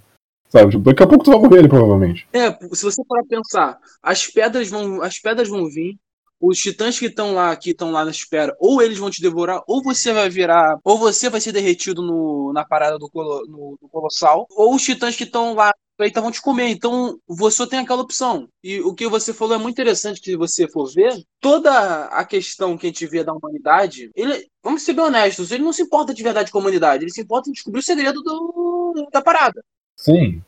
Sabe? 0.49 0.71
Tipo, 0.71 0.83
daqui 0.83 1.03
a 1.03 1.07
pouco 1.07 1.23
tu 1.23 1.31
vai 1.31 1.39
morrer, 1.39 1.67
provavelmente. 1.67 2.27
É, 2.33 2.51
se 2.73 2.83
você 2.83 3.01
parar 3.07 3.23
pensar, 3.23 3.77
as 4.03 4.27
pedras 4.27 4.69
vão, 4.69 5.01
as 5.01 5.17
pedras 5.17 5.47
vão 5.47 5.65
vir, 5.69 5.97
os 6.41 6.57
titãs 6.57 6.99
que 6.99 7.05
estão 7.05 7.35
lá, 7.35 7.55
que 7.55 7.69
estão 7.69 7.91
lá 7.91 8.03
na 8.03 8.11
espera, 8.11 8.55
ou 8.59 8.81
eles 8.81 8.97
vão 8.97 9.09
te 9.09 9.21
devorar, 9.21 9.61
ou 9.67 9.83
você 9.83 10.11
vai 10.11 10.29
virar, 10.29 10.77
ou 10.83 10.97
você 10.97 11.29
vai 11.29 11.39
ser 11.39 11.51
derretido 11.51 12.01
no, 12.01 12.51
na 12.51 12.65
parada 12.65 12.97
do, 12.97 13.07
colo, 13.09 13.45
no, 13.47 13.77
do 13.79 13.87
colossal, 13.87 14.47
ou 14.51 14.75
os 14.75 14.81
titãs 14.81 15.15
que 15.15 15.23
estão 15.23 15.53
lá 15.53 15.71
Eita, 16.03 16.21
vão 16.21 16.31
te 16.31 16.41
comer. 16.41 16.69
Então, 16.69 17.17
você 17.27 17.57
só 17.57 17.67
tem 17.67 17.79
aquela 17.79 18.01
opção. 18.01 18.47
E 18.63 18.79
o 18.81 18.93
que 18.93 19.07
você 19.07 19.33
falou 19.33 19.55
é 19.55 19.57
muito 19.57 19.75
interessante 19.75 20.21
que 20.21 20.35
você 20.37 20.67
for 20.67 20.91
ver. 20.91 21.23
Toda 21.39 22.05
a 22.05 22.23
questão 22.25 22.77
que 22.77 22.87
a 22.87 22.89
gente 22.89 23.05
vê 23.07 23.23
da 23.23 23.33
humanidade, 23.33 24.09
ele, 24.15 24.47
vamos 24.63 24.83
ser 24.83 24.93
bem 24.93 25.05
honestos, 25.05 25.51
ele 25.51 25.63
não 25.63 25.73
se 25.73 25.83
importa 25.83 26.13
de 26.13 26.23
verdade 26.23 26.51
com 26.51 26.57
a 26.57 26.61
humanidade, 26.61 27.03
ele 27.03 27.11
se 27.11 27.21
importa 27.21 27.49
em 27.49 27.53
descobrir 27.53 27.79
o 27.79 27.83
segredo 27.83 28.21
do, 28.21 29.09
da 29.11 29.21
parada. 29.21 29.63
Sim. 29.95 30.41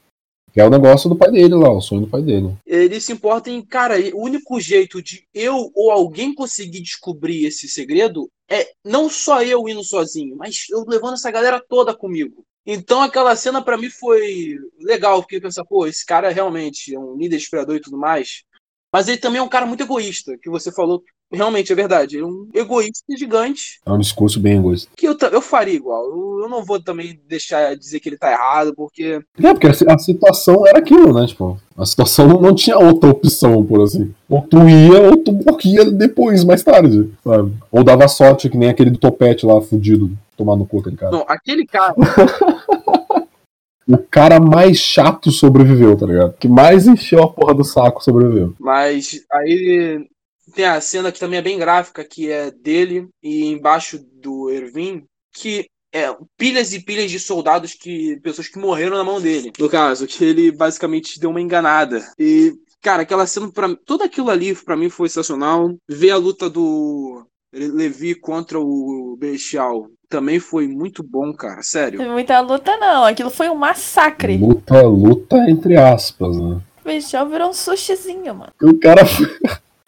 Que 0.54 0.62
é 0.62 0.66
o 0.66 0.70
negócio 0.70 1.10
do 1.10 1.16
pai 1.16 1.32
dele 1.32 1.56
lá, 1.56 1.72
o 1.72 1.82
sonho 1.82 2.02
do 2.02 2.08
pai 2.08 2.22
dele. 2.22 2.56
Ele 2.64 3.02
se 3.02 3.12
importa 3.12 3.50
em, 3.50 3.60
cara, 3.66 3.96
o 4.14 4.22
único 4.22 4.60
jeito 4.60 5.02
de 5.02 5.26
eu 5.34 5.72
ou 5.74 5.90
alguém 5.90 6.34
conseguir 6.34 6.82
descobrir 6.82 7.46
esse 7.46 7.68
segredo 7.68 8.30
é 8.48 8.70
não 8.86 9.10
só 9.10 9.42
eu 9.42 9.68
indo 9.68 9.84
sozinho, 9.84 10.36
mas 10.36 10.66
eu 10.70 10.86
levando 10.88 11.16
essa 11.16 11.32
galera 11.32 11.64
toda 11.68 11.96
comigo. 11.96 12.46
Então 12.66 13.02
aquela 13.02 13.36
cena 13.36 13.64
pra 13.64 13.78
mim 13.78 13.90
foi 13.90 14.58
legal, 14.80 15.22
porque 15.22 15.36
eu 15.36 15.42
pensei, 15.42 15.64
pô, 15.66 15.86
esse 15.86 16.06
cara 16.06 16.30
realmente 16.30 16.96
é 16.96 17.00
um 17.00 17.16
líder 17.18 17.36
inspirador 17.38 17.76
e 17.76 17.82
tudo 17.82 17.98
mais. 17.98 18.44
Mas 18.92 19.08
ele 19.08 19.18
também 19.18 19.40
é 19.40 19.44
um 19.44 19.50
cara 19.50 19.66
muito 19.66 19.84
egoísta, 19.84 20.38
que 20.38 20.50
você 20.50 20.72
falou, 20.72 21.04
realmente 21.34 21.72
é 21.72 21.76
verdade. 21.76 22.20
É 22.20 22.26
um 22.26 22.48
egoísta 22.54 23.04
gigante, 23.18 23.80
É 23.86 23.92
um 23.92 23.98
discurso 24.00 24.40
bem 24.40 24.58
egoísta. 24.58 24.90
que 24.96 25.08
eu, 25.08 25.18
eu 25.32 25.42
faria 25.42 25.74
igual. 25.74 26.06
Eu, 26.06 26.40
eu 26.44 26.50
não 26.50 26.64
vou 26.64 26.82
também 26.82 27.20
deixar 27.28 27.76
dizer 27.76 28.00
que 28.00 28.10
ele 28.10 28.18
tá 28.18 28.32
errado, 28.32 28.74
porque 28.76 29.22
É, 29.42 29.54
porque 29.54 29.68
a, 29.68 29.94
a 29.94 29.98
situação 29.98 30.66
era 30.68 30.80
aquilo, 30.80 31.14
né? 31.14 31.26
Tipo, 31.26 31.60
a 31.78 31.86
situação 31.86 32.28
não, 32.28 32.42
não 32.42 32.56
tinha 32.56 32.78
outra 32.78 33.10
opção, 33.10 33.66
por 33.66 33.82
assim. 33.82 34.14
Ou 34.30 34.42
tu 34.42 34.58
ia, 34.70 35.02
ou 35.02 35.18
tu 35.18 35.32
morria 35.32 35.90
depois, 35.92 36.44
mais 36.44 36.64
tarde, 36.64 37.10
sabe? 37.24 37.54
Ou 37.72 37.84
dava 37.84 38.08
sorte, 38.08 38.50
que 38.50 38.58
nem 38.58 38.70
aquele 38.70 38.92
do 38.92 38.98
topete 38.98 39.46
lá, 39.46 39.60
fudido, 39.62 40.12
tomar 40.38 40.56
no 40.56 40.66
cu 40.66 40.80
aquele 40.80 40.98
cara. 40.98 41.12
não, 41.12 41.26
aquele 41.28 41.66
cara 41.66 41.96
O 43.86 43.98
cara 43.98 44.40
mais 44.40 44.78
chato 44.78 45.30
sobreviveu, 45.30 45.98
tá 45.98 46.06
ligado? 46.06 46.34
Que 46.40 46.48
mais 46.48 46.88
encheu 46.88 47.22
a 47.22 47.30
porra 47.30 47.54
do 47.54 47.66
saco 47.66 48.02
sobreviveu. 48.02 48.54
Mas 48.58 49.22
aí 49.30 50.08
tem 50.54 50.66
a 50.66 50.80
cena 50.80 51.12
que 51.12 51.20
também 51.20 51.40
é 51.40 51.42
bem 51.42 51.58
gráfica, 51.58 52.04
que 52.04 52.30
é 52.30 52.52
dele 52.52 53.08
e 53.22 53.48
embaixo 53.48 54.00
do 54.00 54.50
Ervin, 54.50 55.04
que 55.34 55.68
é, 55.94 56.16
pilhas 56.38 56.74
e 56.74 56.80
pilhas 56.80 57.12
de 57.12 57.20
soldados 57.20 57.74
que. 57.76 58.20
pessoas 58.24 58.48
que 58.48 58.58
morreram 58.58 58.98
na 58.98 59.04
mão 59.04 59.22
dele. 59.22 59.52
No 59.60 59.70
caso, 59.70 60.08
que 60.08 60.24
ele 60.26 60.52
basicamente 60.52 61.20
deu 61.20 61.30
uma 61.30 61.42
enganada. 61.42 62.04
E. 62.18 62.54
Cara, 62.82 63.04
aquela 63.04 63.26
cena, 63.26 63.50
pra, 63.50 63.74
tudo 63.86 64.04
aquilo 64.04 64.30
ali 64.30 64.54
pra 64.54 64.76
mim 64.76 64.90
foi 64.90 65.08
sensacional. 65.08 65.74
Ver 65.88 66.12
a 66.12 66.18
luta 66.18 66.50
do 66.50 67.26
Levi 67.54 68.14
contra 68.14 68.60
o 68.60 69.16
Bestial 69.18 69.88
também 70.10 70.40
foi 70.40 70.68
muito 70.68 71.02
bom, 71.02 71.32
cara. 71.34 71.64
Sério. 71.64 72.00
Teve 72.00 72.12
muita 72.12 72.42
luta, 72.42 72.76
não. 72.78 73.06
Aquilo 73.06 73.30
foi 73.30 73.50
um 73.50 73.56
massacre. 73.56 74.36
Luta, 74.38 74.82
luta 74.82 75.38
entre 75.50 75.78
aspas, 75.78 76.36
né? 76.36 76.60
O 76.82 76.86
Bestial 76.86 77.30
virou 77.30 77.50
um 77.50 77.54
sushizinho, 77.54 78.36
mano. 78.36 78.52
O 78.62 78.78
cara 78.78 79.06
foi. 79.06 79.28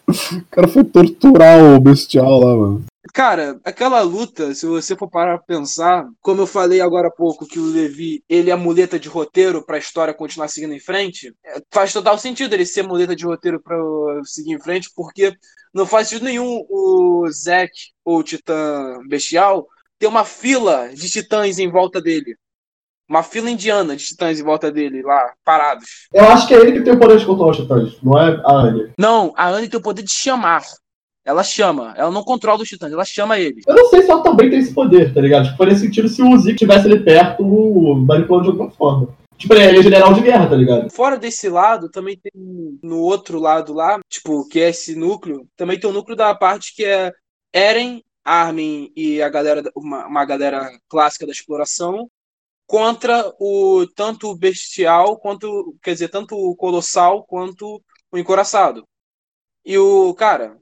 O 0.08 0.44
cara 0.50 0.68
foi 0.68 0.84
torturar 0.84 1.62
o 1.62 1.80
bestial 1.80 2.40
lá, 2.40 2.56
mano. 2.56 2.84
Cara, 3.12 3.58
aquela 3.64 4.00
luta, 4.02 4.54
se 4.54 4.66
você 4.66 4.96
for 4.96 5.08
parar 5.08 5.38
pra 5.38 5.56
pensar, 5.56 6.06
como 6.20 6.42
eu 6.42 6.46
falei 6.46 6.80
agora 6.80 7.08
há 7.08 7.10
pouco, 7.10 7.46
que 7.46 7.58
o 7.58 7.64
Levi, 7.64 8.22
ele 8.28 8.50
é 8.50 8.56
muleta 8.56 8.98
de 8.98 9.08
roteiro 9.08 9.64
pra 9.64 9.78
história 9.78 10.12
continuar 10.12 10.48
seguindo 10.48 10.74
em 10.74 10.80
frente, 10.80 11.34
é, 11.44 11.60
faz 11.72 11.92
total 11.92 12.18
sentido 12.18 12.52
ele 12.54 12.66
ser 12.66 12.82
muleta 12.82 13.14
de 13.14 13.24
roteiro 13.24 13.60
pra 13.60 13.76
seguir 14.24 14.52
em 14.52 14.60
frente, 14.60 14.90
porque 14.94 15.32
não 15.72 15.86
faz 15.86 16.08
sentido 16.08 16.24
nenhum 16.24 16.64
o 16.68 17.26
Zack, 17.30 17.72
ou 18.04 18.18
o 18.18 18.22
Titã 18.22 18.98
Bestial, 19.08 19.66
ter 19.98 20.06
uma 20.06 20.24
fila 20.24 20.90
de 20.92 21.08
titãs 21.08 21.58
em 21.58 21.70
volta 21.70 22.00
dele. 22.00 22.36
Uma 23.08 23.22
fila 23.22 23.48
indiana 23.48 23.94
de 23.94 24.04
titãs 24.04 24.40
em 24.40 24.42
volta 24.42 24.70
dele, 24.70 25.02
lá, 25.02 25.32
parados. 25.44 26.08
Eu 26.12 26.24
acho 26.24 26.48
que 26.48 26.54
é 26.54 26.58
ele 26.58 26.72
que 26.72 26.82
tem 26.82 26.94
o 26.94 26.98
poder 26.98 27.18
de 27.18 27.26
controlar 27.26 27.52
os 27.52 27.56
titãs, 27.58 28.02
não 28.02 28.18
é 28.18 28.40
a 28.44 28.52
Anne. 28.52 28.90
Não, 28.98 29.32
a 29.36 29.48
Anne 29.48 29.68
tem 29.68 29.78
o 29.78 29.82
poder 29.82 30.02
de 30.02 30.12
chamar. 30.12 30.62
Ela 31.24 31.42
chama, 31.42 31.92
ela 31.96 32.10
não 32.10 32.22
controla 32.22 32.62
os 32.62 32.68
titãs, 32.68 32.92
ela 32.92 33.04
chama 33.04 33.38
ele. 33.38 33.60
Eu 33.66 33.74
não 33.74 33.88
sei 33.90 34.02
se 34.02 34.10
ela 34.10 34.22
também 34.22 34.50
tem 34.50 34.58
esse 34.58 34.72
poder, 34.72 35.12
tá 35.12 35.20
ligado? 35.20 35.44
Tipo, 35.46 35.56
faria 35.56 35.76
sentido 35.76 36.08
se 36.08 36.22
o 36.22 36.36
Zeke 36.38 36.52
estivesse 36.54 36.86
ali 36.86 37.00
perto, 37.00 37.44
manipulando 37.44 38.44
de 38.44 38.50
alguma 38.50 38.70
forma. 38.70 39.08
Tipo, 39.36 39.54
ele 39.54 39.78
é 39.78 39.82
general 39.82 40.14
de 40.14 40.22
guerra, 40.22 40.48
tá 40.48 40.56
ligado? 40.56 40.90
Fora 40.90 41.18
desse 41.18 41.48
lado, 41.48 41.90
também 41.90 42.16
tem 42.16 42.32
no 42.82 43.00
outro 43.00 43.38
lado 43.38 43.72
lá, 43.72 43.98
tipo, 44.08 44.48
que 44.48 44.60
é 44.60 44.70
esse 44.70 44.94
núcleo, 44.94 45.46
também 45.56 45.78
tem 45.78 45.88
o 45.90 45.92
núcleo 45.92 46.16
da 46.16 46.34
parte 46.34 46.74
que 46.74 46.84
é 46.84 47.12
Eren, 47.52 48.02
Armin 48.24 48.90
e 48.96 49.20
a 49.20 49.28
galera, 49.28 49.62
uma, 49.74 50.06
uma 50.06 50.24
galera 50.24 50.70
clássica 50.88 51.26
da 51.26 51.32
exploração, 51.32 52.08
contra 52.66 53.32
o 53.38 53.86
tanto 53.94 54.28
o 54.28 54.36
bestial 54.36 55.18
quanto, 55.18 55.76
quer 55.82 55.92
dizer, 55.92 56.08
tanto 56.08 56.36
o 56.36 56.56
colossal 56.56 57.24
quanto 57.24 57.82
o 58.10 58.18
encoraçado. 58.18 58.86
E 59.64 59.78
o, 59.78 60.14
cara, 60.14 60.58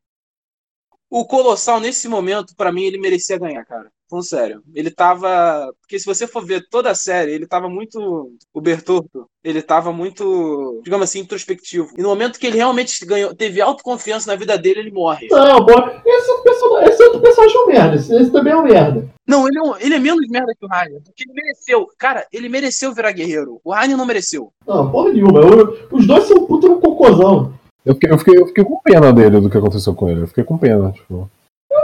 o 1.16 1.24
Colossal, 1.24 1.78
nesse 1.78 2.08
momento, 2.08 2.56
para 2.56 2.72
mim, 2.72 2.82
ele 2.82 2.98
merecia 2.98 3.38
ganhar, 3.38 3.64
cara. 3.64 3.92
Falando 4.08 4.26
sério. 4.26 4.62
Ele 4.74 4.90
tava. 4.90 5.72
Porque 5.80 5.98
se 5.98 6.06
você 6.06 6.26
for 6.26 6.44
ver 6.44 6.66
toda 6.70 6.90
a 6.90 6.94
série, 6.94 7.32
ele 7.32 7.46
tava 7.46 7.68
muito. 7.68 8.30
O 8.52 8.60
Bertotto, 8.60 9.26
ele 9.42 9.62
tava 9.62 9.92
muito, 9.92 10.80
digamos 10.84 11.04
assim, 11.04 11.20
introspectivo. 11.20 11.88
E 11.96 12.02
no 12.02 12.08
momento 12.08 12.38
que 12.38 12.46
ele 12.46 12.56
realmente 12.56 13.04
ganhou, 13.04 13.34
teve 13.34 13.60
autoconfiança 13.60 14.30
na 14.30 14.36
vida 14.36 14.56
dele, 14.58 14.80
ele 14.80 14.90
morre. 14.90 15.28
Não, 15.30 15.64
pô, 15.64 15.72
esse 16.04 16.30
outro 16.30 16.44
personagem, 16.44 16.88
esse 16.88 17.02
outro 17.02 17.20
personagem 17.20 17.56
é 17.56 17.60
um 17.60 17.66
merda. 17.66 17.96
Esse, 17.96 18.14
esse 18.14 18.30
também 18.30 18.52
é 18.52 18.56
um 18.56 18.62
merda. 18.62 19.08
Não, 19.26 19.48
ele 19.48 19.58
é, 19.58 19.62
um, 19.62 19.76
ele 19.78 19.94
é 19.94 19.98
menos 19.98 20.28
merda 20.28 20.54
que 20.58 20.66
o 20.66 20.68
Rainer. 20.68 21.00
Porque 21.02 21.24
ele 21.24 21.32
mereceu. 21.32 21.86
Cara, 21.98 22.26
ele 22.32 22.48
mereceu 22.48 22.92
virar 22.92 23.12
guerreiro. 23.12 23.60
O 23.64 23.72
Rainer 23.72 23.96
não 23.96 24.06
mereceu. 24.06 24.52
Não, 24.66 24.90
porra 24.90 25.12
nenhuma. 25.12 25.40
Eu, 25.40 25.88
os 25.90 26.06
dois 26.06 26.24
são 26.24 26.46
puto 26.46 26.68
no 26.68 26.80
cocôzão. 26.80 27.54
Eu 27.84 27.94
fiquei, 27.94 28.10
eu, 28.10 28.18
fiquei, 28.18 28.38
eu 28.38 28.46
fiquei 28.46 28.64
com 28.64 28.80
pena 28.80 29.12
dele 29.12 29.40
do 29.40 29.50
que 29.50 29.58
aconteceu 29.58 29.94
com 29.94 30.08
ele. 30.08 30.22
Eu 30.22 30.28
fiquei 30.28 30.44
com 30.44 30.58
pena, 30.58 30.92
tipo. 30.92 31.30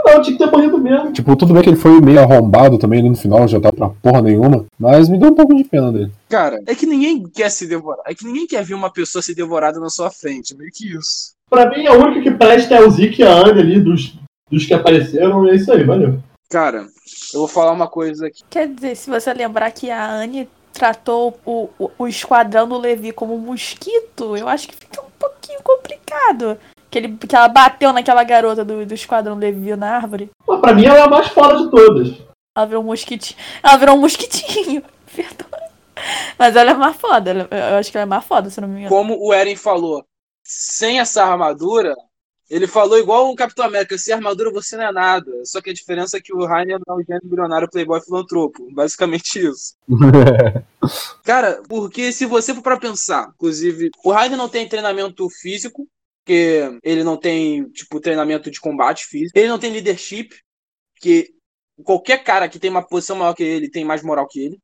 Não, 0.05 0.21
tinha 0.21 0.37
que 0.37 0.43
ter 0.43 0.51
morrido 0.51 0.77
mesmo. 0.77 1.11
Tipo, 1.11 1.35
tudo 1.35 1.53
bem 1.53 1.63
que 1.63 1.69
ele 1.69 1.77
foi 1.77 1.99
meio 2.01 2.19
arrombado 2.19 2.77
também 2.77 2.99
ali 2.99 3.09
no 3.09 3.15
final, 3.15 3.47
já 3.47 3.59
tá 3.59 3.71
pra 3.71 3.89
porra 3.89 4.21
nenhuma. 4.21 4.65
Mas 4.79 5.09
me 5.09 5.17
deu 5.17 5.29
um 5.29 5.35
pouco 5.35 5.55
de 5.55 5.63
pena 5.63 5.91
dele. 5.91 6.11
Cara, 6.29 6.61
é 6.65 6.75
que 6.75 6.85
ninguém 6.85 7.23
quer 7.23 7.49
se 7.49 7.67
devorar. 7.67 8.03
É 8.05 8.15
que 8.15 8.25
ninguém 8.25 8.47
quer 8.47 8.63
ver 8.63 8.73
uma 8.73 8.91
pessoa 8.91 9.21
ser 9.21 9.35
devorada 9.35 9.79
na 9.79 9.89
sua 9.89 10.09
frente. 10.09 10.55
Meio 10.55 10.71
que 10.73 10.93
isso. 10.93 11.33
Pra 11.49 11.69
mim, 11.69 11.85
a 11.85 11.93
única 11.93 12.21
que 12.21 12.31
presta 12.31 12.75
é 12.75 12.81
o 12.81 12.89
Zeke 12.89 13.21
e 13.21 13.25
a 13.25 13.33
Anne 13.33 13.59
ali, 13.59 13.79
dos, 13.79 14.15
dos 14.49 14.65
que 14.65 14.73
apareceram, 14.73 15.45
e 15.45 15.51
é 15.51 15.55
isso 15.55 15.71
aí, 15.71 15.83
valeu. 15.83 16.19
Cara, 16.49 16.87
eu 17.33 17.39
vou 17.39 17.47
falar 17.47 17.71
uma 17.71 17.87
coisa 17.87 18.27
aqui. 18.27 18.41
Quer 18.49 18.67
dizer, 18.67 18.95
se 18.95 19.09
você 19.09 19.33
lembrar 19.33 19.71
que 19.71 19.89
a 19.89 20.09
Anne 20.09 20.47
tratou 20.73 21.37
o, 21.45 21.69
o, 21.77 21.91
o 21.99 22.07
esquadrão 22.07 22.67
do 22.67 22.77
Levi 22.77 23.11
como 23.11 23.35
um 23.35 23.39
mosquito, 23.39 24.35
eu 24.37 24.47
acho 24.47 24.67
que 24.67 24.75
fica 24.75 25.01
um 25.01 25.09
pouquinho 25.19 25.59
complicado. 25.63 26.57
Que, 26.91 26.97
ele, 26.99 27.17
que 27.17 27.33
ela 27.35 27.47
bateu 27.47 27.93
naquela 27.93 28.23
garota 28.23 28.63
do, 28.65 28.85
do 28.85 28.93
esquadrão 28.93 29.35
Levi 29.37 29.73
na 29.77 29.95
árvore. 29.95 30.29
Mas 30.45 30.59
pra 30.59 30.73
mim, 30.73 30.85
ela 30.85 30.97
é 30.97 31.01
a 31.03 31.07
mais 31.09 31.27
foda 31.29 31.57
de 31.63 31.71
todas. 31.71 32.17
Ela 32.55 32.65
virou 32.65 32.83
um 32.83 32.87
mosquitinho. 32.87 33.39
Ela 33.63 33.77
virou 33.77 33.95
um 33.95 34.01
mosquitinho. 34.01 34.83
Mas 36.37 36.55
ela 36.55 36.71
é 36.71 36.73
mais 36.73 36.95
foda. 36.97 37.29
ela- 37.29 37.47
Eu 37.49 37.77
acho 37.77 37.89
que 37.91 37.97
ela 37.97 38.03
é 38.03 38.05
mais 38.05 38.25
foda, 38.25 38.49
se 38.49 38.59
não 38.59 38.67
me 38.67 38.79
engano. 38.81 38.89
Como 38.89 39.17
o 39.19 39.33
Eren 39.33 39.55
falou, 39.55 40.03
sem 40.43 40.99
essa 40.99 41.23
armadura, 41.23 41.95
ele 42.49 42.67
falou 42.67 42.97
igual 42.99 43.29
o 43.29 43.35
Capitão 43.35 43.63
América, 43.65 43.97
sem 43.97 44.13
armadura 44.13 44.51
você 44.51 44.75
não 44.75 44.83
é 44.85 44.91
nada. 44.91 45.31
Só 45.45 45.61
que 45.61 45.69
a 45.69 45.73
diferença 45.73 46.17
é 46.17 46.21
que 46.21 46.33
o 46.33 46.45
Rainer 46.45 46.79
não 46.85 46.95
é 46.97 47.01
um 47.01 47.05
gênio 47.05 47.21
bilionário 47.23 47.69
playboy 47.69 48.01
filantropo. 48.01 48.67
Basicamente 48.73 49.39
isso. 49.39 49.75
Cara, 51.23 51.61
porque 51.69 52.11
se 52.11 52.25
você 52.25 52.53
for 52.53 52.61
pra 52.63 52.77
pensar, 52.77 53.31
inclusive, 53.35 53.91
o 54.03 54.11
Raiden 54.11 54.37
não 54.37 54.49
tem 54.49 54.67
treinamento 54.67 55.29
físico, 55.29 55.87
porque 56.23 56.79
ele 56.83 57.03
não 57.03 57.17
tem, 57.17 57.67
tipo, 57.69 57.99
treinamento 57.99 58.49
de 58.49 58.59
combate 58.59 59.05
físico. 59.05 59.37
Ele 59.37 59.49
não 59.49 59.59
tem 59.59 59.71
leadership, 59.71 60.29
que 60.99 61.29
qualquer 61.83 62.23
cara 62.23 62.47
que 62.47 62.59
tem 62.59 62.69
uma 62.69 62.85
posição 62.85 63.15
maior 63.15 63.33
que 63.33 63.43
ele 63.43 63.69
tem 63.69 63.83
mais 63.83 64.03
moral 64.03 64.27
que 64.27 64.39
ele. 64.39 64.57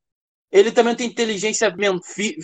Ele 0.50 0.72
também 0.72 0.96
tem 0.96 1.08
inteligência 1.08 1.74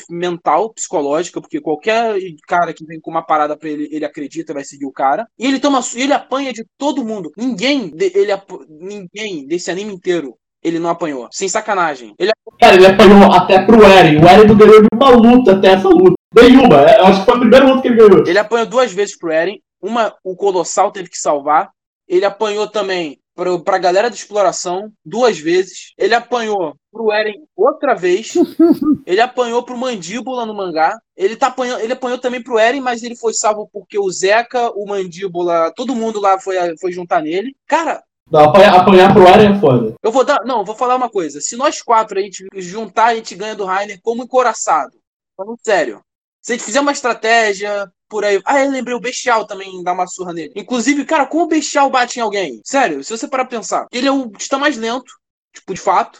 mental, 0.10 0.74
psicológica, 0.74 1.40
porque 1.40 1.62
qualquer 1.62 2.18
cara 2.46 2.74
que 2.74 2.86
vem 2.86 3.00
com 3.00 3.10
uma 3.10 3.26
parada 3.26 3.56
pra 3.56 3.70
ele, 3.70 3.88
ele 3.92 4.04
acredita, 4.04 4.54
vai 4.54 4.66
seguir 4.66 4.86
o 4.86 4.92
cara. 4.92 5.26
E 5.40 5.48
ele 5.48 5.58
toma, 5.58 5.80
ele 5.96 6.12
apanha 6.12 6.52
de 6.52 6.66
todo 6.78 7.06
mundo. 7.06 7.32
Ninguém, 7.38 7.94
ele, 7.98 8.32
ninguém 8.68 9.48
desse 9.48 9.72
anime 9.72 9.94
inteiro, 9.94 10.38
ele 10.62 10.80
não 10.80 10.90
apanhou. 10.90 11.30
Sem 11.32 11.48
sacanagem. 11.48 12.14
Ele 12.20 12.34
Cara, 12.60 12.76
ele 12.76 12.86
apanhou 12.86 13.32
até 13.32 13.66
pro 13.66 13.84
Eren. 13.84 14.22
O 14.22 14.28
Eren 14.28 14.48
não 14.48 14.58
ganhou 14.58 14.82
nenhuma 14.82 15.10
luta 15.10 15.54
até 15.54 15.70
essa 15.70 15.88
luta. 15.88 16.16
Nenhuma. 16.34 16.82
É, 16.90 17.00
Eu 17.00 17.06
acho 17.06 17.20
que 17.20 17.26
foi 17.26 17.36
a 17.36 17.40
primeira 17.40 17.66
luta 17.66 17.82
que 17.82 17.88
ele 17.88 17.98
ganhou. 17.98 18.28
Ele 18.28 18.40
apanhou 18.40 18.66
duas 18.66 18.92
vezes 18.92 19.18
pro 19.18 19.32
Eren. 19.32 19.60
Uma, 19.82 20.14
o 20.24 20.36
Colossal 20.36 20.92
teve 20.92 21.10
que 21.10 21.18
salvar. 21.18 21.70
Ele 22.08 22.26
apanhou 22.26 22.68
também 22.68 23.20
pro, 23.36 23.60
pra 23.64 23.78
galera 23.78 24.10
da 24.10 24.16
exploração 24.16 24.92
duas 25.06 25.38
vezes. 25.38 25.94
Ele 25.98 26.14
apanhou 26.16 26.76
pro 26.92 27.12
Eren 27.12 27.44
outra 27.56 27.94
vez. 27.94 28.34
ele 29.06 29.22
apanhou 29.22 29.64
pro 29.64 29.78
Mandíbula 29.78 30.46
no 30.46 30.54
mangá. 30.54 30.98
Ele, 31.16 31.36
tá 31.36 31.48
apanhando, 31.48 31.82
ele 31.82 31.94
apanhou 31.94 32.18
também 32.18 32.42
pro 32.42 32.58
Eren, 32.58 32.82
mas 32.82 33.04
ele 33.04 33.16
foi 33.16 33.34
salvo 33.34 33.70
porque 33.72 34.00
o 34.00 34.10
Zeca, 34.10 34.72
o 34.72 34.86
Mandíbula, 34.88 35.72
todo 35.76 35.96
mundo 35.96 36.20
lá 36.20 36.40
foi, 36.40 36.56
foi 36.78 36.92
juntar 36.92 37.22
nele. 37.22 37.56
Cara, 37.68 38.02
Não, 38.32 38.46
apanhar, 38.46 38.76
apanhar 38.76 39.14
pro 39.14 39.28
Eren 39.28 39.56
é 39.56 39.60
foda. 39.60 39.94
eu 40.02 40.12
vou 40.12 40.24
dar. 40.24 40.40
Não, 40.46 40.66
vou 40.66 40.76
falar 40.76 40.96
uma 40.96 41.10
coisa. 41.10 41.40
Se 41.42 41.56
nós 41.56 41.82
quatro 41.82 42.18
a 42.18 42.22
gente 42.22 42.48
juntar, 42.56 43.06
a 43.08 43.16
gente 43.16 43.36
ganha 43.36 43.56
do 43.56 43.66
Rainer 43.66 44.00
como 44.02 44.24
encoraçado. 44.24 44.94
Falando 45.38 45.58
sério. 45.64 46.02
Se 46.44 46.54
a 46.54 46.56
gente 46.58 46.66
fizer 46.66 46.82
uma 46.82 46.92
estratégia 46.92 47.92
por 48.10 48.26
aí. 48.26 48.42
Ah, 48.46 48.62
eu 48.64 48.72
lembrei 48.72 48.96
o 48.96 49.00
Bestial 49.00 49.48
também 49.48 49.84
dá 49.84 49.94
uma 49.94 50.08
surra 50.08 50.34
nele. 50.34 50.54
Inclusive, 50.56 51.06
cara, 51.06 51.26
como 51.26 51.46
o 51.46 51.48
Bestial 51.48 51.90
bate 51.90 52.20
em 52.20 52.22
alguém? 52.22 52.62
Sério, 52.66 53.04
se 53.04 53.12
você 53.18 53.28
parar 53.28 53.46
pra 53.46 53.58
pensar, 53.60 53.88
ele 53.92 54.08
é 54.08 54.12
o 54.12 54.30
titã 54.32 54.60
mais 54.60 54.78
lento, 54.78 55.12
tipo, 55.54 55.74
de 55.74 55.82
fato. 55.82 56.20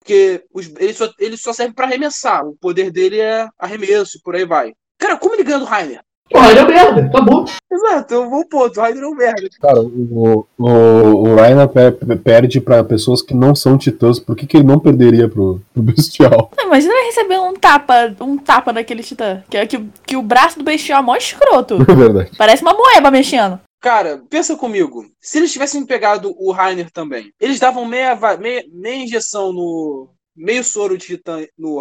Porque 0.00 0.44
os- 0.54 0.68
ele, 0.78 0.94
só, 0.94 1.10
ele 1.18 1.36
só 1.36 1.52
serve 1.52 1.74
pra 1.74 1.86
arremessar. 1.86 2.46
O 2.46 2.56
poder 2.56 2.90
dele 2.90 3.20
é 3.20 3.48
arremesso 3.58 4.18
e 4.18 4.22
por 4.22 4.36
aí 4.36 4.46
vai. 4.46 4.72
Cara, 4.98 5.18
como 5.18 5.34
ele 5.34 5.44
ganha 5.44 5.58
do 5.60 5.64
Rainer? 5.66 6.02
Pô, 6.30 6.44
ele 6.44 6.58
é 6.58 6.64
merda. 6.66 7.06
Acabou. 7.06 7.44
Exato, 7.70 8.14
eu 8.14 8.28
vou 8.28 8.46
ponto. 8.46 8.78
O 8.78 8.82
Rainer 8.82 9.02
é 9.02 9.06
um 9.06 9.14
merda. 9.14 9.48
Cara, 9.60 9.80
o, 9.80 10.46
o, 10.58 11.32
o 11.32 11.68
pe- 11.68 12.16
perde 12.16 12.60
pra 12.60 12.84
pessoas 12.84 13.22
que 13.22 13.34
não 13.34 13.54
são 13.54 13.78
titãs. 13.78 14.18
Por 14.18 14.36
que, 14.36 14.46
que 14.46 14.56
ele 14.56 14.66
não 14.66 14.78
perderia 14.78 15.28
pro, 15.28 15.60
pro 15.72 15.82
Bestial? 15.82 16.50
Não, 16.56 16.66
imagina 16.66 16.92
ele 16.94 17.06
receber 17.06 17.38
um 17.38 17.54
tapa, 17.54 18.14
um 18.20 18.36
tapa 18.36 18.72
daquele 18.72 19.02
titã. 19.02 19.42
Que, 19.48 19.66
que, 19.66 19.84
que 20.06 20.16
o 20.16 20.22
braço 20.22 20.58
do 20.58 20.64
bestial 20.64 21.02
é 21.02 21.06
mó 21.06 21.16
escroto. 21.16 21.78
É 21.88 21.94
verdade. 21.94 22.30
Parece 22.36 22.62
uma 22.62 22.74
moeba 22.74 23.10
mexendo. 23.10 23.58
Cara, 23.80 24.20
pensa 24.28 24.56
comigo. 24.56 25.04
Se 25.20 25.38
eles 25.38 25.52
tivessem 25.52 25.86
pegado 25.86 26.34
o 26.36 26.52
Rainer 26.52 26.90
também, 26.90 27.32
eles 27.40 27.58
davam 27.58 27.84
meia, 27.84 28.16
meia, 28.38 28.64
meia 28.72 29.04
injeção 29.04 29.52
no. 29.52 30.08
meio 30.36 30.62
soro 30.64 30.98
de 30.98 31.06
titã 31.06 31.40
no, 31.56 31.80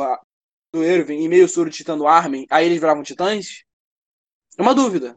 no 0.73 0.83
Irving 0.83 1.21
e 1.23 1.27
meio 1.27 1.47
soro 1.49 1.69
de 1.69 1.77
titã 1.77 1.95
no 1.95 2.07
Armin, 2.07 2.45
aí 2.49 2.65
eles 2.67 2.79
viravam 2.79 3.03
titãs? 3.03 3.63
É 4.57 4.61
uma 4.61 4.73
dúvida. 4.73 5.15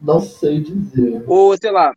Não 0.00 0.20
sei 0.20 0.60
dizer. 0.60 1.24
Ou, 1.26 1.56
sei 1.56 1.70
lá, 1.70 1.92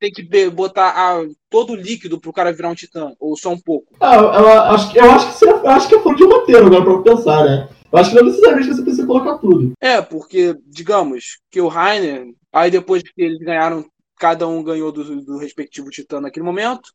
tem 0.00 0.10
que 0.10 0.22
botar 0.50 0.88
a- 0.90 1.26
todo 1.50 1.72
o 1.72 1.76
líquido 1.76 2.20
pro 2.20 2.32
cara 2.32 2.52
virar 2.52 2.70
um 2.70 2.74
titã, 2.74 3.12
ou 3.20 3.36
só 3.36 3.50
um 3.50 3.60
pouco. 3.60 3.94
Ah, 4.00 4.16
eu, 4.16 4.48
acho, 4.74 4.92
que- 4.92 4.98
eu 4.98 5.10
acho 5.10 5.26
que 5.32 5.38
seria, 5.38 5.54
eu 5.54 5.70
acho 5.70 5.88
que 5.88 5.94
é 5.94 6.00
fora 6.00 6.16
de 6.16 6.24
roteiro 6.24 6.66
agora 6.66 6.84
pra 7.02 7.14
pensar, 7.14 7.44
né? 7.44 7.68
Eu 7.92 7.98
acho 7.98 8.10
que 8.10 8.16
não 8.16 8.24
necessariamente 8.24 8.68
você 8.74 8.82
precisa 8.82 9.06
colocar 9.06 9.38
tudo. 9.38 9.72
É, 9.80 10.00
porque, 10.00 10.56
digamos, 10.66 11.38
que 11.50 11.60
o 11.60 11.68
Rainer, 11.68 12.26
aí 12.52 12.70
depois 12.70 13.02
que 13.02 13.12
eles 13.22 13.38
ganharam, 13.38 13.84
cada 14.18 14.48
um 14.48 14.62
ganhou 14.62 14.90
do, 14.90 15.20
do 15.22 15.36
respectivo 15.38 15.90
titã 15.90 16.20
naquele 16.20 16.44
momento, 16.46 16.90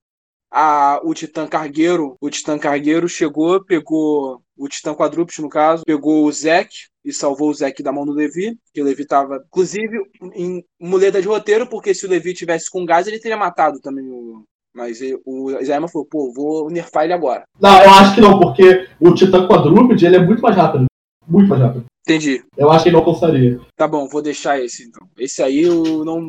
a, 0.49 0.99
o 1.03 1.13
Titã 1.13 1.45
Cargueiro, 1.45 2.15
o 2.21 2.29
Titã 2.29 2.57
Cargueiro 2.57 3.07
chegou, 3.07 3.63
pegou 3.63 4.41
o 4.57 4.67
Titã 4.67 4.95
Quadrúpede, 4.95 5.41
no 5.41 5.49
caso, 5.49 5.83
pegou 5.85 6.25
o 6.25 6.31
Zek 6.31 6.73
e 7.07 7.13
salvou 7.13 7.49
o 7.49 7.53
Zek 7.53 7.81
da 7.81 7.91
mão 7.91 8.05
do 8.05 8.11
Levi, 8.11 8.57
que 8.73 8.81
o 8.81 8.85
Levi 8.85 9.05
tava, 9.05 9.41
inclusive, 9.47 9.97
em 10.35 10.63
muleta 10.79 11.21
de 11.21 11.27
roteiro, 11.27 11.67
porque 11.67 11.93
se 11.93 12.05
o 12.05 12.09
Levi 12.09 12.33
tivesse 12.33 12.69
com 12.69 12.85
gás, 12.85 13.07
ele 13.07 13.19
teria 13.19 13.37
matado 13.37 13.79
também 13.79 14.03
o. 14.09 14.43
Mas 14.75 15.01
ele- 15.01 15.19
o 15.25 15.49
Isayama 15.59 15.87
falou, 15.87 16.07
pô, 16.09 16.31
vou 16.35 16.69
nerfar 16.69 17.05
ele 17.05 17.13
agora. 17.13 17.43
Não, 17.59 17.81
eu 17.81 17.89
acho 17.89 18.13
que 18.15 18.21
não, 18.21 18.39
porque 18.39 18.87
o 18.99 19.11
Titã 19.13 19.47
Quadrúpede 19.47 20.05
ele 20.05 20.17
é 20.17 20.23
muito 20.23 20.41
mais 20.41 20.55
rápido. 20.55 20.85
Muito 21.27 21.49
mais 21.49 21.61
rápido. 21.61 21.85
Entendi. 22.07 22.43
Eu 22.55 22.69
acho 22.69 22.83
que 22.83 22.89
ele 22.89 22.95
não 22.95 23.03
alcançaria. 23.03 23.59
Tá 23.75 23.87
bom, 23.87 24.07
vou 24.07 24.21
deixar 24.21 24.59
esse 24.61 24.83
então. 24.87 25.07
Esse 25.17 25.41
aí 25.41 25.63
eu 25.63 26.05
Não 26.05 26.27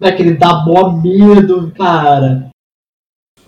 é 0.00 0.12
que 0.12 0.22
ele 0.22 0.34
dá 0.34 0.64
mó 0.64 0.92
medo, 1.02 1.72
cara. 1.72 2.50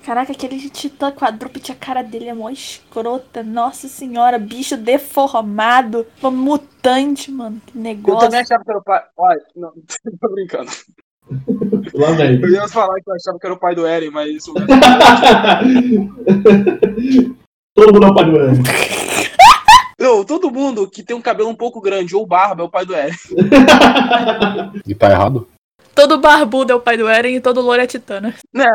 Caraca, 0.04 0.32
aquele 0.32 0.68
titã 0.68 1.10
quadrúpede, 1.10 1.72
a 1.72 1.74
cara 1.74 2.02
dele 2.02 2.28
é 2.28 2.34
mó 2.34 2.50
escrota. 2.50 3.42
Nossa 3.42 3.88
senhora, 3.88 4.38
bicho 4.38 4.76
deformado. 4.76 6.06
Um 6.22 6.30
mutante, 6.30 7.30
mano. 7.30 7.58
Que 7.66 7.78
Eu 7.78 7.82
negócio. 7.82 8.20
também 8.28 8.40
achava 8.40 8.62
que 8.62 8.70
era 8.70 8.78
o 8.78 8.84
pai. 8.84 9.02
Olha, 9.16 9.40
não, 9.56 9.72
tô 10.20 10.28
brincando. 10.30 10.70
Lá 11.94 12.10
vem. 12.12 12.38
Eu 12.38 12.50
ia 12.50 12.68
falar 12.68 13.00
que 13.00 13.08
eu 13.10 13.14
achava 13.14 13.38
que 13.38 13.46
era 13.46 13.54
o 13.54 13.58
pai 13.58 13.74
do 13.74 13.86
Eren, 13.86 14.10
mas 14.10 14.28
isso. 14.28 14.52
Todo 17.74 17.94
mundo 17.94 18.06
é 18.06 18.10
o 18.10 18.14
pai 18.14 18.24
do 18.26 18.38
Eren. 18.38 18.62
Não, 19.98 20.22
todo 20.22 20.50
mundo 20.50 20.90
que 20.90 21.02
tem 21.02 21.16
um 21.16 21.22
cabelo 21.22 21.48
um 21.48 21.54
pouco 21.54 21.80
grande 21.80 22.14
ou 22.14 22.26
barba 22.26 22.62
é 22.62 22.66
o 22.66 22.70
pai 22.70 22.84
do 22.84 22.94
Eren. 22.94 23.14
E 24.86 24.94
tá 24.94 25.10
errado? 25.10 25.48
Todo 25.94 26.18
barbudo 26.20 26.72
é 26.72 26.74
o 26.74 26.80
pai 26.80 26.98
do 26.98 27.08
Eren 27.08 27.36
e 27.36 27.40
todo 27.40 27.62
louro 27.62 27.80
é 27.80 27.84
a 27.84 27.86
titana. 27.86 28.34
Né? 28.52 28.66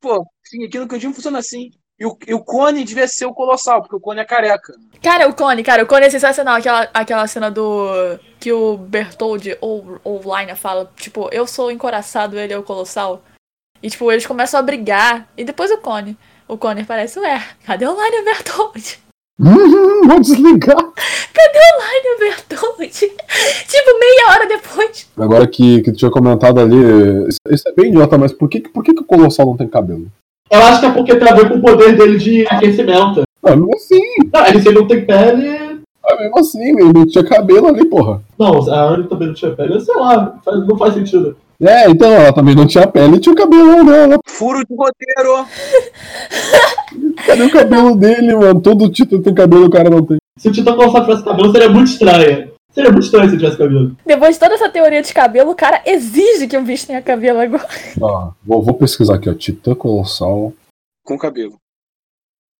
Pô, 0.00 0.26
sim, 0.54 0.64
aqui 0.64 0.78
no 0.78 0.86
cantinho 0.86 1.12
funciona 1.12 1.38
assim. 1.38 1.70
E 1.98 2.04
o, 2.04 2.18
e 2.26 2.34
o 2.34 2.40
Cone 2.40 2.82
devia 2.82 3.06
ser 3.06 3.26
o 3.26 3.34
Colossal, 3.34 3.80
porque 3.80 3.94
o 3.94 4.00
Cone 4.00 4.20
é 4.20 4.24
careca. 4.24 4.74
Cara, 5.00 5.28
o 5.28 5.34
Cone, 5.34 5.62
cara, 5.62 5.84
o 5.84 5.86
Cone 5.86 6.06
é 6.06 6.10
sensacional. 6.10 6.56
Aquela, 6.56 6.88
aquela 6.92 7.26
cena 7.26 7.50
do. 7.50 8.18
Que 8.40 8.52
o 8.52 8.76
Bertold 8.76 9.56
ou 9.60 10.00
o 10.04 10.20
Liner 10.24 10.56
fala, 10.56 10.90
tipo, 10.96 11.28
eu 11.32 11.46
sou 11.46 11.68
o 11.68 11.70
encoraçado, 11.70 12.38
ele 12.38 12.52
é 12.52 12.58
o 12.58 12.64
colossal. 12.64 13.22
E, 13.82 13.88
tipo, 13.88 14.10
eles 14.10 14.26
começam 14.26 14.58
a 14.58 14.62
brigar. 14.62 15.28
E 15.36 15.44
depois 15.44 15.70
o 15.70 15.78
Cone. 15.78 16.16
O 16.48 16.58
Cone 16.58 16.82
aparece, 16.82 17.18
ué, 17.20 17.42
cadê 17.64 17.86
o 17.86 17.92
Liner 17.92 18.24
Bertold? 18.24 18.98
Uhum, 19.38 20.06
vou 20.06 20.20
desligar. 20.20 20.76
Cadê 21.34 21.58
o 21.58 21.80
Liner 21.82 22.18
Bertold? 22.20 22.86
tipo, 22.88 23.98
meia 23.98 24.30
hora 24.30 24.46
depois. 24.46 25.10
Agora 25.16 25.46
que, 25.48 25.82
que 25.82 25.90
tu 25.90 25.98
tinha 25.98 26.10
comentado 26.10 26.60
ali, 26.60 26.76
isso, 27.28 27.38
isso 27.50 27.68
é 27.68 27.72
bem 27.72 27.88
idiota, 27.88 28.16
mas 28.16 28.32
por 28.32 28.48
que, 28.48 28.60
por 28.60 28.84
que, 28.84 28.94
que 28.94 29.00
o 29.00 29.04
Colossal 29.04 29.46
não 29.46 29.56
tem 29.56 29.66
cabelo? 29.66 30.06
Eu 30.50 30.60
acho 30.62 30.80
que 30.80 30.86
é 30.86 30.90
porque 30.92 31.16
tem 31.16 31.28
a 31.28 31.34
ver 31.34 31.48
com 31.48 31.56
o 31.56 31.60
poder 31.60 31.96
dele 31.96 32.18
de 32.18 32.46
aquecimento. 32.48 33.22
Ah, 33.42 33.50
mesmo 33.56 33.70
assim, 33.74 34.00
Não, 34.32 34.46
ele 34.46 34.60
se 34.62 34.68
ele 34.68 34.78
não 34.78 34.86
tem 34.86 35.04
pele. 35.04 35.80
ah, 36.04 36.16
mesmo 36.20 36.38
assim, 36.38 36.62
ele 36.62 36.92
não 36.92 37.06
tinha 37.06 37.24
cabelo 37.24 37.68
ali, 37.68 37.84
porra. 37.86 38.22
Não, 38.38 38.70
a 38.72 38.82
Anne 38.84 39.04
também 39.08 39.28
não 39.28 39.34
tinha 39.34 39.50
pele. 39.52 39.80
Sei 39.80 39.94
lá, 39.94 40.38
faz- 40.44 40.66
não 40.66 40.76
faz 40.78 40.94
sentido. 40.94 41.36
É, 41.62 41.88
então, 41.88 42.10
ela 42.12 42.32
também 42.32 42.54
não 42.54 42.66
tinha 42.66 42.86
pele 42.86 43.16
e 43.16 43.20
tinha 43.20 43.32
o 43.32 43.36
cabelo 43.36 43.84
dela. 43.84 44.18
Furo 44.26 44.58
de 44.58 44.74
roteiro. 44.76 45.46
Cadê 47.26 47.42
o 47.42 47.50
cabelo 47.50 47.96
dele, 47.96 48.34
mano? 48.36 48.60
Todo 48.60 48.90
título 48.90 49.22
tem 49.22 49.34
cabelo, 49.34 49.66
o 49.66 49.70
cara 49.70 49.88
não 49.88 50.04
tem. 50.04 50.18
Se 50.38 50.48
o 50.48 50.52
Titã 50.52 50.74
Colossal 50.74 51.02
tivesse 51.04 51.24
cabelo, 51.24 51.52
seria 51.52 51.68
muito 51.70 51.88
estranho. 51.88 52.48
Seria 52.74 52.90
muito 52.90 53.04
estranho 53.04 53.28
se 53.28 53.36
ele 53.36 53.42
tivesse 53.42 53.58
cabelo. 53.58 53.96
Depois 54.04 54.34
de 54.34 54.40
toda 54.40 54.54
essa 54.54 54.68
teoria 54.68 55.00
de 55.00 55.14
cabelo, 55.14 55.52
o 55.52 55.54
cara 55.54 55.80
exige 55.86 56.48
que 56.48 56.58
um 56.58 56.64
bicho 56.64 56.86
tenha 56.86 57.00
cabelo 57.00 57.40
agora. 57.40 57.68
Ó, 58.00 58.32
vou, 58.42 58.62
vou 58.62 58.74
pesquisar 58.74 59.14
aqui, 59.14 59.30
ó. 59.30 59.34
Titã 59.34 59.74
Colossal. 59.74 60.52
Com 61.04 61.16
cabelo. 61.16 61.56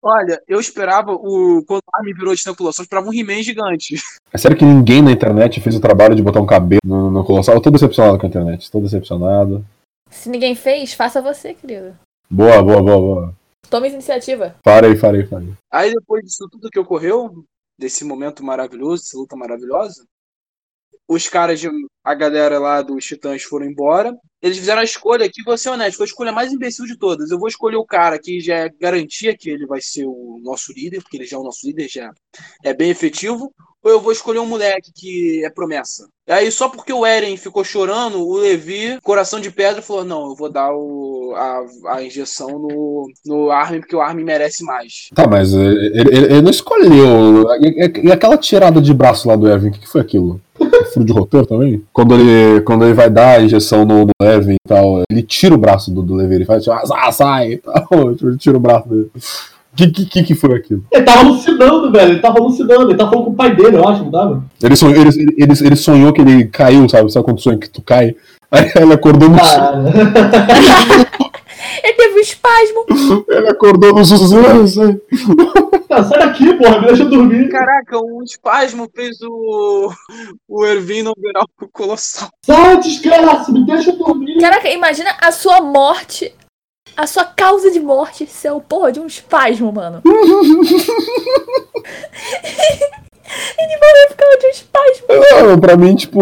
Olha, 0.01 0.41
eu 0.47 0.59
esperava 0.59 1.11
o. 1.11 1.63
Quando 1.67 1.79
o 1.79 1.95
Armin 1.95 2.13
virou 2.13 2.33
de 2.33 2.43
Colossal, 2.55 2.83
eu 2.83 2.85
esperava 2.85 3.09
um 3.09 3.13
He-Man 3.13 3.41
gigante. 3.41 3.95
É 4.31 4.37
sério 4.37 4.55
que 4.55 4.63
ninguém 4.63 5.01
na 5.01 5.11
internet 5.11 5.59
fez 5.59 5.75
o 5.75 5.81
trabalho 5.81 6.15
de 6.15 6.21
botar 6.21 6.39
um 6.39 6.45
cabelo 6.45 6.79
no, 6.85 7.09
no 7.09 7.25
Colossal? 7.25 7.55
Eu 7.55 7.61
tô 7.61 7.71
decepcionado 7.71 8.17
com 8.17 8.25
a 8.25 8.29
internet, 8.29 8.71
tô 8.71 8.79
decepcionado. 8.79 9.65
Se 10.09 10.29
ninguém 10.29 10.55
fez, 10.55 10.93
faça 10.93 11.21
você, 11.21 11.53
querido. 11.53 11.95
Boa, 12.29 12.61
boa, 12.61 12.81
boa, 12.81 12.97
boa. 12.99 13.33
Tome 13.69 13.89
iniciativa. 13.89 14.55
Farei, 14.63 14.95
farei, 14.95 15.25
farei. 15.25 15.53
Aí 15.71 15.91
depois 15.91 16.23
disso 16.23 16.47
tudo 16.51 16.69
que 16.69 16.79
ocorreu, 16.79 17.43
desse 17.77 18.03
momento 18.03 18.43
maravilhoso, 18.43 19.03
dessa 19.03 19.17
luta 19.17 19.35
maravilhosa, 19.35 20.07
os 21.07 21.27
caras 21.27 21.59
de. 21.59 21.69
A 22.03 22.13
galera 22.13 22.59
lá 22.59 22.81
dos 22.81 23.03
Titãs 23.03 23.43
foram 23.43 23.65
embora. 23.65 24.15
Eles 24.41 24.57
fizeram 24.57 24.81
a 24.81 24.83
escolha 24.83 25.29
que, 25.31 25.43
vou 25.43 25.57
ser 25.57 25.69
honesto, 25.69 25.97
foi 25.97 26.05
a 26.05 26.07
escolha 26.07 26.31
mais 26.31 26.53
imbecil 26.53 26.85
de 26.85 26.97
todas. 26.97 27.31
Eu 27.31 27.39
vou 27.39 27.47
escolher 27.47 27.77
o 27.77 27.85
cara 27.85 28.19
que 28.19 28.39
já 28.39 28.57
é 28.57 28.69
garantia 28.69 29.35
que 29.35 29.49
ele 29.49 29.65
vai 29.65 29.81
ser 29.81 30.05
o 30.05 30.39
nosso 30.43 30.71
líder, 30.71 31.01
porque 31.01 31.17
ele 31.17 31.25
já 31.25 31.37
é 31.37 31.39
o 31.39 31.43
nosso 31.43 31.65
líder, 31.65 31.87
já 31.89 32.11
é 32.63 32.73
bem 32.73 32.91
efetivo. 32.91 33.51
Ou 33.85 33.91
eu 33.91 34.01
vou 34.01 34.11
escolher 34.11 34.39
um 34.39 34.47
moleque 34.47 34.91
que 34.93 35.45
é 35.45 35.49
promessa. 35.49 36.07
E 36.27 36.31
aí, 36.31 36.51
só 36.51 36.67
porque 36.67 36.91
o 36.91 37.05
Eren 37.05 37.37
ficou 37.37 37.63
chorando, 37.63 38.17
o 38.19 38.37
Levi, 38.37 38.97
coração 39.03 39.39
de 39.39 39.51
pedra, 39.51 39.79
falou: 39.79 40.03
Não, 40.03 40.29
eu 40.29 40.35
vou 40.35 40.49
dar 40.49 40.73
o, 40.73 41.33
a, 41.35 41.63
a 41.97 42.03
injeção 42.03 42.47
no, 42.57 43.07
no 43.23 43.51
Armin, 43.51 43.79
porque 43.81 43.95
o 43.95 44.01
Armin 44.01 44.23
merece 44.23 44.63
mais. 44.63 45.09
Tá, 45.13 45.27
mas 45.27 45.53
ele, 45.53 45.99
ele- 45.99 46.15
ele 46.17 46.41
não 46.41 46.49
escolheu. 46.49 47.45
E, 47.61 48.07
e- 48.07 48.11
aquela 48.11 48.37
tirada 48.37 48.81
de 48.81 48.91
braço 48.91 49.27
lá 49.27 49.35
do 49.35 49.47
Erwin, 49.47 49.69
o 49.69 49.71
que, 49.73 49.81
que 49.81 49.87
foi 49.87 50.01
aquilo? 50.01 50.41
Furo 50.91 51.05
de 51.05 51.13
roteiro 51.13 51.45
também? 51.45 51.85
Quando 51.93 52.15
ele, 52.15 52.61
quando 52.61 52.85
ele 52.85 52.93
vai 52.95 53.09
dar 53.09 53.37
a 53.37 53.41
injeção 53.43 53.85
no, 53.85 54.05
no 54.05 54.25
Erwin 54.27 54.55
e 54.55 54.67
tal, 54.67 55.03
ele 55.11 55.21
tira 55.21 55.53
o 55.53 55.59
braço 55.59 55.91
do, 55.91 56.01
do 56.01 56.15
Levi, 56.15 56.33
ele 56.35 56.45
faz 56.45 56.63
tipo, 56.63 56.75
ah, 56.75 57.11
sai 57.11 57.51
e 57.53 57.57
tal. 57.57 57.85
Ele 58.19 58.37
tira 58.37 58.57
o 58.57 58.59
braço 58.59 58.89
dele. 58.89 59.11
O 59.75 59.91
que, 59.91 60.05
que, 60.05 60.23
que 60.23 60.35
foi 60.35 60.55
aquilo? 60.55 60.85
Ele 60.89 61.03
tava 61.03 61.19
alucinando, 61.19 61.91
velho. 61.91 62.11
Ele 62.13 62.21
tava 62.21 62.39
alucinando. 62.39 62.89
Ele 62.89 62.97
tava 62.97 63.09
falando 63.09 63.25
com 63.25 63.31
o 63.31 63.35
pai 63.35 63.53
dele, 63.53 63.75
eu 63.75 63.87
acho, 63.87 64.03
não 64.05 64.11
tava? 64.11 64.45
Ele 64.63 64.75
sonhou, 64.75 65.01
ele, 65.01 65.09
ele, 65.37 65.53
ele 65.61 65.75
sonhou 65.75 66.13
que 66.13 66.21
ele 66.21 66.45
caiu, 66.45 66.87
sabe? 66.87 67.11
Sabe 67.11 67.25
quando 67.25 67.41
sonha 67.41 67.57
que 67.57 67.69
tu 67.69 67.81
cai? 67.81 68.15
Aí 68.49 68.71
ele 68.75 68.93
acordou 68.93 69.27
no 69.27 69.35
Ah, 69.37 69.73
Ele 71.83 71.93
teve 71.93 72.15
um 72.15 72.21
espasmo. 72.21 72.85
Ele 73.27 73.49
acordou 73.49 73.93
no 73.93 74.05
susto. 74.05 74.35
ah, 74.37 74.67
sai. 74.67 74.97
cara, 75.89 76.03
sai 76.03 76.19
daqui, 76.19 76.53
porra. 76.53 76.79
Me 76.79 76.87
deixa 76.87 77.05
dormir. 77.05 77.49
Caraca, 77.49 77.99
um 77.99 78.23
espasmo 78.23 78.89
fez 78.95 79.17
o, 79.21 79.91
o 80.47 80.65
Ervin 80.65 81.03
virar 81.17 81.43
o 81.61 81.67
colossal. 81.67 82.29
Sai, 82.45 82.79
desgraça. 82.79 83.51
Me 83.51 83.65
deixa 83.65 83.91
dormir. 83.91 84.39
Caraca, 84.39 84.69
imagina 84.69 85.15
a 85.21 85.31
sua 85.31 85.59
morte. 85.61 86.33
A 86.97 87.07
sua 87.07 87.25
causa 87.25 87.71
de 87.71 87.79
morte 87.79 88.25
ser 88.25 88.51
o 88.51 88.61
porra 88.61 88.91
de 88.91 88.99
um 88.99 89.07
espasmo, 89.07 89.71
mano. 89.71 90.01
ele 90.05 90.15
morreu 93.77 94.07
por 94.09 94.17
causa 94.17 94.37
de 94.39 94.45
um 94.45 94.49
espasmo. 94.49 95.05
Não, 95.09 95.59
pra 95.59 95.75
mim, 95.75 95.95
tipo, 95.95 96.21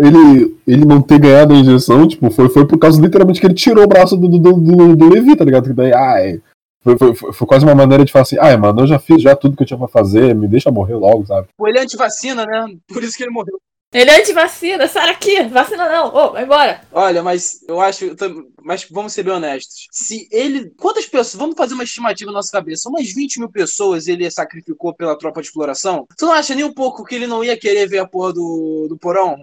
ele, 0.00 0.56
ele 0.66 0.84
não 0.84 1.00
ter 1.00 1.18
ganhado 1.18 1.54
a 1.54 1.56
injeção, 1.56 2.08
tipo, 2.08 2.30
foi, 2.30 2.48
foi 2.48 2.66
por 2.66 2.78
causa 2.78 3.00
literalmente 3.00 3.40
que 3.40 3.46
ele 3.46 3.54
tirou 3.54 3.84
o 3.84 3.88
braço 3.88 4.16
do, 4.16 4.28
do, 4.28 4.38
do, 4.38 4.96
do 4.96 5.08
Levi, 5.08 5.36
tá 5.36 5.44
ligado? 5.44 5.68
Que 5.68 5.74
daí, 5.74 5.92
ai. 5.92 6.40
Foi, 6.82 6.98
foi, 6.98 7.14
foi, 7.14 7.32
foi 7.32 7.46
quase 7.46 7.64
uma 7.64 7.74
maneira 7.74 8.04
de 8.04 8.10
falar 8.10 8.22
assim, 8.22 8.36
ai, 8.40 8.56
mano, 8.56 8.80
eu 8.80 8.86
já 8.88 8.98
fiz 8.98 9.22
já 9.22 9.36
tudo 9.36 9.56
que 9.56 9.62
eu 9.62 9.66
tinha 9.66 9.78
pra 9.78 9.86
fazer, 9.86 10.34
me 10.34 10.48
deixa 10.48 10.70
morrer 10.70 10.94
logo, 10.94 11.24
sabe? 11.26 11.46
Ele 11.64 11.78
é 11.78 11.82
antivacina, 11.82 12.44
né? 12.44 12.66
Por 12.88 13.04
isso 13.04 13.16
que 13.16 13.22
ele 13.22 13.30
morreu. 13.30 13.60
Ele 13.92 14.10
é 14.10 14.20
antivacina, 14.20 14.88
sai 14.88 15.08
daqui. 15.08 15.42
Vacina 15.44 15.86
não. 15.88 16.14
Ô, 16.14 16.32
vai 16.32 16.44
embora. 16.44 16.80
Olha, 16.90 17.22
mas 17.22 17.62
eu 17.68 17.78
acho. 17.78 18.16
Mas 18.62 18.86
vamos 18.90 19.12
ser 19.12 19.22
bem 19.22 19.34
honestos. 19.34 19.86
Se 19.92 20.26
ele. 20.32 20.70
Quantas 20.78 21.04
pessoas. 21.04 21.34
Vamos 21.34 21.56
fazer 21.56 21.74
uma 21.74 21.84
estimativa 21.84 22.30
na 22.30 22.38
nossa 22.38 22.50
cabeça. 22.50 22.88
Umas 22.88 23.12
20 23.12 23.40
mil 23.40 23.50
pessoas 23.50 24.08
ele 24.08 24.30
sacrificou 24.30 24.94
pela 24.94 25.16
tropa 25.18 25.42
de 25.42 25.48
exploração. 25.48 26.06
Tu 26.16 26.24
não 26.24 26.32
acha 26.32 26.54
nem 26.54 26.64
um 26.64 26.72
pouco 26.72 27.04
que 27.04 27.14
ele 27.14 27.26
não 27.26 27.44
ia 27.44 27.58
querer 27.58 27.86
ver 27.86 27.98
a 27.98 28.08
porra 28.08 28.32
do, 28.32 28.86
do 28.88 28.96
porão? 28.96 29.36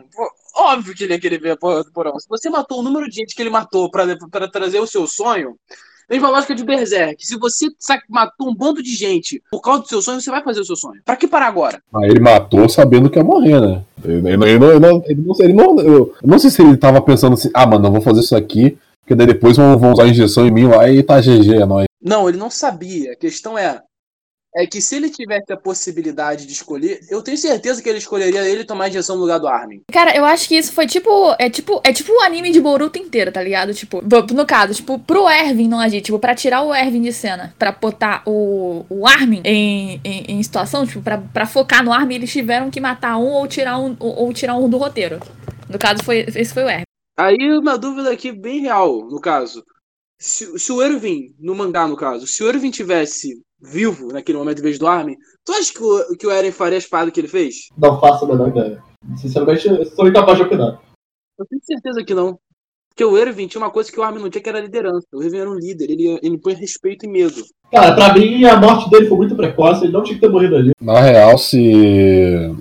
Óbvio 0.55 0.95
que 0.95 1.03
ele 1.03 1.13
ia 1.13 1.19
querer 1.19 1.39
ver 1.39 1.51
a 1.51 1.57
porra 1.57 1.84
do 1.84 1.91
porão. 1.91 2.19
Se 2.19 2.27
você 2.27 2.49
matou 2.49 2.80
o 2.80 2.84
número 2.84 3.07
de 3.07 3.17
gente 3.17 3.35
que 3.35 3.41
ele 3.41 3.51
matou 3.51 3.91
pra 3.91 4.47
trazer 4.47 4.80
o 4.80 4.88
seu 4.88 5.05
sonho. 5.05 5.55
Mesma 6.10 6.30
lógica 6.30 6.56
de 6.56 6.64
Berserk. 6.64 7.26
Se 7.26 7.38
você 7.38 7.68
matou 8.10 8.49
um 8.49 8.56
bando 8.56 8.81
de 8.81 8.95
gente 8.95 9.41
por 9.52 9.61
causa 9.61 9.84
do 9.84 9.88
seu 9.88 10.02
sonho, 10.02 10.19
você 10.19 10.31
vai 10.31 10.44
fazer 10.44 10.61
o 10.61 10.65
seu 10.65 10.76
sonho. 10.76 11.02
Pra 11.06 11.15
que 11.15 11.27
parar 11.27 11.48
agora? 11.48 11.81
Aí 11.95 12.10
ele 12.10 12.19
matou 12.19 12.68
sabendo 12.68 13.10
que 13.10 13.19
ia 13.19 13.23
morrer, 13.23 13.61
né? 13.61 13.84
Ele, 14.03 14.27
ele, 14.27 14.45
ele 14.45 14.60
não, 14.60 14.72
ele, 14.72 14.80
não, 14.80 15.36
ele, 15.40 15.53
não, 15.53 15.80
eu, 15.80 16.14
não 16.23 16.40
sei 16.40 16.49
se 16.49 16.61
ele 16.61 16.77
tava 16.77 17.02
pensando 17.02 17.34
assim, 17.34 17.49
ah, 17.53 17.68
mano, 17.68 17.88
eu 17.88 17.91
vou 17.91 18.02
fazer 18.02 18.22
isso 18.22 18.36
aqui, 18.36 18.77
porque 19.02 19.14
daí 19.14 19.27
depois 19.27 19.57
vão, 19.57 19.77
vão 19.77 19.91
usar 19.91 20.03
a 20.03 20.07
injeção 20.07 20.48
em 20.48 20.52
mim 20.52 20.68
lá 20.68 20.90
e 20.90 21.03
tá 21.03 21.19
GG, 21.19 21.61
é 21.61 21.65
nóis. 21.65 21.88
Não, 22.02 22.30
ele 22.30 22.38
não 22.38 22.49
sabia. 22.49 23.11
A 23.11 23.15
questão 23.15 23.57
é. 23.57 23.81
É 24.55 24.65
que 24.65 24.81
se 24.81 24.95
ele 24.95 25.09
tivesse 25.09 25.53
a 25.53 25.57
possibilidade 25.57 26.45
de 26.47 26.53
escolher, 26.53 26.99
eu 27.09 27.21
tenho 27.21 27.38
certeza 27.38 27.84
que 27.84 27.88
ele 27.88 27.99
escolheria 27.99 28.47
ele 28.49 28.65
tomar 28.65 28.85
a 28.85 28.89
injeção 28.89 29.15
no 29.15 29.21
lugar 29.21 29.39
do 29.39 29.47
Armin. 29.47 29.81
Cara, 29.91 30.15
eu 30.15 30.26
acho 30.26 30.47
que 30.47 30.55
isso 30.55 30.73
foi 30.73 30.88
tipo. 30.88 31.35
É 31.38 31.49
tipo. 31.49 31.80
É 31.84 31.93
tipo 31.93 32.11
o 32.11 32.21
anime 32.21 32.51
de 32.51 32.59
Boruto 32.59 32.97
inteiro, 32.97 33.31
tá 33.31 33.43
ligado? 33.43 33.73
Tipo, 33.76 34.01
no 34.34 34.45
caso, 34.47 34.73
tipo, 34.73 34.97
pro 34.97 35.30
Erwin 35.30 35.67
não 35.67 35.80
agir, 35.80 36.01
tipo, 36.01 36.17
pra 36.17 36.34
tirar 36.34 36.63
o 36.63 36.73
Erwin 36.73 37.01
de 37.01 37.13
cena, 37.13 37.53
pra 37.59 37.71
botar 37.71 38.23
o, 38.26 38.85
o 38.89 39.07
Armin 39.07 39.41
em, 39.45 40.01
em, 40.03 40.26
em 40.27 40.43
situação, 40.43 40.85
tipo, 40.85 41.01
pra, 41.03 41.19
pra 41.19 41.45
focar 41.45 41.84
no 41.84 41.93
Armin, 41.93 42.15
eles 42.15 42.31
tiveram 42.31 42.71
que 42.71 42.81
matar 42.81 43.17
um 43.17 43.31
ou 43.31 43.47
tirar 43.47 43.77
um, 43.77 43.95
ou, 43.99 44.15
ou 44.15 44.34
tirar 44.34 44.55
um 44.55 44.67
do 44.67 44.77
roteiro. 44.77 45.19
No 45.69 45.77
caso, 45.77 46.03
foi, 46.03 46.26
esse 46.35 46.53
foi 46.53 46.63
o 46.63 46.69
Erwin. 46.69 46.84
Aí 47.15 47.38
uma 47.55 47.77
dúvida 47.77 48.11
aqui 48.11 48.31
bem 48.31 48.61
real, 48.61 49.07
no 49.09 49.21
caso. 49.21 49.63
Se, 50.17 50.57
se 50.57 50.71
o 50.71 50.81
Erwin, 50.81 51.35
no 51.38 51.53
mangá 51.53 51.88
no 51.88 51.95
caso, 51.95 52.26
se 52.26 52.43
o 52.43 52.49
Erwin 52.49 52.71
tivesse 52.71 53.39
vivo 53.61 54.07
naquele 54.07 54.38
momento 54.38 54.60
em 54.60 54.64
vez 54.64 54.80
do 54.80 54.88
Armin, 54.88 55.18
tu 55.45 55.52
acha 55.52 55.73
que 55.73 55.84
o, 55.84 56.18
que 56.18 56.27
o 56.27 56.31
Eren 56.31 56.52
faria 56.52 56.77
a 56.77 56.80
espada 56.80 57.11
que 57.11 57.19
ele 57.19 57.27
fez? 57.27 57.68
Não 57.77 57.99
faço 57.99 58.26
a 58.26 58.27
menor 58.27 58.49
ideia. 58.49 58.81
Sinceramente, 59.18 59.68
eu 59.68 59.86
sou 59.86 60.07
incapaz 60.07 60.38
de 60.38 60.44
opinar. 60.44 60.81
Eu 61.38 61.45
tenho 61.45 61.61
certeza 61.64 62.03
que 62.03 62.14
não. 62.14 62.38
Porque 62.90 63.06
o 63.06 63.18
Erwin 63.18 63.48
tinha 63.48 63.61
uma 63.61 63.72
coisa 63.72 63.90
que 63.90 63.99
o 63.99 64.03
Armin 64.03 64.22
não 64.22 64.30
tinha, 64.30 64.41
que 64.41 64.49
era 64.49 64.60
liderança. 64.60 65.07
O 65.14 65.23
Erwin 65.23 65.38
era 65.38 65.49
um 65.49 65.56
líder, 65.56 65.90
ele, 65.90 66.19
ele 66.22 66.38
põe 66.38 66.53
respeito 66.53 67.06
e 67.06 67.10
medo. 67.10 67.45
Cara, 67.72 67.95
pra 67.95 68.14
mim 68.14 68.44
a 68.44 68.60
morte 68.60 68.90
dele 68.90 69.07
foi 69.07 69.18
muito 69.18 69.36
precoce, 69.36 69.86
ele 69.86 69.94
não 69.94 70.03
tinha 70.03 70.15
que 70.15 70.22
ter 70.22 70.30
morrido 70.30 70.56
ali. 70.56 70.72
Na 70.81 70.99
real, 70.99 71.38
se. 71.38 72.53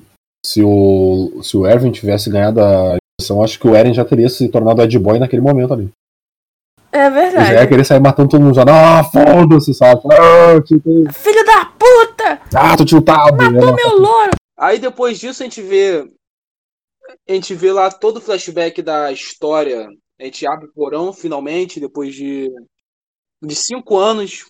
Se 0.46 0.62
o, 0.62 1.40
se 1.42 1.56
o 1.56 1.66
Erwin 1.66 1.90
tivesse 1.90 2.30
ganhado 2.30 2.60
a 2.60 2.96
eleição, 3.18 3.42
acho 3.42 3.58
que 3.58 3.66
o 3.66 3.74
Eren 3.74 3.92
já 3.92 4.04
teria 4.04 4.28
se 4.28 4.48
tornado 4.48 4.80
Ed 4.80 4.96
Boy 4.96 5.18
naquele 5.18 5.42
momento 5.42 5.74
ali. 5.74 5.90
É 6.90 7.06
Ele 7.06 7.14
já 7.14 7.20
ia 7.20 7.30
verdade. 7.32 7.68
querer 7.68 7.84
sair 7.84 8.00
matando 8.00 8.30
todo 8.30 8.40
mundo 8.42 8.54
já. 8.54 8.64
Ah, 8.66 9.04
foda-se, 9.04 9.74
sabe? 9.74 10.00
Ah, 10.12 10.60
tiltei. 10.62 11.04
Filho 11.12 11.44
da 11.44 11.66
puta! 11.66 12.40
ah 12.54 12.76
tô 12.76 12.84
tiltado. 12.84 13.36
Matou 13.36 13.74
meu 13.74 13.98
louro! 13.98 14.30
Aí 14.56 14.78
depois 14.78 15.18
disso 15.18 15.42
a 15.42 15.46
gente 15.46 15.60
vê. 15.62 16.10
A 17.28 17.32
gente 17.32 17.54
vê 17.54 17.72
lá 17.72 17.90
todo 17.90 18.16
o 18.16 18.20
flashback 18.20 18.82
da 18.82 19.12
história. 19.12 19.88
A 20.20 20.24
gente 20.24 20.46
abre 20.46 20.66
o 20.66 20.72
porão 20.72 21.12
finalmente, 21.12 21.78
depois 21.80 22.14
de. 22.14 22.50
De 23.42 23.54
cinco 23.54 23.96
anos. 23.98 24.46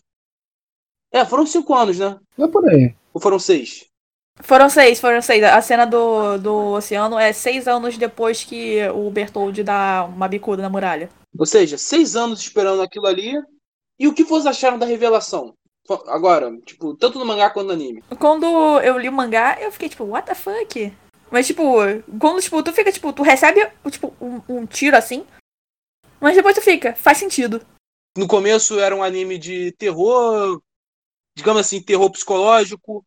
É, 1.12 1.24
foram 1.24 1.44
cinco 1.47 1.74
anos, 1.74 1.98
né? 1.98 2.16
É 2.39 2.47
por 2.47 2.66
aí. 2.69 2.94
Ou 3.12 3.20
foram 3.20 3.39
seis? 3.39 3.86
Foram 4.40 4.69
seis, 4.70 5.01
foram 5.01 5.20
seis. 5.20 5.43
A 5.43 5.60
cena 5.60 5.85
do, 5.85 6.39
do 6.39 6.55
oceano 6.74 7.19
é 7.19 7.32
seis 7.32 7.66
anos 7.66 7.98
depois 7.98 8.44
que 8.44 8.78
o 8.94 9.10
Bertold 9.10 9.62
dá 9.65 10.05
uma 10.09 10.28
bicuda 10.28 10.62
na 10.62 10.70
muralha. 10.70 11.09
Ou 11.39 11.47
seja, 11.47 11.78
seis 11.78 12.16
anos 12.16 12.40
esperando 12.40 12.82
aquilo 12.82 13.06
ali. 13.06 13.35
E 13.98 14.09
o 14.09 14.12
que 14.12 14.24
vocês 14.24 14.47
acharam 14.47 14.78
da 14.78 14.86
revelação? 14.86 15.55
Agora, 16.09 16.55
tipo, 16.66 16.94
tanto 16.97 17.19
no 17.19 17.24
mangá 17.24 17.48
quanto 17.48 17.69
no 17.69 17.73
anime. 17.73 18.02
Quando 18.19 18.47
eu 18.81 18.98
li 18.98 19.09
o 19.09 19.12
mangá, 19.12 19.56
eu 19.60 19.73
fiquei 19.73 19.89
tipo, 19.89 20.05
what 20.05 20.27
the 20.27 20.35
fuck? 20.35 20.93
Mas, 21.31 21.47
tipo, 21.47 21.62
quando, 22.20 22.43
tipo, 22.43 22.62
tu 22.62 22.73
fica, 22.73 22.93
tipo, 22.93 23.12
tu 23.12 23.23
recebe, 23.23 23.70
tipo, 23.90 24.15
um, 24.20 24.43
um 24.48 24.66
tiro 24.66 24.97
assim, 24.97 25.27
mas 26.20 26.35
depois 26.35 26.55
tu 26.55 26.62
fica, 26.62 26.94
faz 26.94 27.19
sentido. 27.19 27.65
No 28.16 28.27
começo 28.27 28.78
era 28.78 28.94
um 28.94 29.02
anime 29.02 29.39
de 29.39 29.73
terror, 29.73 30.60
digamos 31.36 31.60
assim, 31.60 31.82
terror 31.82 32.10
psicológico, 32.10 33.05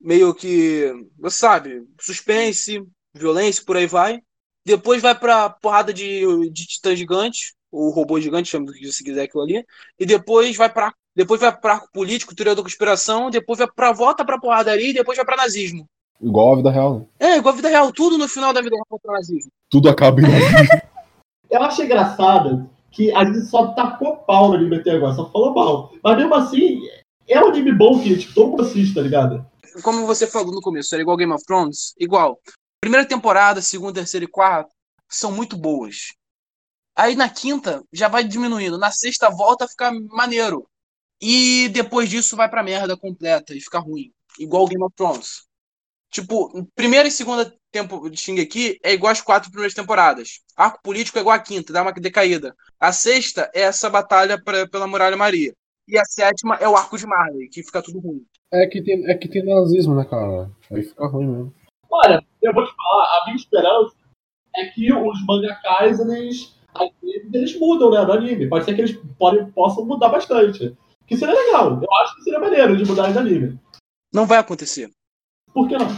meio 0.00 0.34
que, 0.34 0.92
você 1.18 1.36
sabe, 1.36 1.86
suspense, 2.00 2.82
violência, 3.14 3.64
por 3.64 3.76
aí 3.76 3.86
vai. 3.86 4.22
Depois 4.64 5.02
vai 5.02 5.14
pra 5.14 5.50
porrada 5.50 5.92
de, 5.92 6.50
de 6.50 6.66
titã 6.66 6.94
gigante, 6.94 7.54
ou 7.70 7.90
robô 7.90 8.20
gigante, 8.20 8.48
chama 8.48 8.66
do 8.66 8.72
que 8.72 8.90
você 8.90 9.02
quiser 9.02 9.24
aquilo 9.24 9.42
ali. 9.42 9.64
E 9.98 10.06
depois 10.06 10.56
vai 10.56 10.72
pra 10.72 10.92
depois 11.16 11.40
vai 11.40 11.50
pra 11.50 11.74
arco 11.74 11.88
político, 11.92 12.32
teoria 12.32 12.54
da 12.54 12.62
conspiração, 12.62 13.28
depois 13.28 13.58
vai 13.58 13.66
pra 13.66 13.90
volta 13.90 14.24
pra 14.24 14.38
porradaria 14.38 14.90
e 14.90 14.94
depois 14.94 15.16
vai 15.16 15.26
pra 15.26 15.36
nazismo. 15.36 15.84
Igual 16.20 16.52
a 16.52 16.56
vida 16.56 16.70
real, 16.70 16.98
né? 17.00 17.06
É, 17.18 17.36
igual 17.38 17.52
a 17.52 17.56
vida 17.56 17.68
real, 17.68 17.92
tudo 17.92 18.16
no 18.16 18.28
final 18.28 18.52
da 18.52 18.60
vida 18.60 18.76
real 18.76 18.86
vai 18.88 19.00
pra 19.00 19.14
nazismo. 19.14 19.50
Tudo 19.68 19.88
acaba 19.88 20.20
em. 20.20 20.24
Eu 21.50 21.62
achei 21.62 21.86
engraçado 21.86 22.70
que 22.92 23.10
a 23.12 23.24
gente 23.24 23.46
só 23.46 23.68
tacou 23.68 24.18
pau 24.18 24.48
no 24.48 24.54
anime 24.54 24.76
até 24.76 24.92
agora, 24.92 25.14
só 25.14 25.28
falou 25.30 25.52
mal. 25.52 25.92
Mas 26.04 26.16
mesmo 26.16 26.34
assim, 26.34 26.82
é 27.26 27.40
um 27.40 27.48
anime 27.48 27.72
bom 27.72 28.00
que 28.00 28.16
tipo, 28.16 28.34
todo 28.34 28.50
mundo 28.50 28.62
assiste, 28.62 28.94
tá 28.94 29.00
ligado? 29.00 29.44
como 29.82 30.06
você 30.06 30.26
falou 30.26 30.52
no 30.52 30.60
começo, 30.60 30.94
era 30.94 31.02
igual 31.02 31.16
Game 31.16 31.32
of 31.32 31.44
Thrones? 31.44 31.94
Igual. 31.98 32.38
Primeira 32.80 33.06
temporada, 33.06 33.60
segunda, 33.60 34.00
terceira 34.00 34.24
e 34.24 34.28
quarta 34.28 34.70
são 35.08 35.32
muito 35.32 35.56
boas. 35.56 36.12
Aí 36.96 37.14
na 37.14 37.28
quinta 37.28 37.82
já 37.92 38.08
vai 38.08 38.24
diminuindo. 38.24 38.78
Na 38.78 38.90
sexta 38.90 39.30
volta 39.30 39.64
a 39.64 39.68
ficar 39.68 39.92
maneiro. 39.92 40.68
E 41.20 41.68
depois 41.70 42.08
disso 42.08 42.36
vai 42.36 42.48
pra 42.48 42.62
merda 42.62 42.96
completa 42.96 43.54
e 43.54 43.60
fica 43.60 43.78
ruim. 43.78 44.12
Igual 44.38 44.68
Game 44.68 44.84
of 44.84 44.94
Thrones. 44.94 45.48
Tipo, 46.10 46.66
primeira 46.74 47.08
e 47.08 47.10
segunda 47.10 47.52
tempo 47.70 48.08
de 48.08 48.18
Shingeki 48.18 48.78
é 48.82 48.92
igual 48.92 49.12
às 49.12 49.20
quatro 49.20 49.50
primeiras 49.50 49.74
temporadas. 49.74 50.40
Arco 50.56 50.80
político 50.82 51.18
é 51.18 51.20
igual 51.20 51.36
à 51.36 51.38
quinta, 51.38 51.72
dá 51.72 51.82
uma 51.82 51.92
decaída. 51.92 52.54
A 52.80 52.92
sexta 52.92 53.50
é 53.54 53.62
essa 53.62 53.90
batalha 53.90 54.42
pra, 54.42 54.66
pela 54.68 54.86
Muralha 54.86 55.16
Maria. 55.16 55.54
E 55.86 55.98
a 55.98 56.04
sétima 56.04 56.56
é 56.56 56.68
o 56.68 56.76
arco 56.76 56.96
de 56.96 57.06
Marley, 57.06 57.48
que 57.48 57.62
fica 57.62 57.82
tudo 57.82 57.98
ruim. 57.98 58.24
É 58.50 58.66
que 58.66 58.82
tem, 58.82 59.06
é 59.10 59.14
que 59.14 59.28
tem 59.28 59.44
nazismo, 59.44 59.94
né, 59.94 60.04
cara? 60.04 60.50
Aí 60.70 60.82
fica 60.82 61.06
ruim 61.06 61.26
mesmo. 61.26 61.54
Olha, 61.90 62.24
eu 62.42 62.52
vou 62.52 62.64
te 62.66 62.74
falar, 62.74 63.04
a 63.04 63.24
minha 63.24 63.36
esperança 63.36 63.94
é 64.54 64.66
que 64.66 64.92
os 64.92 65.24
mangakais, 65.26 66.00
eles, 66.00 66.54
eles 67.32 67.58
mudam, 67.58 67.90
né, 67.90 68.02
no 68.02 68.12
anime. 68.12 68.48
Pode 68.48 68.64
ser 68.64 68.74
que 68.74 68.80
eles 68.82 68.98
podem, 69.18 69.50
possam 69.52 69.84
mudar 69.84 70.08
bastante. 70.08 70.76
Que 71.06 71.16
seria 71.16 71.34
legal. 71.34 71.82
Eu 71.82 71.94
acho 72.02 72.16
que 72.16 72.22
seria 72.22 72.38
maneiro 72.38 72.76
de 72.76 72.84
mudar 72.84 73.10
de 73.10 73.18
anime. 73.18 73.58
Não 74.12 74.26
vai 74.26 74.38
acontecer. 74.38 74.90
Por 75.52 75.66
que 75.66 75.76
não? 75.76 75.88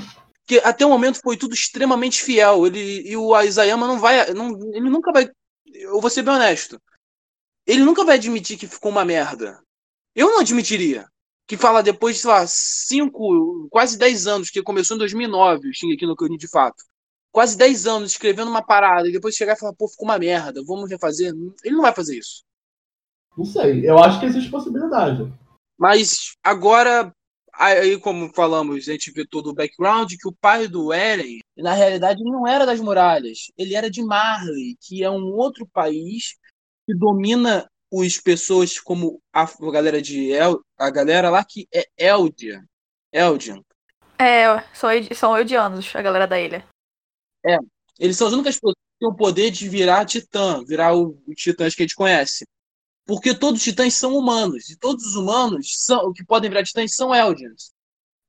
Porque 0.50 0.64
até 0.64 0.84
o 0.86 0.90
momento 0.90 1.20
foi 1.22 1.36
tudo 1.36 1.54
extremamente 1.54 2.22
fiel. 2.22 2.66
Ele 2.66 3.08
e 3.08 3.16
o 3.16 3.40
Isayama 3.40 3.86
não 3.86 3.98
vai, 3.98 4.32
não, 4.32 4.50
ele 4.72 4.88
nunca 4.88 5.12
vai. 5.12 5.28
Eu 5.66 6.00
vou 6.00 6.10
ser 6.10 6.22
bem 6.22 6.34
honesto. 6.34 6.80
Ele 7.66 7.84
nunca 7.84 8.04
vai 8.04 8.16
admitir 8.16 8.58
que 8.58 8.66
ficou 8.66 8.90
uma 8.90 9.04
merda. 9.04 9.60
Eu 10.14 10.28
não 10.28 10.40
admitiria. 10.40 11.06
Que 11.50 11.56
fala 11.56 11.82
depois 11.82 12.14
de, 12.14 12.22
sei 12.22 12.30
lá, 12.30 12.46
5, 12.46 13.66
quase 13.72 13.98
10 13.98 14.28
anos, 14.28 14.50
que 14.50 14.62
começou 14.62 14.94
em 14.94 14.98
2009, 14.98 15.68
o 15.68 15.74
Shingeki 15.74 16.06
no 16.06 16.14
Kyojin 16.14 16.36
de 16.36 16.46
fato. 16.46 16.84
Quase 17.32 17.58
10 17.58 17.88
anos 17.88 18.12
escrevendo 18.12 18.48
uma 18.48 18.62
parada 18.62 19.08
e 19.08 19.12
depois 19.12 19.34
chegar 19.34 19.54
e 19.54 19.58
falar, 19.58 19.74
pô, 19.74 19.88
ficou 19.88 20.06
uma 20.06 20.16
merda, 20.16 20.62
vamos 20.64 20.88
refazer. 20.88 21.34
Ele 21.64 21.74
não 21.74 21.82
vai 21.82 21.92
fazer 21.92 22.16
isso. 22.16 22.44
Não 23.36 23.44
sei. 23.44 23.84
Eu 23.84 23.98
acho 23.98 24.20
que 24.20 24.26
existe 24.26 24.48
possibilidade. 24.48 25.28
Mas 25.76 26.36
agora, 26.40 27.12
aí 27.52 27.98
como 27.98 28.32
falamos, 28.32 28.88
a 28.88 28.92
gente 28.92 29.10
vê 29.10 29.26
todo 29.26 29.50
o 29.50 29.54
background 29.54 30.08
que 30.08 30.28
o 30.28 30.36
pai 30.40 30.68
do 30.68 30.92
Eren, 30.92 31.40
na 31.58 31.74
realidade, 31.74 32.22
não 32.22 32.46
era 32.46 32.64
das 32.64 32.78
muralhas, 32.78 33.50
ele 33.58 33.74
era 33.74 33.90
de 33.90 34.04
Marley, 34.04 34.76
que 34.80 35.02
é 35.02 35.10
um 35.10 35.32
outro 35.32 35.66
país 35.66 36.36
que 36.86 36.94
domina 36.94 37.68
as 37.92 38.16
pessoas 38.16 38.78
como 38.78 39.20
a, 39.32 39.42
a 39.42 39.70
galera 39.72 40.00
de 40.00 40.32
El, 40.32 40.60
a 40.78 40.90
galera 40.90 41.30
lá 41.30 41.44
que 41.44 41.66
é 41.72 41.86
Eldia. 41.98 42.64
Eldian. 43.12 43.62
É, 44.18 44.44
são, 44.74 44.90
são 45.14 45.36
eudianos, 45.36 45.94
a 45.94 46.02
galera 46.02 46.26
da 46.26 46.38
ilha. 46.38 46.64
Eles 47.98 48.16
são 48.16 48.28
as 48.28 48.32
únicas 48.32 48.54
pessoas 48.54 48.74
que 48.74 48.98
têm 49.00 49.08
o 49.08 49.14
poder 49.14 49.50
de 49.50 49.68
virar 49.68 50.04
titã, 50.04 50.64
virar 50.64 50.94
o, 50.94 51.18
os 51.26 51.34
titãs 51.36 51.74
que 51.74 51.82
a 51.82 51.84
gente 51.84 51.96
conhece. 51.96 52.46
Porque 53.04 53.34
todos 53.34 53.60
os 53.60 53.64
titãs 53.64 53.94
são 53.94 54.16
humanos, 54.16 54.70
e 54.70 54.76
todos 54.76 55.04
os 55.04 55.16
humanos 55.16 55.74
são, 55.84 56.12
que 56.12 56.24
podem 56.24 56.48
virar 56.48 56.64
titãs 56.64 56.94
são 56.94 57.14
Eldians. 57.14 57.72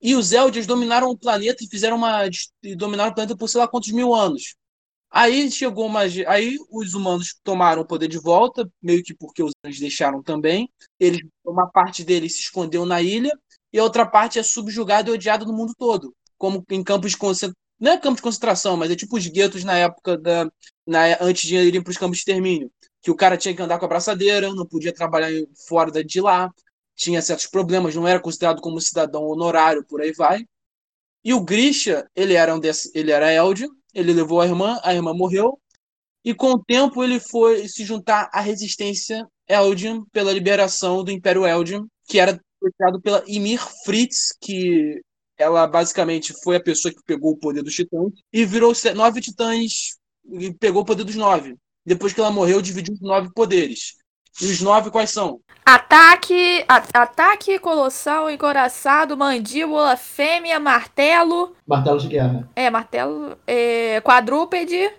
E 0.01 0.15
os 0.15 0.31
Eldians 0.31 0.65
dominaram 0.65 1.09
o 1.09 1.17
planeta 1.17 1.63
e 1.63 1.67
fizeram 1.67 1.97
uma. 1.97 2.27
e 2.63 2.75
dominaram 2.75 3.11
o 3.11 3.13
planeta 3.13 3.37
por 3.37 3.47
sei 3.47 3.61
lá 3.61 3.67
quantos 3.67 3.91
mil 3.91 4.13
anos. 4.13 4.55
Aí 5.11 5.51
chegou 5.51 5.85
uma. 5.85 6.01
Aí 6.01 6.57
os 6.71 6.93
humanos 6.93 7.35
tomaram 7.43 7.81
o 7.81 7.85
poder 7.85 8.07
de 8.07 8.17
volta, 8.17 8.69
meio 8.81 9.03
que 9.03 9.13
porque 9.13 9.43
os 9.43 9.51
Eldians 9.63 9.81
deixaram 9.81 10.23
também. 10.23 10.69
Eles, 10.97 11.21
uma 11.43 11.69
parte 11.69 12.03
deles 12.03 12.35
se 12.35 12.41
escondeu 12.41 12.85
na 12.85 13.01
ilha, 13.01 13.31
e 13.73 13.79
a 13.79 13.83
outra 13.83 14.05
parte 14.05 14.39
é 14.39 14.43
subjugada 14.43 15.09
e 15.09 15.13
odiada 15.13 15.43
no 15.45 15.53
mundo 15.53 15.73
todo. 15.77 16.15
Como 16.37 16.63
em 16.69 16.83
campos 16.83 17.11
de 17.11 17.17
concentração. 17.17 17.55
Não 17.79 17.91
é 17.91 17.97
campo 17.97 18.15
de 18.17 18.21
concentração, 18.21 18.77
mas 18.77 18.91
é 18.91 18.95
tipo 18.95 19.17
os 19.17 19.27
guetos 19.27 19.63
na 19.63 19.77
época 19.77 20.17
da. 20.17 20.49
Na, 20.87 21.17
antes 21.21 21.47
de 21.47 21.55
irem 21.57 21.81
para 21.83 21.91
os 21.91 21.97
campos 21.97 22.17
de 22.17 22.21
extermínio. 22.21 22.71
Que 23.01 23.11
o 23.11 23.15
cara 23.15 23.37
tinha 23.37 23.55
que 23.55 23.61
andar 23.61 23.79
com 23.79 23.85
a 23.85 23.89
braçadeira, 23.89 24.53
não 24.53 24.65
podia 24.65 24.93
trabalhar 24.93 25.29
fora 25.67 26.03
de 26.03 26.21
lá, 26.21 26.49
tinha 26.95 27.21
certos 27.21 27.47
problemas, 27.47 27.95
não 27.95 28.07
era 28.07 28.19
considerado 28.19 28.61
como 28.61 28.79
cidadão 28.79 29.23
honorário, 29.23 29.83
por 29.85 30.01
aí 30.01 30.13
vai. 30.13 30.45
E 31.23 31.33
o 31.33 31.41
Grisha, 31.41 32.07
ele 32.15 32.33
era 32.35 32.53
um 32.55 32.59
desse, 32.59 32.91
ele 32.95 33.11
era 33.11 33.31
Eldian, 33.33 33.69
ele 33.93 34.13
levou 34.13 34.41
a 34.41 34.45
irmã, 34.45 34.79
a 34.83 34.93
irmã 34.93 35.13
morreu, 35.13 35.59
e 36.23 36.33
com 36.33 36.51
o 36.51 36.63
tempo 36.63 37.03
ele 37.03 37.19
foi 37.19 37.67
se 37.67 37.83
juntar 37.83 38.29
à 38.31 38.39
resistência 38.39 39.27
Eldian 39.47 40.03
pela 40.11 40.31
liberação 40.31 41.03
do 41.03 41.11
Império 41.11 41.45
Eldian, 41.45 41.85
que 42.07 42.19
era 42.19 42.39
criado 42.77 43.01
pela 43.01 43.23
Ymir 43.27 43.59
Fritz, 43.83 44.35
que 44.39 45.01
ela 45.37 45.65
basicamente 45.65 46.33
foi 46.43 46.55
a 46.55 46.63
pessoa 46.63 46.93
que 46.93 47.01
pegou 47.05 47.31
o 47.31 47.37
poder 47.37 47.63
dos 47.63 47.73
titãs 47.73 48.13
e 48.31 48.45
virou 48.45 48.73
nove 48.95 49.19
titãs 49.19 49.97
e 50.31 50.53
pegou 50.53 50.83
o 50.83 50.85
poder 50.85 51.03
dos 51.03 51.15
nove. 51.15 51.55
Depois 51.83 52.13
que 52.13 52.19
ela 52.19 52.31
morreu, 52.31 52.61
dividiu 52.61 52.93
os 52.93 53.01
nove 53.01 53.31
poderes. 53.33 53.95
E 54.39 54.45
os 54.45 54.61
nove 54.61 54.91
quais 54.91 55.09
são? 55.11 55.39
Ataque, 55.65 56.63
a- 56.67 57.01
ataque 57.01 57.59
colossal, 57.59 58.29
encoraçado, 58.29 59.17
mandíbula, 59.17 59.97
fêmea, 59.97 60.59
martelo. 60.59 61.55
Martelo 61.67 61.99
de 61.99 62.07
guerra. 62.07 62.47
É, 62.55 62.69
martelo. 62.69 63.37
É, 63.47 63.99
quadrúpede. 64.01 64.91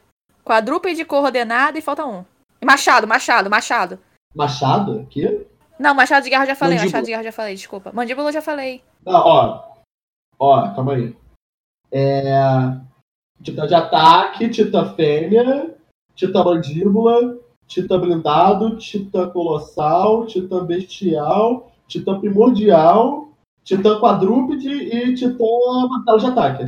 Quadrúpede 0.44 1.04
coordenada 1.04 1.78
e 1.78 1.82
falta 1.82 2.04
um. 2.04 2.24
Machado, 2.64 3.06
machado, 3.06 3.48
machado. 3.50 3.98
Machado? 4.34 5.00
Aqui? 5.00 5.46
Não, 5.78 5.94
machado 5.94 6.24
de 6.24 6.30
guerra 6.30 6.44
eu 6.44 6.48
já 6.48 6.54
falei, 6.56 6.76
Mandíbula. 6.76 6.90
machado 6.92 7.04
de 7.06 7.10
guerra 7.12 7.22
já 7.24 7.32
falei, 7.32 7.54
desculpa. 7.54 7.92
Mandíbula 7.92 8.28
eu 8.28 8.32
já 8.32 8.42
falei. 8.42 8.82
Não, 9.04 9.14
ó. 9.20 9.64
Ó, 10.38 10.74
calma 10.74 10.94
aí. 10.94 11.16
É. 11.90 12.22
Titã 13.42 13.66
de 13.66 13.74
ataque, 13.74 14.48
titã 14.48 14.94
fêmea, 14.94 15.74
titã 16.14 16.44
mandíbula, 16.44 17.38
Titã 17.72 17.98
blindado, 17.98 18.76
Titã 18.76 19.30
colossal, 19.30 20.26
Titã 20.26 20.62
bestial, 20.62 21.72
Titã 21.88 22.20
primordial, 22.20 23.32
Titã 23.64 23.98
quadrúpede 23.98 24.68
e 24.68 25.14
Titã 25.14 25.44
martelo 25.88 26.18
de 26.18 26.26
ataque. 26.26 26.64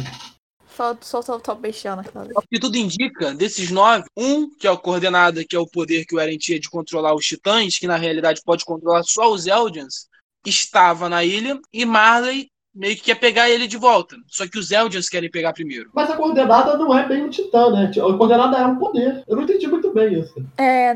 Falta 0.65 1.05
só 1.05 1.21
o 1.21 1.41
top 1.41 1.61
bestial 1.61 1.97
naquela 1.97 2.25
vez. 2.25 2.35
O 2.37 2.43
que 2.43 2.59
tudo 2.59 2.77
indica, 2.77 3.35
desses 3.35 3.71
nove, 3.71 4.05
um, 4.17 4.49
que 4.49 4.67
é 4.67 4.71
o 4.71 4.79
coordenada, 4.79 5.45
que 5.45 5.55
é 5.55 5.59
o 5.59 5.69
poder 5.69 6.07
que 6.07 6.17
o 6.17 6.19
Eren 6.19 6.39
tinha 6.39 6.59
de 6.59 6.71
controlar 6.71 7.15
os 7.15 7.27
titãs, 7.27 7.79
que 7.79 7.87
na 7.87 7.97
realidade 7.97 8.41
pode 8.43 8.65
controlar 8.65 9.03
só 9.05 9.31
os 9.31 9.47
Eldians, 9.47 10.09
estava 10.45 11.09
na 11.09 11.23
ilha, 11.23 11.61
e 11.73 11.85
Marley 11.85 12.49
meio 12.75 12.97
que 12.97 13.03
quer 13.03 13.15
pegar 13.15 13.49
ele 13.49 13.67
de 13.67 13.77
volta. 13.77 14.17
Só 14.27 14.47
que 14.47 14.59
os 14.59 14.71
Eldians 14.71 15.09
querem 15.09 15.31
pegar 15.31 15.53
primeiro. 15.53 15.91
Mas 15.95 16.11
a 16.11 16.17
coordenada 16.17 16.77
não 16.77 16.97
é 16.97 17.07
bem 17.07 17.25
um 17.25 17.31
titã, 17.31 17.71
né? 17.71 17.91
A 17.91 18.17
coordenada 18.17 18.59
é 18.59 18.67
um 18.67 18.77
poder. 18.77 19.23
Eu 19.27 19.37
não 19.37 19.45
entendi 19.45 19.67
muito 19.67 19.93
bem 19.93 20.21
isso. 20.21 20.35
É. 20.59 20.95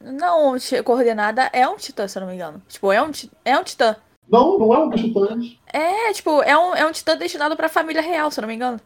Não, 0.00 0.56
coordenada 0.84 1.50
é 1.52 1.66
um 1.68 1.76
titã, 1.76 2.06
se 2.06 2.18
eu 2.18 2.20
não 2.20 2.28
me 2.28 2.34
engano. 2.34 2.62
Tipo, 2.68 2.92
é 2.92 3.02
um, 3.02 3.10
é 3.44 3.58
um 3.58 3.64
titã. 3.64 3.96
Não, 4.30 4.58
não 4.58 4.74
é 4.74 4.78
um 4.78 4.90
titã. 4.90 5.38
É, 5.72 6.12
tipo, 6.12 6.42
é 6.42 6.56
um, 6.56 6.74
é 6.74 6.86
um 6.86 6.92
titã 6.92 7.16
destinado 7.16 7.56
pra 7.56 7.68
família 7.68 8.02
real, 8.02 8.30
se 8.30 8.38
eu 8.38 8.42
não 8.42 8.48
me 8.48 8.54
engano. 8.54 8.80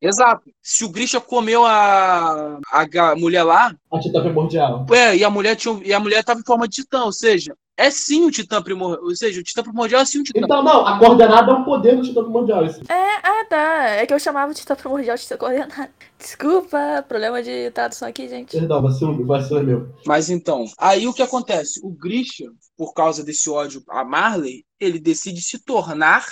Exato. 0.00 0.50
Se 0.62 0.84
o 0.84 0.88
Grisha 0.90 1.20
comeu 1.20 1.64
a, 1.64 2.58
a 2.70 2.84
ga- 2.84 3.16
mulher 3.16 3.42
lá, 3.42 3.74
A 3.92 3.98
titã 3.98 4.22
primordial. 4.22 4.86
é, 4.92 5.16
e 5.16 5.24
a 5.24 5.30
mulher 5.30 5.56
tinha, 5.56 5.80
e 5.84 5.92
a 5.92 6.00
mulher 6.00 6.22
tava 6.22 6.40
em 6.40 6.44
forma 6.44 6.68
de 6.68 6.76
titã, 6.82 7.04
ou 7.04 7.12
seja, 7.12 7.54
é 7.78 7.90
sim 7.90 8.24
o 8.24 8.30
titã 8.30 8.62
primordial, 8.62 9.04
ou 9.04 9.14
seja, 9.16 9.40
o 9.40 9.42
titã 9.42 9.62
primordial 9.62 10.00
é 10.02 10.04
sim 10.04 10.20
o 10.20 10.22
titã. 10.22 10.40
Então, 10.42 10.62
não, 10.62 10.86
a 10.86 10.98
coordenada 10.98 11.50
é 11.50 11.54
um 11.54 11.64
poder 11.64 11.96
do 11.96 12.02
titã 12.02 12.22
primordial. 12.22 12.64
Isso. 12.64 12.80
É, 12.90 13.16
ah, 13.22 13.44
tá. 13.48 13.84
É 13.90 14.06
que 14.06 14.12
eu 14.14 14.18
chamava 14.18 14.52
de 14.52 14.60
titã 14.60 14.74
primordial 14.76 15.16
de 15.16 15.22
titã 15.22 15.36
coordenada. 15.36 15.90
Desculpa, 16.18 17.04
problema 17.06 17.42
de 17.42 17.70
tradução 17.70 18.08
aqui, 18.08 18.28
gente. 18.28 18.56
Perdão, 18.58 18.82
vacilo, 18.82 19.26
vacilo 19.26 19.60
é 19.60 19.62
meu. 19.62 19.94
Mas 20.06 20.30
então, 20.30 20.64
aí 20.78 21.06
o 21.06 21.12
que 21.12 21.22
acontece? 21.22 21.80
O 21.82 21.90
Grisha, 21.90 22.46
por 22.76 22.92
causa 22.94 23.22
desse 23.22 23.48
ódio 23.50 23.82
a 23.88 24.04
Marley, 24.04 24.64
ele 24.80 24.98
decide 24.98 25.40
se 25.42 25.58
tornar 25.62 26.26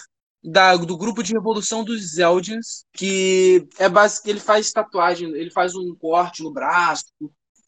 da- 0.44 0.76
do 0.76 0.96
grupo 0.96 1.22
de 1.22 1.32
revolução 1.32 1.82
dos 1.84 2.18
Eldians, 2.18 2.84
que 2.92 3.66
é 3.78 3.88
basic, 3.88 4.28
ele 4.28 4.40
faz 4.40 4.70
tatuagem, 4.72 5.30
ele 5.34 5.50
faz 5.50 5.74
um 5.74 5.94
corte 5.96 6.42
no 6.42 6.52
braço, 6.52 7.06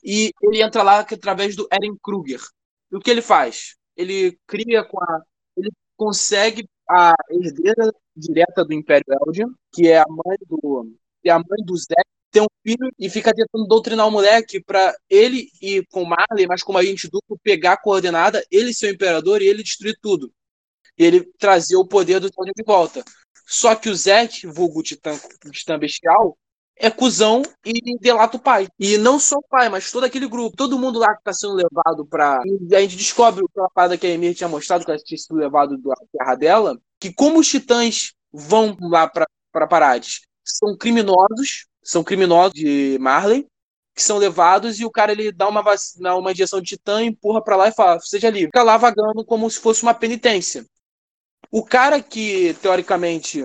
e 0.05 0.31
ele 0.43 0.63
entra 0.63 0.83
lá 0.83 1.01
através 1.01 1.57
do 1.57 1.67
Eren 1.73 1.97
Kruger. 2.03 2.41
E 2.93 2.97
o 2.97 3.01
que 3.01 3.11
ele 3.11 3.23
faz? 3.23 3.77
Ele 3.97 4.39
cria 4.47 4.85
com 4.85 5.03
a. 5.03 5.23
Ele 5.57 5.71
consegue 5.97 6.69
a 6.89 7.15
herdeira 7.31 7.93
direta 8.15 8.65
do 8.65 8.73
Império 8.73 9.05
Eldian, 9.27 9.49
que 9.73 9.89
é 9.89 9.99
a 9.99 10.07
mãe 10.09 10.37
do. 10.47 10.95
É 11.25 11.31
a 11.31 11.39
mãe 11.39 11.65
do 11.65 11.77
Zé, 11.77 11.95
tem 12.31 12.43
um 12.43 12.47
filho 12.63 12.93
e 12.99 13.09
fica 13.11 13.35
tentando 13.35 13.67
doutrinar 13.67 14.07
o 14.07 14.11
moleque 14.11 14.63
pra 14.63 14.95
ele 15.09 15.49
ir 15.61 15.85
com 15.91 16.05
Marley, 16.05 16.47
mas 16.47 16.63
como 16.63 16.79
agente 16.79 17.09
duplo, 17.11 17.39
pegar 17.43 17.73
a 17.73 17.77
coordenada, 17.81 18.45
ele 18.51 18.73
ser 18.73 18.89
o 18.91 18.95
imperador 18.95 19.43
e 19.43 19.47
ele 19.47 19.63
destruir 19.63 19.99
tudo. 20.01 20.33
E 20.99 21.05
ele 21.05 21.25
trazer 21.39 21.77
o 21.77 21.87
poder 21.87 22.21
do 22.21 22.31
Tony 22.31 22.53
de 22.55 22.65
volta. 22.65 23.05
Só 23.47 23.75
que 23.75 23.89
o 23.89 23.95
Zek, 23.95 24.47
vulgo 24.47 24.83
Titã, 24.83 25.19
Titã 25.53 25.79
Bestial, 25.79 26.37
é 26.79 26.91
cuzão 26.91 27.43
e 27.65 27.99
delata 27.99 28.37
o 28.37 28.41
pai. 28.41 28.69
E 28.79 28.99
não 28.99 29.19
só 29.19 29.37
o 29.37 29.43
pai, 29.49 29.69
mas 29.69 29.91
todo 29.91 30.05
aquele 30.05 30.29
grupo. 30.29 30.57
Todo 30.57 30.79
mundo 30.79 30.99
lá 30.99 31.15
que 31.17 31.23
tá 31.23 31.33
sendo 31.33 31.55
levado 31.55 32.05
pra. 32.07 32.41
E 32.69 32.75
a 32.75 32.81
gente 32.81 32.97
descobre 32.97 33.45
aquela 33.49 33.71
parada 33.71 33.97
que 33.97 34.07
a 34.07 34.11
Emir 34.11 34.35
tinha 34.35 34.49
mostrado, 34.49 34.85
que 34.85 34.91
ela 34.91 35.01
tinha 35.01 35.19
sido 35.19 35.37
levado 35.37 35.79
da 35.79 35.95
terra 36.13 36.35
dela, 36.35 36.79
que 37.01 37.13
como 37.13 37.39
os 37.39 37.49
titãs 37.49 38.13
vão 38.33 38.77
lá 38.81 39.09
pra, 39.09 39.27
pra 39.51 39.67
Parades, 39.67 40.21
são 40.45 40.77
criminosos, 40.77 41.67
são 41.83 42.05
criminosos 42.05 42.53
de 42.53 42.99
Marley, 43.01 43.47
que 43.95 44.03
são 44.03 44.19
levados 44.19 44.79
e 44.79 44.85
o 44.85 44.91
cara 44.91 45.13
ele 45.13 45.33
dá 45.33 45.49
uma, 45.49 45.63
vac... 45.63 45.81
dá 45.99 46.15
uma 46.17 46.33
injeção 46.33 46.61
de 46.61 46.69
titã, 46.69 47.03
empurra 47.03 47.43
pra 47.43 47.57
lá 47.57 47.69
e 47.69 47.73
fala, 47.73 47.99
seja 48.01 48.29
livre. 48.29 48.49
Fica 48.49 48.63
lá 48.63 48.77
vagando 48.77 49.25
como 49.25 49.51
se 49.51 49.59
fosse 49.59 49.83
uma 49.83 49.95
penitência. 49.95 50.67
O 51.51 51.65
cara 51.65 52.03
que, 52.03 52.55
teoricamente, 52.63 53.43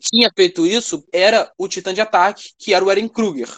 tinha 0.00 0.30
feito 0.34 0.66
isso 0.66 1.04
era 1.12 1.50
o 1.58 1.68
titã 1.68 1.92
de 1.94 2.00
ataque, 2.00 2.50
que 2.58 2.74
era 2.74 2.84
o 2.84 2.90
Eren 2.90 3.08
Kruger. 3.08 3.48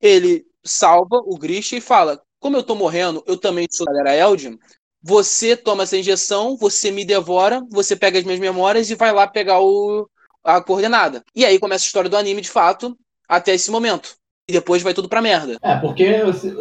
Ele 0.00 0.46
salva 0.64 1.18
o 1.24 1.38
Grisha 1.38 1.76
e 1.76 1.82
fala: 1.82 2.22
Como 2.40 2.56
eu 2.56 2.64
tô 2.64 2.76
morrendo, 2.76 3.24
eu 3.26 3.38
também 3.38 3.66
sou 3.70 3.86
da 3.86 3.92
galera 3.94 4.16
Eldian. 4.16 4.58
Você 5.02 5.56
toma 5.56 5.84
essa 5.84 5.98
injeção, 5.98 6.56
você 6.58 6.90
me 6.90 7.04
devora, 7.04 7.62
você 7.70 7.96
pega 7.96 8.18
as 8.18 8.24
minhas 8.24 8.40
memórias 8.40 8.90
e 8.90 8.96
vai 8.96 9.12
lá 9.12 9.26
pegar 9.28 9.60
o, 9.60 10.08
a 10.44 10.62
coordenada. 10.62 11.24
E 11.34 11.44
aí 11.46 11.58
começa 11.60 11.84
a 11.84 11.88
história 11.88 12.10
do 12.10 12.16
anime 12.18 12.42
de 12.42 12.50
fato, 12.50 12.98
até 13.28 13.54
esse 13.54 13.70
momento. 13.70 14.16
E 14.50 14.52
depois 14.52 14.82
vai 14.82 14.92
tudo 14.92 15.08
pra 15.08 15.22
merda. 15.22 15.56
É, 15.62 15.76
porque 15.76 16.04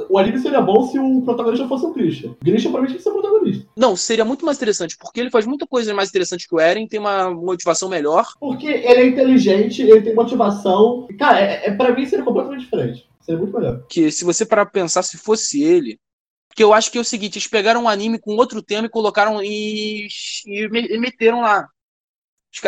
o 0.10 0.20
anime 0.20 0.38
seria 0.38 0.61
bom 0.61 0.88
se 0.88 0.99
o 0.99 1.24
protagonista 1.24 1.68
fosse 1.68 1.88
o 1.88 1.91
Grisha. 1.91 2.36
Grisha 2.40 2.70
pra 2.70 2.80
mim 2.82 2.86
tinha 2.86 2.98
que 2.98 3.03
ser 3.03 3.10
o 3.10 3.14
protagonista. 3.14 3.66
Não, 3.76 3.95
seria 3.95 4.24
muito 4.24 4.45
mais 4.45 4.57
interessante, 4.57 4.95
porque 4.95 5.20
ele 5.20 5.32
faz 5.32 5.48
muita 5.48 5.66
coisa 5.66 5.91
mais 5.91 6.10
interessante 6.10 6.48
que 6.48 6.53
o 6.53 6.60
Eren, 6.60 6.88
tem 6.88 6.99
uma 6.99 7.32
motivação 7.34 7.90
melhor. 7.90 8.28
Porque 8.40 8.68
ele 8.68 9.02
é 9.02 9.07
inteligente, 9.07 9.82
ele 9.82 10.03
tem 10.03 10.14
motivação. 10.14 11.07
Cara, 11.18 11.40
é, 11.41 11.66
é, 11.70 11.72
pra 11.72 11.91
mim 11.95 12.06
seria 12.06 12.24
completamente 12.24 12.61
diferente. 12.61 13.10
Seria 13.22 13.40
muito 13.41 13.57
melhor. 13.57 13.84
Que 13.90 14.11
se 14.11 14.24
você 14.24 14.45
parar 14.45 14.66
pra 14.68 14.82
pensar, 14.82 15.02
se 15.02 15.18
fosse 15.18 15.64
ele. 15.64 15.99
Porque 16.48 16.64
eu 16.64 16.72
acho 16.72 16.91
que 16.91 16.99
é 16.99 17.02
o 17.02 17.06
seguinte: 17.06 17.40
eles 17.40 17.48
pegaram 17.48 17.86
um 17.86 17.90
anime 17.90 18.20
com 18.20 18.36
outro 18.36 18.61
tema 18.61 18.86
e 18.86 18.90
colocaram 18.91 19.41
e, 19.44 20.07
e 20.45 20.70
me- 20.70 20.95
meteram 20.99 21.41
lá. 21.41 21.68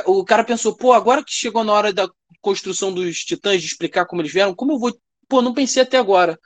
O 0.07 0.23
cara 0.23 0.43
pensou, 0.43 0.75
pô, 0.75 0.93
agora 0.93 1.23
que 1.23 1.31
chegou 1.31 1.63
na 1.63 1.73
hora 1.73 1.93
da 1.93 2.09
construção 2.39 2.91
dos 2.93 3.19
titãs, 3.19 3.61
de 3.61 3.67
explicar 3.67 4.05
como 4.05 4.21
eles 4.21 4.31
vieram, 4.33 4.55
como 4.55 4.73
eu 4.73 4.79
vou. 4.79 4.91
Pô, 5.31 5.41
não 5.41 5.53
pensei 5.53 5.81
até 5.81 5.97
agora. 5.97 6.37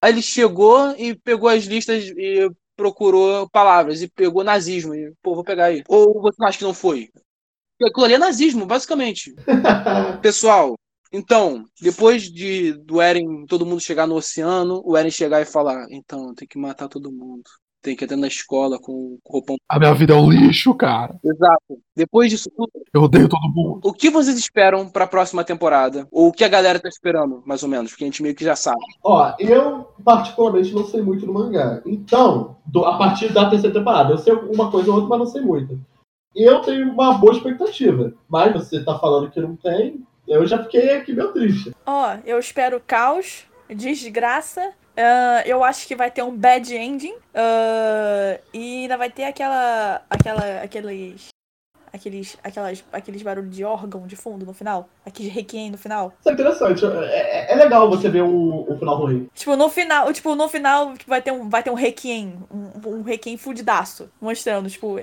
Aí 0.00 0.10
ele 0.10 0.22
chegou 0.22 0.92
e 0.96 1.14
pegou 1.14 1.46
as 1.46 1.64
listas 1.64 2.04
e 2.04 2.50
procurou 2.74 3.46
palavras 3.50 4.00
e 4.00 4.08
pegou 4.08 4.42
nazismo. 4.42 4.94
E, 4.94 5.12
pô, 5.22 5.34
vou 5.34 5.44
pegar 5.44 5.66
aí. 5.66 5.84
Ou 5.86 6.22
você 6.22 6.42
acha 6.42 6.56
que 6.56 6.64
não 6.64 6.72
foi? 6.72 7.10
Aquilo 7.82 8.06
ali 8.06 8.14
é 8.14 8.18
nazismo, 8.18 8.64
basicamente. 8.64 9.34
Pessoal, 10.22 10.74
então, 11.12 11.66
depois 11.82 12.32
de 12.32 12.72
do 12.72 12.98
Eren, 12.98 13.44
todo 13.44 13.66
mundo 13.66 13.82
chegar 13.82 14.06
no 14.06 14.14
oceano, 14.14 14.80
o 14.86 14.96
Eren 14.96 15.10
chegar 15.10 15.42
e 15.42 15.44
falar, 15.44 15.86
então, 15.90 16.34
tem 16.34 16.48
que 16.48 16.58
matar 16.58 16.88
todo 16.88 17.12
mundo. 17.12 17.44
Tem 17.82 17.96
que 17.96 18.04
entrar 18.04 18.16
na 18.18 18.26
escola 18.26 18.78
com 18.78 19.18
roupão. 19.26 19.56
A 19.66 19.78
minha 19.78 19.94
vida 19.94 20.12
é 20.12 20.16
um 20.16 20.28
lixo, 20.30 20.74
cara. 20.74 21.18
Exato. 21.24 21.78
Depois 21.96 22.28
disso 22.30 22.50
tudo, 22.54 22.70
Eu 22.92 23.02
odeio 23.04 23.26
todo 23.28 23.48
mundo. 23.48 23.80
o 23.82 23.92
que 23.92 24.10
vocês 24.10 24.36
esperam 24.38 24.86
pra 24.88 25.06
próxima 25.06 25.42
temporada? 25.42 26.06
Ou 26.12 26.28
o 26.28 26.32
que 26.32 26.44
a 26.44 26.48
galera 26.48 26.78
tá 26.78 26.88
esperando, 26.90 27.42
mais 27.46 27.62
ou 27.62 27.68
menos? 27.70 27.90
Porque 27.90 28.04
a 28.04 28.06
gente 28.06 28.22
meio 28.22 28.34
que 28.34 28.44
já 28.44 28.54
sabe. 28.54 28.76
Ó, 29.02 29.32
eu 29.38 29.88
particularmente 30.04 30.74
não 30.74 30.84
sei 30.84 31.00
muito 31.00 31.24
do 31.24 31.32
mangá. 31.32 31.80
Então, 31.86 32.56
do- 32.66 32.84
a 32.84 32.98
partir 32.98 33.32
da 33.32 33.48
terceira 33.48 33.74
temporada, 33.78 34.12
eu 34.12 34.18
sei 34.18 34.34
uma 34.34 34.70
coisa 34.70 34.90
ou 34.90 34.96
outra, 34.96 35.08
mas 35.08 35.18
não 35.18 35.26
sei 35.26 35.40
muito. 35.40 35.80
Eu 36.36 36.60
tenho 36.60 36.92
uma 36.92 37.14
boa 37.14 37.32
expectativa. 37.32 38.12
Mas 38.28 38.52
você 38.52 38.84
tá 38.84 38.98
falando 38.98 39.30
que 39.30 39.40
não 39.40 39.56
tem, 39.56 40.04
eu 40.28 40.46
já 40.46 40.62
fiquei 40.64 40.96
aqui 40.96 41.14
meio 41.14 41.32
triste. 41.32 41.74
Ó, 41.86 42.16
eu 42.26 42.38
espero 42.38 42.78
caos, 42.86 43.44
desgraça. 43.68 44.70
Ah, 44.96 45.42
eu 45.46 45.62
acho 45.64 45.86
que 45.86 45.94
vai 45.96 46.10
ter 46.10 46.22
um 46.22 46.36
bad 46.36 46.74
ending. 46.74 47.14
ah, 47.34 48.38
e 48.52 48.82
ainda 48.82 48.96
vai 48.96 49.10
ter 49.10 49.24
aquela. 49.24 50.02
aquela. 50.08 50.62
aqueles. 50.62 51.28
Aqueles, 51.92 52.38
aquelas, 52.44 52.84
aqueles 52.92 53.20
barulhos 53.20 53.52
de 53.56 53.64
órgão 53.64 54.06
de 54.06 54.14
fundo 54.14 54.46
no 54.46 54.52
final. 54.54 54.88
Aqueles 55.04 55.32
requiem 55.32 55.72
no 55.72 55.76
final. 55.76 56.12
Isso 56.20 56.28
é 56.30 56.32
interessante. 56.34 56.84
É, 56.86 57.48
é- 57.48 57.52
é 57.52 57.56
legal 57.56 57.90
você 57.90 58.08
ver 58.08 58.22
um, 58.22 58.64
um 58.72 58.78
final 58.78 58.96
ruim. 58.96 59.28
Tipo, 59.34 59.56
no 59.56 59.68
final, 59.68 60.12
tipo, 60.12 60.36
no 60.36 60.48
final 60.48 60.94
vai 61.04 61.20
ter 61.20 61.32
um, 61.32 61.48
vai 61.48 61.64
ter 61.64 61.70
um 61.70 61.74
requiem, 61.74 62.38
um, 62.48 62.88
um 62.90 63.02
requiem 63.02 63.36
fudidaço, 63.36 64.08
mostrando, 64.20 64.70
tipo, 64.70 65.00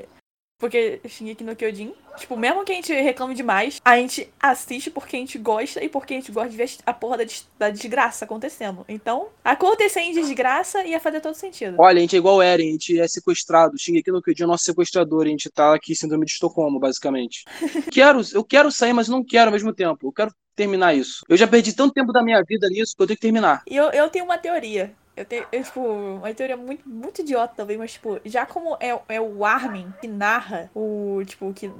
porque 0.59 0.99
Shingeki 1.07 1.43
no 1.43 1.55
Kyojin, 1.55 1.93
tipo, 2.17 2.35
mesmo 2.35 2.63
que 2.65 2.71
a 2.71 2.75
gente 2.75 2.91
reclame 2.91 3.35
demais, 3.35 3.79
a 3.85 3.97
gente 3.97 4.27
assiste 4.39 4.89
porque 4.89 5.15
a 5.15 5.19
gente 5.19 5.37
gosta 5.37 5.83
e 5.83 5.87
porque 5.87 6.15
a 6.15 6.17
gente 6.17 6.31
gosta 6.31 6.49
de 6.49 6.57
ver 6.57 6.69
a 6.85 6.93
porra 6.93 7.17
da, 7.17 7.23
des- 7.23 7.47
da 7.59 7.69
desgraça 7.69 8.25
acontecendo. 8.25 8.83
Então, 8.89 9.27
acontecer 9.43 9.99
em 10.01 10.13
desgraça 10.13 10.83
ia 10.83 10.99
fazer 10.99 11.21
todo 11.21 11.35
sentido. 11.35 11.75
Olha, 11.79 11.97
a 11.97 12.01
gente 12.01 12.15
é 12.15 12.19
igual 12.19 12.37
o 12.37 12.41
Eren, 12.41 12.69
a 12.69 12.71
gente 12.71 12.99
é 12.99 13.07
sequestrado. 13.07 13.77
Shingeki 13.77 14.11
no 14.11 14.21
Kyojin 14.21 14.43
é 14.43 14.45
o 14.45 14.49
nosso 14.49 14.63
sequestrador, 14.63 15.25
a 15.25 15.29
gente 15.29 15.49
tá 15.51 15.75
aqui 15.75 15.95
síndrome 15.95 16.25
de 16.25 16.31
Estocolmo, 16.31 16.79
basicamente. 16.79 17.45
quero, 17.91 18.21
eu 18.33 18.43
quero 18.43 18.71
sair, 18.71 18.93
mas 18.93 19.07
não 19.07 19.23
quero 19.23 19.49
ao 19.49 19.53
mesmo 19.53 19.73
tempo. 19.73 20.07
Eu 20.07 20.11
quero 20.11 20.31
terminar 20.55 20.95
isso. 20.95 21.23
Eu 21.29 21.37
já 21.37 21.47
perdi 21.47 21.71
tanto 21.73 21.93
tempo 21.93 22.11
da 22.11 22.23
minha 22.23 22.41
vida 22.43 22.67
nisso 22.67 22.95
que 22.97 23.03
eu 23.03 23.07
tenho 23.07 23.17
que 23.17 23.21
terminar. 23.21 23.61
E 23.67 23.75
eu, 23.75 23.91
eu 23.91 24.09
tenho 24.09 24.25
uma 24.25 24.39
teoria. 24.39 24.91
Eu 25.17 25.25
tenho, 25.25 25.47
eu, 25.51 25.63
tipo, 25.63 25.81
uma 25.81 26.31
teoria 26.31 26.55
muito, 26.55 26.87
muito 26.87 27.21
idiota 27.21 27.55
também, 27.55 27.75
mas, 27.75 27.93
tipo, 27.93 28.21
já 28.23 28.45
como 28.45 28.77
é, 28.79 28.89
é 29.09 29.19
o 29.19 29.43
Armin 29.43 29.91
que 29.99 30.07
narra 30.07 30.69
o, 30.75 31.23
tipo, 31.25 31.51
que, 31.53 31.71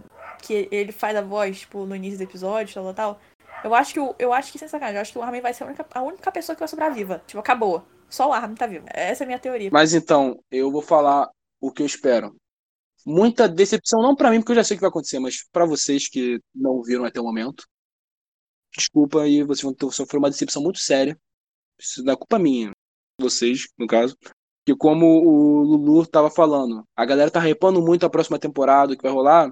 que 0.41 0.67
ele 0.71 0.91
faz 0.91 1.15
a 1.15 1.21
voz, 1.21 1.59
tipo, 1.59 1.85
no 1.85 1.95
início 1.95 2.17
do 2.17 2.23
episódio, 2.23 2.73
tal, 2.73 2.83
tal, 2.85 2.93
tal. 2.93 3.21
Eu 3.63 3.75
acho 3.75 3.93
que, 3.93 3.99
eu 4.17 4.33
acho 4.33 4.51
que, 4.51 4.57
sem 4.57 4.67
sacanagem, 4.67 4.95
eu 4.95 5.01
acho 5.01 5.11
que 5.11 5.19
o 5.19 5.21
Armin 5.21 5.41
vai 5.41 5.53
ser 5.53 5.63
a 5.63 5.67
única, 5.67 5.85
a 5.91 6.01
única 6.01 6.31
pessoa 6.31 6.55
que 6.55 6.61
vai 6.61 6.67
sobrar 6.67 6.91
viva. 6.91 7.21
Tipo, 7.27 7.39
acabou. 7.39 7.85
Só 8.09 8.27
o 8.27 8.33
Armin 8.33 8.55
tá 8.55 8.65
vivo. 8.65 8.85
Essa 8.89 9.23
é 9.23 9.25
a 9.25 9.27
minha 9.27 9.39
teoria. 9.39 9.69
Mas 9.71 9.93
então, 9.93 10.43
eu 10.49 10.71
vou 10.71 10.81
falar 10.81 11.29
o 11.61 11.71
que 11.71 11.83
eu 11.83 11.85
espero. 11.85 12.35
Muita 13.05 13.47
decepção, 13.47 14.01
não 14.01 14.15
pra 14.15 14.31
mim, 14.31 14.39
porque 14.39 14.53
eu 14.53 14.55
já 14.55 14.63
sei 14.63 14.75
o 14.75 14.77
que 14.79 14.81
vai 14.81 14.89
acontecer, 14.89 15.19
mas 15.19 15.47
pra 15.51 15.65
vocês 15.65 16.09
que 16.09 16.39
não 16.55 16.81
viram 16.81 17.05
até 17.05 17.21
o 17.21 17.23
momento. 17.23 17.67
Desculpa 18.75 19.21
aí, 19.21 19.43
vocês 19.43 19.61
vão 19.61 19.75
ter, 19.75 19.91
sofrer 19.91 20.17
uma 20.17 20.29
decepção 20.29 20.61
muito 20.61 20.79
séria. 20.79 21.15
Isso 21.79 22.03
não 22.03 22.13
é 22.13 22.15
culpa 22.15 22.39
minha. 22.39 22.71
Vocês, 23.19 23.67
no 23.77 23.87
caso, 23.87 24.15
que 24.65 24.75
como 24.75 25.05
o 25.05 25.63
Lulu 25.63 26.05
tava 26.05 26.29
falando, 26.29 26.83
a 26.95 27.05
galera 27.05 27.31
tá 27.31 27.47
hypando 27.47 27.81
muito 27.81 28.05
a 28.05 28.09
próxima 28.09 28.37
temporada, 28.37 28.93
o 28.93 28.97
que 28.97 29.03
vai 29.03 29.11
rolar. 29.11 29.51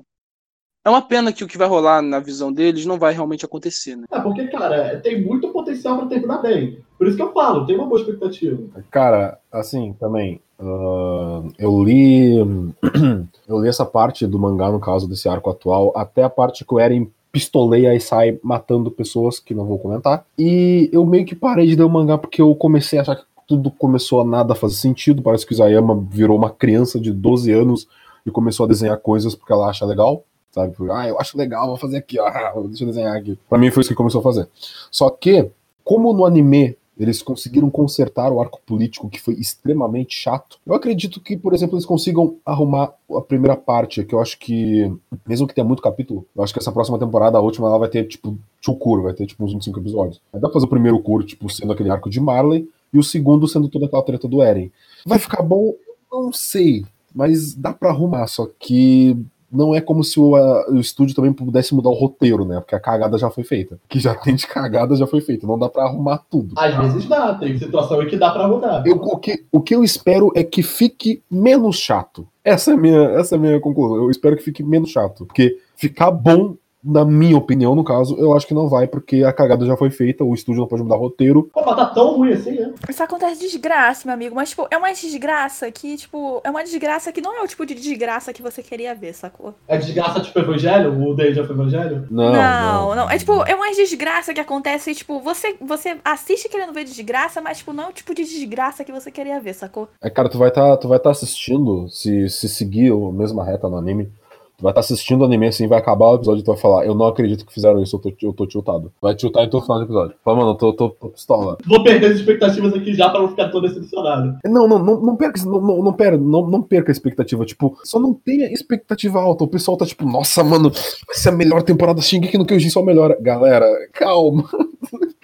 É 0.85 0.89
uma 0.89 1.01
pena 1.01 1.33
que 1.33 1.43
o 1.43 1.47
que 1.47 1.57
vai 1.57 1.67
rolar 1.67 2.01
na 2.01 2.19
visão 2.19 2.53
deles 2.53 2.85
não 2.85 2.99
vai 2.99 3.11
realmente 3.11 3.43
acontecer, 3.43 3.95
né? 3.95 4.05
É, 4.11 4.19
porque, 4.19 4.45
cara, 4.47 4.99
tem 4.99 5.23
muito 5.23 5.49
potencial 5.49 5.97
pra 5.97 6.05
terminar 6.05 6.43
bem. 6.43 6.79
Por 6.95 7.07
isso 7.07 7.17
que 7.17 7.23
eu 7.23 7.33
falo, 7.33 7.65
tem 7.65 7.75
uma 7.75 7.87
boa 7.87 7.99
expectativa. 7.99 8.61
Cara, 8.91 9.39
assim, 9.51 9.93
também. 9.99 10.39
uh, 10.59 11.51
eu 11.57 11.83
li. 11.83 12.37
eu 13.47 13.61
li 13.61 13.67
essa 13.67 13.85
parte 13.85 14.27
do 14.27 14.37
mangá, 14.37 14.69
no 14.69 14.79
caso 14.79 15.07
desse 15.07 15.27
arco 15.27 15.49
atual, 15.49 15.91
até 15.95 16.21
a 16.21 16.29
parte 16.29 16.63
que 16.63 16.73
o 16.73 16.79
Eren 16.79 17.11
pistoleia 17.31 17.93
e 17.93 17.99
sai 17.99 18.39
matando 18.41 18.89
pessoas, 18.89 19.39
que 19.39 19.53
não 19.53 19.65
vou 19.65 19.79
comentar. 19.79 20.25
E 20.37 20.89
eu 20.93 21.05
meio 21.05 21.25
que 21.25 21.35
parei 21.35 21.67
de 21.67 21.75
ler 21.75 21.83
o 21.83 21.89
mangá 21.89 22.17
porque 22.17 22.41
eu 22.41 22.55
comecei 22.55 22.99
a 22.99 23.01
achar 23.01 23.15
que 23.15 23.25
tudo 23.47 23.71
começou 23.71 24.21
a 24.21 24.25
nada 24.25 24.55
fazer 24.55 24.75
sentido. 24.75 25.21
Parece 25.21 25.45
que 25.45 25.53
o 25.53 25.55
Isayama 25.55 26.05
virou 26.09 26.37
uma 26.37 26.49
criança 26.49 26.99
de 26.99 27.11
12 27.11 27.51
anos 27.51 27.87
e 28.25 28.31
começou 28.31 28.65
a 28.65 28.69
desenhar 28.69 28.97
coisas 28.97 29.35
porque 29.35 29.53
ela 29.53 29.69
acha 29.69 29.85
legal. 29.85 30.23
Sabe? 30.51 30.73
Ah, 30.89 31.07
eu 31.07 31.19
acho 31.19 31.37
legal, 31.37 31.67
vou 31.67 31.77
fazer 31.77 31.97
aqui, 31.97 32.17
ó. 32.19 32.29
Deixa 32.67 32.83
eu 32.83 32.87
desenhar 32.87 33.15
aqui. 33.15 33.37
Pra 33.49 33.57
mim 33.57 33.69
foi 33.71 33.81
isso 33.81 33.89
que 33.89 33.95
começou 33.95 34.19
a 34.19 34.23
fazer. 34.23 34.47
Só 34.89 35.09
que, 35.09 35.51
como 35.83 36.13
no 36.13 36.25
anime 36.25 36.77
eles 36.97 37.21
conseguiram 37.21 37.69
consertar 37.69 38.31
o 38.31 38.39
arco 38.39 38.61
político 38.65 39.09
que 39.09 39.19
foi 39.19 39.33
extremamente 39.35 40.15
chato. 40.15 40.57
Eu 40.65 40.73
acredito 40.73 41.19
que, 41.19 41.35
por 41.35 41.53
exemplo, 41.53 41.75
eles 41.75 41.85
consigam 41.85 42.37
arrumar 42.45 42.93
a 43.11 43.21
primeira 43.21 43.55
parte, 43.55 44.03
que 44.03 44.15
eu 44.15 44.21
acho 44.21 44.39
que, 44.39 44.91
mesmo 45.27 45.47
que 45.47 45.53
tenha 45.53 45.67
muito 45.67 45.83
capítulo, 45.83 46.25
eu 46.35 46.43
acho 46.43 46.53
que 46.53 46.59
essa 46.59 46.71
próxima 46.71 46.97
temporada, 46.97 47.37
a 47.37 47.41
última, 47.41 47.67
ela 47.67 47.77
vai 47.77 47.89
ter, 47.89 48.07
tipo, 48.07 48.37
cur, 48.79 49.03
vai 49.03 49.13
ter, 49.13 49.25
tipo, 49.25 49.43
uns 49.43 49.51
25 49.51 49.79
episódios. 49.79 50.21
Aí 50.33 50.39
dá 50.39 50.47
pra 50.47 50.53
fazer 50.53 50.65
o 50.65 50.69
primeiro 50.69 50.99
cur, 50.99 51.23
tipo, 51.23 51.49
sendo 51.49 51.73
aquele 51.73 51.89
arco 51.89 52.09
de 52.09 52.19
Marley, 52.19 52.67
e 52.95 52.99
o 52.99 53.03
segundo 53.03 53.47
sendo 53.47 53.67
toda 53.69 53.85
aquela 53.85 54.03
treta 54.03 54.27
do 54.27 54.41
Eren. 54.41 54.71
Vai 55.05 55.19
ficar 55.19 55.43
bom? 55.43 55.73
Não 56.11 56.31
sei, 56.31 56.85
mas 57.13 57.53
dá 57.53 57.73
pra 57.73 57.89
arrumar, 57.89 58.25
só 58.27 58.47
que 58.59 59.17
não 59.51 59.73
é 59.73 59.79
como 59.79 60.03
se 60.03 60.19
o, 60.19 60.35
a- 60.35 60.69
o 60.69 60.77
estúdio 60.79 61.15
também 61.15 61.31
pudesse 61.31 61.73
mudar 61.73 61.89
o 61.89 61.93
roteiro, 61.93 62.43
né? 62.43 62.59
Porque 62.59 62.75
a 62.75 62.79
cagada 62.79 63.17
já 63.17 63.29
foi 63.29 63.43
feita. 63.43 63.75
O 63.75 63.87
que 63.87 63.99
já 63.99 64.13
tem 64.15 64.35
de 64.35 64.45
cagada 64.47 64.95
já 64.95 65.07
foi 65.07 65.21
feito. 65.21 65.47
Não 65.47 65.57
dá 65.57 65.69
pra 65.69 65.83
arrumar 65.83 66.17
tudo. 66.29 66.55
Às 66.57 66.75
vezes 66.75 67.05
dá, 67.07 67.33
tem 67.35 67.57
situação 67.57 68.01
em 68.01 68.07
que 68.07 68.17
dá 68.17 68.31
pra 68.31 68.47
mudar. 68.47 68.85
Eu- 68.85 68.95
o, 68.97 69.17
que, 69.17 69.45
o 69.51 69.61
que 69.61 69.73
eu 69.75 69.83
espero 69.83 70.31
é 70.35 70.43
que 70.43 70.61
fique 70.63 71.21
menos 71.31 71.77
chato. 71.77 72.27
Essa 72.43 72.71
é 72.71 72.73
a 72.73 72.77
minha, 72.77 73.01
essa 73.11 73.35
é 73.35 73.37
a 73.37 73.41
minha 73.41 73.59
conclusão. 73.61 73.95
Eu 73.97 74.09
espero 74.09 74.35
que 74.35 74.43
fique 74.43 74.61
menos 74.63 74.89
chato. 74.89 75.25
Porque 75.25 75.57
ficar 75.75 76.11
bom, 76.11 76.55
na 76.85 77.03
minha 77.03 77.35
opinião, 77.35 77.73
no 77.73 77.83
caso, 77.83 78.15
eu 78.17 78.35
acho 78.35 78.45
que 78.45 78.53
não 78.53 78.69
vai, 78.69 78.87
porque 78.87 79.23
a 79.23 79.33
cagada 79.33 79.65
já 79.65 79.75
foi 79.75 79.89
feita, 79.89 80.23
o 80.23 80.33
estúdio 80.33 80.61
não 80.61 80.67
pode 80.67 80.83
mudar 80.83 80.95
roteiro. 80.95 81.49
Pô, 81.51 81.63
mas 81.65 81.75
tá 81.75 81.87
tão 81.87 82.17
ruim 82.17 82.33
assim, 82.33 82.51
né? 82.51 82.73
Isso 82.87 83.01
acontece 83.01 83.41
desgraça, 83.41 84.03
meu 84.05 84.13
amigo. 84.13 84.35
Mas, 84.35 84.49
tipo, 84.49 84.67
é 84.69 84.77
uma 84.77 84.93
desgraça 84.93 85.71
que, 85.71 85.97
tipo, 85.97 86.41
é 86.43 86.49
uma 86.49 86.63
desgraça 86.63 87.11
que 87.11 87.21
não 87.21 87.35
é 87.35 87.41
o 87.41 87.47
tipo 87.47 87.65
de 87.65 87.73
desgraça 87.73 88.31
que 88.31 88.41
você 88.41 88.61
queria 88.61 88.93
ver, 88.93 89.13
sacou? 89.13 89.55
É 89.67 89.77
desgraça 89.77 90.19
tipo 90.21 90.37
Evangelho? 90.37 91.09
O 91.09 91.15
Day 91.15 91.31
of 91.39 91.51
Evangelho? 91.51 92.07
Não, 92.11 92.31
Não, 92.31 92.95
não. 92.95 93.09
É 93.09 93.17
tipo, 93.17 93.43
é 93.43 93.55
uma 93.55 93.73
desgraça 93.73 94.33
que 94.33 94.39
acontece, 94.39 94.93
tipo, 94.93 95.19
você, 95.19 95.55
você 95.59 95.97
assiste 96.05 96.47
querendo 96.47 96.73
ver 96.73 96.83
desgraça, 96.83 97.41
mas, 97.41 97.57
tipo, 97.57 97.73
não 97.73 97.85
é 97.85 97.87
o 97.87 97.93
tipo 97.93 98.13
de 98.13 98.23
desgraça 98.23 98.83
que 98.83 98.91
você 98.91 99.09
queria 99.09 99.39
ver, 99.39 99.53
sacou? 99.53 99.89
É, 100.01 100.09
cara, 100.09 100.29
tu 100.29 100.37
vai 100.37 100.49
estar 100.49 100.77
tu 100.77 100.87
vai 100.87 100.99
tá 100.99 101.09
assistindo, 101.09 101.89
se, 101.89 102.29
se 102.29 102.47
seguir 102.47 102.91
a 102.91 103.11
mesma 103.11 103.43
reta 103.43 103.67
no 103.69 103.77
anime, 103.77 104.11
tu 104.57 104.63
vai 104.63 104.71
estar 104.71 104.81
assistindo 104.81 105.21
o 105.21 105.25
anime 105.25 105.47
assim, 105.47 105.67
vai 105.67 105.79
acabar 105.79 106.07
o 106.07 106.15
episódio 106.15 106.41
e 106.41 106.43
tu 106.43 106.51
vai 106.51 106.57
falar, 106.57 106.85
eu 106.85 106.95
não 106.95 107.07
acredito 107.07 107.45
que 107.45 107.53
fizeram 107.53 107.81
isso, 107.81 107.95
eu 107.95 107.99
tô, 107.99 108.13
eu 108.21 108.33
tô 108.33 108.47
tiltado. 108.47 108.91
Vai 109.01 109.15
tiltar 109.15 109.43
em 109.43 109.49
todo 109.49 109.63
final 109.63 109.79
do 109.79 109.85
episódio. 109.85 110.15
Fala, 110.23 110.37
mano, 110.37 110.51
eu 110.51 110.55
tô, 110.55 110.73
tô, 110.73 110.89
tô 110.89 111.09
pistola. 111.09 111.57
Vou 111.65 111.83
perder 111.83 112.07
as 112.07 112.17
expectativas 112.17 112.73
aqui 112.73 112.93
já 112.93 113.09
pra 113.09 113.19
não 113.19 113.29
ficar 113.29 113.49
todo 113.49 113.67
decepcionado. 113.67 114.37
Não, 114.45 114.67
não, 114.67 114.79
não, 114.79 115.01
não 115.01 115.15
perca, 115.15 115.43
não, 115.45 115.61
não, 115.61 115.83
não, 115.83 115.93
pera, 115.93 116.17
não, 116.17 116.47
não 116.47 116.61
perca 116.61 116.91
a 116.91 116.93
expectativa. 116.93 117.45
Tipo, 117.45 117.77
só 117.83 117.99
não 117.99 118.13
tenha 118.13 118.51
expectativa 118.51 119.19
alta. 119.19 119.43
O 119.43 119.47
pessoal 119.47 119.77
tá 119.77 119.85
tipo, 119.85 120.05
nossa, 120.05 120.43
mano, 120.43 120.69
vai 120.69 121.15
ser 121.15 121.29
a 121.29 121.31
melhor 121.31 121.63
temporada 121.63 122.01
Shingeki 122.01 122.37
no 122.37 122.45
Kyojin, 122.45 122.69
só 122.69 122.83
melhora. 122.83 123.17
Galera, 123.21 123.65
calma. 123.93 124.45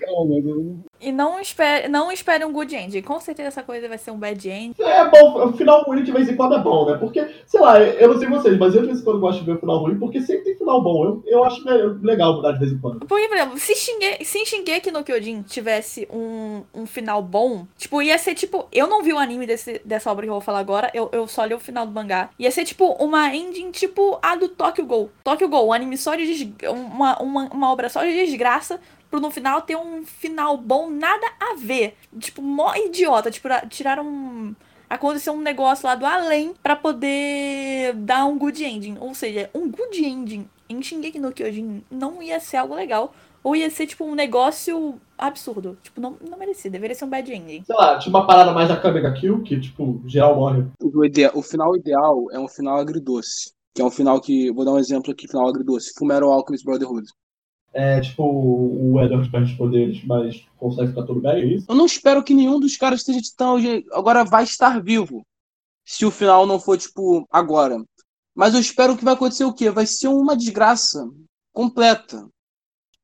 E 0.99 1.11
não 1.11 1.39
espere, 1.39 1.88
não 1.88 2.11
espere 2.11 2.45
um 2.45 2.53
good 2.53 2.75
end. 2.75 3.01
Com 3.01 3.19
certeza 3.19 3.47
essa 3.47 3.63
coisa 3.63 3.88
vai 3.88 3.97
ser 3.97 4.11
um 4.11 4.19
bad 4.19 4.49
end. 4.49 4.75
É 4.79 5.09
bom, 5.09 5.47
o 5.47 5.53
final 5.53 5.83
ruim 5.83 6.03
de 6.03 6.11
vez 6.11 6.29
em 6.29 6.35
quando 6.35 6.55
é 6.55 6.59
bom, 6.59 6.85
né? 6.85 6.97
Porque, 6.97 7.27
sei 7.47 7.59
lá, 7.59 7.79
eu 7.79 8.09
não 8.09 8.19
sei 8.19 8.27
vocês, 8.27 8.57
mas 8.57 8.75
eu 8.75 8.81
de 8.81 8.88
vez 8.88 9.01
em 9.01 9.03
quando 9.03 9.19
gosto 9.19 9.39
de 9.39 9.45
ver 9.45 9.53
o 9.53 9.59
final 9.59 9.79
ruim, 9.79 9.97
porque 9.97 10.21
sempre 10.21 10.43
tem 10.43 10.57
final 10.57 10.81
bom. 10.83 11.05
Eu, 11.05 11.23
eu 11.25 11.43
acho 11.43 11.63
legal 12.01 12.35
mudar 12.35 12.51
de 12.51 12.59
vez 12.59 12.71
em 12.71 12.77
quando. 12.77 13.05
Porque, 13.05 13.27
por 13.27 13.35
exemplo, 13.35 13.57
se 13.57 13.75
Shingeki, 13.75 14.25
se 14.25 14.45
Shingeki 14.45 14.91
no 14.91 15.03
Kyojin 15.03 15.41
tivesse 15.41 16.07
um, 16.11 16.61
um 16.73 16.85
final 16.85 17.21
bom, 17.21 17.65
tipo, 17.77 18.01
ia 18.01 18.17
ser 18.17 18.35
tipo. 18.35 18.67
Eu 18.71 18.88
não 18.88 19.01
vi 19.01 19.13
o 19.13 19.17
anime 19.17 19.47
desse, 19.47 19.81
dessa 19.83 20.11
obra 20.11 20.25
que 20.25 20.29
eu 20.29 20.35
vou 20.35 20.41
falar 20.41 20.59
agora, 20.59 20.91
eu, 20.93 21.09
eu 21.11 21.27
só 21.27 21.45
li 21.45 21.53
o 21.53 21.59
final 21.59 21.85
do 21.85 21.91
mangá. 21.91 22.29
Ia 22.38 22.51
ser 22.51 22.63
tipo 22.63 22.85
uma 23.03 23.33
ending 23.35 23.71
tipo 23.71 24.19
a 24.21 24.35
do 24.35 24.47
Tokyo 24.49 24.85
Ghoul. 24.85 25.09
Tokyo 25.23 25.49
Ghoul, 25.49 25.67
um 25.67 25.73
anime 25.73 25.97
só 25.97 26.15
de. 26.15 26.53
Uma, 26.69 27.21
uma, 27.21 27.49
uma 27.51 27.71
obra 27.71 27.89
só 27.89 28.03
de 28.03 28.13
desgraça. 28.13 28.79
Pro 29.11 29.19
no 29.19 29.29
final 29.29 29.61
ter 29.61 29.75
um 29.75 30.03
final 30.05 30.57
bom, 30.57 30.89
nada 30.89 31.27
a 31.39 31.55
ver. 31.57 31.95
Tipo, 32.17 32.41
mó 32.41 32.73
idiota. 32.75 33.29
Tipo, 33.29 33.49
tiraram. 33.69 34.07
um- 34.07 34.55
Aconteceu 34.89 35.31
um 35.31 35.39
negócio 35.41 35.85
lá 35.88 35.95
do 35.95 36.05
além 36.05 36.53
pra 36.61 36.75
poder 36.75 37.93
dar 37.95 38.25
um 38.25 38.38
good 38.38 38.61
ending. 38.63 38.97
Ou 38.99 39.13
seja, 39.15 39.49
um 39.53 39.69
good 39.69 40.03
ending 40.03 40.45
em 40.69 40.81
Shingeki 40.83 41.17
no 41.19 41.31
Kyojin 41.31 41.81
não 41.89 42.21
ia 42.21 42.39
ser 42.41 42.57
algo 42.57 42.75
legal. 42.75 43.13
Ou 43.43 43.55
ia 43.55 43.69
ser, 43.71 43.88
tipo, 43.88 44.03
um 44.03 44.13
negócio 44.13 44.99
absurdo. 45.17 45.77
Tipo, 45.81 45.99
não, 46.01 46.17
não 46.29 46.38
merecia. 46.38 46.69
Deveria 46.69 46.93
ser 46.95 47.05
um 47.05 47.09
bad 47.09 47.33
ending. 47.33 47.63
Sei 47.65 47.75
lá, 47.75 47.97
tinha 47.97 48.09
uma 48.13 48.27
parada 48.27 48.51
mais 48.51 48.67
da 48.67 48.75
Kamega 48.75 49.13
Kill, 49.13 49.41
que, 49.43 49.59
tipo, 49.59 50.01
geral 50.05 50.35
morre. 50.35 50.65
O, 50.81 51.05
ide- 51.05 51.31
o 51.33 51.41
final 51.41 51.75
ideal 51.75 52.25
é 52.31 52.38
um 52.39 52.47
final 52.49 52.77
agridoce. 52.77 53.51
Que 53.73 53.81
é 53.81 53.85
um 53.85 53.89
final 53.89 54.19
que. 54.19 54.51
Vou 54.51 54.65
dar 54.65 54.73
um 54.73 54.77
exemplo 54.79 55.11
aqui, 55.11 55.25
final 55.27 55.47
agridoce. 55.47 55.93
Fullmetal 55.97 56.31
Alchemist 56.31 56.65
Brotherhood. 56.65 57.07
É, 57.73 58.02
tipo, 58.02 58.23
o 58.23 59.02
Edward 59.02 59.30
perde 59.30 59.52
os 59.52 59.57
poderes, 59.57 60.03
mas 60.03 60.45
consegue 60.57 60.89
ficar 60.89 61.03
tudo 61.03 61.22
bem, 61.22 61.31
é 61.31 61.45
isso? 61.45 61.65
Eu 61.69 61.76
não 61.76 61.85
espero 61.85 62.23
que 62.23 62.34
nenhum 62.34 62.60
dos 62.60 62.76
caras 62.76 62.99
esteja 62.99 63.19
tão. 63.38 63.57
Agora 63.93 64.26
vai 64.26 64.43
estar 64.43 64.81
vivo. 64.81 65.26
Se 65.85 66.06
o 66.06 66.11
final 66.11 66.45
não 66.45 66.60
for, 66.60 66.77
tipo, 66.77 67.26
agora. 67.31 67.81
Mas 68.35 68.53
eu 68.53 68.60
espero 68.60 68.98
que 68.98 69.03
vai 69.03 69.14
acontecer 69.14 69.45
o 69.45 69.53
quê? 69.53 69.69
Vai 69.69 69.85
ser 69.85 70.07
uma 70.10 70.35
desgraça 70.35 71.10
completa. 71.53 72.27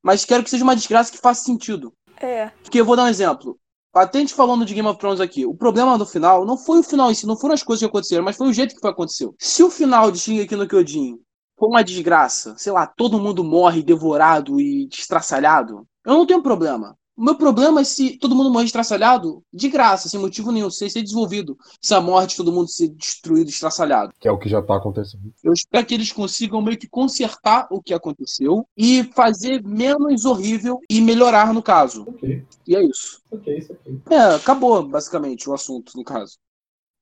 Mas 0.02 0.24
quero 0.24 0.44
que 0.44 0.50
seja 0.50 0.64
uma 0.64 0.76
desgraça 0.76 1.10
que 1.10 1.18
faça 1.18 1.44
sentido. 1.44 1.92
É. 2.20 2.48
Porque 2.62 2.80
eu 2.80 2.84
vou 2.84 2.96
dar 2.96 3.04
um 3.04 3.08
exemplo. 3.08 3.58
Até 3.94 4.18
a 4.18 4.20
gente 4.20 4.34
falando 4.34 4.64
de 4.64 4.74
Game 4.74 4.86
of 4.86 4.98
Thrones 4.98 5.20
aqui, 5.20 5.46
o 5.46 5.54
problema 5.54 5.98
do 5.98 6.06
final 6.06 6.44
não 6.44 6.56
foi 6.56 6.78
o 6.80 6.82
final 6.82 7.10
em 7.10 7.14
si, 7.14 7.26
não 7.26 7.36
foram 7.36 7.54
as 7.54 7.62
coisas 7.62 7.80
que 7.80 7.88
aconteceram, 7.88 8.22
mas 8.22 8.36
foi 8.36 8.48
o 8.48 8.52
jeito 8.52 8.74
que 8.74 8.80
foi 8.80 8.90
aconteceu. 8.90 9.34
Se 9.38 9.62
o 9.62 9.70
final 9.70 10.10
de 10.10 10.18
Shingeki 10.18 10.54
no 10.54 10.68
Kyojin 10.68 11.18
for 11.58 11.68
uma 11.68 11.82
desgraça, 11.84 12.54
sei 12.56 12.72
lá, 12.72 12.86
todo 12.86 13.20
mundo 13.20 13.42
morre 13.44 13.82
devorado 13.82 14.60
e 14.60 14.86
destraçalhado, 14.86 15.86
eu 16.04 16.14
não 16.14 16.26
tenho 16.26 16.42
problema. 16.42 16.96
O 17.16 17.22
meu 17.24 17.34
problema 17.34 17.80
é 17.80 17.84
se 17.84 18.16
todo 18.16 18.32
mundo 18.36 18.48
morrer 18.48 18.66
estraçalhado 18.66 19.42
de 19.52 19.68
graça, 19.68 20.08
sem 20.08 20.20
motivo 20.20 20.52
nenhum, 20.52 20.70
sem 20.70 20.88
ser 20.88 21.02
desenvolvido. 21.02 21.58
Se 21.82 21.92
a 21.92 22.00
morte 22.00 22.30
de 22.30 22.36
todo 22.36 22.52
mundo 22.52 22.68
ser 22.68 22.90
destruído, 22.90 23.48
estraçalhado. 23.50 24.12
Que 24.20 24.28
é 24.28 24.30
o 24.30 24.38
que 24.38 24.48
já 24.48 24.62
tá 24.62 24.76
acontecendo. 24.76 25.34
Eu 25.42 25.52
espero 25.52 25.84
que 25.84 25.94
eles 25.94 26.12
consigam 26.12 26.62
meio 26.62 26.78
que 26.78 26.88
consertar 26.88 27.66
o 27.72 27.82
que 27.82 27.92
aconteceu 27.92 28.64
e 28.76 29.02
fazer 29.16 29.64
menos 29.64 30.24
horrível 30.24 30.78
e 30.88 31.00
melhorar 31.00 31.52
no 31.52 31.60
caso. 31.60 32.04
Ok, 32.08 32.46
E 32.68 32.76
é 32.76 32.84
isso. 32.84 33.20
ok, 33.32 33.58
isso 33.58 33.72
aqui. 33.72 34.00
É, 34.10 34.36
acabou 34.36 34.86
basicamente 34.86 35.50
o 35.50 35.54
assunto, 35.54 35.96
no 35.96 36.04
caso. 36.04 36.38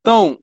Então. 0.00 0.38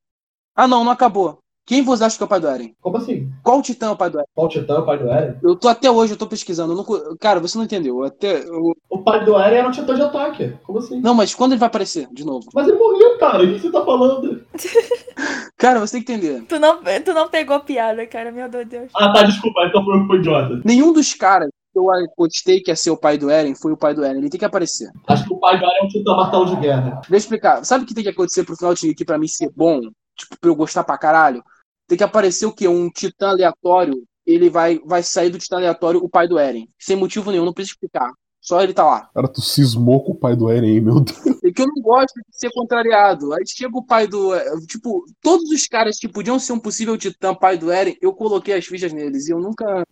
Ah, 0.56 0.68
não, 0.68 0.84
não 0.84 0.92
acabou. 0.92 1.40
Quem 1.66 1.82
você 1.82 2.04
acha 2.04 2.18
que 2.18 2.24
é 2.24 2.26
o 2.26 2.30
pai 2.30 2.42
do 2.42 2.48
Eren? 2.48 2.76
Como 2.82 2.98
assim? 2.98 3.32
Qual 3.42 3.62
titã 3.62 3.88
é 3.88 3.90
o 3.92 3.96
pai 3.96 4.10
do 4.10 4.18
Eren? 4.18 4.28
Qual 4.36 4.50
Titã, 4.50 4.80
o 4.80 4.86
pai 4.86 4.98
do 4.98 5.10
Eren? 5.10 5.36
Eu 5.42 5.56
tô 5.56 5.70
até 5.70 5.90
hoje, 5.90 6.14
eu 6.14 6.18
tô 6.18 6.28
pesquisando. 6.28 6.74
eu 6.74 6.78
não 6.78 7.16
Cara, 7.18 7.40
você 7.40 7.58
não 7.58 7.64
entendeu. 7.64 8.00
eu 8.00 8.04
Até, 8.04 8.44
eu- 8.44 8.74
O 8.90 9.00
pai 9.02 9.24
do 9.24 9.40
Eren 9.40 9.60
era 9.60 9.68
um 9.68 9.72
Titã 9.72 9.96
de 9.96 10.02
ataque. 10.02 10.58
Como 10.64 10.80
assim? 10.80 11.00
Não, 11.00 11.14
mas 11.14 11.34
quando 11.34 11.54
ele 11.54 11.60
vai 11.60 11.68
aparecer 11.68 12.08
de 12.12 12.26
novo? 12.26 12.46
Mas 12.54 12.68
ele 12.68 12.78
morreu, 12.78 13.18
cara. 13.18 13.44
O 13.44 13.48
que 13.54 13.60
você 13.60 13.72
tá 13.72 13.84
falando? 13.86 14.44
Cara, 15.58 15.80
você 15.80 15.94
tem 15.94 16.04
que 16.04 16.12
entender. 16.12 16.44
Tu 16.46 16.60
não, 16.60 16.82
tu 17.06 17.14
não 17.14 17.30
pegou 17.30 17.56
a 17.56 17.60
piada, 17.62 18.06
cara. 18.06 18.32
Meu 18.32 18.50
Deus. 18.50 18.92
Ah, 18.94 19.14
tá, 19.14 19.24
desculpa. 19.24 19.66
Então 19.66 19.86
foi 19.86 20.06
fui 20.08 20.18
idiota. 20.18 20.62
Nenhum 20.66 20.92
dos 20.92 21.14
caras 21.14 21.50
que 21.72 21.80
eu 21.80 21.90
acostei 21.90 22.60
que 22.60 22.70
ia 22.70 22.76
ser 22.76 22.92
o 22.92 22.98
pai 22.98 23.18
do 23.18 23.30
Eren 23.30 23.56
foi 23.56 23.72
o 23.72 23.78
pai 23.78 23.94
do 23.94 24.04
Eren. 24.04 24.18
Ele 24.20 24.30
tem 24.30 24.40
que 24.40 24.46
aparecer. 24.46 24.90
Acho 25.08 25.24
que 25.24 25.34
o 25.34 25.40
pai 25.40 25.58
do 25.58 25.64
Eren 25.66 25.78
é 25.82 25.86
um 25.86 25.88
Titã 25.88 26.16
martelo 26.16 26.46
de 26.48 26.56
guerra. 26.58 26.90
Deixa 26.96 27.14
eu 27.14 27.18
explicar. 27.18 27.64
Sabe 27.64 27.86
o 27.86 27.88
que 27.88 27.94
tem 27.94 28.04
que 28.04 28.10
acontecer 28.10 28.44
pro 28.44 28.58
final 28.58 28.74
de 28.74 28.90
aqui 28.90 29.06
pra 29.06 29.18
mim 29.18 29.28
ser 29.28 29.50
bom? 29.56 29.80
Tipo, 30.18 30.38
pra 30.40 30.50
eu 30.50 30.56
gostar 30.56 30.84
pra 30.84 30.98
caralho? 30.98 31.42
Tem 31.88 31.98
que 31.98 32.04
aparecer 32.04 32.46
o 32.46 32.54
quê? 32.54 32.68
Um 32.68 32.90
titã 32.90 33.30
aleatório. 33.30 34.04
Ele 34.26 34.50
vai, 34.50 34.80
vai 34.86 35.04
sair 35.04 35.30
do 35.30 35.38
titã 35.38 35.58
aleatório 35.58 36.04
o 36.04 36.10
pai 36.10 36.28
do 36.28 36.40
Eren. 36.40 36.70
Sem 36.80 36.96
motivo 36.96 37.30
nenhum, 37.30 37.46
não 37.46 37.54
precisa 37.54 37.74
explicar. 37.74 38.12
Só 38.40 38.62
ele 38.62 38.74
tá 38.74 38.84
lá. 38.84 39.10
Cara, 39.14 39.28
tu 39.28 39.42
cismou 39.42 40.04
com 40.04 40.12
o 40.12 40.16
pai 40.16 40.36
do 40.36 40.50
Eren, 40.50 40.70
hein, 40.70 40.82
meu 40.82 41.00
Deus. 41.00 41.44
É 41.44 41.52
que 41.52 41.62
eu 41.62 41.68
não 41.68 41.82
gosto 41.82 42.14
de 42.16 42.38
ser 42.38 42.50
contrariado. 42.52 43.34
Aí 43.34 43.44
chega 43.48 43.78
o 43.78 43.86
pai 43.86 44.06
do. 44.06 44.32
Tipo, 44.68 45.06
todos 45.22 45.50
os 45.50 45.66
caras 45.68 45.98
que 45.98 46.10
podiam 46.10 46.38
ser 46.38 46.52
um 46.54 46.60
possível 46.60 46.98
titã 46.98 47.34
pai 47.34 47.58
do 47.58 47.72
Eren, 47.72 47.98
eu 48.02 48.14
coloquei 48.14 48.54
as 48.54 48.66
fichas 48.66 48.92
neles. 48.92 49.28
E 49.28 49.32
eu 49.32 49.40
nunca. 49.40 49.84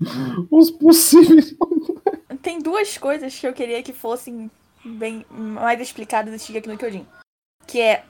Os 0.50 0.70
possíveis. 0.70 1.56
Tem 2.42 2.60
duas 2.60 2.98
coisas 2.98 3.38
que 3.38 3.48
eu 3.48 3.54
queria 3.54 3.82
que 3.84 3.94
fossem 3.94 4.50
bem 4.84 5.26
mais 5.30 5.80
explicadas 5.80 6.34
do 6.34 6.40
Shingeki 6.40 6.68
no 6.68 6.78
Kyojin. 6.78 7.06
que 7.68 7.80
é 7.80 8.04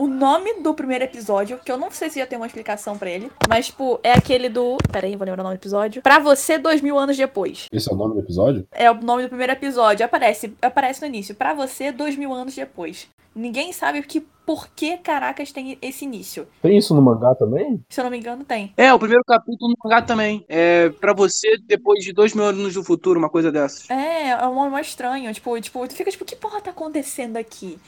o 0.00 0.06
nome 0.06 0.62
do 0.62 0.72
primeiro 0.72 1.04
episódio, 1.04 1.60
que 1.62 1.70
eu 1.70 1.76
não 1.76 1.90
sei 1.90 2.08
se 2.08 2.18
já 2.18 2.26
tem 2.26 2.38
uma 2.38 2.46
explicação 2.46 2.96
pra 2.96 3.10
ele, 3.10 3.30
mas, 3.46 3.66
tipo, 3.66 4.00
é 4.02 4.12
aquele 4.12 4.48
do. 4.48 4.78
Pera 4.90 5.06
aí, 5.06 5.14
vou 5.14 5.26
lembrar 5.26 5.42
o 5.42 5.44
nome 5.44 5.56
do 5.56 5.60
episódio. 5.60 6.00
Pra 6.00 6.18
você, 6.18 6.56
dois 6.56 6.80
mil 6.80 6.98
anos 6.98 7.18
depois. 7.18 7.66
Esse 7.70 7.90
é 7.90 7.94
o 7.94 7.96
nome 7.98 8.14
do 8.14 8.20
episódio? 8.20 8.66
É 8.72 8.90
o 8.90 8.94
nome 8.94 9.24
do 9.24 9.28
primeiro 9.28 9.52
episódio. 9.52 10.06
Aparece, 10.06 10.54
aparece 10.62 11.02
no 11.02 11.06
início. 11.06 11.34
Pra 11.34 11.52
você, 11.52 11.92
dois 11.92 12.16
mil 12.16 12.32
anos 12.32 12.54
depois. 12.54 13.08
Ninguém 13.34 13.74
sabe 13.74 14.02
que 14.02 14.20
por 14.46 14.68
que 14.74 14.96
caracas 14.96 15.52
tem 15.52 15.76
esse 15.82 16.06
início. 16.06 16.48
Tem 16.62 16.78
isso 16.78 16.94
no 16.94 17.02
mangá 17.02 17.34
também? 17.34 17.80
Se 17.90 18.00
eu 18.00 18.04
não 18.04 18.10
me 18.10 18.18
engano, 18.18 18.42
tem. 18.42 18.72
É, 18.78 18.92
o 18.94 18.98
primeiro 18.98 19.22
capítulo 19.22 19.70
no 19.70 19.76
mangá 19.84 20.00
também. 20.00 20.46
É 20.48 20.88
pra 20.88 21.12
você 21.12 21.58
depois 21.66 22.02
de 22.02 22.14
dois 22.14 22.34
mil 22.34 22.44
anos 22.46 22.72
do 22.72 22.82
futuro, 22.82 23.18
uma 23.18 23.28
coisa 23.28 23.52
dessas. 23.52 23.88
É, 23.90 24.30
é 24.30 24.46
um 24.48 24.54
nome 24.54 24.70
mais 24.70 24.86
estranho. 24.86 25.32
Tipo, 25.34 25.60
tipo, 25.60 25.86
tu 25.86 25.94
fica 25.94 26.10
tipo, 26.10 26.24
que 26.24 26.34
porra 26.34 26.60
tá 26.62 26.70
acontecendo 26.70 27.36
aqui? 27.36 27.78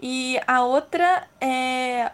E 0.00 0.38
a 0.46 0.62
outra 0.62 1.26
é. 1.40 2.10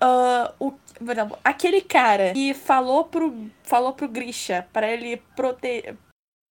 ah, 0.00 0.54
o, 0.58 0.72
exemplo, 1.08 1.38
aquele 1.44 1.80
cara 1.80 2.32
que 2.32 2.54
falou 2.54 3.04
pro, 3.04 3.50
falou 3.62 3.92
pro 3.92 4.08
Grisha 4.08 4.66
pra 4.72 4.90
ele 4.90 5.16
proteger. 5.34 5.96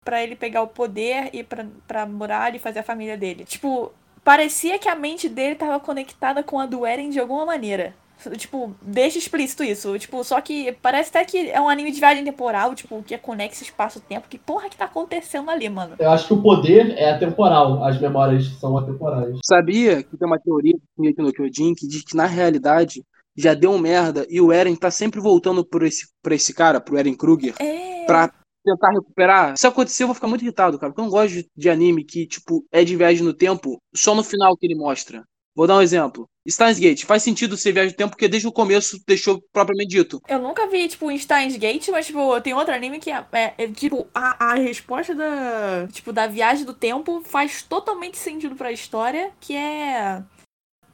Pra 0.04 0.24
ele 0.24 0.36
pegar 0.36 0.62
o 0.62 0.68
poder 0.68 1.30
e 1.34 1.44
pra, 1.44 1.68
pra 1.88 2.06
morar 2.06 2.56
e 2.56 2.60
fazer 2.60 2.80
a 2.80 2.84
família 2.84 3.18
dele. 3.18 3.44
Tipo, 3.44 3.92
parecia 4.24 4.80
que 4.80 4.88
a 4.88 4.96
mente 4.96 5.28
dele 5.28 5.56
tava 5.56 5.80
conectada 5.80 6.42
com 6.42 6.58
a 6.58 6.66
do 6.66 6.86
Eren 6.86 7.10
de 7.10 7.20
alguma 7.20 7.46
maneira. 7.46 7.94
Tipo, 8.38 8.76
deixa 8.82 9.18
explícito 9.18 9.64
isso. 9.64 9.98
Tipo, 9.98 10.24
só 10.24 10.42
que 10.42 10.72
parece 10.82 11.10
até 11.10 11.24
que 11.26 11.50
é 11.50 11.60
um 11.62 11.70
anime 11.70 11.92
de 11.92 12.00
viagem 12.00 12.24
temporal, 12.24 12.76
tipo, 12.76 13.02
que 13.04 13.14
é 13.14 13.18
conexo 13.18 13.64
espaço-tempo. 13.64 14.28
Que 14.28 14.38
porra 14.38 14.70
que 14.70 14.78
tá 14.78 14.86
acontecendo 14.86 15.50
ali, 15.50 15.70
mano? 15.70 15.96
Eu 16.00 16.12
acho 16.12 16.28
que 16.28 16.34
o 16.34 16.42
poder 16.42 16.92
é 16.98 17.12
atemporal, 17.12 17.84
as 17.84 18.00
memórias 18.00 18.48
são 18.60 18.78
atemporais. 18.78 19.38
Sabia 19.46 20.04
que 20.04 20.18
tem 20.18 20.28
uma 20.28 20.40
teoria 20.40 20.76
do 20.98 21.34
Kyojin 21.34 21.74
que 21.76 21.88
diz 21.88 22.04
que 22.04 22.16
na 22.18 22.26
realidade 22.26 23.04
já 23.38 23.54
deu 23.54 23.78
merda 23.78 24.26
e 24.30 24.42
o 24.42 24.52
Eren 24.52 24.76
tá 24.76 24.92
sempre 24.92 25.22
voltando 25.22 25.64
por 25.66 25.84
esse, 25.84 26.08
por 26.22 26.32
esse 26.34 26.54
cara, 26.54 26.82
pro 26.82 26.98
Eren 26.98 27.16
Kruger, 27.16 27.56
É. 27.60 28.06
pra 28.06 28.32
tentar 28.66 28.92
recuperar. 28.92 29.58
Se 29.58 29.66
acontecer, 29.66 30.04
eu 30.04 30.08
vou 30.08 30.14
ficar 30.16 30.28
muito 30.28 30.44
irritado, 30.44 30.78
cara, 30.78 30.92
porque 30.92 31.00
eu 31.00 31.06
não 31.06 31.12
gosto 31.12 31.34
de, 31.36 31.48
de 31.56 31.70
anime 31.70 32.04
que, 32.04 32.28
tipo, 32.28 32.66
é 32.72 32.84
de 32.84 32.96
viagem 32.96 33.24
no 33.24 33.34
tempo 33.34 33.78
só 33.96 34.14
no 34.14 34.24
final 34.24 34.58
que 34.58 34.66
ele 34.66 34.76
mostra. 34.76 35.24
Vou 35.56 35.66
dar 35.68 35.78
um 35.78 35.82
exemplo. 35.82 36.28
Steins 36.50 36.80
Gate. 36.80 37.06
Faz 37.06 37.24
sentido 37.24 37.56
ser 37.58 37.72
viagem 37.72 37.92
no 37.92 37.98
tempo 37.98 38.12
porque 38.12 38.28
desde 38.28 38.48
o 38.48 38.52
começo 38.52 39.00
deixou 39.08 39.42
propriamente 39.52 39.90
dito. 39.90 40.22
Eu 40.28 40.40
nunca 40.40 40.68
vi, 40.68 40.88
tipo, 40.88 41.10
em 41.12 41.18
Steins 41.18 41.56
Gate, 41.58 41.90
mas, 41.90 42.08
tipo, 42.08 42.40
tem 42.42 42.54
outro 42.54 42.74
anime 42.74 43.00
que 43.00 43.12
é, 43.12 43.26
é- 43.32 43.54
é, 43.58 43.68
tipo, 43.68 44.08
a, 44.14 44.52
a 44.52 44.56
resposta 44.56 45.14
da, 45.16 45.88
tipo, 45.92 46.12
da 46.14 46.28
viagem 46.28 46.66
do 46.66 46.74
tempo 46.74 47.22
faz 47.24 47.62
totalmente 47.64 48.18
sentido 48.18 48.56
pra 48.56 48.72
história, 48.72 49.32
que 49.40 49.56
é... 49.56 50.24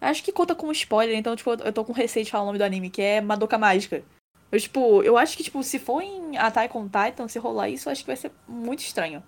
Acho 0.01 0.23
que 0.23 0.31
conta 0.31 0.53
como 0.53 0.71
spoiler, 0.71 1.17
então, 1.17 1.35
tipo, 1.35 1.51
eu 1.51 1.73
tô 1.73 1.83
com 1.83 1.93
receio 1.93 2.25
de 2.25 2.31
falar 2.31 2.43
o 2.43 2.47
nome 2.47 2.57
do 2.59 2.63
anime, 2.63 2.89
que 2.89 3.01
é 3.01 3.21
Madoka 3.21 3.57
Mágica. 3.57 4.03
Eu, 4.51 4.59
tipo, 4.59 5.01
eu 5.01 5.17
acho 5.17 5.35
que, 5.35 5.43
tipo, 5.43 5.63
se 5.63 5.79
for 5.79 6.01
em 6.01 6.37
Attack 6.37 6.77
on 6.77 6.87
Titan, 6.87 7.27
se 7.27 7.39
rolar 7.39 7.69
isso, 7.69 7.87
eu 7.87 7.91
acho 7.91 8.01
que 8.01 8.07
vai 8.07 8.15
ser 8.15 8.31
muito 8.47 8.79
estranho. 8.79 9.23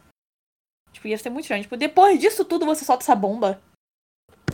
Tipo, 0.94 1.08
ia 1.08 1.18
ser 1.18 1.30
muito 1.30 1.46
estranho. 1.46 1.64
Tipo, 1.64 1.78
depois 1.78 2.20
disso 2.20 2.46
tudo, 2.46 2.66
você 2.66 2.86
solta 2.86 3.04
essa 3.04 3.16
bomba. 3.16 3.62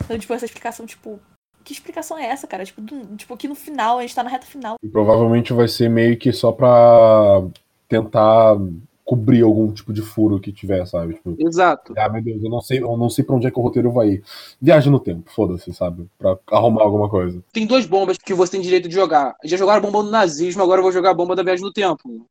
Então, 0.04 0.18
tipo, 0.18 0.32
essa 0.32 0.44
explicação, 0.46 0.86
tipo... 0.86 1.20
Que 1.64 1.72
explicação 1.72 2.18
é 2.18 2.26
essa, 2.26 2.46
cara? 2.46 2.64
Tipo, 2.64 2.80
do- 2.82 3.16
tipo, 3.16 3.36
que 3.36 3.48
no 3.48 3.54
final, 3.54 3.98
a 3.98 4.02
gente 4.02 4.14
tá 4.14 4.22
na 4.22 4.30
reta 4.30 4.46
final. 4.46 4.76
E 4.82 4.88
provavelmente 4.88 5.52
vai 5.52 5.66
ser 5.66 5.88
meio 5.88 6.16
que 6.18 6.30
só 6.32 6.52
pra 6.52 7.42
tentar 7.88 8.56
cobrir 9.04 9.42
algum 9.42 9.70
tipo 9.72 9.92
de 9.92 10.00
furo 10.02 10.40
que 10.40 10.52
tiver, 10.52 10.86
sabe? 10.86 11.14
Tipo, 11.14 11.36
Exato. 11.38 11.92
ah, 11.96 12.08
meu 12.08 12.22
Deus, 12.22 12.42
eu 12.42 12.48
não 12.50 12.60
sei, 12.60 12.78
eu 12.82 12.96
não 12.96 13.10
sei 13.10 13.22
pra 13.24 13.34
onde 13.36 13.46
é 13.46 13.50
que 13.50 13.58
o 13.58 13.62
roteiro 13.62 13.90
vai 13.92 14.08
ir. 14.08 14.24
Viagem 14.60 14.90
no 14.90 14.98
tempo, 15.00 15.30
foda-se, 15.30 15.72
sabe? 15.74 16.06
Pra 16.18 16.38
arrumar 16.50 16.82
alguma 16.82 17.08
coisa. 17.08 17.42
Tem 17.52 17.66
duas 17.66 17.84
bombas 17.86 18.16
que 18.18 18.32
você 18.34 18.52
tem 18.52 18.60
direito 18.62 18.88
de 18.88 18.94
jogar. 18.94 19.34
Já 19.44 19.56
jogaram 19.56 19.78
a 19.78 19.82
bomba 19.90 20.02
do 20.04 20.10
nazismo, 20.10 20.62
agora 20.62 20.78
eu 20.78 20.82
vou 20.82 20.92
jogar 20.92 21.10
a 21.10 21.14
bomba 21.14 21.36
da 21.36 21.42
viagem 21.42 21.64
no 21.64 21.72
tempo. 21.72 22.26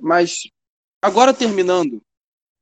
Mas, 0.00 0.48
agora 1.02 1.34
terminando, 1.34 2.00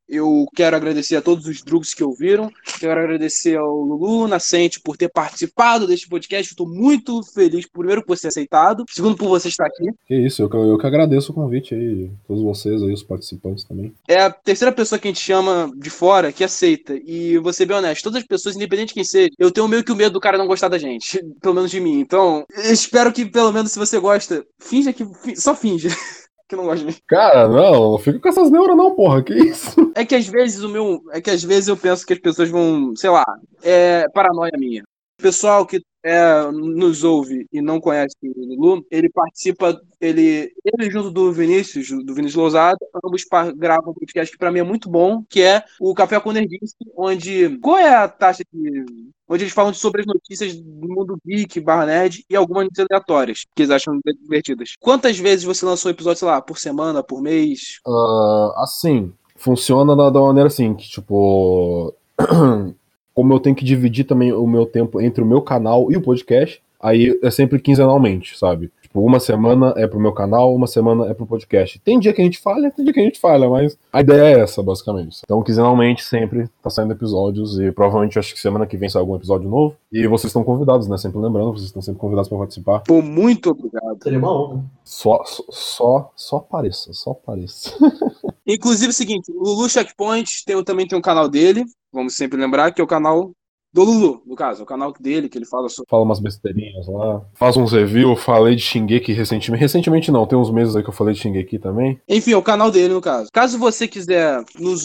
eu 0.09 0.47
quero 0.55 0.77
agradecer 0.77 1.17
a 1.17 1.23
todos 1.23 1.47
os 1.47 1.63
drugs 1.63 1.95
que 1.95 2.05
ouviram. 2.05 2.51
Quero 2.79 3.01
agradecer 3.01 3.57
ao 3.57 3.81
Lulu 3.81 4.29
Nascente 4.29 4.81
por 4.81 4.97
ter 4.97 5.09
participado 5.09 5.87
deste 5.87 6.09
podcast. 6.09 6.53
Estou 6.53 6.69
muito 6.69 7.23
feliz, 7.23 7.67
primeiro, 7.67 8.05
por 8.05 8.17
ser 8.19 8.29
aceitado, 8.29 8.85
segundo, 8.91 9.17
por 9.17 9.29
você 9.29 9.49
estar 9.49 9.67
aqui. 9.67 9.91
Que 10.07 10.15
isso, 10.15 10.43
eu, 10.43 10.49
que- 10.51 10.57
eu 10.57 10.79
que 10.79 10.87
agradeço 10.87 11.33
o 11.33 11.35
convite 11.35 11.75
aí, 11.75 12.11
todos 12.27 12.43
vocês 12.43 12.83
aí, 12.83 12.93
os 12.93 13.03
participantes 13.03 13.65
também. 13.65 13.93
É 14.09 14.21
a 14.23 14.31
terceira 14.31 14.73
pessoa 14.73 14.99
que 14.99 15.09
a 15.09 15.11
gente 15.11 15.21
chama 15.23 15.71
de 15.77 15.91
fora 15.91 16.33
que 16.33 16.45
aceita. 16.45 16.95
E 17.05 17.39
vou 17.39 17.53
ser 17.53 17.67
bem 17.67 17.77
honesto, 17.77 18.05
todas 18.05 18.21
as 18.23 18.27
pessoas, 18.27 18.57
independente 18.57 18.89
de 18.89 18.95
quem 18.95 19.05
seja, 19.05 19.31
eu 19.39 19.51
tenho 19.51 19.69
meio 19.69 19.85
que 19.85 19.93
o 19.93 19.97
medo 19.97 20.13
do 20.15 20.21
cara 20.21 20.39
não 20.39 20.47
gostar 20.47 20.69
da 20.69 20.79
gente. 20.79 21.23
Pelo 21.41 21.55
menos 21.55 21.71
de 21.71 21.81
mim. 21.81 22.01
Então, 22.01 22.45
espero 22.71 23.13
que, 23.13 23.25
pelo 23.25 23.53
menos, 23.53 23.73
se 23.73 23.79
você 23.79 23.99
gosta, 23.99 24.45
finja 24.59 24.93
que. 24.93 25.05
Só 25.37 25.55
finja 25.55 25.89
que 26.49 26.57
não 26.57 26.65
gosta 26.65 26.81
de 26.81 26.93
mim. 26.93 26.99
Cara, 27.09 27.49
não, 27.49 27.93
não 27.93 27.99
fica 27.99 28.19
com 28.19 28.29
essas 28.29 28.51
neuras 28.51 28.77
não, 28.77 28.95
porra, 28.95 29.23
que 29.23 29.35
isso? 29.35 29.93
É 29.95 30.05
que 30.05 30.15
às 30.15 30.27
vezes 30.27 30.63
o 30.63 30.69
meu. 30.69 31.03
É 31.11 31.21
que 31.21 31.31
às 31.31 31.43
vezes 31.43 31.69
eu 31.69 31.77
penso 31.77 32.07
que 32.07 32.13
as 32.13 32.19
pessoas 32.19 32.51
vão. 32.51 32.95
Sei 32.97 33.11
lá. 33.11 33.25
É 33.63 34.09
paranoia 34.13 34.53
minha. 34.59 34.83
O 35.19 35.23
pessoal 35.23 35.65
que 35.67 35.83
é, 36.05 36.53
nos 36.53 37.03
ouve 37.03 37.47
e 37.51 37.63
não 37.63 37.81
conhece 37.81 38.15
o 38.23 38.61
Lulu, 38.61 38.87
ele 38.91 39.09
participa, 39.09 39.81
ele, 39.99 40.53
ele 40.63 40.91
junto 40.91 41.11
do 41.11 41.33
Vinícius, 41.33 41.89
do 41.89 42.15
Vinícius 42.15 42.35
Lousada, 42.35 42.77
ambos 43.03 43.25
gravam 43.57 43.93
um 43.93 43.95
podcast 43.95 44.31
que 44.31 44.39
pra 44.39 44.53
mim 44.53 44.59
é 44.59 44.63
muito 44.63 44.91
bom, 44.91 45.25
que 45.29 45.41
é 45.41 45.65
o 45.81 45.95
Café 45.95 46.21
com 46.21 46.31
Nerdice, 46.31 46.77
onde. 46.95 47.59
Qual 47.59 47.79
é 47.79 47.95
a 47.95 48.07
taxa 48.07 48.43
de. 48.53 48.85
Onde 49.27 49.45
eles 49.45 49.55
falam 49.55 49.73
sobre 49.73 50.03
as 50.03 50.07
notícias 50.07 50.55
do 50.55 50.87
mundo 50.87 51.17
geek, 51.25 51.59
barra 51.59 51.87
nerd 51.87 52.23
e 52.29 52.37
algumas 52.37 52.65
notícias 52.65 52.87
aleatórias, 52.91 53.47
que 53.55 53.63
eles 53.63 53.71
acham 53.71 53.99
divertidas. 54.23 54.75
Quantas 54.79 55.19
vezes 55.19 55.45
você 55.45 55.65
lançou 55.65 55.91
episódio, 55.91 56.19
sei 56.19 56.29
lá, 56.29 56.43
por 56.43 56.59
semana, 56.59 57.03
por 57.03 57.23
mês? 57.23 57.81
Ah, 57.87 58.55
assim, 58.59 59.11
funciona 59.37 59.97
da 59.97 60.21
maneira 60.21 60.49
assim, 60.49 60.75
que 60.75 60.87
tipo. 60.87 61.95
Como 63.15 63.33
eu 63.33 63.41
tenho 63.41 63.57
que 63.57 63.65
dividir 63.65 64.05
também 64.05 64.33
o 64.33 64.47
meu 64.47 64.67
tempo 64.67 65.01
entre 65.01 65.23
o 65.23 65.27
meu 65.27 65.41
canal 65.41 65.91
e 65.91 65.97
o 65.97 66.03
podcast, 66.03 66.61
aí 66.81 67.19
é 67.23 67.31
sempre 67.31 67.59
quinzenalmente, 67.61 68.37
sabe? 68.37 68.71
Tipo, 68.95 69.01
uma 69.05 69.19
semana 69.19 69.75
é 69.77 69.89
pro 69.89 69.99
meu 69.99 70.13
canal, 70.13 70.55
uma 70.55 70.69
semana 70.69 71.07
é 71.07 71.15
pro 71.15 71.27
podcast. 71.27 71.81
Tem 71.81 71.99
dia 71.99 72.13
que 72.13 72.21
a 72.21 72.25
gente 72.25 72.39
falha, 72.39 72.71
tem 72.71 72.85
dia 72.85 72.95
que 72.95 73.01
a 73.01 73.03
gente 73.03 73.19
falha, 73.19 73.49
mas 73.49 73.77
a 73.93 74.01
ideia 74.01 74.37
é 74.37 74.41
essa, 74.41 74.63
basicamente. 74.63 75.19
Então, 75.25 75.43
quinzenalmente 75.43 76.05
sempre 76.05 76.49
tá 76.63 76.71
saindo 76.71 76.93
episódios 76.93 77.59
e 77.59 77.73
provavelmente 77.73 78.21
acho 78.21 78.33
que 78.33 78.41
semana 78.41 78.67
que 78.67 78.77
vem 78.77 78.89
sai 78.89 79.01
algum 79.01 79.17
episódio 79.17 79.51
novo. 79.51 79.75
E 79.91 80.07
vocês 80.07 80.31
estão 80.31 80.45
convidados, 80.45 80.87
né? 80.87 80.97
Sempre 80.97 81.19
lembrando, 81.19 81.51
vocês 81.53 81.67
estão 81.67 81.83
sempre 81.83 82.01
convidados 82.01 82.29
pra 82.29 82.39
participar. 82.39 82.81
Pô, 82.81 83.03
muito 83.03 83.51
obrigado. 83.51 83.99
Seria 84.01 84.19
uma 84.19 84.33
honra. 84.33 84.65
Só, 84.85 85.25
só, 85.25 85.45
só, 85.51 86.13
só 86.15 86.37
apareça, 86.37 86.93
só 86.93 87.11
apareça. 87.11 87.71
Inclusive, 88.47 88.87
é 88.87 88.91
o 88.91 88.95
seguinte, 88.95 89.33
o 89.33 89.43
Lulu 89.43 89.69
Checkpoint 89.69 90.45
tem, 90.45 90.63
também 90.63 90.87
tem 90.87 90.97
um 90.97 91.03
canal 91.03 91.29
dele, 91.29 91.65
vamos 91.95 92.15
sempre 92.15 92.39
lembrar, 92.39 92.75
que 92.75 92.83
o 92.83 92.87
canal 92.87 93.35
do 93.75 93.83
Lulu, 93.83 94.23
no 94.25 94.37
caso, 94.37 94.63
o 94.63 94.67
canal 94.67 94.95
dele, 94.99 95.29
que 95.29 95.37
ele 95.37 95.45
fala 95.45 95.69
sobre. 95.69 95.91
fala 95.91 96.05
umas 96.05 96.21
besteirinhas 96.21 96.87
lá, 96.87 97.21
faz 97.35 97.57
uns 97.57 97.73
reviews, 97.73 98.23
falei 98.23 98.55
de 98.55 98.63
Shingeki 98.63 99.13
recentemente, 99.13 99.61
recentemente 99.61 100.11
não, 100.13 100.27
tem 100.27 100.39
uns 100.39 100.51
meses 100.51 100.77
aí 100.77 100.83
que 100.83 100.89
eu 100.89 100.95
falei 100.95 101.13
de 101.13 101.21
Shingeki 101.21 101.59
também. 101.59 102.01
Enfim, 102.09 102.33
é 102.33 102.37
o 102.37 102.43
canal 102.43 102.71
dele, 102.71 102.95
no 102.95 103.01
caso. 103.01 103.29
Caso 103.33 103.59
você 103.59 103.89
quiser 103.89 104.43
nos 104.61 104.85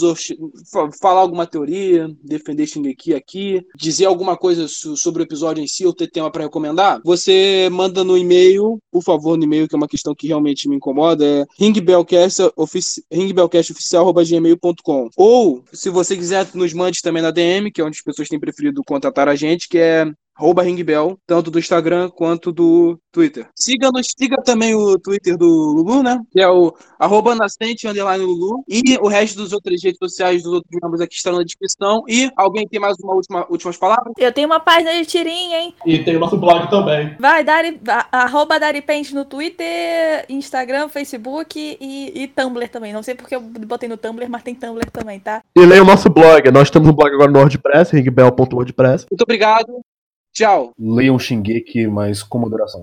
falar 1.00 1.22
alguma 1.22 1.46
teoria, 1.46 2.10
defender 2.24 2.66
Shingeki 2.66 3.14
aqui, 3.14 3.64
dizer 3.78 4.06
alguma 4.06 4.36
coisa 4.36 4.68
so- 4.68 4.98
sobre 4.98 5.22
o 5.22 5.26
episódio 5.26 5.64
em 5.64 5.68
si 5.68 5.86
ou 5.86 5.94
ter 5.94 6.08
tema 6.10 6.32
pra 6.32 6.44
recomendar, 6.44 7.00
você 7.06 7.70
manda 7.72 8.04
no 8.04 8.18
e-mail, 8.18 8.80
por 8.92 9.04
favor, 9.04 9.38
no 9.38 9.44
e-mail, 9.44 9.68
que 9.68 9.76
é 9.76 9.78
uma 9.78 9.88
questão 9.88 10.16
que 10.16 10.26
realmente 10.28 10.68
me 10.68 10.76
incomoda, 10.76 11.24
é 11.24 11.46
ringbellcast.ofici- 11.60 13.04
ringbellcastoficial.gmail.com 13.12 15.10
Ou, 15.16 15.64
se 15.72 15.90
você 15.90 16.16
quiser, 16.16 16.48
nos 16.54 16.74
mande 16.74 17.02
também 17.02 17.22
na 17.22 17.32
DM, 17.32 17.72
que 17.72 17.82
é 17.82 17.84
onde 17.84 17.98
as 17.98 18.04
pessoas 18.04 18.28
têm 18.28 18.40
preferido 18.40 18.79
contatar 18.84 19.28
a 19.28 19.36
gente, 19.36 19.68
que 19.68 19.78
é 19.78 20.06
arroba 20.40 20.64
ringbell, 20.64 21.18
tanto 21.28 21.52
do 21.52 21.60
Instagram 21.60 22.10
quanto 22.10 22.52
do 22.52 22.98
Twitter. 23.12 23.48
Siga-nos, 23.54 24.08
siga 24.18 24.38
também 24.42 24.74
o 24.74 24.98
Twitter 24.98 25.38
do 25.38 25.46
Lulu, 25.46 26.02
né? 26.02 26.20
Que 26.32 26.40
é 26.40 26.48
o 26.48 26.74
arroba 26.98 27.36
nascente 27.36 27.88
underline 27.88 28.24
Lulu. 28.24 28.64
E 28.68 28.98
o 29.02 29.08
resto 29.08 29.38
dos 29.38 29.52
outras 29.52 29.84
redes 29.84 29.98
sociais 30.02 30.44
dos 30.44 30.54
outros 30.54 30.80
membros 30.82 31.02
aqui 31.02 31.16
estão 31.16 31.34
na 31.34 31.44
descrição. 31.44 32.04
E 32.08 32.32
alguém 32.38 32.66
tem 32.68 32.80
mais 32.80 32.96
uma 33.02 33.14
última 33.14 33.46
últimas 33.50 33.78
palavras? 33.78 34.14
Eu 34.18 34.32
tenho 34.32 34.48
uma 34.48 34.60
página 34.60 34.94
de 34.94 35.06
tirinha, 35.06 35.60
hein? 35.60 35.76
E 35.86 36.00
tem 36.00 36.16
o 36.16 36.20
nosso 36.20 36.38
blog 36.38 36.70
também. 36.70 37.16
Vai, 37.20 37.44
Dari, 37.44 37.80
arroba 38.12 38.60
Daripente 38.60 39.14
no 39.14 39.26
Twitter, 39.26 40.26
Instagram, 40.30 40.88
Facebook 40.88 41.78
e, 41.80 42.24
e 42.24 42.28
Tumblr 42.28 42.70
também. 42.70 42.94
Não 42.94 43.04
sei 43.04 43.16
porque 43.16 43.36
eu 43.36 43.42
botei 43.42 43.90
no 43.90 43.98
Tumblr, 43.98 44.30
mas 44.30 44.44
tem 44.44 44.56
Tumblr 44.56 44.90
também, 44.92 45.20
tá? 45.20 45.42
E 45.56 45.66
leia 45.66 45.82
o 45.82 45.86
nosso 45.86 46.10
blog. 46.10 46.50
Nós 46.52 46.70
temos 46.70 46.88
um 46.88 46.94
blog 46.94 47.14
agora 47.14 47.32
no 47.32 47.40
WordPress, 47.40 47.96
ringbell.wordpress. 47.96 49.08
Muito 49.12 49.24
obrigado. 49.24 49.82
Tchau. 50.40 50.72
Leiam 50.80 51.20
Shingeki, 51.20 51.86
mas 51.88 52.24
com 52.24 52.40
moderação. 52.40 52.78